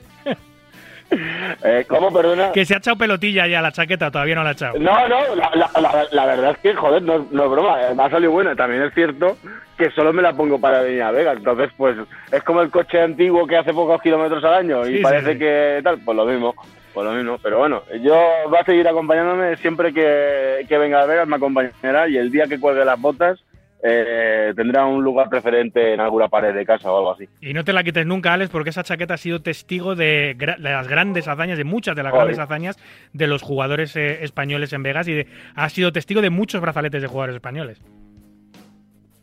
Eh, 1.65 1.85
¿Cómo, 1.89 2.13
perdona? 2.13 2.53
Que 2.53 2.65
se 2.65 2.75
ha 2.75 2.79
echado 2.79 2.97
pelotilla 2.97 3.47
ya 3.47 3.61
la 3.61 3.73
chaqueta 3.73 4.11
todavía 4.11 4.35
no 4.37 4.43
la 4.45 4.51
ha 4.51 4.53
echado. 4.53 4.79
No, 4.79 5.09
no, 5.09 5.35
la, 5.35 5.51
la- 5.55 5.81
la- 5.81 6.07
la 6.11 6.27
verdad 6.27 6.53
es 6.53 6.59
que, 6.59 6.75
joder, 6.75 7.03
no, 7.03 7.27
no 7.31 7.45
es 7.45 7.51
broma, 7.51 7.83
eh, 7.83 7.95
me 7.95 8.03
ha 8.05 8.11
salido 8.11 8.31
buena. 8.33 8.55
También 8.57 8.83
es 8.83 8.95
cierto 8.95 9.37
que 9.77 9.91
solo 9.91 10.13
me 10.13 10.23
la 10.23 10.33
pongo 10.33 10.59
para 10.61 10.81
venir 10.83 11.03
a 11.03 11.11
Vegas. 11.11 11.37
Entonces, 11.39 11.71
pues, 11.77 11.97
es 12.33 12.43
como 12.45 12.63
el 12.63 12.71
coche 12.71 13.01
antiguo 13.01 13.47
que 13.47 13.57
hace 13.59 13.73
pocos 13.75 14.01
kilómetros 14.01 14.43
al 14.45 14.55
año 14.55 14.87
y 14.87 14.91
Sí, 14.93 14.97
sí, 14.99 15.03
parece 15.03 15.33
sí. 15.35 15.39
que 15.39 15.81
tal, 15.83 15.99
pues 16.05 16.17
lo 16.17 16.25
mismo, 16.25 16.55
pues 16.95 17.07
lo 17.07 17.13
mismo. 17.13 17.39
Pero 17.43 17.59
bueno, 17.59 17.83
yo 18.03 18.17
va 18.53 18.61
a 18.61 18.65
seguir 18.65 18.87
acompañándome 18.89 19.57
siempre 19.57 19.93
que, 19.93 20.65
que 20.69 20.79
venga 20.79 21.03
a 21.03 21.07
Vegas, 21.07 21.27
me 21.29 21.37
acompañará 21.37 22.09
y 22.09 22.17
el 22.17 22.31
día 22.31 22.47
que 22.47 22.61
cuelgue 22.61 22.85
las 22.85 23.01
botas 23.01 23.39
eh, 23.83 24.53
tendrá 24.57 24.85
un 24.87 25.03
lugar 25.03 25.29
preferente 25.29 25.95
en 25.95 26.01
alguna 26.01 26.29
pared 26.29 26.55
de 26.55 26.65
casa 26.67 26.91
o 26.91 26.99
algo 26.99 27.13
así. 27.13 27.29
Y 27.41 27.53
no 27.55 27.65
te 27.65 27.73
la 27.73 27.83
quites 27.83 28.05
nunca, 28.07 28.33
Alex, 28.33 28.51
porque 28.51 28.71
esa 28.71 28.83
chaqueta 28.83 29.15
ha 29.15 29.19
sido 29.19 29.41
testigo 29.43 29.95
de, 29.95 30.37
gra- 30.39 30.57
de 30.59 30.71
las 30.71 30.87
grandes 30.89 31.29
hazañas, 31.29 31.57
de 31.59 31.65
muchas 31.65 31.97
de 31.97 32.03
las 32.03 32.11
Joder. 32.13 32.27
grandes 32.27 32.39
hazañas 32.43 32.79
de 33.13 33.27
los 33.27 33.43
jugadores 33.43 33.97
eh, 33.97 34.23
españoles 34.25 34.73
en 34.73 34.83
Vegas 34.83 35.09
y 35.09 35.15
de- 35.15 35.27
ha 35.55 35.69
sido 35.69 35.93
testigo 35.93 36.21
de 36.21 36.31
muchos 36.31 36.61
brazaletes 36.61 37.01
de 37.03 37.09
jugadores 37.09 37.37
españoles. 37.37 37.81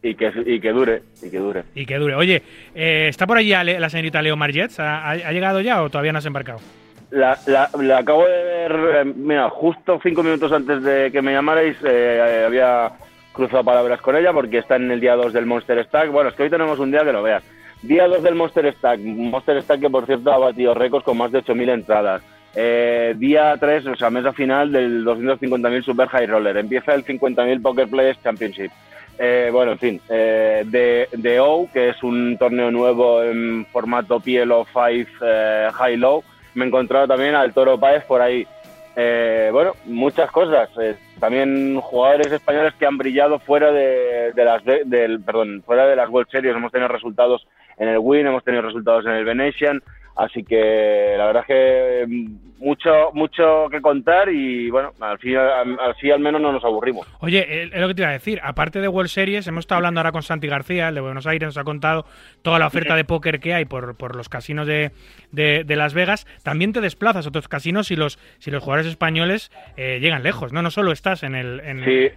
Y 0.04 0.16
que, 0.16 0.32
y 0.46 0.60
que 0.60 0.72
dure, 0.72 1.02
y 1.22 1.30
que 1.30 1.38
dure. 1.40 1.64
Y 1.76 1.86
que 1.86 1.98
dure. 1.98 2.16
Oye, 2.16 2.42
eh, 2.76 3.08
¿está 3.10 3.26
por 3.28 3.38
allí 3.38 3.50
la 3.52 3.90
señorita 3.90 4.22
Leo 4.22 4.38
Margets? 4.38 4.80
¿Ha, 4.80 5.32
llegado 5.32 5.60
ya 5.60 5.82
o 5.84 5.90
todavía 5.90 6.12
no 6.14 6.20
has 6.20 6.26
embarcado? 6.26 6.60
La, 7.10 7.38
la, 7.48 7.70
la 7.82 7.98
acabo 8.00 8.26
de 8.28 8.44
ver, 8.44 9.06
mira, 9.06 9.50
justo 9.50 10.00
cinco 10.04 10.24
minutos 10.24 10.52
antes 10.52 10.84
de 10.84 11.12
que 11.12 11.22
me 11.22 11.32
llamarais, 11.34 11.78
había 12.46 12.92
cruzado 13.38 13.64
palabras 13.64 14.02
con 14.02 14.18
ella 14.18 14.34
porque 14.34 14.58
está 14.58 14.76
en 14.76 14.92
el 14.92 15.00
día 15.00 15.16
2 15.16 15.32
del 15.32 15.46
Monster 15.46 15.84
Stack. 15.86 16.12
Bueno, 16.12 16.30
es 16.30 16.36
que 16.36 16.44
hoy 16.44 16.50
tenemos 16.50 16.78
un 16.80 16.92
día 16.92 17.06
que 17.06 17.14
lo 17.14 17.24
veas. 17.24 17.44
Día 17.82 18.08
2 18.08 18.22
del 18.24 18.36
Monster 18.36 18.74
Stack. 18.74 19.00
Monster 19.00 19.62
Stack 19.62 19.80
que, 19.80 19.90
por 19.90 20.06
cierto, 20.06 20.34
ha 20.34 20.38
batido 20.38 20.74
récords 20.74 21.06
con 21.06 21.18
más 21.18 21.32
de 21.32 21.44
8.000 21.44 21.70
entradas. 21.72 22.22
Eh, 22.56 23.14
día 23.18 23.56
3, 23.58 23.86
o 23.88 23.96
sea, 23.96 24.10
mesa 24.10 24.34
final 24.34 24.72
del 24.72 25.06
250.000 25.06 25.84
Super 25.84 26.08
High 26.10 26.26
Roller. 26.28 26.58
Empieza 26.58 26.94
el 26.94 27.06
50.000 27.06 27.62
Poker 27.62 27.88
Players 27.88 28.22
Championship. 28.22 28.72
Eh, 29.20 29.50
bueno, 29.52 29.72
en 29.74 29.80
fin, 29.80 30.02
eh, 30.10 30.64
de, 30.66 31.08
de 31.12 31.40
O, 31.40 31.68
que 31.72 31.90
es 31.90 32.04
un 32.04 32.38
torneo 32.38 32.70
nuevo 32.70 33.24
en 33.24 33.66
formato 33.68 34.20
PLO 34.20 34.66
5 34.66 35.10
eh, 35.22 35.70
High 35.74 35.98
Low, 35.98 36.24
me 36.54 36.66
he 36.66 36.68
encontrado 36.68 37.08
también 37.08 37.34
al 37.34 37.54
Toro 37.54 37.80
Páez 37.80 38.04
por 38.06 38.22
ahí. 38.22 38.48
Eh, 39.00 39.50
bueno, 39.54 39.74
muchas 39.86 40.32
cosas. 40.32 40.70
Eh, 40.82 40.96
también 41.20 41.80
jugadores 41.80 42.32
españoles 42.32 42.74
que 42.80 42.88
han 42.88 42.98
brillado 42.98 43.38
fuera 43.38 43.72
de, 43.72 44.32
de 44.34 44.44
las 44.44 44.66
de- 44.66 44.82
del, 44.86 45.22
perdón, 45.22 45.62
fuera 45.64 45.86
de 45.86 45.96
las 45.96 46.10
World 46.10 46.30
Series. 46.32 46.56
Hemos 46.56 46.72
tenido 46.72 46.88
resultados 46.88 47.48
en 47.78 47.90
el 47.90 48.00
Win, 48.00 48.26
hemos 48.26 48.44
tenido 48.44 48.64
resultados 48.64 49.06
en 49.06 49.12
el 49.12 49.24
Venetian. 49.24 49.84
Así 50.18 50.44
que 50.44 51.14
la 51.16 51.28
verdad 51.28 51.44
es 51.44 51.48
que 51.48 52.06
mm, 52.08 52.48
mucho 52.60 53.12
mucho 53.14 53.68
que 53.70 53.80
contar 53.82 54.30
y 54.30 54.68
bueno, 54.72 54.92
al 55.00 55.20
fin, 55.20 55.38
al- 55.38 55.78
así 55.92 56.10
al 56.10 56.20
menos 56.20 56.42
no 56.42 56.52
nos 56.52 56.64
aburrimos. 56.66 57.06
Oye, 57.20 57.46
eh, 57.48 57.70
es 57.72 57.80
lo 57.80 57.88
que 57.88 57.94
te 57.94 58.02
iba 58.02 58.10
a 58.10 58.14
decir. 58.14 58.40
Aparte 58.44 58.82
de 58.82 58.88
World 58.88 59.10
Series, 59.10 59.46
hemos 59.48 59.62
estado 59.62 59.78
hablando 59.78 60.00
ahora 60.00 60.12
con 60.12 60.24
Santi 60.24 60.48
García, 60.48 60.88
el 60.90 60.96
de 60.96 61.02
Buenos 61.02 61.28
Aires, 61.28 61.46
nos 61.48 61.58
ha 61.58 61.64
contado 61.64 62.06
toda 62.42 62.58
la 62.58 62.66
oferta 62.66 62.96
de 62.96 63.06
póker 63.06 63.40
que 63.40 63.54
hay 63.54 63.66
por, 63.66 63.96
por 63.96 64.16
los 64.16 64.28
casinos 64.28 64.66
de, 64.66 64.92
de- 65.32 65.64
de 65.64 65.76
Las 65.76 65.94
Vegas. 65.94 66.26
También 66.44 66.74
te 66.74 66.82
desplazas 66.82 67.28
a 67.28 67.30
otros 67.30 67.48
casinos 67.48 67.86
si 67.88 67.96
los, 67.96 68.18
si 68.40 68.50
los 68.50 68.64
jugadores 68.64 68.88
españoles 68.88 69.52
eh, 69.78 70.00
llegan 70.02 70.24
lejos. 70.24 70.52
No, 70.52 70.64
no 70.64 70.72
solo 70.72 70.92
estás 70.92 71.22
en 71.22 71.36
el. 71.36 71.60
En 71.60 71.86
Si, 71.86 72.10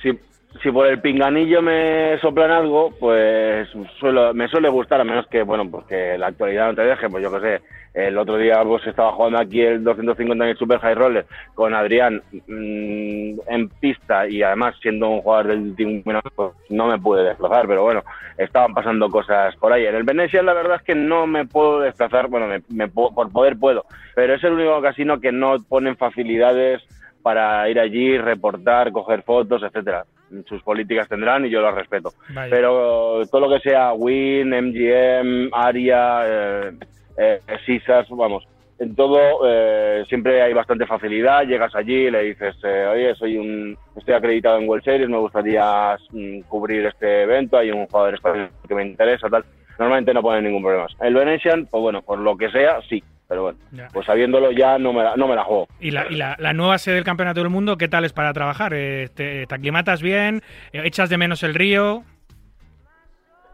si, 0.00 0.18
si 0.62 0.70
por 0.70 0.86
el 0.86 1.00
pinganillo 1.00 1.62
me 1.62 2.18
soplan 2.20 2.50
algo, 2.50 2.92
pues 3.00 3.68
suelo, 3.98 4.34
me 4.34 4.48
suele 4.48 4.68
gustar, 4.68 5.00
a 5.00 5.04
menos 5.04 5.26
que, 5.28 5.42
bueno, 5.42 5.68
pues 5.70 5.86
que 5.86 6.18
la 6.18 6.26
actualidad 6.28 6.68
no 6.68 6.74
te 6.74 6.82
deje, 6.82 7.08
pues 7.08 7.22
yo 7.22 7.32
qué 7.32 7.40
sé. 7.40 7.60
El 7.94 8.16
otro 8.16 8.38
día 8.38 8.62
pues 8.64 8.86
estaba 8.86 9.12
jugando 9.12 9.38
aquí 9.38 9.60
el 9.60 9.84
250 9.84 10.54
Super 10.54 10.78
High 10.78 10.94
Roller 10.94 11.26
con 11.54 11.74
Adrián 11.74 12.22
mm, 12.48 13.40
en 13.48 13.68
pista 13.80 14.26
y 14.26 14.42
además 14.42 14.74
siendo 14.80 15.10
un 15.10 15.20
jugador 15.20 15.48
del 15.48 15.76
Team 15.76 16.02
pues 16.34 16.52
no 16.70 16.86
me 16.86 16.98
pude 16.98 17.22
desplazar, 17.22 17.66
pero 17.66 17.82
bueno, 17.82 18.02
estaban 18.38 18.72
pasando 18.72 19.10
cosas 19.10 19.54
por 19.56 19.72
ahí. 19.74 19.84
En 19.84 19.94
el 19.94 20.04
Venecia 20.04 20.42
la 20.42 20.54
verdad 20.54 20.76
es 20.76 20.82
que 20.82 20.94
no 20.94 21.26
me 21.26 21.44
puedo 21.46 21.80
desplazar, 21.80 22.28
bueno, 22.28 22.46
me, 22.46 22.62
me 22.70 22.88
puedo- 22.88 23.14
por 23.14 23.30
poder 23.30 23.58
puedo, 23.58 23.84
pero 24.14 24.34
es 24.34 24.44
el 24.44 24.52
único 24.54 24.80
casino 24.80 25.20
que 25.20 25.30
no 25.32 25.56
ponen 25.68 25.96
facilidades 25.98 26.82
para 27.22 27.68
ir 27.68 27.78
allí, 27.78 28.16
reportar, 28.16 28.90
coger 28.90 29.22
fotos, 29.22 29.62
etcétera. 29.62 30.04
Sus 30.48 30.62
políticas 30.62 31.08
tendrán 31.08 31.44
y 31.46 31.50
yo 31.50 31.60
las 31.60 31.74
respeto. 31.74 32.12
Vaya. 32.30 32.50
Pero 32.50 33.22
todo 33.30 33.40
lo 33.40 33.50
que 33.50 33.60
sea 33.60 33.92
Win, 33.92 34.50
MGM, 34.50 35.50
Aria, 35.52 36.22
eh, 36.26 36.72
eh, 37.16 37.40
Caesars, 37.66 38.08
vamos, 38.10 38.46
en 38.82 38.96
todo 38.96 39.42
eh, 39.46 40.04
siempre 40.08 40.42
hay 40.42 40.52
bastante 40.52 40.86
facilidad. 40.86 41.46
Llegas 41.46 41.72
allí, 41.76 42.10
le 42.10 42.24
dices, 42.24 42.56
eh, 42.64 42.86
oye, 42.90 43.14
soy 43.14 43.36
un, 43.36 43.78
estoy 43.96 44.14
acreditado 44.14 44.58
en 44.58 44.68
World 44.68 44.82
Series, 44.84 45.08
me 45.08 45.18
gustaría 45.18 45.96
mm, 46.10 46.40
cubrir 46.48 46.86
este 46.86 47.22
evento, 47.22 47.58
hay 47.58 47.70
un 47.70 47.86
jugador 47.86 48.14
español 48.14 48.50
que 48.66 48.74
me 48.74 48.84
interesa, 48.84 49.28
tal. 49.30 49.44
Normalmente 49.78 50.12
no 50.12 50.20
ponen 50.20 50.44
ningún 50.44 50.62
problema. 50.62 50.88
El 51.00 51.14
Venetian, 51.14 51.66
pues 51.66 51.80
bueno, 51.80 52.02
por 52.02 52.18
lo 52.18 52.36
que 52.36 52.50
sea, 52.50 52.80
sí. 52.88 53.02
Pero 53.32 53.44
bueno, 53.44 53.58
Ya. 53.72 53.88
pues 53.94 54.04
sabiéndolo 54.04 54.50
ya 54.52 54.76
no 54.78 54.92
me 54.92 55.02
la, 55.02 55.16
no 55.16 55.26
me 55.26 55.34
la 55.34 55.42
juego. 55.42 55.66
¿Y, 55.80 55.90
la, 55.90 56.04
y 56.10 56.16
la, 56.16 56.36
la 56.38 56.52
nueva 56.52 56.76
sede 56.76 56.96
del 56.96 57.04
Campeonato 57.04 57.40
del 57.40 57.48
Mundo, 57.48 57.78
qué 57.78 57.88
tal 57.88 58.04
es 58.04 58.12
para 58.12 58.34
trabajar? 58.34 58.74
Eh, 58.74 59.08
¿Te, 59.14 59.46
te 59.46 59.54
aclimatas 59.54 60.02
bien? 60.02 60.42
¿Echas 60.74 61.08
de 61.08 61.16
menos 61.16 61.42
el 61.42 61.54
río? 61.54 62.02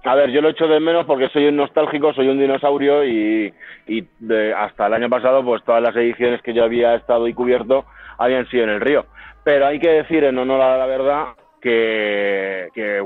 A 0.03 0.17
ver, 0.17 0.31
yo 0.31 0.41
lo 0.41 0.49
echo 0.49 0.67
de 0.67 0.81
menos 0.81 1.07
porque 1.07 1.29
soy 1.29 1.47
un 1.47 1.55
nostálgico, 1.57 2.13
soy 2.13 2.27
un 2.27 2.41
dinosaurio 2.41 3.05
y, 3.05 3.55
y 3.87 4.05
de- 4.19 4.53
hasta 4.53 4.89
el 4.89 4.95
año 4.95 5.09
pasado 5.09 5.45
pues 5.45 5.63
todas 5.63 5.81
las 5.81 5.95
ediciones 5.95 6.43
que 6.43 6.53
yo 6.55 6.65
había 6.65 6.97
estado 6.97 7.29
y 7.29 7.35
cubierto 7.35 7.85
habían 8.19 8.49
sido 8.49 8.65
en 8.65 8.71
el 8.71 8.81
río. 8.81 9.07
Pero 9.45 9.65
hay 9.69 9.79
que 9.79 9.91
decir 9.91 10.25
en 10.25 10.39
honor 10.39 10.61
a 10.61 10.77
la 10.77 10.87
verdad 10.87 11.25
que, 11.61 12.69
que 12.75 13.01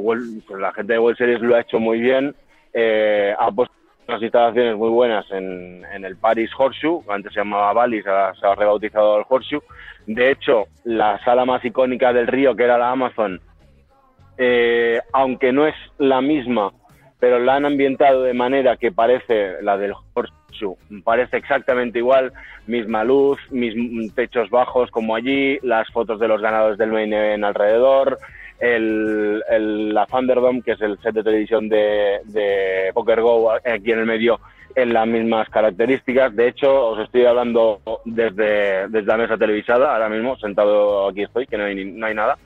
la 0.58 0.72
gente 0.72 0.94
de 0.94 0.98
World 0.98 1.18
Series 1.18 1.40
lo 1.42 1.54
ha 1.54 1.60
hecho 1.60 1.78
muy 1.78 2.00
bien, 2.00 2.34
eh, 2.72 3.34
ha 3.38 3.50
puesto 3.50 3.74
unas 4.08 4.22
instalaciones 4.22 4.76
muy 4.76 4.90
buenas 4.90 5.30
en, 5.30 5.84
en 5.92 6.04
el 6.04 6.16
Paris 6.16 6.50
Horseshoe, 6.56 7.02
antes 7.08 7.32
se 7.32 7.40
llamaba 7.40 7.72
Valis, 7.72 8.06
ahora 8.06 8.34
se 8.34 8.46
ha 8.46 8.54
rebautizado 8.54 9.18
el 9.18 9.24
Horseshoe. 9.28 9.62
De 10.06 10.30
hecho, 10.30 10.64
la 10.84 11.22
sala 11.24 11.44
más 11.44 11.64
icónica 11.64 12.12
del 12.12 12.26
río, 12.26 12.56
que 12.56 12.64
era 12.64 12.78
la 12.78 12.90
Amazon, 12.90 13.40
eh, 14.38 15.00
aunque 15.12 15.52
no 15.52 15.66
es 15.66 15.74
la 15.98 16.20
misma, 16.20 16.72
pero 17.20 17.38
la 17.38 17.56
han 17.56 17.66
ambientado 17.66 18.22
de 18.22 18.34
manera 18.34 18.76
que 18.76 18.90
parece 18.90 19.62
la 19.62 19.76
del 19.76 19.94
Horseshoe, 20.14 20.76
parece 21.04 21.36
exactamente 21.36 21.98
igual, 21.98 22.32
misma 22.66 23.04
luz, 23.04 23.38
mismos 23.50 24.14
techos 24.14 24.50
bajos 24.50 24.90
como 24.90 25.14
allí, 25.14 25.58
las 25.62 25.88
fotos 25.90 26.18
de 26.18 26.28
los 26.28 26.40
ganadores 26.40 26.78
del 26.78 26.90
main 26.90 27.12
event 27.12 27.44
alrededor, 27.44 28.18
el, 28.62 29.42
el- 29.50 29.92
la 29.92 30.06
Thunderdome, 30.06 30.62
que 30.62 30.72
es 30.72 30.80
el 30.80 30.98
set 31.00 31.14
de 31.14 31.24
televisión 31.24 31.68
de, 31.68 32.20
de 32.26 32.90
Poker 32.94 33.20
Go 33.20 33.50
aquí 33.50 33.90
en 33.92 33.98
el 33.98 34.06
medio, 34.06 34.38
en 34.74 34.92
las 34.94 35.06
mismas 35.06 35.48
características. 35.50 36.34
De 36.34 36.48
hecho, 36.48 36.90
os 36.90 37.00
estoy 37.00 37.26
hablando 37.26 37.80
desde, 38.04 38.88
desde 38.88 39.06
la 39.06 39.16
mesa 39.16 39.36
televisada, 39.36 39.92
ahora 39.92 40.08
mismo, 40.08 40.36
sentado 40.36 41.08
aquí 41.08 41.22
estoy, 41.22 41.46
que 41.46 41.58
no 41.58 41.64
hay, 41.64 41.84
no 41.84 42.06
hay 42.06 42.14
nada. 42.14 42.38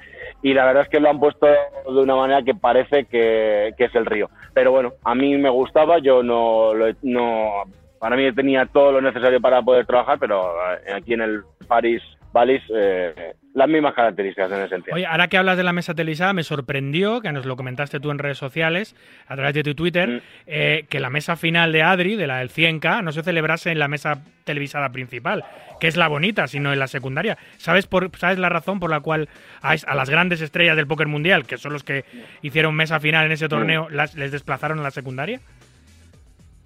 Y 0.42 0.54
la 0.54 0.64
verdad 0.64 0.84
es 0.84 0.88
que 0.88 1.00
lo 1.00 1.10
han 1.10 1.20
puesto 1.20 1.46
de 1.46 2.00
una 2.00 2.16
manera 2.16 2.42
que 2.42 2.54
parece 2.54 3.04
que, 3.04 3.72
que 3.76 3.84
es 3.84 3.94
el 3.94 4.06
río. 4.06 4.28
Pero 4.54 4.70
bueno, 4.72 4.94
a 5.04 5.14
mí 5.14 5.36
me 5.36 5.50
gustaba, 5.50 5.98
yo 5.98 6.22
no, 6.22 6.72
lo 6.74 6.86
no 7.02 7.64
para 7.98 8.16
mí 8.16 8.30
tenía 8.32 8.66
todo 8.66 8.92
lo 8.92 9.00
necesario 9.00 9.40
para 9.40 9.62
poder 9.62 9.86
trabajar, 9.86 10.18
pero 10.18 10.50
eh, 10.86 10.92
aquí 10.94 11.14
en 11.14 11.20
el 11.22 11.42
Paris 11.68 12.02
Valis, 12.32 12.62
eh, 12.74 13.34
las 13.56 13.70
mismas 13.70 13.94
características 13.94 14.52
en 14.52 14.58
ese 14.58 14.68
sentido. 14.68 14.94
Oye, 14.94 15.06
ahora 15.06 15.28
que 15.28 15.38
hablas 15.38 15.56
de 15.56 15.62
la 15.62 15.72
mesa 15.72 15.94
televisada, 15.94 16.34
me 16.34 16.42
sorprendió, 16.42 17.22
que 17.22 17.32
nos 17.32 17.46
lo 17.46 17.56
comentaste 17.56 18.00
tú 18.00 18.10
en 18.10 18.18
redes 18.18 18.36
sociales, 18.36 18.94
a 19.26 19.34
través 19.34 19.54
de 19.54 19.62
tu 19.62 19.74
Twitter, 19.74 20.08
Mm. 20.10 20.20
eh, 20.46 20.84
que 20.90 21.00
la 21.00 21.08
mesa 21.08 21.36
final 21.36 21.72
de 21.72 21.82
Adri, 21.82 22.16
de 22.16 22.26
la 22.26 22.40
del 22.40 22.50
100K, 22.50 23.02
no 23.02 23.12
se 23.12 23.22
celebrase 23.22 23.70
en 23.70 23.78
la 23.78 23.88
mesa 23.88 24.22
televisada 24.44 24.90
principal, 24.90 25.42
que 25.80 25.88
es 25.88 25.96
la 25.96 26.06
bonita, 26.06 26.46
sino 26.48 26.70
en 26.70 26.78
la 26.78 26.86
secundaria. 26.86 27.38
¿Sabes, 27.56 27.86
por, 27.86 28.10
¿sabes 28.18 28.38
la 28.38 28.50
razón 28.50 28.78
por 28.78 28.90
la 28.90 29.00
cual 29.00 29.26
a, 29.62 29.94
las 29.94 30.10
grandes 30.10 30.42
estrellas 30.42 30.76
del 30.76 30.86
póker 30.86 31.06
mundial, 31.06 31.46
que 31.46 31.56
son 31.56 31.72
los 31.72 31.82
que 31.82 32.04
hicieron 32.42 32.74
mesa 32.74 33.00
final 33.00 33.24
en 33.24 33.32
ese 33.32 33.48
torneo, 33.48 33.88
las, 33.90 34.14
les 34.16 34.32
desplazaron 34.32 34.80
a 34.80 34.82
la 34.82 34.90
secundaria? 34.90 35.40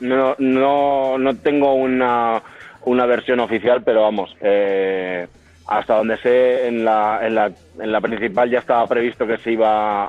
No, 0.00 0.34
no, 0.40 1.18
no 1.18 1.36
tengo 1.36 1.74
una, 1.74 2.42
una 2.84 3.06
versión 3.06 3.38
oficial, 3.38 3.82
pero 3.84 4.02
vamos, 4.02 4.34
eh, 4.40 5.28
hasta 5.70 5.96
donde 5.98 6.16
sé, 6.18 6.66
en 6.66 6.84
la, 6.84 7.20
en, 7.22 7.34
la, 7.36 7.52
en 7.78 7.92
la 7.92 8.00
principal 8.00 8.50
ya 8.50 8.58
estaba 8.58 8.86
previsto 8.88 9.26
que 9.26 9.38
se 9.38 9.52
iba 9.52 10.06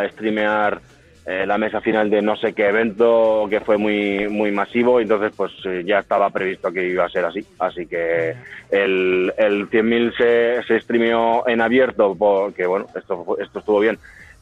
a 0.00 0.08
streamear 0.08 0.80
eh, 1.26 1.44
la 1.46 1.58
mesa 1.58 1.80
final 1.80 2.10
de 2.10 2.20
no 2.22 2.34
sé 2.34 2.52
qué 2.54 2.66
evento 2.68 3.46
que 3.48 3.60
fue 3.60 3.76
muy, 3.76 4.26
muy 4.28 4.50
masivo, 4.50 4.98
entonces 5.00 5.32
pues 5.36 5.52
eh, 5.66 5.82
ya 5.86 5.98
estaba 6.00 6.30
previsto 6.30 6.72
que 6.72 6.88
iba 6.88 7.04
a 7.04 7.10
ser 7.10 7.26
así. 7.26 7.46
Así 7.58 7.86
que 7.86 8.34
el, 8.70 9.32
el 9.36 9.68
100.000 9.70 10.16
se, 10.16 10.62
se 10.66 10.80
streameó 10.80 11.46
en 11.46 11.60
abierto, 11.60 12.16
porque 12.18 12.66
bueno, 12.66 12.86
esto, 12.96 13.36
esto 13.38 13.58
estuvo 13.60 13.80
bien. 13.80 13.98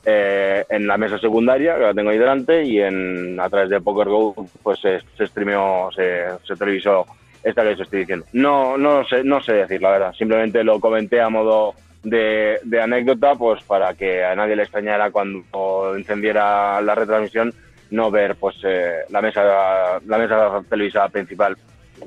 eh, 0.06 0.64
en 0.70 0.86
la 0.86 0.96
mesa 0.96 1.18
secundaria, 1.18 1.74
que 1.74 1.82
la 1.82 1.94
tengo 1.94 2.10
ahí 2.10 2.18
delante, 2.18 2.64
y 2.64 2.80
en, 2.80 3.38
a 3.40 3.50
través 3.50 3.68
de 3.68 3.80
Poker 3.80 4.08
Go, 4.08 4.34
pues 4.62 4.78
se, 4.80 5.00
se 5.18 5.26
streameó, 5.26 5.90
se, 5.94 6.24
se 6.46 6.56
televisó 6.56 7.04
esta 7.42 7.62
que 7.62 7.70
os 7.70 7.80
estoy 7.80 8.00
diciendo. 8.00 8.26
No, 8.32 8.76
no 8.76 9.04
sé, 9.04 9.24
no 9.24 9.42
sé 9.42 9.52
decir 9.52 9.80
la 9.82 9.90
verdad, 9.90 10.12
simplemente 10.14 10.64
lo 10.64 10.80
comenté 10.80 11.20
a 11.20 11.28
modo 11.28 11.74
de, 12.02 12.58
de 12.64 12.80
anécdota, 12.80 13.34
pues 13.34 13.62
para 13.62 13.94
que 13.94 14.24
a 14.24 14.34
nadie 14.34 14.56
le 14.56 14.62
extrañara 14.62 15.10
cuando 15.10 15.94
encendiera 15.96 16.80
la 16.80 16.94
retransmisión 16.94 17.54
no 17.90 18.10
ver 18.10 18.36
pues 18.36 18.56
eh, 18.62 19.00
la 19.10 19.20
mesa 19.20 20.00
la 20.06 20.18
mesa 20.18 20.62
televisada 20.68 21.08
principal, 21.08 21.56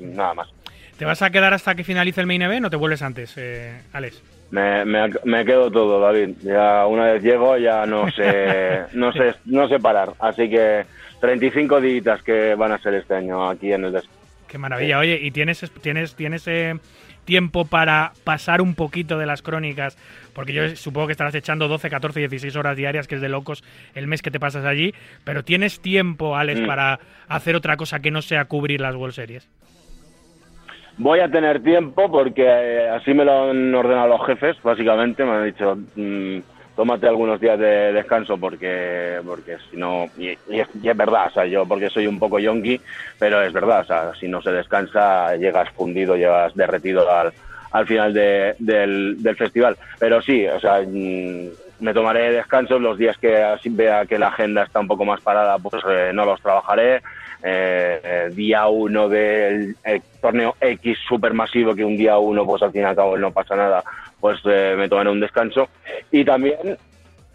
nada 0.00 0.34
más. 0.34 0.48
¿Te 0.98 1.04
vas 1.04 1.22
a 1.22 1.30
quedar 1.30 1.52
hasta 1.52 1.74
que 1.74 1.84
finalice 1.84 2.20
el 2.20 2.26
main 2.26 2.42
event 2.42 2.66
o 2.66 2.70
te 2.70 2.76
vuelves 2.76 3.02
antes, 3.02 3.34
eh, 3.36 3.82
Alex? 3.92 4.22
Me, 4.50 4.84
me, 4.84 5.10
me 5.24 5.44
quedo 5.44 5.70
todo, 5.70 6.00
David. 6.00 6.36
Ya 6.42 6.86
una 6.86 7.12
vez 7.12 7.22
llego 7.22 7.56
ya 7.58 7.84
no 7.86 8.10
sé, 8.12 8.84
no 8.92 9.12
sé, 9.12 9.34
no 9.46 9.68
sé 9.68 9.78
parar. 9.78 10.12
Así 10.20 10.48
que 10.48 10.86
35 11.20 11.80
días 11.80 12.22
que 12.22 12.54
van 12.54 12.72
a 12.72 12.78
ser 12.78 12.94
este 12.94 13.14
año 13.14 13.48
aquí 13.48 13.72
en 13.72 13.86
el 13.86 13.92
des 13.92 14.08
Qué 14.54 14.58
maravilla. 14.58 15.00
Oye, 15.00 15.18
¿y 15.20 15.32
tienes, 15.32 15.68
tienes, 15.82 16.14
tienes 16.14 16.46
eh, 16.46 16.74
tiempo 17.24 17.64
para 17.64 18.12
pasar 18.22 18.60
un 18.60 18.76
poquito 18.76 19.18
de 19.18 19.26
las 19.26 19.42
crónicas? 19.42 19.98
Porque 20.32 20.52
yo 20.52 20.76
supongo 20.76 21.08
que 21.08 21.12
estarás 21.12 21.34
echando 21.34 21.66
12, 21.66 21.90
14, 21.90 22.20
16 22.20 22.54
horas 22.54 22.76
diarias, 22.76 23.08
que 23.08 23.16
es 23.16 23.20
de 23.20 23.28
locos 23.28 23.64
el 23.96 24.06
mes 24.06 24.22
que 24.22 24.30
te 24.30 24.38
pasas 24.38 24.64
allí. 24.64 24.94
Pero 25.24 25.42
¿tienes 25.42 25.80
tiempo, 25.80 26.36
Alex, 26.36 26.60
Mm. 26.60 26.66
para 26.68 27.00
hacer 27.26 27.56
otra 27.56 27.76
cosa 27.76 27.98
que 27.98 28.12
no 28.12 28.22
sea 28.22 28.44
cubrir 28.44 28.80
las 28.80 28.94
World 28.94 29.14
Series? 29.16 29.50
Voy 30.98 31.18
a 31.18 31.28
tener 31.28 31.60
tiempo 31.60 32.08
porque 32.12 32.44
eh, 32.46 32.88
así 32.90 33.12
me 33.12 33.24
lo 33.24 33.50
han 33.50 33.74
ordenado 33.74 34.06
los 34.06 34.24
jefes, 34.24 34.56
básicamente. 34.62 35.24
Me 35.24 35.32
han 35.32 35.44
dicho, 35.46 35.76
mm, 35.96 36.38
tómate 36.74 37.06
algunos 37.08 37.40
días 37.40 37.58
de 37.58 37.92
descanso 37.92 38.38
porque 38.38 39.20
porque 39.24 39.56
si 39.70 39.76
no... 39.76 40.06
Y, 40.16 40.30
es, 40.30 40.68
y 40.82 40.88
es 40.88 40.96
verdad, 40.96 41.26
o 41.28 41.30
sea, 41.30 41.46
yo 41.46 41.66
porque 41.66 41.90
soy 41.90 42.06
un 42.06 42.18
poco 42.18 42.38
yonki, 42.38 42.80
pero 43.18 43.42
es 43.42 43.52
verdad, 43.52 43.80
o 43.80 43.84
sea, 43.84 44.12
si 44.18 44.28
no 44.28 44.40
se 44.42 44.50
descansa 44.52 45.36
llegas 45.36 45.70
fundido, 45.70 46.16
llegas 46.16 46.54
derretido 46.54 47.10
al, 47.10 47.32
al 47.70 47.86
final 47.86 48.12
de- 48.12 48.54
del, 48.58 49.16
del 49.22 49.36
festival. 49.36 49.76
Pero 49.98 50.20
sí, 50.22 50.46
o 50.46 50.60
sea, 50.60 50.80
mm, 50.82 51.48
me 51.80 51.92
tomaré 51.94 52.32
descansos 52.32 52.80
los 52.80 52.98
días 52.98 53.16
que 53.18 53.44
vea 53.70 54.06
que 54.06 54.18
la 54.18 54.28
agenda 54.28 54.62
está 54.62 54.80
un 54.80 54.88
poco 54.88 55.04
más 55.04 55.20
parada, 55.20 55.58
pues 55.58 55.82
eh, 55.88 56.10
no 56.14 56.24
los 56.24 56.40
trabajaré. 56.40 57.02
Eh, 57.46 58.00
eh, 58.02 58.28
día 58.32 58.66
uno 58.68 59.06
del 59.06 59.76
eh, 59.84 60.00
torneo 60.22 60.54
X 60.60 60.96
supermasivo, 61.06 61.74
que 61.74 61.84
un 61.84 61.96
día 61.96 62.16
uno, 62.16 62.46
pues 62.46 62.62
al 62.62 62.72
fin 62.72 62.80
y 62.80 62.84
al 62.84 62.96
cabo 62.96 63.18
no 63.18 63.30
pasa 63.32 63.54
nada, 63.54 63.84
pues 64.18 64.40
eh, 64.46 64.74
me 64.78 64.88
tomaré 64.88 65.10
un 65.10 65.20
descanso. 65.20 65.68
Y 66.10 66.24
también 66.24 66.78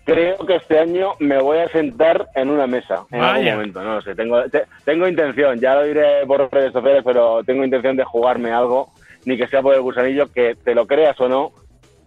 creo 0.06 0.38
que 0.48 0.56
este 0.56 0.80
año 0.80 1.12
me 1.20 1.38
voy 1.40 1.60
a 1.60 1.68
sentar 1.70 2.26
en 2.34 2.50
una 2.50 2.66
mesa 2.66 3.04
en 3.12 3.20
algún 3.22 3.46
momento, 3.54 3.84
no 3.84 3.96
lo 3.96 4.02
sé. 4.02 4.16
Tengo, 4.16 4.42
te- 4.50 4.64
tengo 4.84 5.08
intención, 5.08 5.60
ya 5.60 5.76
lo 5.76 5.84
diré 5.84 6.26
por 6.26 6.52
redes 6.52 6.74
sociales, 6.74 7.04
pero 7.06 7.44
tengo 7.44 7.64
intención 7.64 7.96
de 7.96 8.04
jugarme 8.04 8.52
algo, 8.52 8.90
ni 9.26 9.38
que 9.38 9.48
sea 9.48 9.62
por 9.62 9.76
el 9.76 9.82
gusanillo, 9.82 10.32
que 10.32 10.56
te 10.56 10.74
lo 10.74 10.88
creas 10.88 11.20
o 11.22 11.30
no. 11.30 11.52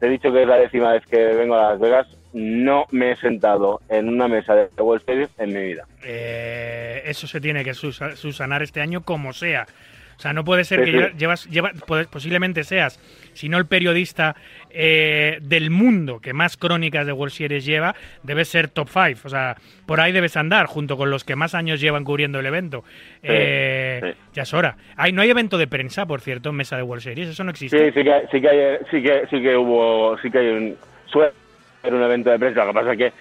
Te 0.00 0.06
he 0.06 0.10
dicho 0.10 0.32
que 0.32 0.42
es 0.42 0.48
la 0.48 0.56
décima 0.56 0.90
vez 0.90 1.06
que 1.06 1.16
vengo 1.34 1.54
a 1.54 1.70
Las 1.70 1.78
Vegas. 1.80 2.08
No 2.32 2.86
me 2.90 3.12
he 3.12 3.16
sentado 3.16 3.80
en 3.88 4.08
una 4.08 4.26
mesa 4.28 4.54
de 4.54 4.68
World 4.78 5.04
Series 5.04 5.30
en 5.38 5.52
mi 5.52 5.62
vida. 5.62 5.84
Eh, 6.04 7.02
eso 7.06 7.26
se 7.26 7.40
tiene 7.40 7.62
que 7.64 7.74
susanar 7.74 8.62
este 8.62 8.80
año 8.80 9.02
como 9.02 9.32
sea. 9.32 9.66
O 10.16 10.20
sea, 10.22 10.32
no 10.32 10.44
puede 10.44 10.62
ser 10.62 10.84
Sí, 10.84 10.92
que 10.92 10.98
sí. 11.08 11.14
llevas, 11.18 11.46
lleva- 11.50 11.72
puede- 11.86 12.04
posiblemente 12.04 12.62
seas, 12.62 13.00
si 13.32 13.48
no 13.48 13.58
el 13.58 13.66
periodista 13.66 14.36
eh, 14.70 15.38
del 15.42 15.70
mundo 15.70 16.20
que 16.20 16.32
más 16.32 16.56
crónicas 16.56 17.06
de 17.06 17.12
World 17.12 17.32
Series 17.34 17.64
lleva, 17.64 17.96
debes 18.22 18.46
ser 18.48 18.68
top 18.68 18.88
5. 18.88 19.20
O 19.24 19.28
sea, 19.28 19.56
por 19.84 20.00
ahí 20.00 20.12
debes 20.12 20.36
andar, 20.36 20.66
junto 20.66 20.96
con 20.96 21.10
los 21.10 21.24
que 21.24 21.34
más 21.34 21.54
años 21.56 21.80
llevan 21.80 22.04
cubriendo 22.04 22.38
el 22.38 22.46
evento. 22.46 22.84
Eh. 23.22 24.14
Ya 24.32 24.42
es 24.44 24.54
hora. 24.54 24.76
Ay, 24.96 25.12
no 25.12 25.22
hay 25.22 25.30
evento 25.30 25.58
de 25.58 25.66
prensa, 25.66 26.06
por 26.06 26.20
cierto, 26.20 26.50
en 26.50 26.56
mesa 26.56 26.76
de 26.76 26.82
World 26.84 27.02
Series. 27.02 27.28
Eso 27.28 27.42
no 27.42 27.50
existe. 27.50 27.76
Sí, 27.78 27.84
sí 27.98 28.04
que, 28.04 28.22
sí 28.30 28.40
que 28.40 28.48
hay, 28.48 28.76
sí 28.90 29.02
que, 29.02 29.26
sí 29.28 29.42
que 29.42 29.56
hubo, 29.56 30.16
sí 30.18 30.30
que 30.30 30.38
hay 30.38 30.46
un, 30.48 30.76
haber 31.82 31.94
un 31.94 32.02
evento 32.02 32.30
de 32.30 32.38
prensa. 32.38 32.64
Lo 32.64 32.72
que 32.72 32.78
pasa 32.78 32.92
es 32.92 32.98
que 32.98 33.12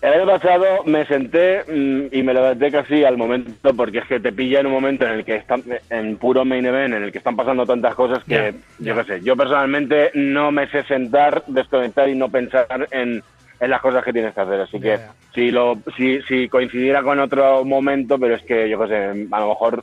el 0.00 0.12
año 0.12 0.26
pasado 0.26 0.84
me 0.84 1.04
senté 1.06 1.64
mm, 1.64 2.14
y 2.14 2.22
me 2.22 2.32
levanté 2.32 2.70
casi 2.70 3.04
al 3.04 3.16
momento 3.16 3.74
porque 3.74 3.98
es 3.98 4.06
que 4.06 4.20
te 4.20 4.32
pilla 4.32 4.60
en 4.60 4.66
un 4.66 4.72
momento 4.72 5.04
en 5.04 5.12
el 5.12 5.24
que 5.24 5.34
están, 5.36 5.64
en 5.90 6.16
puro 6.16 6.44
main 6.44 6.64
event, 6.64 6.94
en 6.94 7.02
el 7.02 7.12
que 7.12 7.18
están 7.18 7.34
pasando 7.34 7.66
tantas 7.66 7.94
cosas 7.96 8.22
que, 8.22 8.54
yo 8.78 8.94
qué 8.94 9.04
sé, 9.04 9.20
yo 9.22 9.36
personalmente 9.36 10.12
no 10.14 10.52
me 10.52 10.68
sé 10.68 10.84
sentar, 10.84 11.42
desconectar 11.48 12.08
y 12.08 12.14
no 12.14 12.28
pensar 12.28 12.86
en, 12.92 13.22
en 13.58 13.70
las 13.70 13.80
cosas 13.80 14.04
que 14.04 14.12
tienes 14.12 14.34
que 14.34 14.40
hacer. 14.40 14.60
Así 14.60 14.78
que 14.78 15.00
si 15.34 15.50
lo, 15.50 15.78
si, 15.96 16.22
si 16.22 16.48
coincidiera 16.48 17.02
con 17.02 17.18
otro 17.18 17.64
momento, 17.64 18.20
pero 18.20 18.36
es 18.36 18.42
que 18.42 18.68
yo 18.68 18.78
qué 18.80 18.88
sé, 18.88 19.26
a 19.30 19.40
lo 19.40 19.48
mejor 19.48 19.82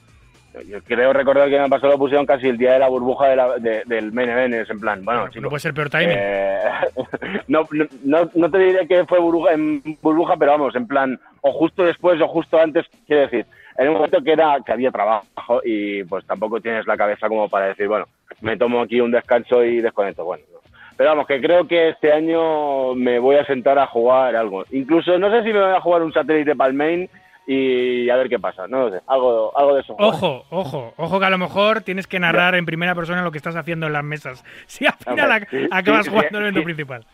yo 0.64 0.82
creo 0.84 1.14
recordar 1.14 1.50
que 1.50 1.60
me 1.60 1.70
pasó 1.70 1.88
lo 1.88 1.98
pusieron 1.98 2.26
casi 2.26 2.48
el 2.48 2.58
día 2.58 2.74
de 2.74 2.80
la 2.80 2.88
burbuja 2.88 3.28
de 3.30 3.36
la- 3.36 3.58
de- 3.58 3.84
del 3.86 4.18
event, 4.18 4.54
es 4.54 4.70
en 4.70 4.80
plan, 4.80 5.04
bueno, 5.04 5.28
no 5.42 5.50
puede 5.50 5.60
ser 5.60 5.74
peor 5.74 5.90
timing. 5.90 6.10
eh, 6.18 6.60
no, 7.48 7.68
no- 7.72 7.86
no, 8.04 8.30
no 8.34 8.52
te 8.52 8.58
diré 8.60 8.88
que 8.88 9.06
fue 9.06 9.20
burbuja, 9.20 9.54
en 9.54 9.82
burbuja, 10.02 10.36
pero 10.38 10.52
vamos, 10.52 10.76
en 10.76 10.88
plan, 10.88 11.20
o 11.42 11.52
justo 11.54 11.84
después 11.84 12.20
o 12.22 12.28
justo 12.28 12.60
antes, 12.60 12.86
quiero 13.06 13.24
decir, 13.24 13.46
en 13.78 13.88
un 13.90 13.96
momento 13.96 14.22
que 14.24 14.32
era 14.32 14.58
que 14.66 14.72
había 14.72 14.92
trabajo 14.92 15.62
y 15.66 16.04
pues 16.06 16.26
tampoco 16.26 16.62
tienes 16.62 16.88
la 16.88 16.96
cabeza 16.98 17.28
como 17.28 17.50
para 17.50 17.68
decir, 17.68 17.88
bueno, 17.88 18.06
me 18.42 18.56
tomo 18.58 18.82
aquí 18.82 19.02
un 19.02 19.12
descanso 19.12 19.64
y 19.64 19.82
desconecto. 19.82 20.24
Bueno, 20.24 20.44
no. 20.54 20.60
pero 20.98 21.10
vamos, 21.10 21.28
que 21.28 21.42
creo 21.42 21.68
que 21.68 21.90
este 21.90 22.14
año 22.14 22.96
me 22.96 23.20
voy 23.20 23.36
a 23.36 23.46
sentar 23.46 23.78
a 23.78 23.86
jugar 23.88 24.36
algo. 24.36 24.64
Incluso 24.72 25.20
no 25.20 25.30
sé 25.30 25.44
si 25.44 25.52
me 25.52 25.60
voy 25.60 25.76
a 25.76 25.82
jugar 25.82 26.04
un 26.04 26.14
satélite 26.14 26.56
para 26.56 26.70
el 26.70 26.76
main 26.76 27.10
y 27.48 28.10
a 28.10 28.16
ver 28.16 28.30
qué 28.30 28.40
pasa, 28.40 28.68
no 28.68 28.90
lo 28.90 28.92
sé, 28.92 29.02
algo, 29.08 29.58
algo 29.58 29.76
de 29.76 29.82
eso. 29.82 29.96
Ojo, 29.98 30.46
ojo, 30.50 30.94
ojo 30.98 31.20
que 31.20 31.26
a 31.26 31.30
lo 31.30 31.38
mejor 31.38 31.82
tienes 31.82 32.08
que 32.08 32.20
narrar 32.20 32.56
en 32.56 32.66
primera 32.66 32.96
persona 32.96 33.22
lo 33.24 33.32
que 33.32 33.38
estás 33.38 33.56
haciendo 33.56 33.88
en 33.88 33.94
las 33.94 34.04
mesas. 34.04 34.44
Si 34.68 34.86
al 34.86 34.94
final 34.94 35.48
acabas 35.72 36.06
sí, 36.06 36.10
jugando 36.12 36.30
sí, 36.30 36.36
el 36.38 36.42
evento 36.44 36.60
sí. 36.60 36.66
principal. 36.66 37.06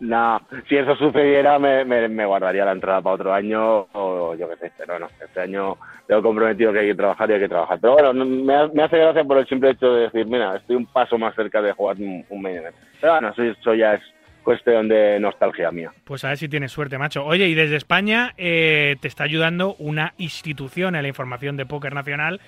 No, 0.00 0.40
si 0.68 0.76
eso 0.76 0.96
sucediera 0.96 1.58
me, 1.58 1.84
me, 1.84 2.08
me 2.08 2.26
guardaría 2.26 2.64
la 2.64 2.72
entrada 2.72 3.00
para 3.00 3.14
otro 3.14 3.32
año 3.32 3.86
o 3.92 4.34
yo 4.34 4.48
qué 4.50 4.56
sé, 4.56 4.72
pero 4.76 4.98
no, 4.98 5.06
este 5.24 5.40
año 5.40 5.76
tengo 6.06 6.20
comprometido 6.22 6.72
que 6.72 6.80
hay 6.80 6.88
que 6.88 6.94
trabajar 6.96 7.30
y 7.30 7.34
hay 7.34 7.40
que 7.40 7.48
trabajar. 7.48 7.78
Pero 7.80 7.94
bueno, 7.94 8.12
no- 8.12 8.24
me, 8.26 8.68
me 8.74 8.82
hace 8.82 8.98
gracia 8.98 9.24
por 9.24 9.38
el 9.38 9.46
simple 9.46 9.70
hecho 9.70 9.94
de 9.94 10.02
decir, 10.02 10.26
mira, 10.26 10.56
estoy 10.56 10.76
un 10.76 10.86
paso 10.86 11.16
más 11.16 11.34
cerca 11.34 11.62
de 11.62 11.72
jugar 11.72 11.96
un, 11.98 12.24
un 12.28 12.42
main 12.42 12.56
event. 12.56 12.76
Pero 13.00 13.12
bueno, 13.14 13.28
eso, 13.30 13.42
eso 13.44 13.74
ya 13.74 13.94
es 13.94 14.02
cuestión 14.44 14.86
de 14.88 15.18
nostalgia 15.18 15.70
mía. 15.72 15.90
Pues 16.04 16.24
a 16.24 16.28
ver 16.28 16.38
si 16.38 16.48
tienes 16.48 16.70
suerte, 16.70 16.98
macho. 16.98 17.24
Oye, 17.24 17.48
y 17.48 17.54
desde 17.54 17.76
España 17.76 18.34
eh, 18.36 18.96
te 19.00 19.08
está 19.08 19.24
ayudando 19.24 19.74
una 19.78 20.14
institución 20.18 20.94
en 20.94 21.02
la 21.02 21.08
información 21.08 21.56
de 21.56 21.66
póker 21.66 21.94
nacional, 21.94 22.40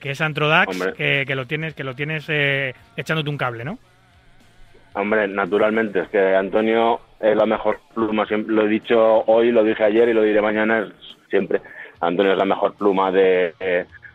que 0.00 0.10
es 0.10 0.20
Antrodax, 0.20 0.94
que, 0.96 1.24
que 1.26 1.34
lo 1.36 1.46
tienes, 1.46 1.74
que 1.74 1.84
lo 1.84 1.94
tienes 1.94 2.24
eh, 2.28 2.74
echándote 2.96 3.30
un 3.30 3.38
cable, 3.38 3.64
¿no? 3.64 3.78
Hombre, 4.94 5.28
naturalmente, 5.28 6.00
es 6.00 6.08
que 6.08 6.34
Antonio 6.34 7.00
es 7.20 7.36
la 7.36 7.46
mejor 7.46 7.78
pluma, 7.94 8.26
siempre, 8.26 8.54
lo 8.54 8.66
he 8.66 8.68
dicho 8.68 9.24
hoy, 9.26 9.52
lo 9.52 9.62
dije 9.62 9.84
ayer 9.84 10.08
y 10.08 10.12
lo 10.12 10.22
diré 10.22 10.42
mañana 10.42 10.80
es 10.80 10.92
siempre. 11.30 11.60
Antonio 12.00 12.32
es 12.32 12.38
la 12.38 12.44
mejor 12.44 12.74
pluma 12.74 13.10
de, 13.12 13.54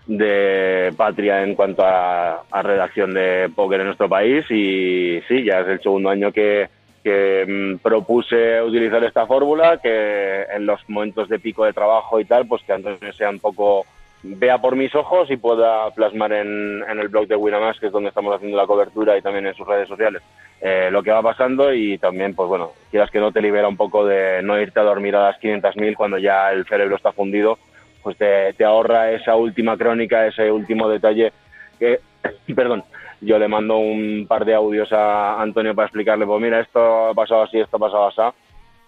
de 0.05 0.93
Patria 0.95 1.43
en 1.43 1.55
cuanto 1.55 1.83
a, 1.83 2.43
a 2.51 2.61
redacción 2.61 3.13
de 3.13 3.49
póker 3.55 3.79
en 3.79 3.87
nuestro 3.87 4.09
país 4.09 4.45
y 4.51 5.21
sí, 5.27 5.43
ya 5.43 5.61
es 5.61 5.67
el 5.67 5.81
segundo 5.81 6.09
año 6.09 6.31
que, 6.31 6.69
que 7.07 7.45
mm, 7.47 7.77
propuse 7.77 8.61
utilizar 8.61 9.01
esta 9.05 9.25
fórmula, 9.25 9.79
que 9.81 10.43
en 10.43 10.65
los 10.65 10.81
momentos 10.89 11.29
de 11.29 11.39
pico 11.39 11.63
de 11.63 11.71
trabajo 11.71 12.19
y 12.19 12.25
tal, 12.25 12.45
pues 12.45 12.61
que 12.63 12.73
Antonio 12.73 13.13
sea 13.13 13.29
un 13.29 13.39
poco 13.39 13.85
vea 14.23 14.57
por 14.57 14.75
mis 14.75 14.93
ojos 14.93 15.31
y 15.31 15.37
pueda 15.37 15.89
plasmar 15.91 16.33
en, 16.33 16.83
en 16.83 16.99
el 16.99 17.07
blog 17.07 17.27
de 17.27 17.37
Winamax, 17.37 17.79
que 17.79 17.85
es 17.85 17.93
donde 17.93 18.09
estamos 18.09 18.35
haciendo 18.35 18.57
la 18.57 18.67
cobertura 18.67 19.17
y 19.17 19.21
también 19.21 19.47
en 19.47 19.53
sus 19.53 19.65
redes 19.65 19.87
sociales, 19.87 20.21
eh, 20.59 20.89
lo 20.91 21.01
que 21.01 21.11
va 21.11 21.21
pasando 21.21 21.73
y 21.73 21.97
también, 21.97 22.35
pues 22.35 22.49
bueno, 22.49 22.73
quieras 22.91 23.09
que 23.09 23.21
no 23.21 23.31
te 23.31 23.41
libera 23.41 23.69
un 23.69 23.77
poco 23.77 24.05
de 24.05 24.41
no 24.43 24.59
irte 24.59 24.81
a 24.81 24.83
dormir 24.83 25.15
a 25.15 25.31
las 25.31 25.39
500.000 25.39 25.95
cuando 25.95 26.17
ya 26.17 26.51
el 26.51 26.65
cerebro 26.65 26.97
está 26.97 27.13
fundido, 27.13 27.57
pues 28.03 28.17
te, 28.17 28.51
te 28.51 28.65
ahorra 28.65 29.11
esa 29.11 29.37
última 29.37 29.77
crónica, 29.77 30.27
ese 30.27 30.51
último 30.51 30.89
detalle 30.89 31.31
que, 31.79 32.01
perdón, 32.53 32.83
yo 33.21 33.39
le 33.39 33.47
mando 33.47 33.77
un 33.77 34.25
par 34.27 34.45
de 34.45 34.53
audios 34.53 34.91
a 34.91 35.41
Antonio 35.41 35.73
para 35.75 35.87
explicarle, 35.87 36.25
pues 36.25 36.41
mira, 36.41 36.59
esto 36.59 37.07
ha 37.09 37.13
pasado 37.13 37.43
así, 37.43 37.59
esto 37.59 37.77
ha 37.77 37.79
pasado 37.79 38.07
así, 38.07 38.37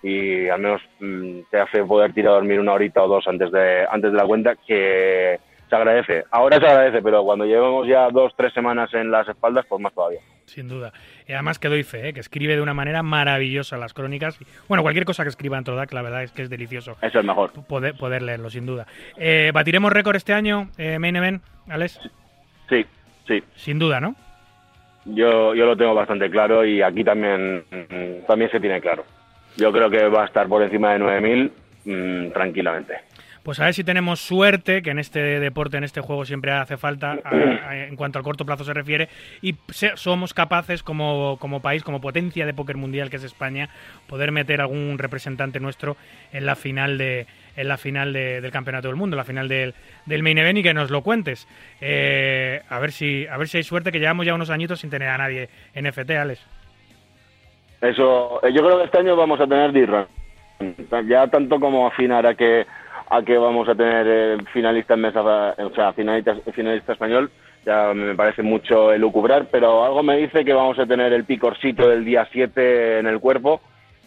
y 0.03 0.47
al 0.47 0.59
menos 0.59 0.81
mm, 0.99 1.39
te 1.49 1.59
hace 1.59 1.83
poder 1.83 2.13
tirar 2.13 2.31
a 2.33 2.35
dormir 2.35 2.59
una 2.59 2.73
horita 2.73 3.03
o 3.03 3.07
dos 3.07 3.27
antes 3.27 3.51
de, 3.51 3.85
antes 3.89 4.11
de 4.11 4.17
la 4.17 4.25
cuenta, 4.25 4.55
que 4.55 5.39
se 5.69 5.75
agradece. 5.75 6.23
Ahora 6.31 6.57
se 6.59 6.65
agradece, 6.65 7.01
pero 7.01 7.23
cuando 7.23 7.45
llevemos 7.45 7.87
ya 7.87 8.09
dos, 8.09 8.33
tres 8.35 8.53
semanas 8.53 8.93
en 8.93 9.11
las 9.11 9.27
espaldas, 9.27 9.65
pues 9.67 9.81
más 9.81 9.93
todavía. 9.93 10.19
Sin 10.45 10.67
duda. 10.67 10.91
Y 11.27 11.33
además 11.33 11.59
que 11.59 11.67
doy 11.67 11.83
fe, 11.83 12.09
¿eh? 12.09 12.13
que 12.13 12.21
escribe 12.21 12.55
de 12.55 12.61
una 12.61 12.73
manera 12.73 13.03
maravillosa 13.03 13.77
las 13.77 13.93
crónicas. 13.93 14.39
Bueno, 14.67 14.81
cualquier 14.81 15.05
cosa 15.05 15.21
que 15.21 15.29
escriba 15.29 15.57
Antrodax, 15.57 15.93
la 15.93 16.01
verdad 16.01 16.23
es 16.23 16.31
que 16.31 16.41
es 16.41 16.49
delicioso 16.49 16.97
Eso 17.03 17.19
es 17.19 17.25
mejor. 17.25 17.51
poder, 17.67 17.95
poder 17.95 18.23
leerlo, 18.23 18.49
sin 18.49 18.65
duda. 18.65 18.87
Eh, 19.17 19.51
¿Batiremos 19.53 19.93
récord 19.93 20.15
este 20.15 20.33
año, 20.33 20.69
eh, 20.79 20.97
Main 20.97 21.17
Event, 21.17 21.43
Alex? 21.67 21.99
Sí, 22.67 22.83
sí. 23.29 23.41
Sin 23.55 23.79
duda, 23.79 24.01
¿no? 24.01 24.13
Yo, 25.05 25.55
yo 25.55 25.65
lo 25.65 25.77
tengo 25.77 25.93
bastante 25.95 26.29
claro 26.29 26.65
y 26.65 26.81
aquí 26.81 27.03
también, 27.05 27.63
mm, 27.71 28.25
también 28.27 28.51
se 28.51 28.59
tiene 28.59 28.81
claro. 28.81 29.05
Yo 29.55 29.71
creo 29.71 29.89
que 29.89 30.07
va 30.09 30.23
a 30.23 30.25
estar 30.25 30.47
por 30.47 30.61
encima 30.61 30.91
de 30.93 30.99
9.000 30.99 31.51
mm, 31.85 32.31
tranquilamente. 32.33 32.95
Pues 33.41 33.59
a 33.61 33.65
ver 33.65 33.73
si 33.73 33.85
tenemos 33.85 34.19
suerte, 34.19 34.81
que 34.81 34.91
en 34.91 34.99
este 34.99 35.39
deporte, 35.39 35.77
en 35.77 35.85
este 35.85 36.01
juego 36.01 36.25
siempre 36.25 36.51
hace 36.51 36.75
falta, 36.77 37.17
a- 37.23 37.69
a- 37.69 37.77
en 37.87 37.95
cuanto 37.95 38.19
al 38.19 38.23
corto 38.23 38.45
plazo 38.45 38.65
se 38.65 38.73
refiere, 38.73 39.07
y 39.41 39.55
se- 39.69 39.95
somos 39.95 40.33
capaces 40.33 40.83
como, 40.83 41.37
como 41.39 41.61
país, 41.61 41.81
como 41.83 42.01
potencia 42.01 42.45
de 42.45 42.53
póker 42.53 42.75
mundial 42.77 43.09
que 43.09 43.15
es 43.15 43.23
España, 43.23 43.69
poder 44.07 44.31
meter 44.33 44.59
algún 44.61 44.97
representante 44.99 45.59
nuestro 45.61 45.95
en 46.33 46.45
la 46.45 46.55
final 46.55 46.97
de 46.97 47.25
en 47.55 47.67
la 47.67 47.77
final 47.77 48.13
de- 48.13 48.39
del 48.39 48.51
campeonato 48.51 48.87
del 48.87 48.95
mundo, 48.95 49.17
la 49.17 49.25
final 49.25 49.49
del, 49.49 49.73
del 50.05 50.23
main 50.23 50.37
event 50.37 50.59
y 50.59 50.63
que 50.63 50.73
nos 50.73 50.91
lo 50.91 51.01
cuentes. 51.01 51.45
Eh, 51.81 52.38
a 52.69 52.79
ver 52.79 52.91
si 52.91 53.25
a 53.27 53.37
ver 53.37 53.47
si 53.47 53.57
hay 53.57 53.63
suerte, 53.63 53.91
que 53.91 53.99
llevamos 53.99 54.25
ya 54.25 54.33
unos 54.33 54.49
añitos 54.49 54.79
sin 54.79 54.89
tener 54.89 55.09
a 55.09 55.17
nadie 55.17 55.49
en 55.73 55.85
FT, 55.85 56.17
Alex. 56.17 56.45
Eso, 57.81 58.39
eh, 58.43 58.51
yo 58.53 58.61
creo 58.63 58.77
que 58.79 58.85
este 58.85 58.97
año 58.99 59.15
vamos 59.15 59.39
a 59.39 59.47
tener 59.47 59.71
D-Run. 59.71 60.05
Ya 61.07 61.27
tanto 61.27 61.59
como 61.59 61.87
afinar 61.87 62.25
a 62.25 62.35
que 62.35 62.65
a 63.11 63.23
que 63.23 63.37
vamos 63.37 63.67
a 63.67 63.73
tener 63.75 64.05
eh, 64.07 64.37
finalista 64.53 64.93
en 64.93 65.01
mesa, 65.01 65.21
o 65.21 65.73
sea, 65.73 65.93
finalista, 65.93 66.35
finalista 66.53 66.93
español, 66.93 67.31
ya 67.65 67.91
me 67.93 68.13
parece 68.13 68.43
mucho 68.43 68.91
elucubrar, 68.93 69.47
pero 69.49 69.83
algo 69.83 70.03
me 70.03 70.17
dice 70.17 70.45
que 70.45 70.53
vamos 70.53 70.77
a 70.77 70.85
tener 70.85 71.11
el 71.13 71.23
picorcito 71.23 71.87
del 71.89 72.05
día 72.05 72.27
7 72.31 72.99
en 72.99 73.07
el 73.07 73.19
cuerpo 73.19 73.61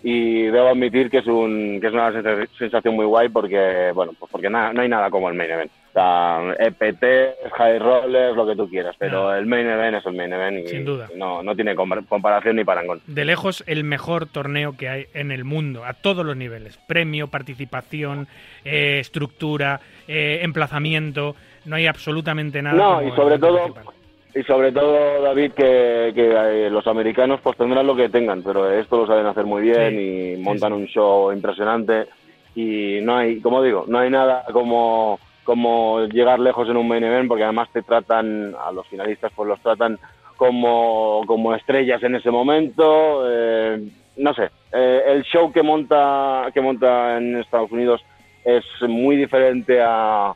y 0.05 0.43
debo 0.45 0.69
admitir 0.69 1.11
que 1.11 1.19
es 1.19 1.27
un 1.27 1.81
que 1.81 1.87
es 1.89 1.93
una 1.93 2.13
sensa- 2.13 2.47
sensación 2.59 2.95
muy 2.95 3.07
guay 3.07 3.29
porque 3.29 3.91
bueno 3.95 4.13
pues 4.19 4.31
porque 4.31 4.51
nada, 4.51 4.73
no 4.73 4.83
hay 4.83 4.89
nada 4.89 5.11
como 5.11 5.29
el 5.29 5.35
main 5.37 5.51
event 5.51 5.71
sea 5.93 6.55
EPT 6.59 7.05
high 7.53 7.79
rollers 7.79 8.35
lo 8.37 8.47
que 8.47 8.57
tú 8.57 8.69
quieras 8.69 8.97
pero 8.99 9.25
No. 9.25 9.35
el 9.35 9.47
main 9.47 9.67
event 9.67 9.97
es 9.99 10.07
el 10.07 10.15
main 10.15 10.33
event 10.33 10.59
y 10.65 10.69
Sin 10.69 10.85
duda. 10.85 11.09
no 11.17 11.43
no 11.43 11.55
tiene 11.55 11.75
compar- 11.77 12.07
comparación 12.09 12.57
ni 12.57 12.65
parangón 12.65 13.01
de 13.07 13.25
lejos 13.25 13.63
el 13.67 13.85
mejor 13.85 14.27
torneo 14.27 14.77
que 14.77 14.89
hay 14.89 15.07
en 15.15 15.31
el 15.33 15.45
mundo, 15.45 15.85
a 15.85 15.93
todos 15.95 16.25
los 16.25 16.37
niveles. 16.37 16.79
Premio, 16.87 17.29
participación, 17.29 18.27
eh, 18.65 18.99
estructura, 19.01 19.81
eh, 20.09 20.41
emplazamiento. 20.43 21.37
No 21.65 21.77
hay 21.77 21.87
absolutamente 21.87 22.61
nada. 22.63 22.77
No, 22.77 22.95
como 22.97 23.09
y 23.09 23.17
sobre 23.17 23.39
todo- 23.39 23.59
principal. 23.65 23.95
y 24.35 24.43
sobre 24.45 24.73
todo 24.73 25.23
David 25.23 25.53
que, 25.53 26.13
que, 26.15 26.67
eh, 26.67 26.71
los 26.71 26.87
americanos 26.87 27.41
pues 27.43 27.57
tendrán 27.57 27.87
lo 27.87 27.95
que 27.95 28.09
tengan 28.09 28.43
pero 28.43 28.71
esto 28.71 28.97
lo 28.97 29.07
saben 29.07 29.27
hacer 29.27 29.45
muy 29.45 29.63
bien 29.63 29.91
Sí, 29.91 30.35
y 30.35 30.43
montan 30.43 30.73
un 30.73 30.87
show 30.87 31.31
impresionante 31.33 32.07
y 32.55 32.99
no 33.03 33.17
hay 33.19 33.41
como 33.41 33.63
digo 33.63 33.85
no 33.89 33.99
hay 33.99 34.09
nada 34.11 34.45
como 34.53 35.19
como 35.45 36.05
llegar 36.07 36.39
lejos 36.39 36.69
en 36.69 36.77
un 36.77 36.89
main 36.89 37.05
event 37.05 37.29
porque 37.29 37.45
además 37.45 37.69
te 37.73 37.83
tratan 37.83 38.55
a 38.65 38.71
los 38.73 38.87
finalistas 38.89 39.33
pues 39.35 39.49
los 39.49 39.61
tratan 39.61 39.99
como 40.37 41.23
como 41.27 41.55
estrellas 41.55 42.03
en 42.03 42.15
ese 42.17 42.31
momento 42.31 43.25
eh, 43.29 43.83
no 44.17 44.35
sé 44.35 44.51
eh, 44.73 45.03
el 45.07 45.23
show 45.25 45.53
que 45.53 45.63
monta 45.63 46.47
que 46.55 46.61
monta 46.61 47.19
en 47.19 47.37
Estados 47.39 47.71
Unidos 47.73 48.03
es 48.45 48.65
muy 48.89 49.17
diferente 49.17 49.81
a 49.83 50.33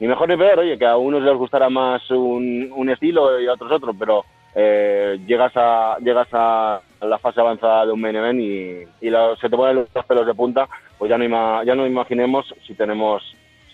ni 0.00 0.08
mejor 0.08 0.28
ni 0.28 0.36
peor, 0.36 0.58
oye, 0.58 0.76
que 0.76 0.86
a 0.86 0.96
unos 0.96 1.22
les 1.22 1.36
gustará 1.36 1.70
más 1.70 2.10
un, 2.10 2.68
un 2.74 2.90
estilo 2.90 3.40
y 3.40 3.46
a 3.46 3.52
otros 3.52 3.70
otro, 3.70 3.94
pero 3.96 4.24
eh, 4.54 5.20
llegas 5.24 5.52
a 5.54 5.96
llegas 6.00 6.26
a 6.32 6.80
la 7.00 7.18
fase 7.18 7.40
avanzada 7.40 7.86
de 7.86 7.92
un 7.92 8.00
main 8.00 8.16
event 8.16 8.40
y, 8.40 9.08
lo- 9.08 9.36
se 9.36 9.48
te 9.48 9.56
ponen 9.56 9.76
los 9.94 10.04
pelos 10.06 10.26
de 10.26 10.34
punta, 10.34 10.68
pues 10.98 11.08
ya 11.10 11.16
no 11.16 11.62
ya 11.62 11.74
no 11.76 11.86
imaginemos 11.86 12.44
si 12.66 12.74
tenemos 12.74 13.22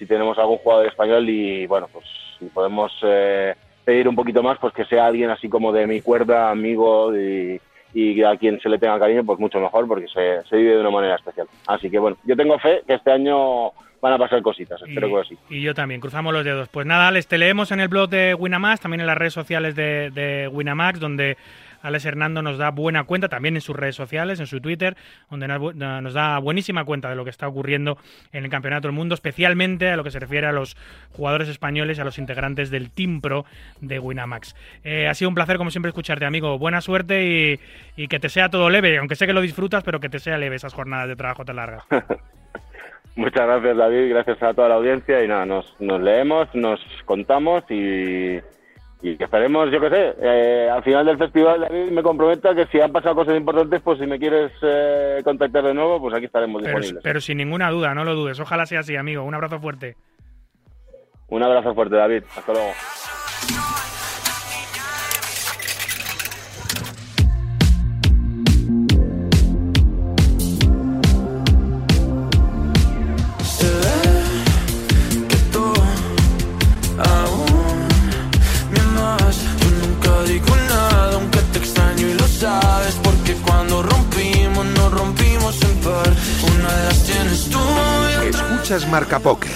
si 0.01 0.07
tenemos 0.07 0.39
algún 0.39 0.57
jugador 0.57 0.87
español 0.87 1.29
y 1.29 1.67
bueno, 1.67 1.87
pues 1.93 2.07
si 2.39 2.47
podemos 2.47 2.91
eh, 3.03 3.55
pedir 3.85 4.09
un 4.09 4.17
poquito 4.17 4.43
más, 4.43 4.59
pues 4.59 4.73
que 4.73 4.87
sea 4.87 5.07
alguien 5.07 5.29
así 5.29 5.47
como 5.47 5.73
de 5.73 5.87
mi 5.87 6.01
cuerda, 6.01 6.51
amigo 6.51 7.15
y, 7.15 7.61
y 7.93 8.23
a 8.23 8.35
quien 8.39 8.59
se 8.63 8.71
le 8.71 8.79
tenga 8.79 8.99
cariño, 8.99 9.25
pues 9.25 9.39
mucho 9.39 9.61
mejor 9.61 9.87
porque 9.87 10.09
se, 10.09 10.43
se 10.49 10.57
vive 10.57 10.73
de 10.73 10.81
una 10.81 10.91
manera 10.91 11.17
especial. 11.17 11.49
Así 11.67 11.91
que 11.91 11.99
bueno, 11.99 12.17
yo 12.25 12.35
tengo 12.35 12.59
fe 12.59 12.83
que 12.87 12.95
este 12.95 13.13
año 13.13 13.73
van 14.01 14.15
a 14.15 14.19
pasar 14.19 14.41
cositas, 14.41 14.81
espero 14.81 15.21
que 15.21 15.29
sí. 15.29 15.39
Y 15.51 15.61
yo 15.61 15.75
también, 15.75 16.01
cruzamos 16.01 16.33
los 16.33 16.47
dedos. 16.47 16.71
Pues 16.71 16.87
nada, 16.87 17.09
Alex, 17.09 17.27
te 17.27 17.37
leemos 17.37 17.71
en 17.71 17.81
el 17.81 17.89
blog 17.89 18.09
de 18.09 18.33
Winamax, 18.33 18.81
también 18.81 19.03
en 19.03 19.07
las 19.07 19.19
redes 19.19 19.35
sociales 19.35 19.77
de, 19.77 20.11
de 20.13 20.49
Winamax, 20.49 20.99
donde 20.99 21.37
Alex 21.83 22.05
Hernando 22.05 22.43
nos 22.43 22.59
da 22.59 22.71
buena 22.71 23.05
cuenta, 23.05 23.29
también 23.29 23.57
en 23.57 23.61
sus 23.61 23.77
redes 23.77 23.97
sociales, 23.97 24.41
en 24.41 24.47
su 24.47 24.61
Twitter, 24.61 24.97
donde 25.31 25.49
nos 25.49 26.15
da 26.15 26.39
buenísima 26.39 26.85
cuenta 26.85 27.09
de 27.09 27.17
lo 27.17 27.25
que 27.25 27.31
está 27.31 27.49
ocurriendo 27.49 27.99
en 28.33 28.45
el 28.45 28.51
Campeonato 28.51 28.89
del 28.89 28.95
Mundo, 28.95 29.15
especialmente 29.15 29.89
a 29.91 29.97
lo 29.97 30.05
que 30.05 30.11
se 30.11 30.19
refiere 30.19 30.47
a 30.47 30.53
los 30.53 30.77
jugadores 31.13 31.49
españoles 31.49 31.99
y 31.99 32.01
a 32.01 32.05
los 32.05 32.19
integrantes 32.19 32.71
del 32.71 32.91
Team 32.91 33.21
Pro 33.21 33.45
de 33.81 33.99
Winamax. 33.99 34.55
Eh, 34.85 35.09
ha 35.09 35.15
sido 35.15 35.29
un 35.29 35.35
placer, 35.35 35.57
como 35.57 35.71
siempre, 35.71 35.89
escucharte, 35.89 36.25
amigo. 36.25 36.59
Buena 36.59 36.81
suerte 36.81 37.59
y, 37.97 38.09
que 38.09 38.19
te 38.19 38.29
sea 38.29 38.49
todo 38.49 38.71
leve, 38.71 38.99
aunque 38.99 39.15
sé 39.15 39.27
que 39.27 39.33
lo 39.33 39.41
disfrutas, 39.41 39.85
pero 39.85 40.01
que 40.01 40.09
te 40.09 40.19
sea 40.19 40.39
leve 40.39 40.57
esas 40.57 40.75
jornadas 40.75 41.09
de 41.09 41.17
trabajo 41.17 41.45
tan 41.45 41.57
largas. 41.57 41.85
Muchas 43.17 43.47
gracias, 43.47 43.77
David. 43.77 44.09
Gracias 44.11 44.43
a 44.43 44.55
toda 44.55 44.69
la 44.69 44.77
audiencia. 44.77 45.23
Y 45.23 45.29
nada, 45.29 45.45
nos 45.45 45.77
leemos, 45.79 46.49
nos 46.55 46.81
contamos 47.05 47.65
y, 47.69 48.39
y 49.03 49.17
que 49.17 49.25
esperemos, 49.25 49.71
yo 49.71 49.81
qué 49.81 49.89
sé, 49.91 50.15
eh, 50.21 50.69
al 50.71 50.83
final 50.83 51.07
del 51.07 51.17
festival, 51.19 51.61
David, 51.63 51.91
me 51.91 52.03
comprometo 52.03 52.51
a 52.51 52.55
que 52.55 52.67
si 52.67 52.81
han 52.81 52.93
pasado 52.93 53.15
cosas 53.15 53.37
importantes, 53.37 53.81
pues 53.83 53.99
si 53.99 54.07
me 54.07 54.19
quieres 54.19 54.53
eh, 54.63 55.21
contactar 55.25 55.65
de 55.65 55.73
nuevo, 55.75 56.01
pues 56.01 56.15
aquí 56.15 56.27
estaremos 56.27 56.63
Pero, 56.63 56.77
disponibles. 56.77 57.03
pero 57.03 57.21
sin 57.21 57.39
ninguna 57.39 57.71
duda, 57.71 57.95
no 57.95 58.05
lo 58.05 58.15
dudes. 58.15 58.39
Ojalá 58.41 58.67
sea 58.67 58.81
así, 58.81 58.97
amigo. 58.97 59.23
Un 59.25 59.35
abrazo 59.35 59.59
fuerte. 59.59 59.97
Un 61.29 61.43
abrazo 61.43 61.75
fuerte, 61.75 61.97
David. 61.97 62.25
Hasta 62.37 62.53
luego. 62.53 62.71
Escuchas 88.71 88.89
Marca 88.89 89.19
Póker, 89.19 89.51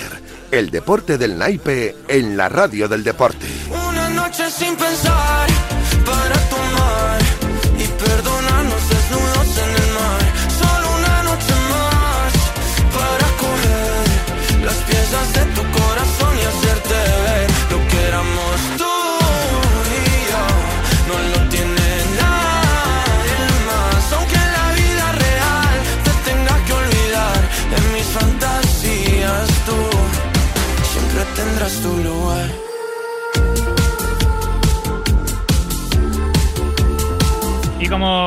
el 0.50 0.70
deporte 0.70 1.16
del 1.18 1.38
naipe 1.38 1.94
en 2.08 2.36
la 2.36 2.48
radio 2.48 2.88
del 2.88 3.04
deporte. 3.04 3.46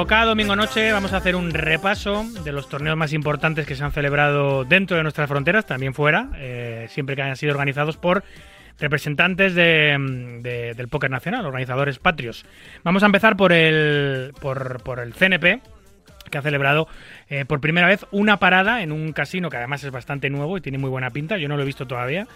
Cada 0.07 0.25
domingo 0.25 0.55
noche 0.55 0.91
vamos 0.91 1.13
a 1.13 1.17
hacer 1.17 1.35
un 1.35 1.51
repaso 1.51 2.25
de 2.43 2.51
los 2.51 2.67
torneos 2.69 2.97
más 2.97 3.13
importantes 3.13 3.65
que 3.67 3.75
se 3.75 3.83
han 3.83 3.91
celebrado 3.91 4.63
dentro 4.63 4.97
de 4.97 5.03
nuestras 5.03 5.27
fronteras, 5.29 5.65
también 5.65 5.93
fuera, 5.93 6.29
eh, 6.35 6.87
siempre 6.89 7.15
que 7.15 7.21
hayan 7.21 7.35
sido 7.35 7.51
organizados 7.51 7.97
por 7.97 8.23
representantes 8.79 9.55
de- 9.55 9.97
de- 10.41 10.73
del 10.73 10.87
póker 10.87 11.09
nacional, 11.11 11.45
organizadores 11.45 11.99
patrios. 11.99 12.45
Vamos 12.83 13.03
a 13.03 13.07
empezar 13.07 13.35
por 13.37 13.51
el, 13.51 14.33
por 14.41 14.99
el 14.99 15.13
CNP, 15.13 15.61
que 16.29 16.37
ha 16.37 16.41
celebrado 16.41 16.87
eh, 17.29 17.45
por 17.45 17.59
primera 17.59 17.87
vez 17.87 18.05
una 18.11 18.37
parada 18.37 18.81
en 18.81 18.91
un 18.91 19.11
casino 19.11 19.49
que 19.49 19.57
además 19.57 19.83
es 19.83 19.91
bastante 19.91 20.29
nuevo 20.29 20.57
y 20.57 20.61
tiene 20.61 20.77
muy 20.77 20.89
buena 20.89 21.09
pinta. 21.09 21.37
Yo 21.37 21.49
no 21.49 21.57
lo 21.57 21.63
he 21.63 21.65
visto 21.65 21.85
todavía, 21.85 22.27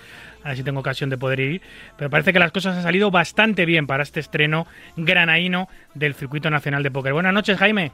a 0.43 0.49
ver 0.49 0.57
si 0.57 0.63
tengo 0.63 0.81
ocasión 0.81 1.09
de 1.09 1.17
poder 1.17 1.39
ir. 1.39 1.61
Pero 1.97 2.09
parece 2.09 2.33
que 2.33 2.39
las 2.39 2.51
cosas 2.51 2.75
han 2.77 2.83
salido 2.83 3.11
bastante 3.11 3.65
bien 3.65 3.87
para 3.87 4.03
este 4.03 4.19
estreno 4.19 4.67
granaíno 4.97 5.69
del 5.93 6.13
Circuito 6.13 6.49
Nacional 6.49 6.83
de 6.83 6.91
Póker. 6.91 7.13
Buenas 7.13 7.33
noches, 7.33 7.57
Jaime. 7.57 7.91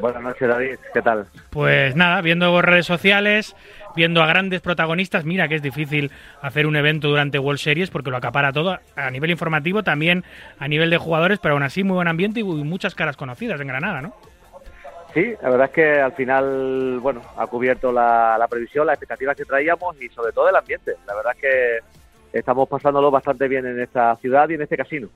Buenas 0.00 0.22
noches, 0.22 0.48
David. 0.48 0.76
¿Qué 0.94 1.02
tal? 1.02 1.26
Pues 1.50 1.96
nada, 1.96 2.20
viendo 2.20 2.60
redes 2.62 2.86
sociales, 2.86 3.56
viendo 3.96 4.22
a 4.22 4.26
grandes 4.26 4.60
protagonistas, 4.60 5.24
mira 5.24 5.48
que 5.48 5.56
es 5.56 5.62
difícil 5.62 6.12
hacer 6.40 6.66
un 6.66 6.76
evento 6.76 7.08
durante 7.08 7.38
World 7.38 7.58
Series 7.58 7.90
porque 7.90 8.10
lo 8.10 8.16
acapara 8.16 8.52
todo 8.52 8.78
a 8.94 9.10
nivel 9.10 9.30
informativo, 9.30 9.82
también 9.82 10.24
a 10.58 10.68
nivel 10.68 10.90
de 10.90 10.98
jugadores, 10.98 11.40
pero 11.40 11.54
aún 11.54 11.64
así 11.64 11.82
muy 11.82 11.96
buen 11.96 12.08
ambiente 12.08 12.40
y 12.40 12.44
muchas 12.44 12.94
caras 12.94 13.16
conocidas 13.16 13.60
en 13.60 13.66
Granada, 13.66 14.00
¿no? 14.00 14.14
Sí, 15.14 15.34
la 15.42 15.50
verdad 15.50 15.66
es 15.66 15.72
que 15.72 16.00
al 16.00 16.12
final, 16.12 16.98
bueno, 17.00 17.22
ha 17.36 17.46
cubierto 17.46 17.90
la, 17.90 18.46
previsión, 18.48 18.86
las 18.86 18.94
expectativas 18.94 19.36
que 19.36 19.44
traíamos 19.44 20.00
y 20.00 20.08
sobre 20.10 20.32
todo 20.32 20.48
el 20.48 20.56
ambiente. 20.56 20.94
La 21.06 21.14
verdad 21.14 21.32
es 21.34 21.40
que 21.40 22.38
estamos 22.38 22.68
pasándolo 22.68 23.10
bastante 23.10 23.48
bien 23.48 23.66
en 23.66 23.80
esta 23.80 24.14
ciudad 24.16 24.48
y 24.50 24.54
en 24.54 24.62
este 24.62 24.76
casino. 24.76 25.08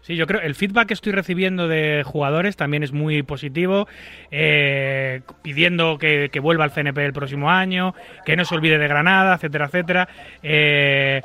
Sí, 0.00 0.14
yo 0.14 0.26
creo 0.26 0.40
el 0.40 0.54
feedback 0.54 0.88
que 0.88 0.94
estoy 0.94 1.12
recibiendo 1.12 1.66
de 1.66 2.04
jugadores 2.04 2.56
también 2.56 2.84
es 2.84 2.92
muy 2.92 3.24
positivo, 3.24 3.88
eh, 4.30 5.20
pidiendo 5.42 5.98
que, 5.98 6.30
que 6.30 6.38
vuelva 6.38 6.62
al 6.62 6.70
CNP 6.70 7.04
el 7.04 7.12
próximo 7.12 7.50
año, 7.50 7.92
que 8.24 8.36
no 8.36 8.44
se 8.44 8.54
olvide 8.54 8.78
de 8.78 8.86
Granada, 8.86 9.34
etcétera, 9.34 9.66
etcétera. 9.66 10.08
Eh, 10.44 11.22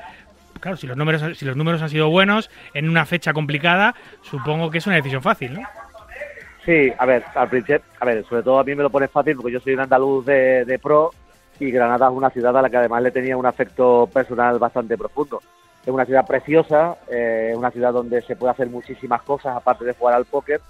claro, 0.60 0.78
si 0.78 0.88
los 0.88 0.98
números 0.98 1.38
si 1.38 1.46
los 1.46 1.56
números 1.56 1.82
han 1.84 1.90
sido 1.90 2.10
buenos 2.10 2.50
en 2.74 2.90
una 2.90 3.06
fecha 3.06 3.34
complicada, 3.34 3.94
supongo 4.24 4.72
que 4.72 4.80
es 4.80 4.88
una 4.88 4.96
decisión 4.96 5.22
fácil, 5.22 5.54
¿no? 5.54 5.62
Sí, 6.66 6.92
a 6.96 7.06
ver, 7.06 7.24
al 7.34 7.50
principio, 7.50 7.82
a 8.00 8.06
ver, 8.06 8.24
sobre 8.26 8.44
todo 8.44 8.60
a 8.60 8.64
mí 8.64 8.76
me 8.76 8.84
lo 8.84 8.90
pone 8.90 9.08
fácil 9.08 9.36
porque 9.36 9.52
yo 9.52 9.60
soy 9.60 9.74
un 9.74 9.80
andaluz 9.80 10.26
de, 10.26 10.64
de 10.64 10.78
pro 10.78 11.10
y 11.60 11.72
Granada 11.72 12.08
es 12.08 12.14
una 12.14 12.30
ciudad 12.30 12.56
a 12.56 12.62
la 12.62 12.70
que 12.70 12.78
además 12.78 13.02
le 13.02 13.12
tenía 13.12 13.38
un 13.38 13.46
afecto 13.46 14.08
personal 14.12 14.60
bastante 14.60 14.98
profundo. 14.98 15.42
Es 15.84 15.90
una 15.90 16.06
ciudad 16.06 16.26
preciosa, 16.26 16.98
eh, 17.10 17.50
es 17.52 17.58
una 17.58 17.72
ciudad 17.72 17.94
donde 17.94 18.22
se 18.22 18.36
puede 18.36 18.52
hacer 18.52 18.70
muchísimas 18.70 19.24
cosas 19.24 19.56
aparte 19.56 19.86
de 19.86 19.94
jugar 19.94 20.16
al 20.16 20.26
póker 20.26 20.62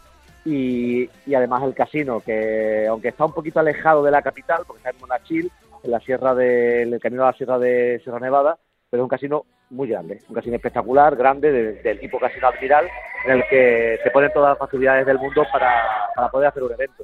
y, 0.45 1.09
y 1.25 1.35
además 1.35 1.63
el 1.63 1.73
casino, 1.73 2.21
que 2.21 2.87
aunque 2.87 3.09
está 3.09 3.25
un 3.25 3.33
poquito 3.33 3.59
alejado 3.59 4.03
de 4.03 4.11
la 4.11 4.21
capital, 4.21 4.63
porque 4.65 4.79
está 4.79 4.91
en 4.91 4.99
Monachil, 5.01 5.51
en 5.83 5.91
la 5.91 5.99
sierra 5.99 6.33
de, 6.33 6.83
en 6.83 6.93
el 6.93 6.99
camino 6.99 7.23
a 7.23 7.31
la 7.31 7.37
sierra 7.37 7.59
de 7.59 7.99
Sierra 8.03 8.19
Nevada, 8.19 8.57
pero 8.89 9.03
es 9.03 9.05
un 9.05 9.09
casino 9.09 9.45
muy 9.71 9.87
grande, 9.89 10.19
un 10.29 10.35
casino 10.35 10.55
espectacular, 10.57 11.15
grande, 11.15 11.51
de- 11.51 11.73
del 11.81 11.99
tipo 11.99 12.19
casino 12.19 12.47
admiral, 12.47 12.85
en 13.25 13.31
el 13.31 13.43
que 13.49 13.97
se 14.03 14.11
ponen 14.11 14.31
todas 14.33 14.49
las 14.51 14.59
facilidades 14.59 15.05
del 15.05 15.17
mundo 15.17 15.43
para, 15.51 15.81
para 16.15 16.29
poder 16.29 16.47
hacer 16.49 16.63
un 16.63 16.73
evento. 16.73 17.03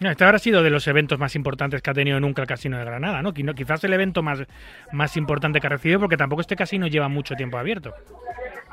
No, 0.00 0.10
Este 0.10 0.24
habrá 0.24 0.38
sido 0.38 0.62
de 0.62 0.68
los 0.68 0.86
eventos 0.88 1.18
más 1.18 1.34
importantes 1.36 1.80
que 1.80 1.90
ha 1.90 1.94
tenido 1.94 2.20
nunca 2.20 2.42
el 2.42 2.48
Casino 2.48 2.76
de 2.78 2.84
Granada, 2.84 3.22
¿no? 3.22 3.32
Qui- 3.32 3.54
Quizás 3.54 3.82
el 3.84 3.94
evento 3.94 4.22
más, 4.22 4.42
más 4.92 5.16
importante 5.16 5.58
que 5.58 5.66
ha 5.68 5.70
recibido, 5.70 6.00
porque 6.00 6.18
tampoco 6.18 6.42
este 6.42 6.54
casino 6.54 6.86
lleva 6.86 7.08
mucho 7.08 7.34
tiempo 7.34 7.56
abierto. 7.56 7.94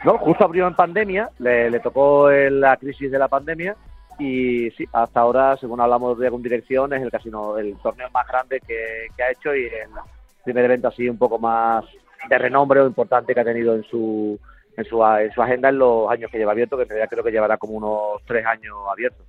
No, 0.04 0.18
justo 0.18 0.44
abrió 0.44 0.68
en 0.68 0.76
pandemia, 0.76 1.30
le, 1.40 1.70
le 1.70 1.80
tocó 1.80 2.30
la 2.30 2.76
crisis 2.76 3.10
de 3.10 3.18
la 3.20 3.30
pandemia 3.30 3.74
y 4.20 4.70
sí, 4.72 4.86
hasta 4.92 5.22
ahora, 5.22 5.56
según 5.56 5.80
hablamos 5.80 6.20
de 6.20 6.26
algún 6.26 6.44
dirección, 6.44 6.92
es 6.94 7.02
el 7.02 7.10
casino, 7.10 7.58
el 7.58 7.78
torneo 7.78 8.10
más 8.10 8.28
grande 8.28 8.60
que, 8.60 9.08
que 9.16 9.24
ha 9.24 9.32
hecho 9.32 9.56
y 9.56 9.64
el 9.68 9.90
primer 10.44 10.66
evento 10.66 10.90
así 10.90 11.08
un 11.08 11.18
poco 11.18 11.40
más 11.40 11.86
de 12.30 12.38
renombre 12.38 12.80
o 12.82 12.88
importante 12.88 13.34
que 13.34 13.40
ha 13.40 13.46
tenido 13.46 13.76
en 13.76 13.84
su, 13.84 14.40
en 14.78 14.86
su, 14.86 15.04
en 15.04 15.32
su 15.32 15.42
agenda 15.42 15.70
en 15.70 15.78
los 15.78 16.10
años 16.10 16.30
que 16.32 16.38
lleva 16.38 16.52
abierto, 16.54 16.78
que 16.78 16.84
en 16.84 16.90
realidad 16.90 17.10
creo 17.10 17.24
que 17.24 17.32
llevará 17.32 17.58
como 17.58 17.74
unos 17.74 18.22
tres 18.26 18.46
años 18.46 18.76
abierto. 18.92 19.24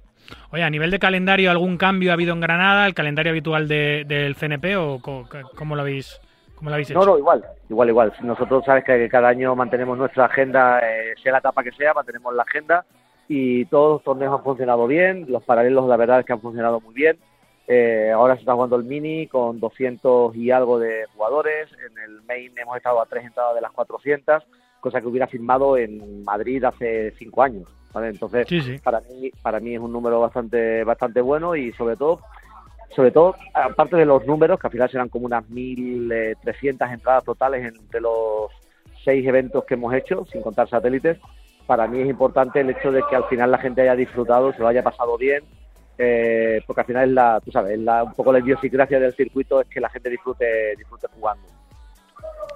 Oye, 0.53 0.63
a 0.63 0.71
nivel 0.71 0.91
de 0.91 0.99
calendario, 0.99 1.51
¿algún 1.51 1.77
cambio 1.77 2.11
ha 2.11 2.15
habido 2.15 2.33
en 2.33 2.41
Granada? 2.41 2.87
¿El 2.87 2.95
calendario 2.95 3.31
habitual 3.31 3.69
de- 3.69 4.05
del 4.07 4.37
CNP 4.37 4.77
o 4.77 4.99
cómo 5.55 5.75
lo 5.77 5.83
habéis, 5.83 6.19
cómo 6.55 6.71
lo 6.71 6.75
habéis 6.77 6.91
hecho? 6.91 6.99
No, 7.01 7.05
no, 7.05 7.19
igual, 7.19 7.45
igual, 7.69 7.89
igual. 7.91 8.13
Nosotros 8.23 8.65
sabes 8.65 8.85
que 8.85 9.09
cada 9.11 9.29
año 9.29 9.55
mantenemos 9.55 9.99
nuestra 9.99 10.25
agenda, 10.27 10.79
eh, 10.81 11.15
sea 11.23 11.33
la 11.33 11.39
etapa 11.39 11.63
que 11.63 11.73
sea, 11.73 11.93
mantenemos 11.93 12.35
la 12.35 12.43
agenda 12.43 12.85
y 13.29 13.65
todos 13.67 13.95
los 13.97 14.03
torneos 14.05 14.39
han 14.39 14.45
funcionado 14.45 14.87
bien, 14.87 15.27
los 15.29 15.43
paralelos 15.45 15.87
la 15.89 15.97
verdad 15.97 16.21
es 16.21 16.27
que 16.27 16.33
han 16.33 16.41
funcionado 16.41 16.81
muy 16.81 16.95
bien. 16.95 17.19
Eh, 17.67 18.11
ahora 18.15 18.35
se 18.35 18.41
está 18.41 18.53
jugando 18.55 18.77
el 18.77 18.85
mini 18.85 19.27
con 19.27 19.59
200 19.59 20.37
y 20.37 20.51
algo 20.51 20.79
de 20.79 21.07
jugadores, 21.15 21.71
en 21.73 21.99
el 21.99 22.23
main 22.23 22.53
hemos 22.59 22.77
estado 22.77 23.01
a 23.01 23.07
tres 23.07 23.25
entradas 23.25 23.55
de 23.55 23.63
las 23.63 23.73
400, 23.73 24.43
cosa 24.81 25.01
que 25.01 25.07
hubiera 25.07 25.27
firmado 25.27 25.79
en 25.79 26.25
Madrid 26.25 26.63
hace 26.65 27.13
cinco 27.19 27.43
años. 27.43 27.67
¿vale? 27.95 28.09
Entonces, 28.09 28.47
Sí, 28.49 28.61
sí. 28.61 28.79
para 28.79 29.01
mí 29.01 29.31
para 29.41 29.61
mí 29.61 29.75
es 29.75 29.81
un 29.81 29.93
número 29.93 30.21
bastante 30.21 30.85
bastante 30.85 31.21
bueno 31.21 31.57
y 31.57 31.73
sobre 31.73 31.97
todo 31.97 32.21
sobre 32.95 33.11
todo 33.11 33.35
aparte 33.55 33.97
de 33.97 34.05
los 34.05 34.27
números 34.27 34.59
que 34.61 34.67
al 34.67 34.73
final 34.73 34.91
serán 34.91 35.09
como 35.09 35.27
unas 35.27 35.49
1300 35.49 36.91
entradas 36.91 37.25
totales 37.25 37.65
entre 37.65 38.01
los 38.01 38.51
seis 39.05 39.27
eventos 39.27 39.65
que 39.65 39.75
hemos 39.75 39.95
hecho 39.95 40.27
sin 40.31 40.43
contar 40.43 40.69
satélites 40.69 41.19
para 41.67 41.87
mí 41.87 42.01
es 42.01 42.09
importante 42.09 42.61
el 42.61 42.71
hecho 42.71 42.93
de 42.93 43.03
que 43.09 43.17
al 43.17 43.25
final 43.25 43.51
la 43.51 43.59
gente 43.59 43.83
haya 43.83 43.97
disfrutado 43.97 44.53
se 44.53 44.59
lo 44.59 44.69
haya 44.69 44.83
pasado 44.83 45.17
bien 45.17 45.45
eh, 45.99 46.63
porque 46.67 46.81
al 46.81 46.87
final 46.87 47.09
es 47.09 47.15
la 47.15 47.41
tú 47.45 47.51
sabes 47.53 47.73
es 47.75 47.79
la, 47.81 48.03
un 48.05 48.13
poco 48.15 48.33
la 48.33 48.41
idiosincrasia 48.41 48.99
del 48.99 49.13
circuito 49.15 49.61
es 49.61 49.69
que 49.69 49.81
la 49.81 49.89
gente 49.91 50.11
disfrute 50.11 50.75
disfrute 50.77 51.07
jugando 51.15 51.47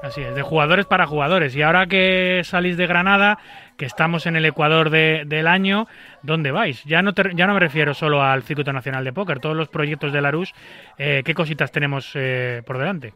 Así 0.03 0.21
es, 0.23 0.33
de 0.33 0.43
jugadores 0.43 0.87
para 0.87 1.09
jugadores. 1.09 1.57
Y 1.57 1.63
ahora 1.63 1.87
que 1.87 2.43
salís 2.45 2.77
de 2.77 2.87
Granada, 2.87 3.39
que 3.77 3.85
estamos 3.85 4.27
en 4.27 4.37
el 4.37 4.45
Ecuador 4.47 4.91
de- 4.91 5.25
del 5.27 5.49
año, 5.49 5.89
¿dónde 6.23 6.53
vais? 6.53 6.85
Ya 6.85 7.03
no, 7.03 7.15
te- 7.15 7.35
ya 7.35 7.49
no 7.49 7.55
me 7.55 7.59
refiero 7.59 7.95
solo 7.95 8.23
al 8.23 8.45
Circuito 8.45 8.73
Nacional 8.73 9.03
de 9.03 9.13
Póker, 9.13 9.41
todos 9.41 9.57
los 9.57 9.67
proyectos 9.69 10.13
de 10.13 10.21
Larus, 10.21 10.55
eh, 10.99 11.23
¿qué 11.25 11.35
cositas 11.35 11.73
tenemos 11.73 12.13
eh, 12.15 12.63
por 12.65 12.79
delante? 12.79 13.13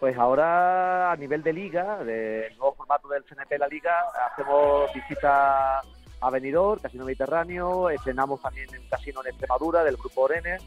Pues 0.00 0.18
ahora 0.18 1.12
a 1.12 1.16
nivel 1.16 1.44
de 1.44 1.52
liga, 1.52 1.98
del 2.02 2.56
nuevo 2.56 2.74
formato 2.74 3.06
del 3.06 3.22
CNP 3.22 3.56
La 3.56 3.68
Liga, 3.68 3.94
hacemos 4.32 4.92
visita 4.92 5.80
a 6.20 6.30
Benidorm, 6.30 6.80
Casino 6.80 7.04
Mediterráneo, 7.04 7.90
estrenamos 7.90 8.40
también 8.40 8.68
un 8.70 8.88
casino 8.88 9.20
en 9.22 9.28
Extremadura 9.30 9.84
del 9.84 9.96
Grupo 9.96 10.22
Orenes, 10.22 10.62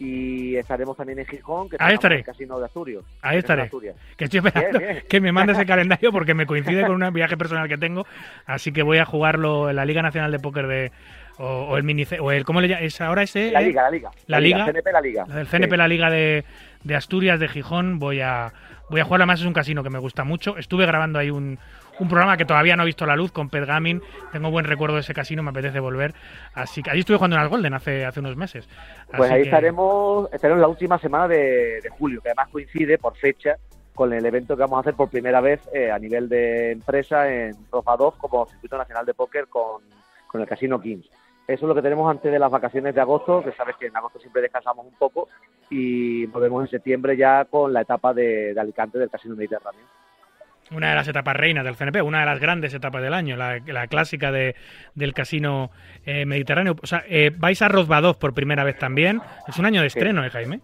y 0.00 0.54
estaremos 0.56 0.96
también 0.96 1.18
en 1.18 1.26
Gijón, 1.26 1.68
que 1.68 1.76
Ahí 1.80 1.94
estaré. 1.94 2.16
en 2.16 2.18
el 2.20 2.24
Casino 2.26 2.58
de 2.60 2.66
Asturias. 2.66 3.02
Ahí 3.20 3.32
en 3.34 3.38
estaré. 3.40 3.62
Asturias. 3.62 3.96
Que 4.16 4.24
estoy 4.26 4.38
esperando 4.38 4.78
Bien, 4.78 4.92
bien. 4.92 5.04
que 5.08 5.20
me 5.20 5.32
mandes 5.32 5.58
el 5.58 5.66
calendario 5.66 6.12
porque 6.12 6.34
me 6.34 6.46
coincide 6.46 6.86
con 6.86 7.02
un 7.02 7.12
viaje 7.12 7.36
personal 7.36 7.68
que 7.68 7.78
tengo. 7.78 8.06
Así 8.46 8.70
que 8.72 8.82
voy 8.82 8.98
a 8.98 9.04
jugarlo 9.04 9.68
en 9.70 9.74
la 9.76 9.84
Liga 9.84 10.00
Nacional 10.00 10.30
de 10.30 10.38
Póker 10.38 10.68
de. 10.68 10.92
O, 11.38 11.44
o 11.70 11.76
el 11.76 11.82
mini. 11.82 12.04
O 12.20 12.30
el, 12.30 12.44
¿Cómo 12.44 12.60
le 12.60 12.68
llamas? 12.68 12.84
¿Es 12.84 13.00
ahora 13.00 13.24
ese? 13.24 13.50
La? 13.50 13.60
Liga, 13.60 13.82
la 13.82 13.90
Liga. 13.90 14.10
La 14.26 14.38
Liga. 14.40 14.64
CNP, 14.66 14.92
la 14.92 15.00
Liga. 15.00 15.24
Del 15.24 15.46
CNP, 15.48 15.70
Sí. 15.72 15.76
la 15.78 15.88
Liga 15.88 16.10
de, 16.10 16.44
de 16.84 16.94
Asturias, 16.94 17.40
de 17.40 17.48
Gijón. 17.48 17.98
Voy 17.98 18.20
a, 18.20 18.52
voy 18.90 19.00
a 19.00 19.04
jugar. 19.04 19.22
Además, 19.22 19.40
es 19.40 19.46
un 19.46 19.52
casino 19.52 19.82
que 19.82 19.90
me 19.90 19.98
gusta 19.98 20.22
mucho. 20.22 20.56
Estuve 20.58 20.86
grabando 20.86 21.18
ahí 21.18 21.30
un, 21.30 21.58
un 22.00 22.08
programa 22.08 22.36
que 22.36 22.44
todavía 22.44 22.76
no 22.76 22.82
ha 22.82 22.86
visto 22.86 23.06
la 23.06 23.16
luz 23.16 23.32
con 23.32 23.48
Pet 23.50 23.64
Gaming. 23.66 24.00
Tengo 24.32 24.50
buen 24.50 24.64
recuerdo 24.64 24.94
de 24.96 25.00
ese 25.00 25.14
casino, 25.14 25.42
me 25.42 25.50
apetece 25.50 25.80
volver. 25.80 26.14
Así 26.54 26.82
que 26.82 26.90
allí 26.90 27.00
estuve 27.00 27.16
jugando 27.16 27.36
en 27.36 27.42
el 27.42 27.48
Golden 27.48 27.74
hace, 27.74 28.04
hace 28.04 28.20
unos 28.20 28.36
meses. 28.36 28.68
Pues 29.16 29.30
ahí 29.30 29.42
que- 29.42 29.48
estaremos, 29.48 30.32
estaremos 30.32 30.60
la 30.60 30.68
última 30.68 30.98
semana 30.98 31.26
de, 31.28 31.80
de 31.82 31.88
julio, 31.90 32.20
que 32.20 32.28
además 32.28 32.48
coincide 32.52 32.98
por 32.98 33.16
fecha 33.16 33.56
con 33.94 34.12
el 34.12 34.24
evento 34.24 34.56
que 34.56 34.62
vamos 34.62 34.76
a 34.76 34.80
hacer 34.80 34.94
por 34.94 35.10
primera 35.10 35.40
vez 35.40 35.60
eh, 35.74 35.90
a 35.90 35.98
nivel 35.98 36.28
de 36.28 36.70
empresa 36.70 37.28
en 37.32 37.56
Rofadov 37.72 38.16
como 38.18 38.46
Circuito 38.46 38.78
Nacional 38.78 39.04
de 39.04 39.14
Póker 39.14 39.48
con, 39.48 39.82
con 40.28 40.40
el 40.40 40.46
Casino 40.46 40.80
Kings. 40.80 41.06
Eso 41.48 41.64
es 41.64 41.68
lo 41.68 41.74
que 41.74 41.82
tenemos 41.82 42.08
antes 42.08 42.30
de 42.30 42.38
las 42.38 42.50
vacaciones 42.50 42.94
de 42.94 43.00
agosto, 43.00 43.42
que 43.42 43.52
sabes 43.52 43.74
que 43.76 43.86
en 43.86 43.96
agosto 43.96 44.20
siempre 44.20 44.42
descansamos 44.42 44.86
un 44.86 44.94
poco 44.94 45.28
y 45.70 46.26
volvemos 46.26 46.62
en 46.62 46.70
septiembre 46.70 47.16
ya 47.16 47.46
con 47.46 47.72
la 47.72 47.80
etapa 47.80 48.12
de, 48.14 48.52
de 48.54 48.60
Alicante 48.60 48.98
del 48.98 49.10
Casino 49.10 49.34
Mediterráneo. 49.34 49.80
Una 50.70 50.90
de 50.90 50.94
las 50.96 51.08
etapas 51.08 51.34
reinas 51.34 51.64
del 51.64 51.76
CNP, 51.76 52.02
una 52.02 52.20
de 52.20 52.26
las 52.26 52.40
grandes 52.40 52.74
etapas 52.74 53.02
del 53.02 53.14
año, 53.14 53.36
la, 53.36 53.58
la 53.66 53.86
clásica 53.86 54.30
de, 54.30 54.54
del 54.94 55.14
casino 55.14 55.70
eh, 56.04 56.26
mediterráneo. 56.26 56.76
O 56.82 56.86
sea, 56.86 57.04
eh, 57.08 57.30
vais 57.36 57.60
a 57.62 57.68
Rozbadov 57.68 58.18
por 58.18 58.34
primera 58.34 58.64
vez 58.64 58.78
también. 58.78 59.20
Es 59.46 59.58
un 59.58 59.64
año 59.64 59.80
de 59.80 59.86
estreno, 59.86 60.24
¿eh, 60.24 60.30
Jaime? 60.30 60.60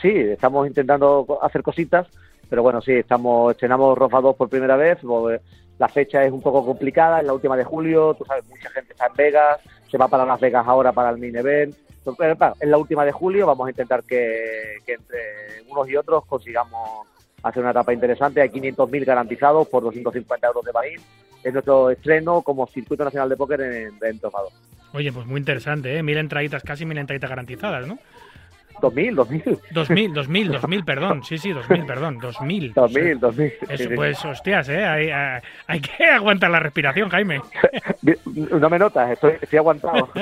Sí, 0.00 0.10
estamos 0.10 0.66
intentando 0.66 1.38
hacer 1.42 1.62
cositas, 1.62 2.06
pero 2.48 2.62
bueno, 2.62 2.80
sí, 2.80 2.92
estamos 2.92 3.52
estrenamos 3.52 3.98
2 3.98 4.36
por 4.36 4.48
primera 4.48 4.76
vez. 4.76 4.98
porque 5.02 5.40
La 5.78 5.88
fecha 5.88 6.22
es 6.24 6.32
un 6.32 6.40
poco 6.40 6.64
complicada, 6.64 7.20
es 7.20 7.26
la 7.26 7.34
última 7.34 7.56
de 7.56 7.64
julio, 7.64 8.14
tú 8.14 8.24
sabes, 8.24 8.46
mucha 8.46 8.70
gente 8.70 8.92
está 8.92 9.06
en 9.06 9.14
Vegas, 9.14 9.58
se 9.90 9.98
va 9.98 10.08
para 10.08 10.24
Las 10.24 10.40
Vegas 10.40 10.66
ahora 10.66 10.92
para 10.92 11.10
el 11.10 11.18
mini 11.18 11.38
event. 11.38 11.74
Pero, 12.16 12.36
claro, 12.36 12.54
es 12.58 12.68
la 12.68 12.78
última 12.78 13.04
de 13.04 13.12
julio, 13.12 13.46
vamos 13.46 13.66
a 13.66 13.70
intentar 13.70 14.02
que, 14.04 14.76
que 14.86 14.94
entre 14.94 15.62
unos 15.68 15.88
y 15.90 15.96
otros 15.96 16.24
consigamos 16.24 17.06
hacer 17.42 17.62
una 17.62 17.70
etapa 17.72 17.92
interesante. 17.92 18.40
Hay 18.40 18.48
500.000 18.48 19.04
garantizados 19.04 19.68
por 19.68 19.82
250 19.84 20.46
euros 20.46 20.64
de 20.64 20.72
baril. 20.72 21.00
Es 21.42 21.52
nuestro 21.52 21.90
estreno 21.90 22.42
como 22.42 22.66
Circuito 22.66 23.04
Nacional 23.04 23.28
de 23.28 23.36
Póker 23.36 23.60
en, 23.60 23.92
en 24.02 24.20
Rofa 24.20 24.38
2. 24.42 24.52
Oye, 24.94 25.12
pues 25.12 25.26
muy 25.26 25.38
interesante, 25.38 25.96
¿eh? 25.96 26.02
Mil 26.02 26.16
entraditas, 26.16 26.62
casi 26.62 26.84
mil 26.86 26.98
entraditas 26.98 27.28
garantizadas, 27.30 27.86
¿no? 27.86 27.98
2000, 28.80 29.14
2000. 29.16 29.58
2000, 29.72 30.14
2000, 30.14 30.52
2000, 30.52 30.84
perdón. 30.84 31.24
Sí, 31.24 31.36
sí, 31.36 31.50
2000, 31.52 31.84
perdón. 31.84 32.18
2000. 32.18 32.72
2000, 32.74 33.18
2000. 33.20 33.46
Eso, 33.62 33.76
sí, 33.76 33.84
sí. 33.88 33.88
pues, 33.96 34.24
hostias, 34.24 34.68
¿eh? 34.68 34.84
Hay, 34.84 35.10
hay- 35.10 35.40
hay 35.66 35.80
que 35.80 36.04
aguantar 36.10 36.50
la 36.50 36.60
respiración, 36.60 37.08
Jaime. 37.08 37.40
No 38.34 38.70
me 38.70 38.78
notas, 38.78 39.10
estoy, 39.10 39.32
estoy 39.40 39.58
aguantado. 39.58 40.10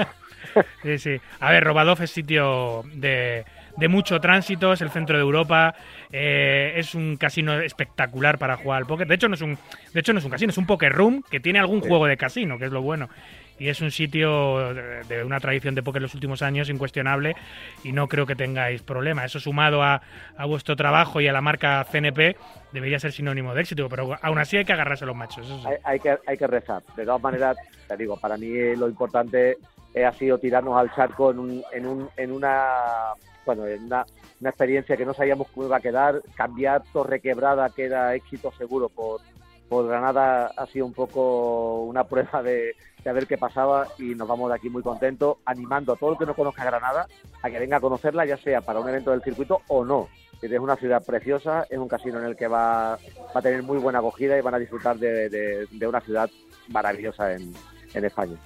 Sí, 0.82 0.96
sí. 0.98 1.20
A 1.40 1.50
ver, 1.50 1.64
Robadov 1.64 2.00
es 2.02 2.10
sitio 2.10 2.82
de, 2.94 3.44
de 3.76 3.88
mucho 3.88 4.20
tránsito, 4.20 4.72
es 4.72 4.80
el 4.80 4.88
centro 4.88 5.16
de 5.18 5.22
Europa, 5.22 5.74
eh, 6.18 6.72
es 6.76 6.94
un 6.94 7.18
casino 7.18 7.60
espectacular 7.60 8.38
para 8.38 8.56
jugar 8.56 8.78
al 8.78 8.86
póker. 8.86 9.06
De 9.06 9.16
hecho, 9.16 9.28
no 9.28 9.34
es 9.34 9.42
un, 9.42 9.58
de 9.92 10.00
hecho, 10.00 10.14
no 10.14 10.18
es 10.18 10.24
un 10.24 10.30
casino, 10.30 10.50
es 10.50 10.56
un 10.56 10.64
poker 10.64 10.90
room 10.90 11.22
que 11.30 11.40
tiene 11.40 11.58
algún 11.58 11.82
juego 11.82 12.06
de 12.06 12.16
casino, 12.16 12.58
que 12.58 12.64
es 12.64 12.72
lo 12.72 12.80
bueno. 12.80 13.10
Y 13.58 13.68
es 13.68 13.82
un 13.82 13.90
sitio 13.90 14.72
de, 14.72 15.04
de 15.04 15.24
una 15.24 15.40
tradición 15.40 15.74
de 15.74 15.82
póker 15.82 16.00
en 16.00 16.04
los 16.04 16.14
últimos 16.14 16.40
años 16.40 16.70
incuestionable 16.70 17.36
y 17.84 17.92
no 17.92 18.08
creo 18.08 18.24
que 18.24 18.34
tengáis 18.34 18.80
problema. 18.80 19.26
Eso 19.26 19.40
sumado 19.40 19.82
a, 19.82 20.00
a 20.38 20.46
vuestro 20.46 20.74
trabajo 20.74 21.20
y 21.20 21.28
a 21.28 21.32
la 21.34 21.42
marca 21.42 21.84
CNP 21.84 22.36
debería 22.72 22.98
ser 22.98 23.12
sinónimo 23.12 23.54
de 23.54 23.60
éxito, 23.60 23.86
pero 23.90 24.16
aún 24.22 24.38
así 24.38 24.56
hay 24.56 24.64
que 24.64 24.72
agarrarse 24.72 25.04
a 25.04 25.08
los 25.08 25.16
machos. 25.16 25.46
Eso 25.46 25.58
sí. 25.60 25.66
hay, 25.66 25.76
hay 25.84 26.00
que, 26.00 26.18
hay 26.26 26.38
que 26.38 26.46
rezar. 26.46 26.82
De 26.96 27.04
todas 27.04 27.22
maneras, 27.22 27.58
te 27.88 27.96
digo, 27.96 28.18
para 28.18 28.38
mí 28.38 28.74
lo 28.74 28.88
importante 28.88 29.58
eh, 29.94 30.04
ha 30.04 30.12
sido 30.12 30.38
tirarnos 30.38 30.78
al 30.78 30.94
charco 30.94 31.30
en, 31.30 31.38
un, 31.38 31.62
en, 31.72 31.86
un, 31.86 32.08
en 32.16 32.32
una 32.32 33.14
bueno 33.46 33.66
en 33.66 33.84
una, 33.84 34.04
una 34.40 34.50
experiencia 34.50 34.96
que 34.96 35.06
no 35.06 35.14
sabíamos 35.14 35.48
cómo 35.54 35.66
iba 35.66 35.76
a 35.76 35.80
quedar. 35.80 36.22
Cambiar 36.36 36.82
Torre 36.92 37.20
Quebrada, 37.20 37.70
que 37.70 37.84
era 37.84 38.14
éxito 38.14 38.52
seguro 38.52 38.88
por, 38.88 39.20
por 39.68 39.86
Granada, 39.88 40.52
ha 40.56 40.66
sido 40.66 40.86
un 40.86 40.92
poco 40.92 41.82
una 41.84 42.04
prueba 42.04 42.42
de, 42.42 42.74
de 43.04 43.12
ver 43.12 43.26
qué 43.26 43.38
pasaba 43.38 43.86
y 43.98 44.14
nos 44.14 44.28
vamos 44.28 44.48
de 44.50 44.56
aquí 44.56 44.68
muy 44.70 44.82
contentos, 44.82 45.38
animando 45.44 45.92
a 45.92 45.96
todo 45.96 46.12
el 46.12 46.18
que 46.18 46.26
no 46.26 46.34
conozca 46.34 46.64
Granada 46.64 47.06
a 47.42 47.50
que 47.50 47.58
venga 47.58 47.76
a 47.78 47.80
conocerla, 47.80 48.24
ya 48.26 48.36
sea 48.36 48.60
para 48.60 48.80
un 48.80 48.88
evento 48.88 49.10
del 49.10 49.22
circuito 49.22 49.62
o 49.68 49.84
no. 49.84 50.08
Es 50.42 50.60
una 50.60 50.76
ciudad 50.76 51.02
preciosa, 51.04 51.66
es 51.70 51.78
un 51.78 51.88
casino 51.88 52.18
en 52.18 52.26
el 52.26 52.36
que 52.36 52.46
va, 52.46 52.90
va 53.34 53.40
a 53.40 53.42
tener 53.42 53.62
muy 53.62 53.78
buena 53.78 54.00
acogida 54.00 54.36
y 54.36 54.42
van 54.42 54.54
a 54.54 54.58
disfrutar 54.58 54.98
de, 54.98 55.28
de- 55.30 55.66
de 55.70 55.86
una 55.88 56.00
ciudad 56.02 56.28
maravillosa 56.68 57.32
en, 57.32 57.52
en 57.94 58.04
España. 58.04 58.36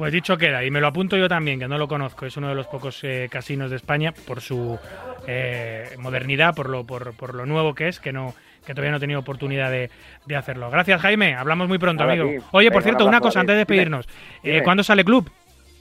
Pues 0.00 0.14
dicho 0.14 0.38
queda, 0.38 0.64
y 0.64 0.70
me 0.70 0.80
lo 0.80 0.86
apunto 0.86 1.18
yo 1.18 1.28
también, 1.28 1.60
que 1.60 1.68
no 1.68 1.76
lo 1.76 1.86
conozco, 1.86 2.24
es 2.24 2.34
uno 2.38 2.48
de 2.48 2.54
los 2.54 2.66
pocos 2.68 3.04
eh, 3.04 3.28
casinos 3.30 3.68
de 3.68 3.76
España 3.76 4.14
por 4.26 4.40
su 4.40 4.78
eh, 5.26 5.90
modernidad, 5.98 6.54
por 6.54 6.70
lo, 6.70 6.86
por, 6.86 7.12
por 7.12 7.34
lo 7.34 7.44
nuevo 7.44 7.74
que 7.74 7.88
es, 7.88 8.00
que 8.00 8.10
no 8.10 8.32
que 8.64 8.72
todavía 8.72 8.92
no 8.92 8.96
he 8.96 9.00
tenido 9.00 9.20
oportunidad 9.20 9.70
de, 9.70 9.90
de 10.24 10.36
hacerlo. 10.36 10.70
Gracias, 10.70 11.02
Jaime. 11.02 11.34
Hablamos 11.34 11.68
muy 11.68 11.76
pronto, 11.76 12.04
amigo. 12.04 12.24
Oye, 12.52 12.70
por 12.70 12.76
Venga, 12.78 12.82
cierto, 12.82 13.04
un 13.04 13.10
una 13.10 13.20
cosa 13.20 13.40
antes 13.40 13.52
de 13.52 13.58
despedirnos. 13.58 14.08
Eh. 14.42 14.62
¿Cuándo 14.64 14.82
sale 14.82 15.04
Club? 15.04 15.30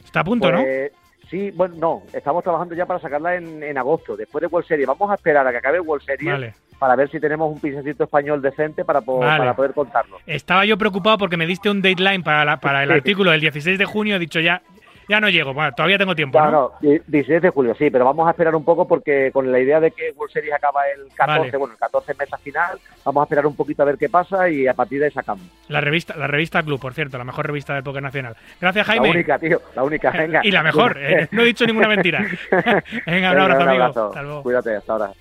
Está 0.03 0.19
a 0.19 0.23
punto, 0.25 0.51
¿no? 0.51 0.63
Pues, 0.63 0.91
Sí, 1.29 1.51
bueno, 1.51 1.75
no, 1.77 2.03
estamos 2.11 2.43
trabajando 2.43 2.75
ya 2.75 2.85
para 2.85 2.99
sacarla 2.99 3.35
en, 3.35 3.63
en 3.63 3.77
agosto, 3.77 4.17
después 4.17 4.41
de 4.41 4.47
World 4.47 4.67
Series. 4.67 4.87
Vamos 4.87 5.11
a 5.11 5.15
esperar 5.15 5.47
a 5.47 5.51
que 5.51 5.57
acabe 5.59 5.79
World 5.79 6.03
Series 6.03 6.29
Vale. 6.29 6.53
Para 6.79 6.95
ver 6.95 7.11
si 7.11 7.19
tenemos 7.19 7.51
un 7.51 7.59
pincecito 7.59 8.05
español 8.05 8.41
decente 8.41 8.85
para, 8.85 9.01
po- 9.01 9.19
Vale. 9.19 9.37
para 9.39 9.53
poder 9.55 9.73
contarlo. 9.73 10.17
Estaba 10.25 10.65
yo 10.65 10.77
preocupado 10.77 11.17
porque 11.17 11.37
me 11.37 11.45
diste 11.45 11.69
un 11.69 11.81
deadline 11.81 12.23
para, 12.23 12.45
la- 12.45 12.57
para 12.57 12.83
el 12.83 12.89
Sí. 12.89 12.95
artículo 12.95 13.31
del 13.31 13.41
16 13.41 13.77
de 13.77 13.85
junio. 13.85 14.15
He 14.15 14.19
dicho 14.19 14.39
ya, 14.39 14.61
ya 15.09 15.19
no 15.19 15.27
llego. 15.27 15.53
Bueno, 15.55 15.71
todavía 15.73 15.97
tengo 15.97 16.15
tiempo, 16.15 16.39
No, 16.39 16.45
¿no? 16.45 16.51
no, 16.51 16.71
di- 16.79 17.01
16 17.07 17.41
de 17.41 17.49
julio, 17.49 17.73
sí, 17.75 17.89
pero 17.89 18.05
vamos 18.05 18.27
a 18.27 18.31
esperar 18.31 18.55
un 18.55 18.63
poco 18.63 18.87
porque 18.87 19.31
con 19.33 19.51
la 19.51 19.59
idea 19.59 19.79
de 19.79 19.89
que 19.91 20.11
World 20.15 20.31
Series 20.31 20.53
acaba 20.53 20.81
el 20.95 21.07
14, 21.15 21.39
Vale. 21.39 21.57
bueno, 21.57 21.73
el 21.73 21.79
14 21.79 22.13
mesa 22.17 22.37
final, 22.37 22.77
vamos 23.03 23.21
a 23.21 23.23
esperar 23.25 23.47
un 23.47 23.55
poquito 23.55 23.81
a 23.81 23.85
ver 23.85 23.97
qué 23.97 24.07
pasa 24.07 24.47
y 24.49 24.67
a 24.67 24.73
partir 24.75 24.99
de 24.99 25.05
ahí 25.05 25.11
sacamos. 25.11 25.43
La 25.67 25.81
revista, 25.81 26.15
la 26.15 26.27
revista 26.27 26.61
Club, 26.63 26.79
por 26.79 26.93
cierto, 26.93 27.17
la 27.17 27.23
mejor 27.23 27.47
revista 27.47 27.73
del 27.73 27.83
póker 27.83 28.03
nacional. 28.03 28.35
Gracias, 28.61 28.85
Jaime. 28.85 29.07
La 29.07 29.13
única, 29.15 29.39
tío, 29.39 29.61
la 29.75 29.83
única, 29.83 30.11
venga. 30.17 30.41
Y 30.43 30.51
la 30.51 30.61
mejor, 30.63 30.97
eh, 30.99 31.27
no 31.31 31.41
he 31.41 31.45
dicho 31.45 31.65
ninguna 31.65 31.87
mentira. 31.87 32.23
Venga, 33.05 33.31
un 33.31 33.39
abrazo, 33.39 33.61
amigo. 33.69 33.83
Hasta 33.85 34.21
luego. 34.21 34.43
Cuídate, 34.43 34.75
hasta 34.75 34.93
ahora. 34.93 35.11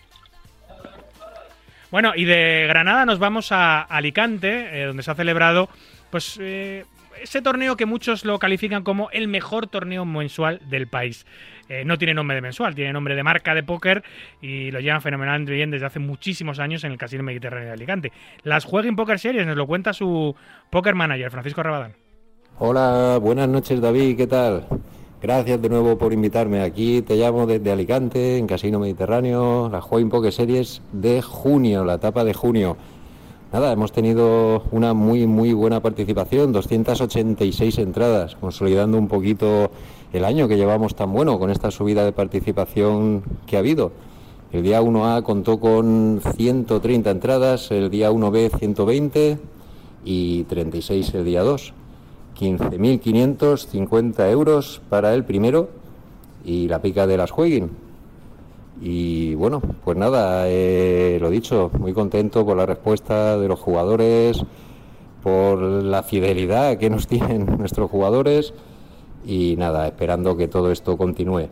Bueno, 1.91 2.13
y 2.15 2.27
de 2.27 2.67
Granada 2.69 3.07
nos 3.07 3.19
vamos 3.19 3.51
a 3.51 3.81
Alicante, 3.81 4.83
eh, 4.83 4.85
donde 4.87 5.03
se 5.03 5.11
ha 5.11 5.15
celebrado 5.15 5.71
pues 6.11 6.39
eh, 6.41 6.85
ese 7.23 7.41
torneo 7.41 7.77
que 7.77 7.87
muchos 7.87 8.25
lo 8.25 8.39
califican 8.39 8.83
como 8.83 9.11
el 9.11 9.27
mejor 9.29 9.67
torneo 9.69 10.05
mensual 10.05 10.61
del 10.69 10.87
país. 10.87 11.27
Eh, 11.69 11.85
no 11.85 11.99
tiene 11.99 12.15
nombre 12.15 12.35
de 12.35 12.41
mensual, 12.43 12.75
tiene 12.75 12.93
nombre 12.93 13.15
de 13.15 13.23
marca 13.23 13.55
de 13.55 13.63
póker 13.63 14.03
y 14.41 14.71
lo 14.71 14.81
llevan 14.81 15.01
fenomenalmente 15.01 15.53
bien 15.53 15.71
desde 15.71 15.87
hace 15.87 15.99
muchísimos 15.99 16.59
años 16.59 16.85
en 16.85 16.93
el 16.93 16.99
Casino 16.99 17.23
Mediterráneo 17.23 17.69
de 17.69 17.75
Alicante. 17.75 18.13
Las 18.43 18.65
Jueguin 18.65 18.97
Poker 18.97 19.19
Series 19.19 19.47
nos 19.47 19.57
lo 19.57 19.67
cuenta 19.67 19.93
su 19.93 20.35
poker 20.71 20.95
manager, 20.95 21.31
Francisco 21.31 21.63
Rabadán. 21.63 21.95
Hola, 22.59 23.19
buenas 23.21 23.49
noches 23.49 23.81
David, 23.81 24.17
¿qué 24.17 24.27
tal? 24.27 24.67
Gracias 25.21 25.61
de 25.61 25.69
nuevo 25.69 25.99
por 25.99 26.13
invitarme 26.13 26.61
aquí. 26.63 27.03
Te 27.03 27.17
llamo 27.17 27.45
desde 27.45 27.73
Alicante, 27.73 28.39
en 28.39 28.47
Casino 28.47 28.79
Mediterráneo, 28.79 29.69
la 29.69 29.81
Join 29.81 30.09
Poker 30.11 30.33
Series 30.33 30.81
de 30.93 31.23
junio, 31.23 31.85
la 31.85 31.95
etapa 31.95 32.23
de 32.23 32.35
junio. 32.35 32.77
Nada, 33.53 33.73
hemos 33.73 33.91
tenido 33.91 34.63
una 34.71 34.95
muy 34.95 35.27
muy 35.27 35.53
buena 35.55 35.81
participación, 35.81 36.53
286 36.53 37.79
entradas, 37.79 38.37
consolidando 38.37 38.97
un 38.97 39.09
poquito 39.09 39.73
el 40.13 40.25
año 40.25 40.47
que 40.47 40.57
llevamos 40.57 40.95
tan 40.95 41.13
bueno 41.13 41.37
con 41.41 41.51
esta 41.51 41.73
subida 41.73 42.05
de 42.05 42.13
participación 42.13 43.25
que 43.45 43.57
ha 43.57 43.59
habido. 43.59 43.91
El 44.53 44.63
día 44.63 44.81
1A 44.81 45.25
contó 45.25 45.59
con 45.59 46.21
130 46.37 47.11
entradas, 47.11 47.73
el 47.73 47.91
día 47.91 48.13
1B 48.13 48.57
120 48.57 49.37
y 50.05 50.45
36 50.45 51.13
el 51.15 51.25
día 51.25 51.43
2. 51.43 51.73
15.550 52.39 54.31
euros 54.31 54.81
para 54.89 55.15
el 55.15 55.25
primero 55.25 55.71
y 56.45 56.69
la 56.69 56.81
pica 56.81 57.07
de 57.07 57.17
las 57.17 57.31
Jueguin. 57.31 57.71
Y 58.81 59.35
bueno, 59.35 59.61
pues 59.85 59.97
nada, 59.97 60.45
eh, 60.47 61.19
lo 61.21 61.31
dicho, 61.31 61.71
muy 61.79 61.93
contento 61.93 62.47
por 62.47 62.57
la 62.57 62.65
respuesta 62.65 63.37
de 63.39 63.49
los 63.49 63.59
jugadores, 63.59 64.45
por 65.23 65.61
la 65.61 66.05
fidelidad 66.05 66.79
que 66.79 66.91
nos 66.91 67.07
tienen 67.09 67.47
nuestros 67.59 67.91
jugadores 67.91 68.55
y 69.27 69.57
nada, 69.57 69.89
esperando 69.89 70.37
que 70.37 70.47
todo 70.47 70.71
esto 70.71 70.97
continúe. 70.97 71.49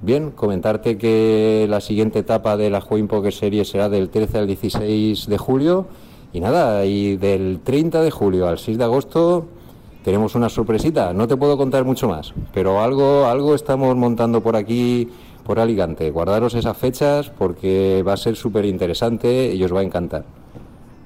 Bien, 0.00 0.30
comentarte 0.32 0.96
que 0.96 1.66
la 1.68 1.80
siguiente 1.80 2.20
etapa 2.20 2.56
de 2.56 2.70
la 2.70 2.80
Juegin 2.80 3.06
Poker 3.08 3.32
Series 3.32 3.68
será 3.68 3.88
del 3.88 4.08
13 4.08 4.38
al 4.38 4.46
16 4.46 5.28
de 5.28 5.38
julio 5.38 5.86
y 6.32 6.40
nada, 6.40 6.84
y 6.86 7.16
del 7.18 7.60
30 7.62 8.00
de 8.00 8.10
julio 8.10 8.48
al 8.48 8.58
6 8.58 8.78
de 8.78 8.84
agosto 8.84 9.46
tenemos 10.04 10.34
una 10.34 10.48
sorpresita. 10.48 11.12
No 11.12 11.26
te 11.26 11.36
puedo 11.36 11.56
contar 11.56 11.84
mucho 11.84 12.08
más, 12.08 12.32
pero 12.52 12.80
algo, 12.80 13.26
algo 13.26 13.54
estamos 13.54 13.96
montando 13.96 14.42
por 14.42 14.56
aquí 14.56 15.08
por 15.44 15.58
Alicante. 15.58 16.10
Guardaros 16.10 16.54
esas 16.54 16.76
fechas 16.76 17.30
porque 17.30 18.02
va 18.06 18.14
a 18.14 18.16
ser 18.16 18.36
súper 18.36 18.64
interesante 18.64 19.54
y 19.54 19.62
os 19.62 19.74
va 19.74 19.80
a 19.80 19.84
encantar. 19.84 20.24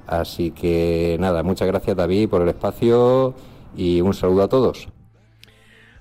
Así 0.05 0.51
que 0.51 1.17
nada, 1.19 1.43
muchas 1.43 1.67
gracias 1.67 1.97
David 1.97 2.29
por 2.29 2.41
el 2.41 2.49
espacio 2.49 3.33
y 3.75 4.01
un 4.01 4.13
saludo 4.13 4.43
a 4.43 4.47
todos. 4.47 4.87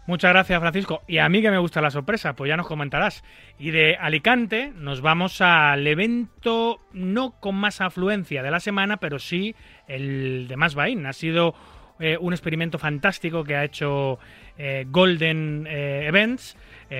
Muchas 0.06 0.30
gracias, 0.30 0.60
Francisco. 0.60 1.02
Y 1.08 1.18
a 1.18 1.28
mí 1.28 1.42
que 1.42 1.50
me 1.50 1.58
gusta 1.58 1.80
la 1.80 1.90
sorpresa, 1.90 2.34
pues 2.34 2.48
ya 2.48 2.56
nos 2.56 2.68
comentarás. 2.68 3.24
Y 3.58 3.72
de 3.72 3.96
Alicante 3.96 4.72
nos 4.76 5.00
vamos 5.00 5.40
al 5.40 5.84
evento 5.84 6.78
no 6.92 7.32
con 7.40 7.56
más 7.56 7.80
afluencia 7.80 8.44
de 8.44 8.52
la 8.52 8.60
semana, 8.60 8.98
pero 8.98 9.18
sí 9.18 9.56
el 9.88 10.46
de 10.46 10.56
Más 10.56 10.76
Bain. 10.76 11.06
Ha 11.06 11.12
sido 11.12 11.54
eh, 11.98 12.18
un 12.20 12.32
experimento 12.32 12.78
fantástico 12.78 13.42
que 13.44 13.56
ha 13.56 13.64
hecho 13.64 14.18
eh, 14.58 14.86
Golden 14.88 15.66
eh, 15.68 16.06
Events 16.06 16.56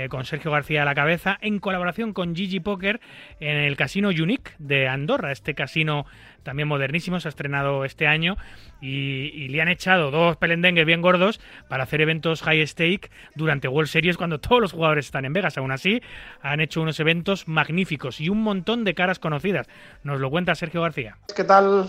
con 0.09 0.25
Sergio 0.25 0.51
García 0.51 0.83
a 0.83 0.85
la 0.85 0.97
cabeza 0.97 1.39
en 1.41 1.61
colaboración 1.61 2.13
con 2.13 2.35
Gigi 2.35 2.59
Poker 2.59 3.01
en 3.39 3.57
el 3.57 3.77
casino 3.77 4.09
Unique 4.09 4.51
de 4.59 4.89
Andorra. 4.89 5.31
Este 5.31 5.55
casino 5.55 6.07
también 6.43 6.67
modernísimo 6.67 7.21
se 7.21 7.29
ha 7.29 7.31
estrenado 7.31 7.85
este 7.85 8.09
año 8.09 8.37
y, 8.81 9.47
le 9.47 9.63
han 9.63 9.69
echado 9.69 10.11
dos 10.11 10.37
pelendengues 10.39 10.87
bien 10.87 11.03
gordos 11.03 11.41
para 11.69 11.85
hacer 11.85 12.01
eventos 12.01 12.43
high 12.43 12.67
stake 12.67 13.13
durante 13.37 13.69
World 13.69 13.89
Series 13.89 14.17
cuando 14.17 14.41
todos 14.41 14.61
los 14.61 14.73
jugadores 14.73 15.07
están 15.07 15.25
en 15.25 15.33
Vegas. 15.33 15.57
Aún 15.57 15.71
así, 15.71 16.03
han 16.43 16.61
hecho 16.61 16.83
unos 16.83 16.99
eventos 16.99 17.47
magníficos 17.47 18.21
y 18.21 18.29
un 18.29 18.43
montón 18.43 18.83
de 18.83 18.95
caras 18.95 19.21
conocidas. 19.21 19.69
Nos 20.03 20.19
lo 20.19 20.31
cuenta 20.31 20.57
Sergio 20.57 20.83
García. 20.83 21.17
¿Qué 21.37 21.45
tal? 21.45 21.87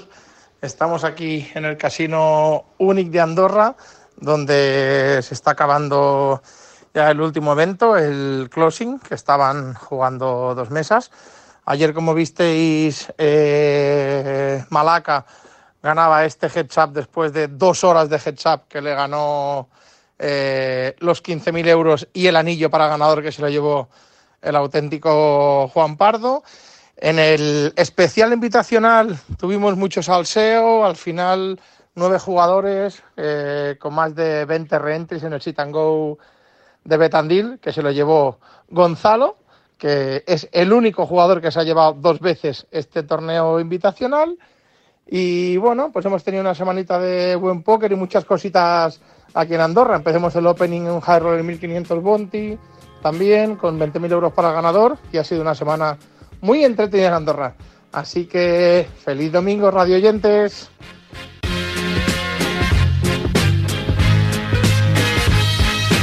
Estamos 0.62 1.04
aquí 1.04 1.48
en 1.54 1.66
el 1.66 1.78
Casino 1.78 2.66
Unic 2.80 3.10
de 3.10 3.22
Andorra, 3.22 3.76
donde 4.16 5.20
se 5.22 5.36
está 5.36 5.52
acabando 5.52 6.42
ya 6.96 7.12
el 7.12 7.22
último 7.22 7.52
evento, 7.52 7.96
el 7.96 8.50
closing, 8.52 8.98
que 8.98 9.14
estaban 9.14 9.76
jugando 9.76 10.56
dos 10.56 10.72
mesas. 10.72 11.12
Ayer, 11.66 11.94
como 11.94 12.16
visteis, 12.16 13.14
eh, 13.20 14.66
Malaca 14.72 15.28
ganaba 15.84 16.26
este 16.26 16.48
heads 16.48 16.78
up 16.78 16.92
después 16.92 17.34
de 17.34 17.50
dos 17.50 17.84
horas 17.84 18.10
de 18.10 18.16
heads 18.16 18.46
up 18.48 18.62
que 18.68 18.82
le 18.82 18.96
ganó 18.96 19.70
eh, 20.18 20.96
los 20.98 21.22
15.000 21.22 21.68
euros 21.68 22.08
y 22.14 22.26
el 22.26 22.36
anillo 22.36 22.72
para 22.72 22.88
ganador 22.88 23.22
que 23.22 23.32
se 23.32 23.44
lo 23.44 23.50
llevó 23.50 23.90
el 24.42 24.56
auténtico 24.56 25.68
Juan 25.68 25.98
Pardo. 25.98 26.42
En 27.00 27.20
el 27.20 27.74
especial 27.76 28.34
invitacional 28.34 29.20
tuvimos 29.38 29.78
mucho 29.78 30.02
salseo, 30.02 30.84
al 30.84 30.96
final 30.96 31.60
nueve 31.94 32.18
jugadores 32.18 33.04
eh, 33.16 33.76
con 33.80 33.94
más 33.94 34.16
de 34.16 34.46
20 34.46 34.80
reentries 34.80 35.24
en 35.24 35.34
el 35.34 35.42
sit 35.42 35.60
and 35.60 35.72
go 35.72 36.18
de 36.84 36.98
Betandil, 36.98 37.60
que 37.62 37.72
se 37.72 37.84
lo 37.84 37.92
llevó 37.92 38.40
Gonzalo, 38.70 39.38
que 39.78 40.24
es 40.26 40.50
el 40.52 40.74
único 40.74 41.06
jugador 41.06 41.40
que 41.40 41.52
se 41.52 41.60
ha 41.60 41.64
llevado 41.64 41.94
dos 41.94 42.20
veces 42.20 42.66
este 42.72 43.04
torneo 43.04 43.60
invitacional. 43.60 44.36
Y 45.06 45.56
bueno, 45.58 45.92
pues 45.92 46.04
hemos 46.06 46.24
tenido 46.24 46.42
una 46.42 46.56
semanita 46.56 46.98
de 46.98 47.36
buen 47.36 47.62
póker 47.62 47.92
y 47.92 47.96
muchas 47.96 48.26
cositas 48.26 49.00
aquí 49.36 49.54
en 49.54 49.62
Andorra. 49.62 49.98
Empecemos 49.98 50.36
el 50.36 50.48
opening 50.48 50.82
en 50.82 50.92
un 50.92 51.02
High 51.02 51.20
Roller 51.20 51.44
1500 51.44 52.02
Bonti 52.02 52.58
también, 53.04 53.56
con 53.56 53.80
20.000 53.80 54.12
euros 54.12 54.34
para 54.34 54.50
el 54.50 54.56
ganador, 54.56 54.98
y 55.12 55.18
ha 55.20 55.24
sido 55.24 55.44
una 55.44 55.54
semana 55.54 55.98
muy 56.42 56.64
entretenida 56.64 57.08
en 57.08 57.14
Andorra. 57.14 57.56
Así 57.92 58.26
que 58.26 58.88
feliz 59.04 59.32
domingo, 59.32 59.72
radio 59.72 59.96
oyentes. 59.96 60.70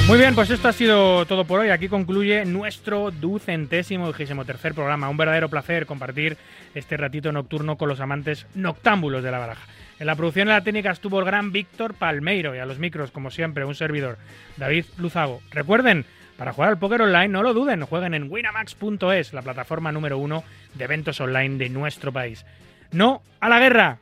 Muy 0.07 0.19
bien, 0.19 0.35
pues 0.35 0.51
esto 0.51 0.69
ha 0.69 0.73
sido 0.73 1.25
todo 1.25 1.47
por 1.47 1.61
hoy. 1.61 1.71
Aquí 1.71 1.89
concluye 1.89 2.45
nuestro 2.45 3.11
ducentésimo 3.11 4.07
vigésimo 4.09 4.45
tercer 4.45 4.75
programa. 4.75 5.09
Un 5.09 5.17
verdadero 5.17 5.49
placer 5.49 5.87
compartir 5.87 6.37
este 6.75 6.99
ratito 6.99 7.33
nocturno 7.33 7.79
con 7.79 7.89
los 7.89 8.01
amantes 8.01 8.47
noctámbulos 8.55 9.23
de 9.23 9.31
la 9.31 9.39
baraja. 9.39 9.67
En 9.99 10.07
la 10.07 10.15
producción 10.15 10.49
de 10.49 10.55
la 10.55 10.63
técnica 10.63 10.91
estuvo 10.91 11.21
el 11.21 11.25
gran 11.25 11.53
Víctor 11.53 11.95
Palmeiro 11.95 12.55
y 12.55 12.59
a 12.59 12.67
los 12.67 12.79
micros, 12.79 13.13
como 13.13 13.31
siempre, 13.31 13.65
un 13.65 13.75
servidor, 13.75 14.19
David 14.59 14.85
Luzago. 14.99 15.41
Recuerden, 15.51 16.05
para 16.37 16.53
jugar 16.53 16.71
al 16.71 16.79
póker 16.79 17.03
online, 17.03 17.29
no 17.29 17.43
lo 17.43 17.55
duden, 17.55 17.85
jueguen 17.85 18.15
en 18.15 18.31
winamax.es, 18.31 19.33
la 19.33 19.43
plataforma 19.43 19.93
número 19.93 20.19
uno 20.19 20.45
de 20.75 20.85
eventos 20.85 21.21
online 21.21 21.57
de 21.57 21.69
nuestro 21.69 22.13
país. 22.13 22.45
No 22.91 23.23
a 23.41 23.49
la 23.49 23.61
guerra, 23.61 23.99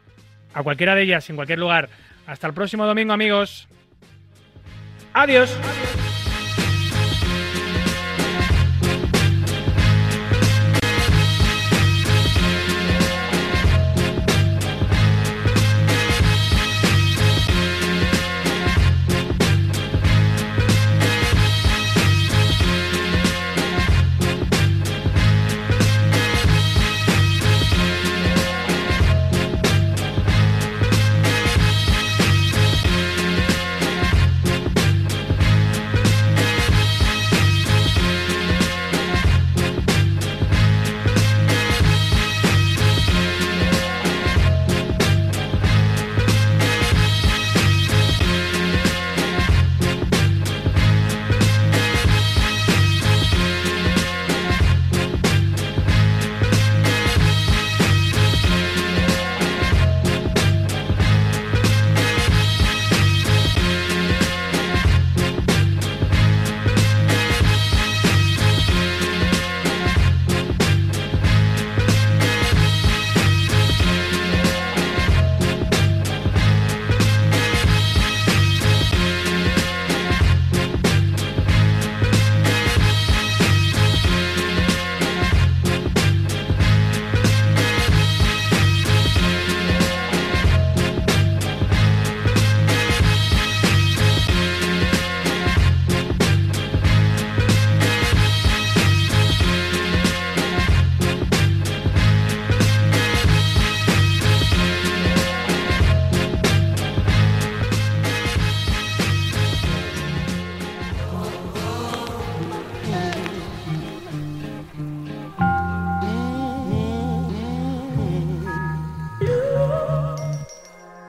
a 0.54 0.62
cualquiera 0.62 0.94
de 0.94 1.02
ellas, 1.02 1.28
en 1.30 1.36
cualquier 1.36 1.58
lugar. 1.58 1.88
Hasta 2.26 2.46
el 2.46 2.54
próximo 2.54 2.86
domingo, 2.86 3.12
amigos. 3.12 3.68
Adiós. 5.12 5.56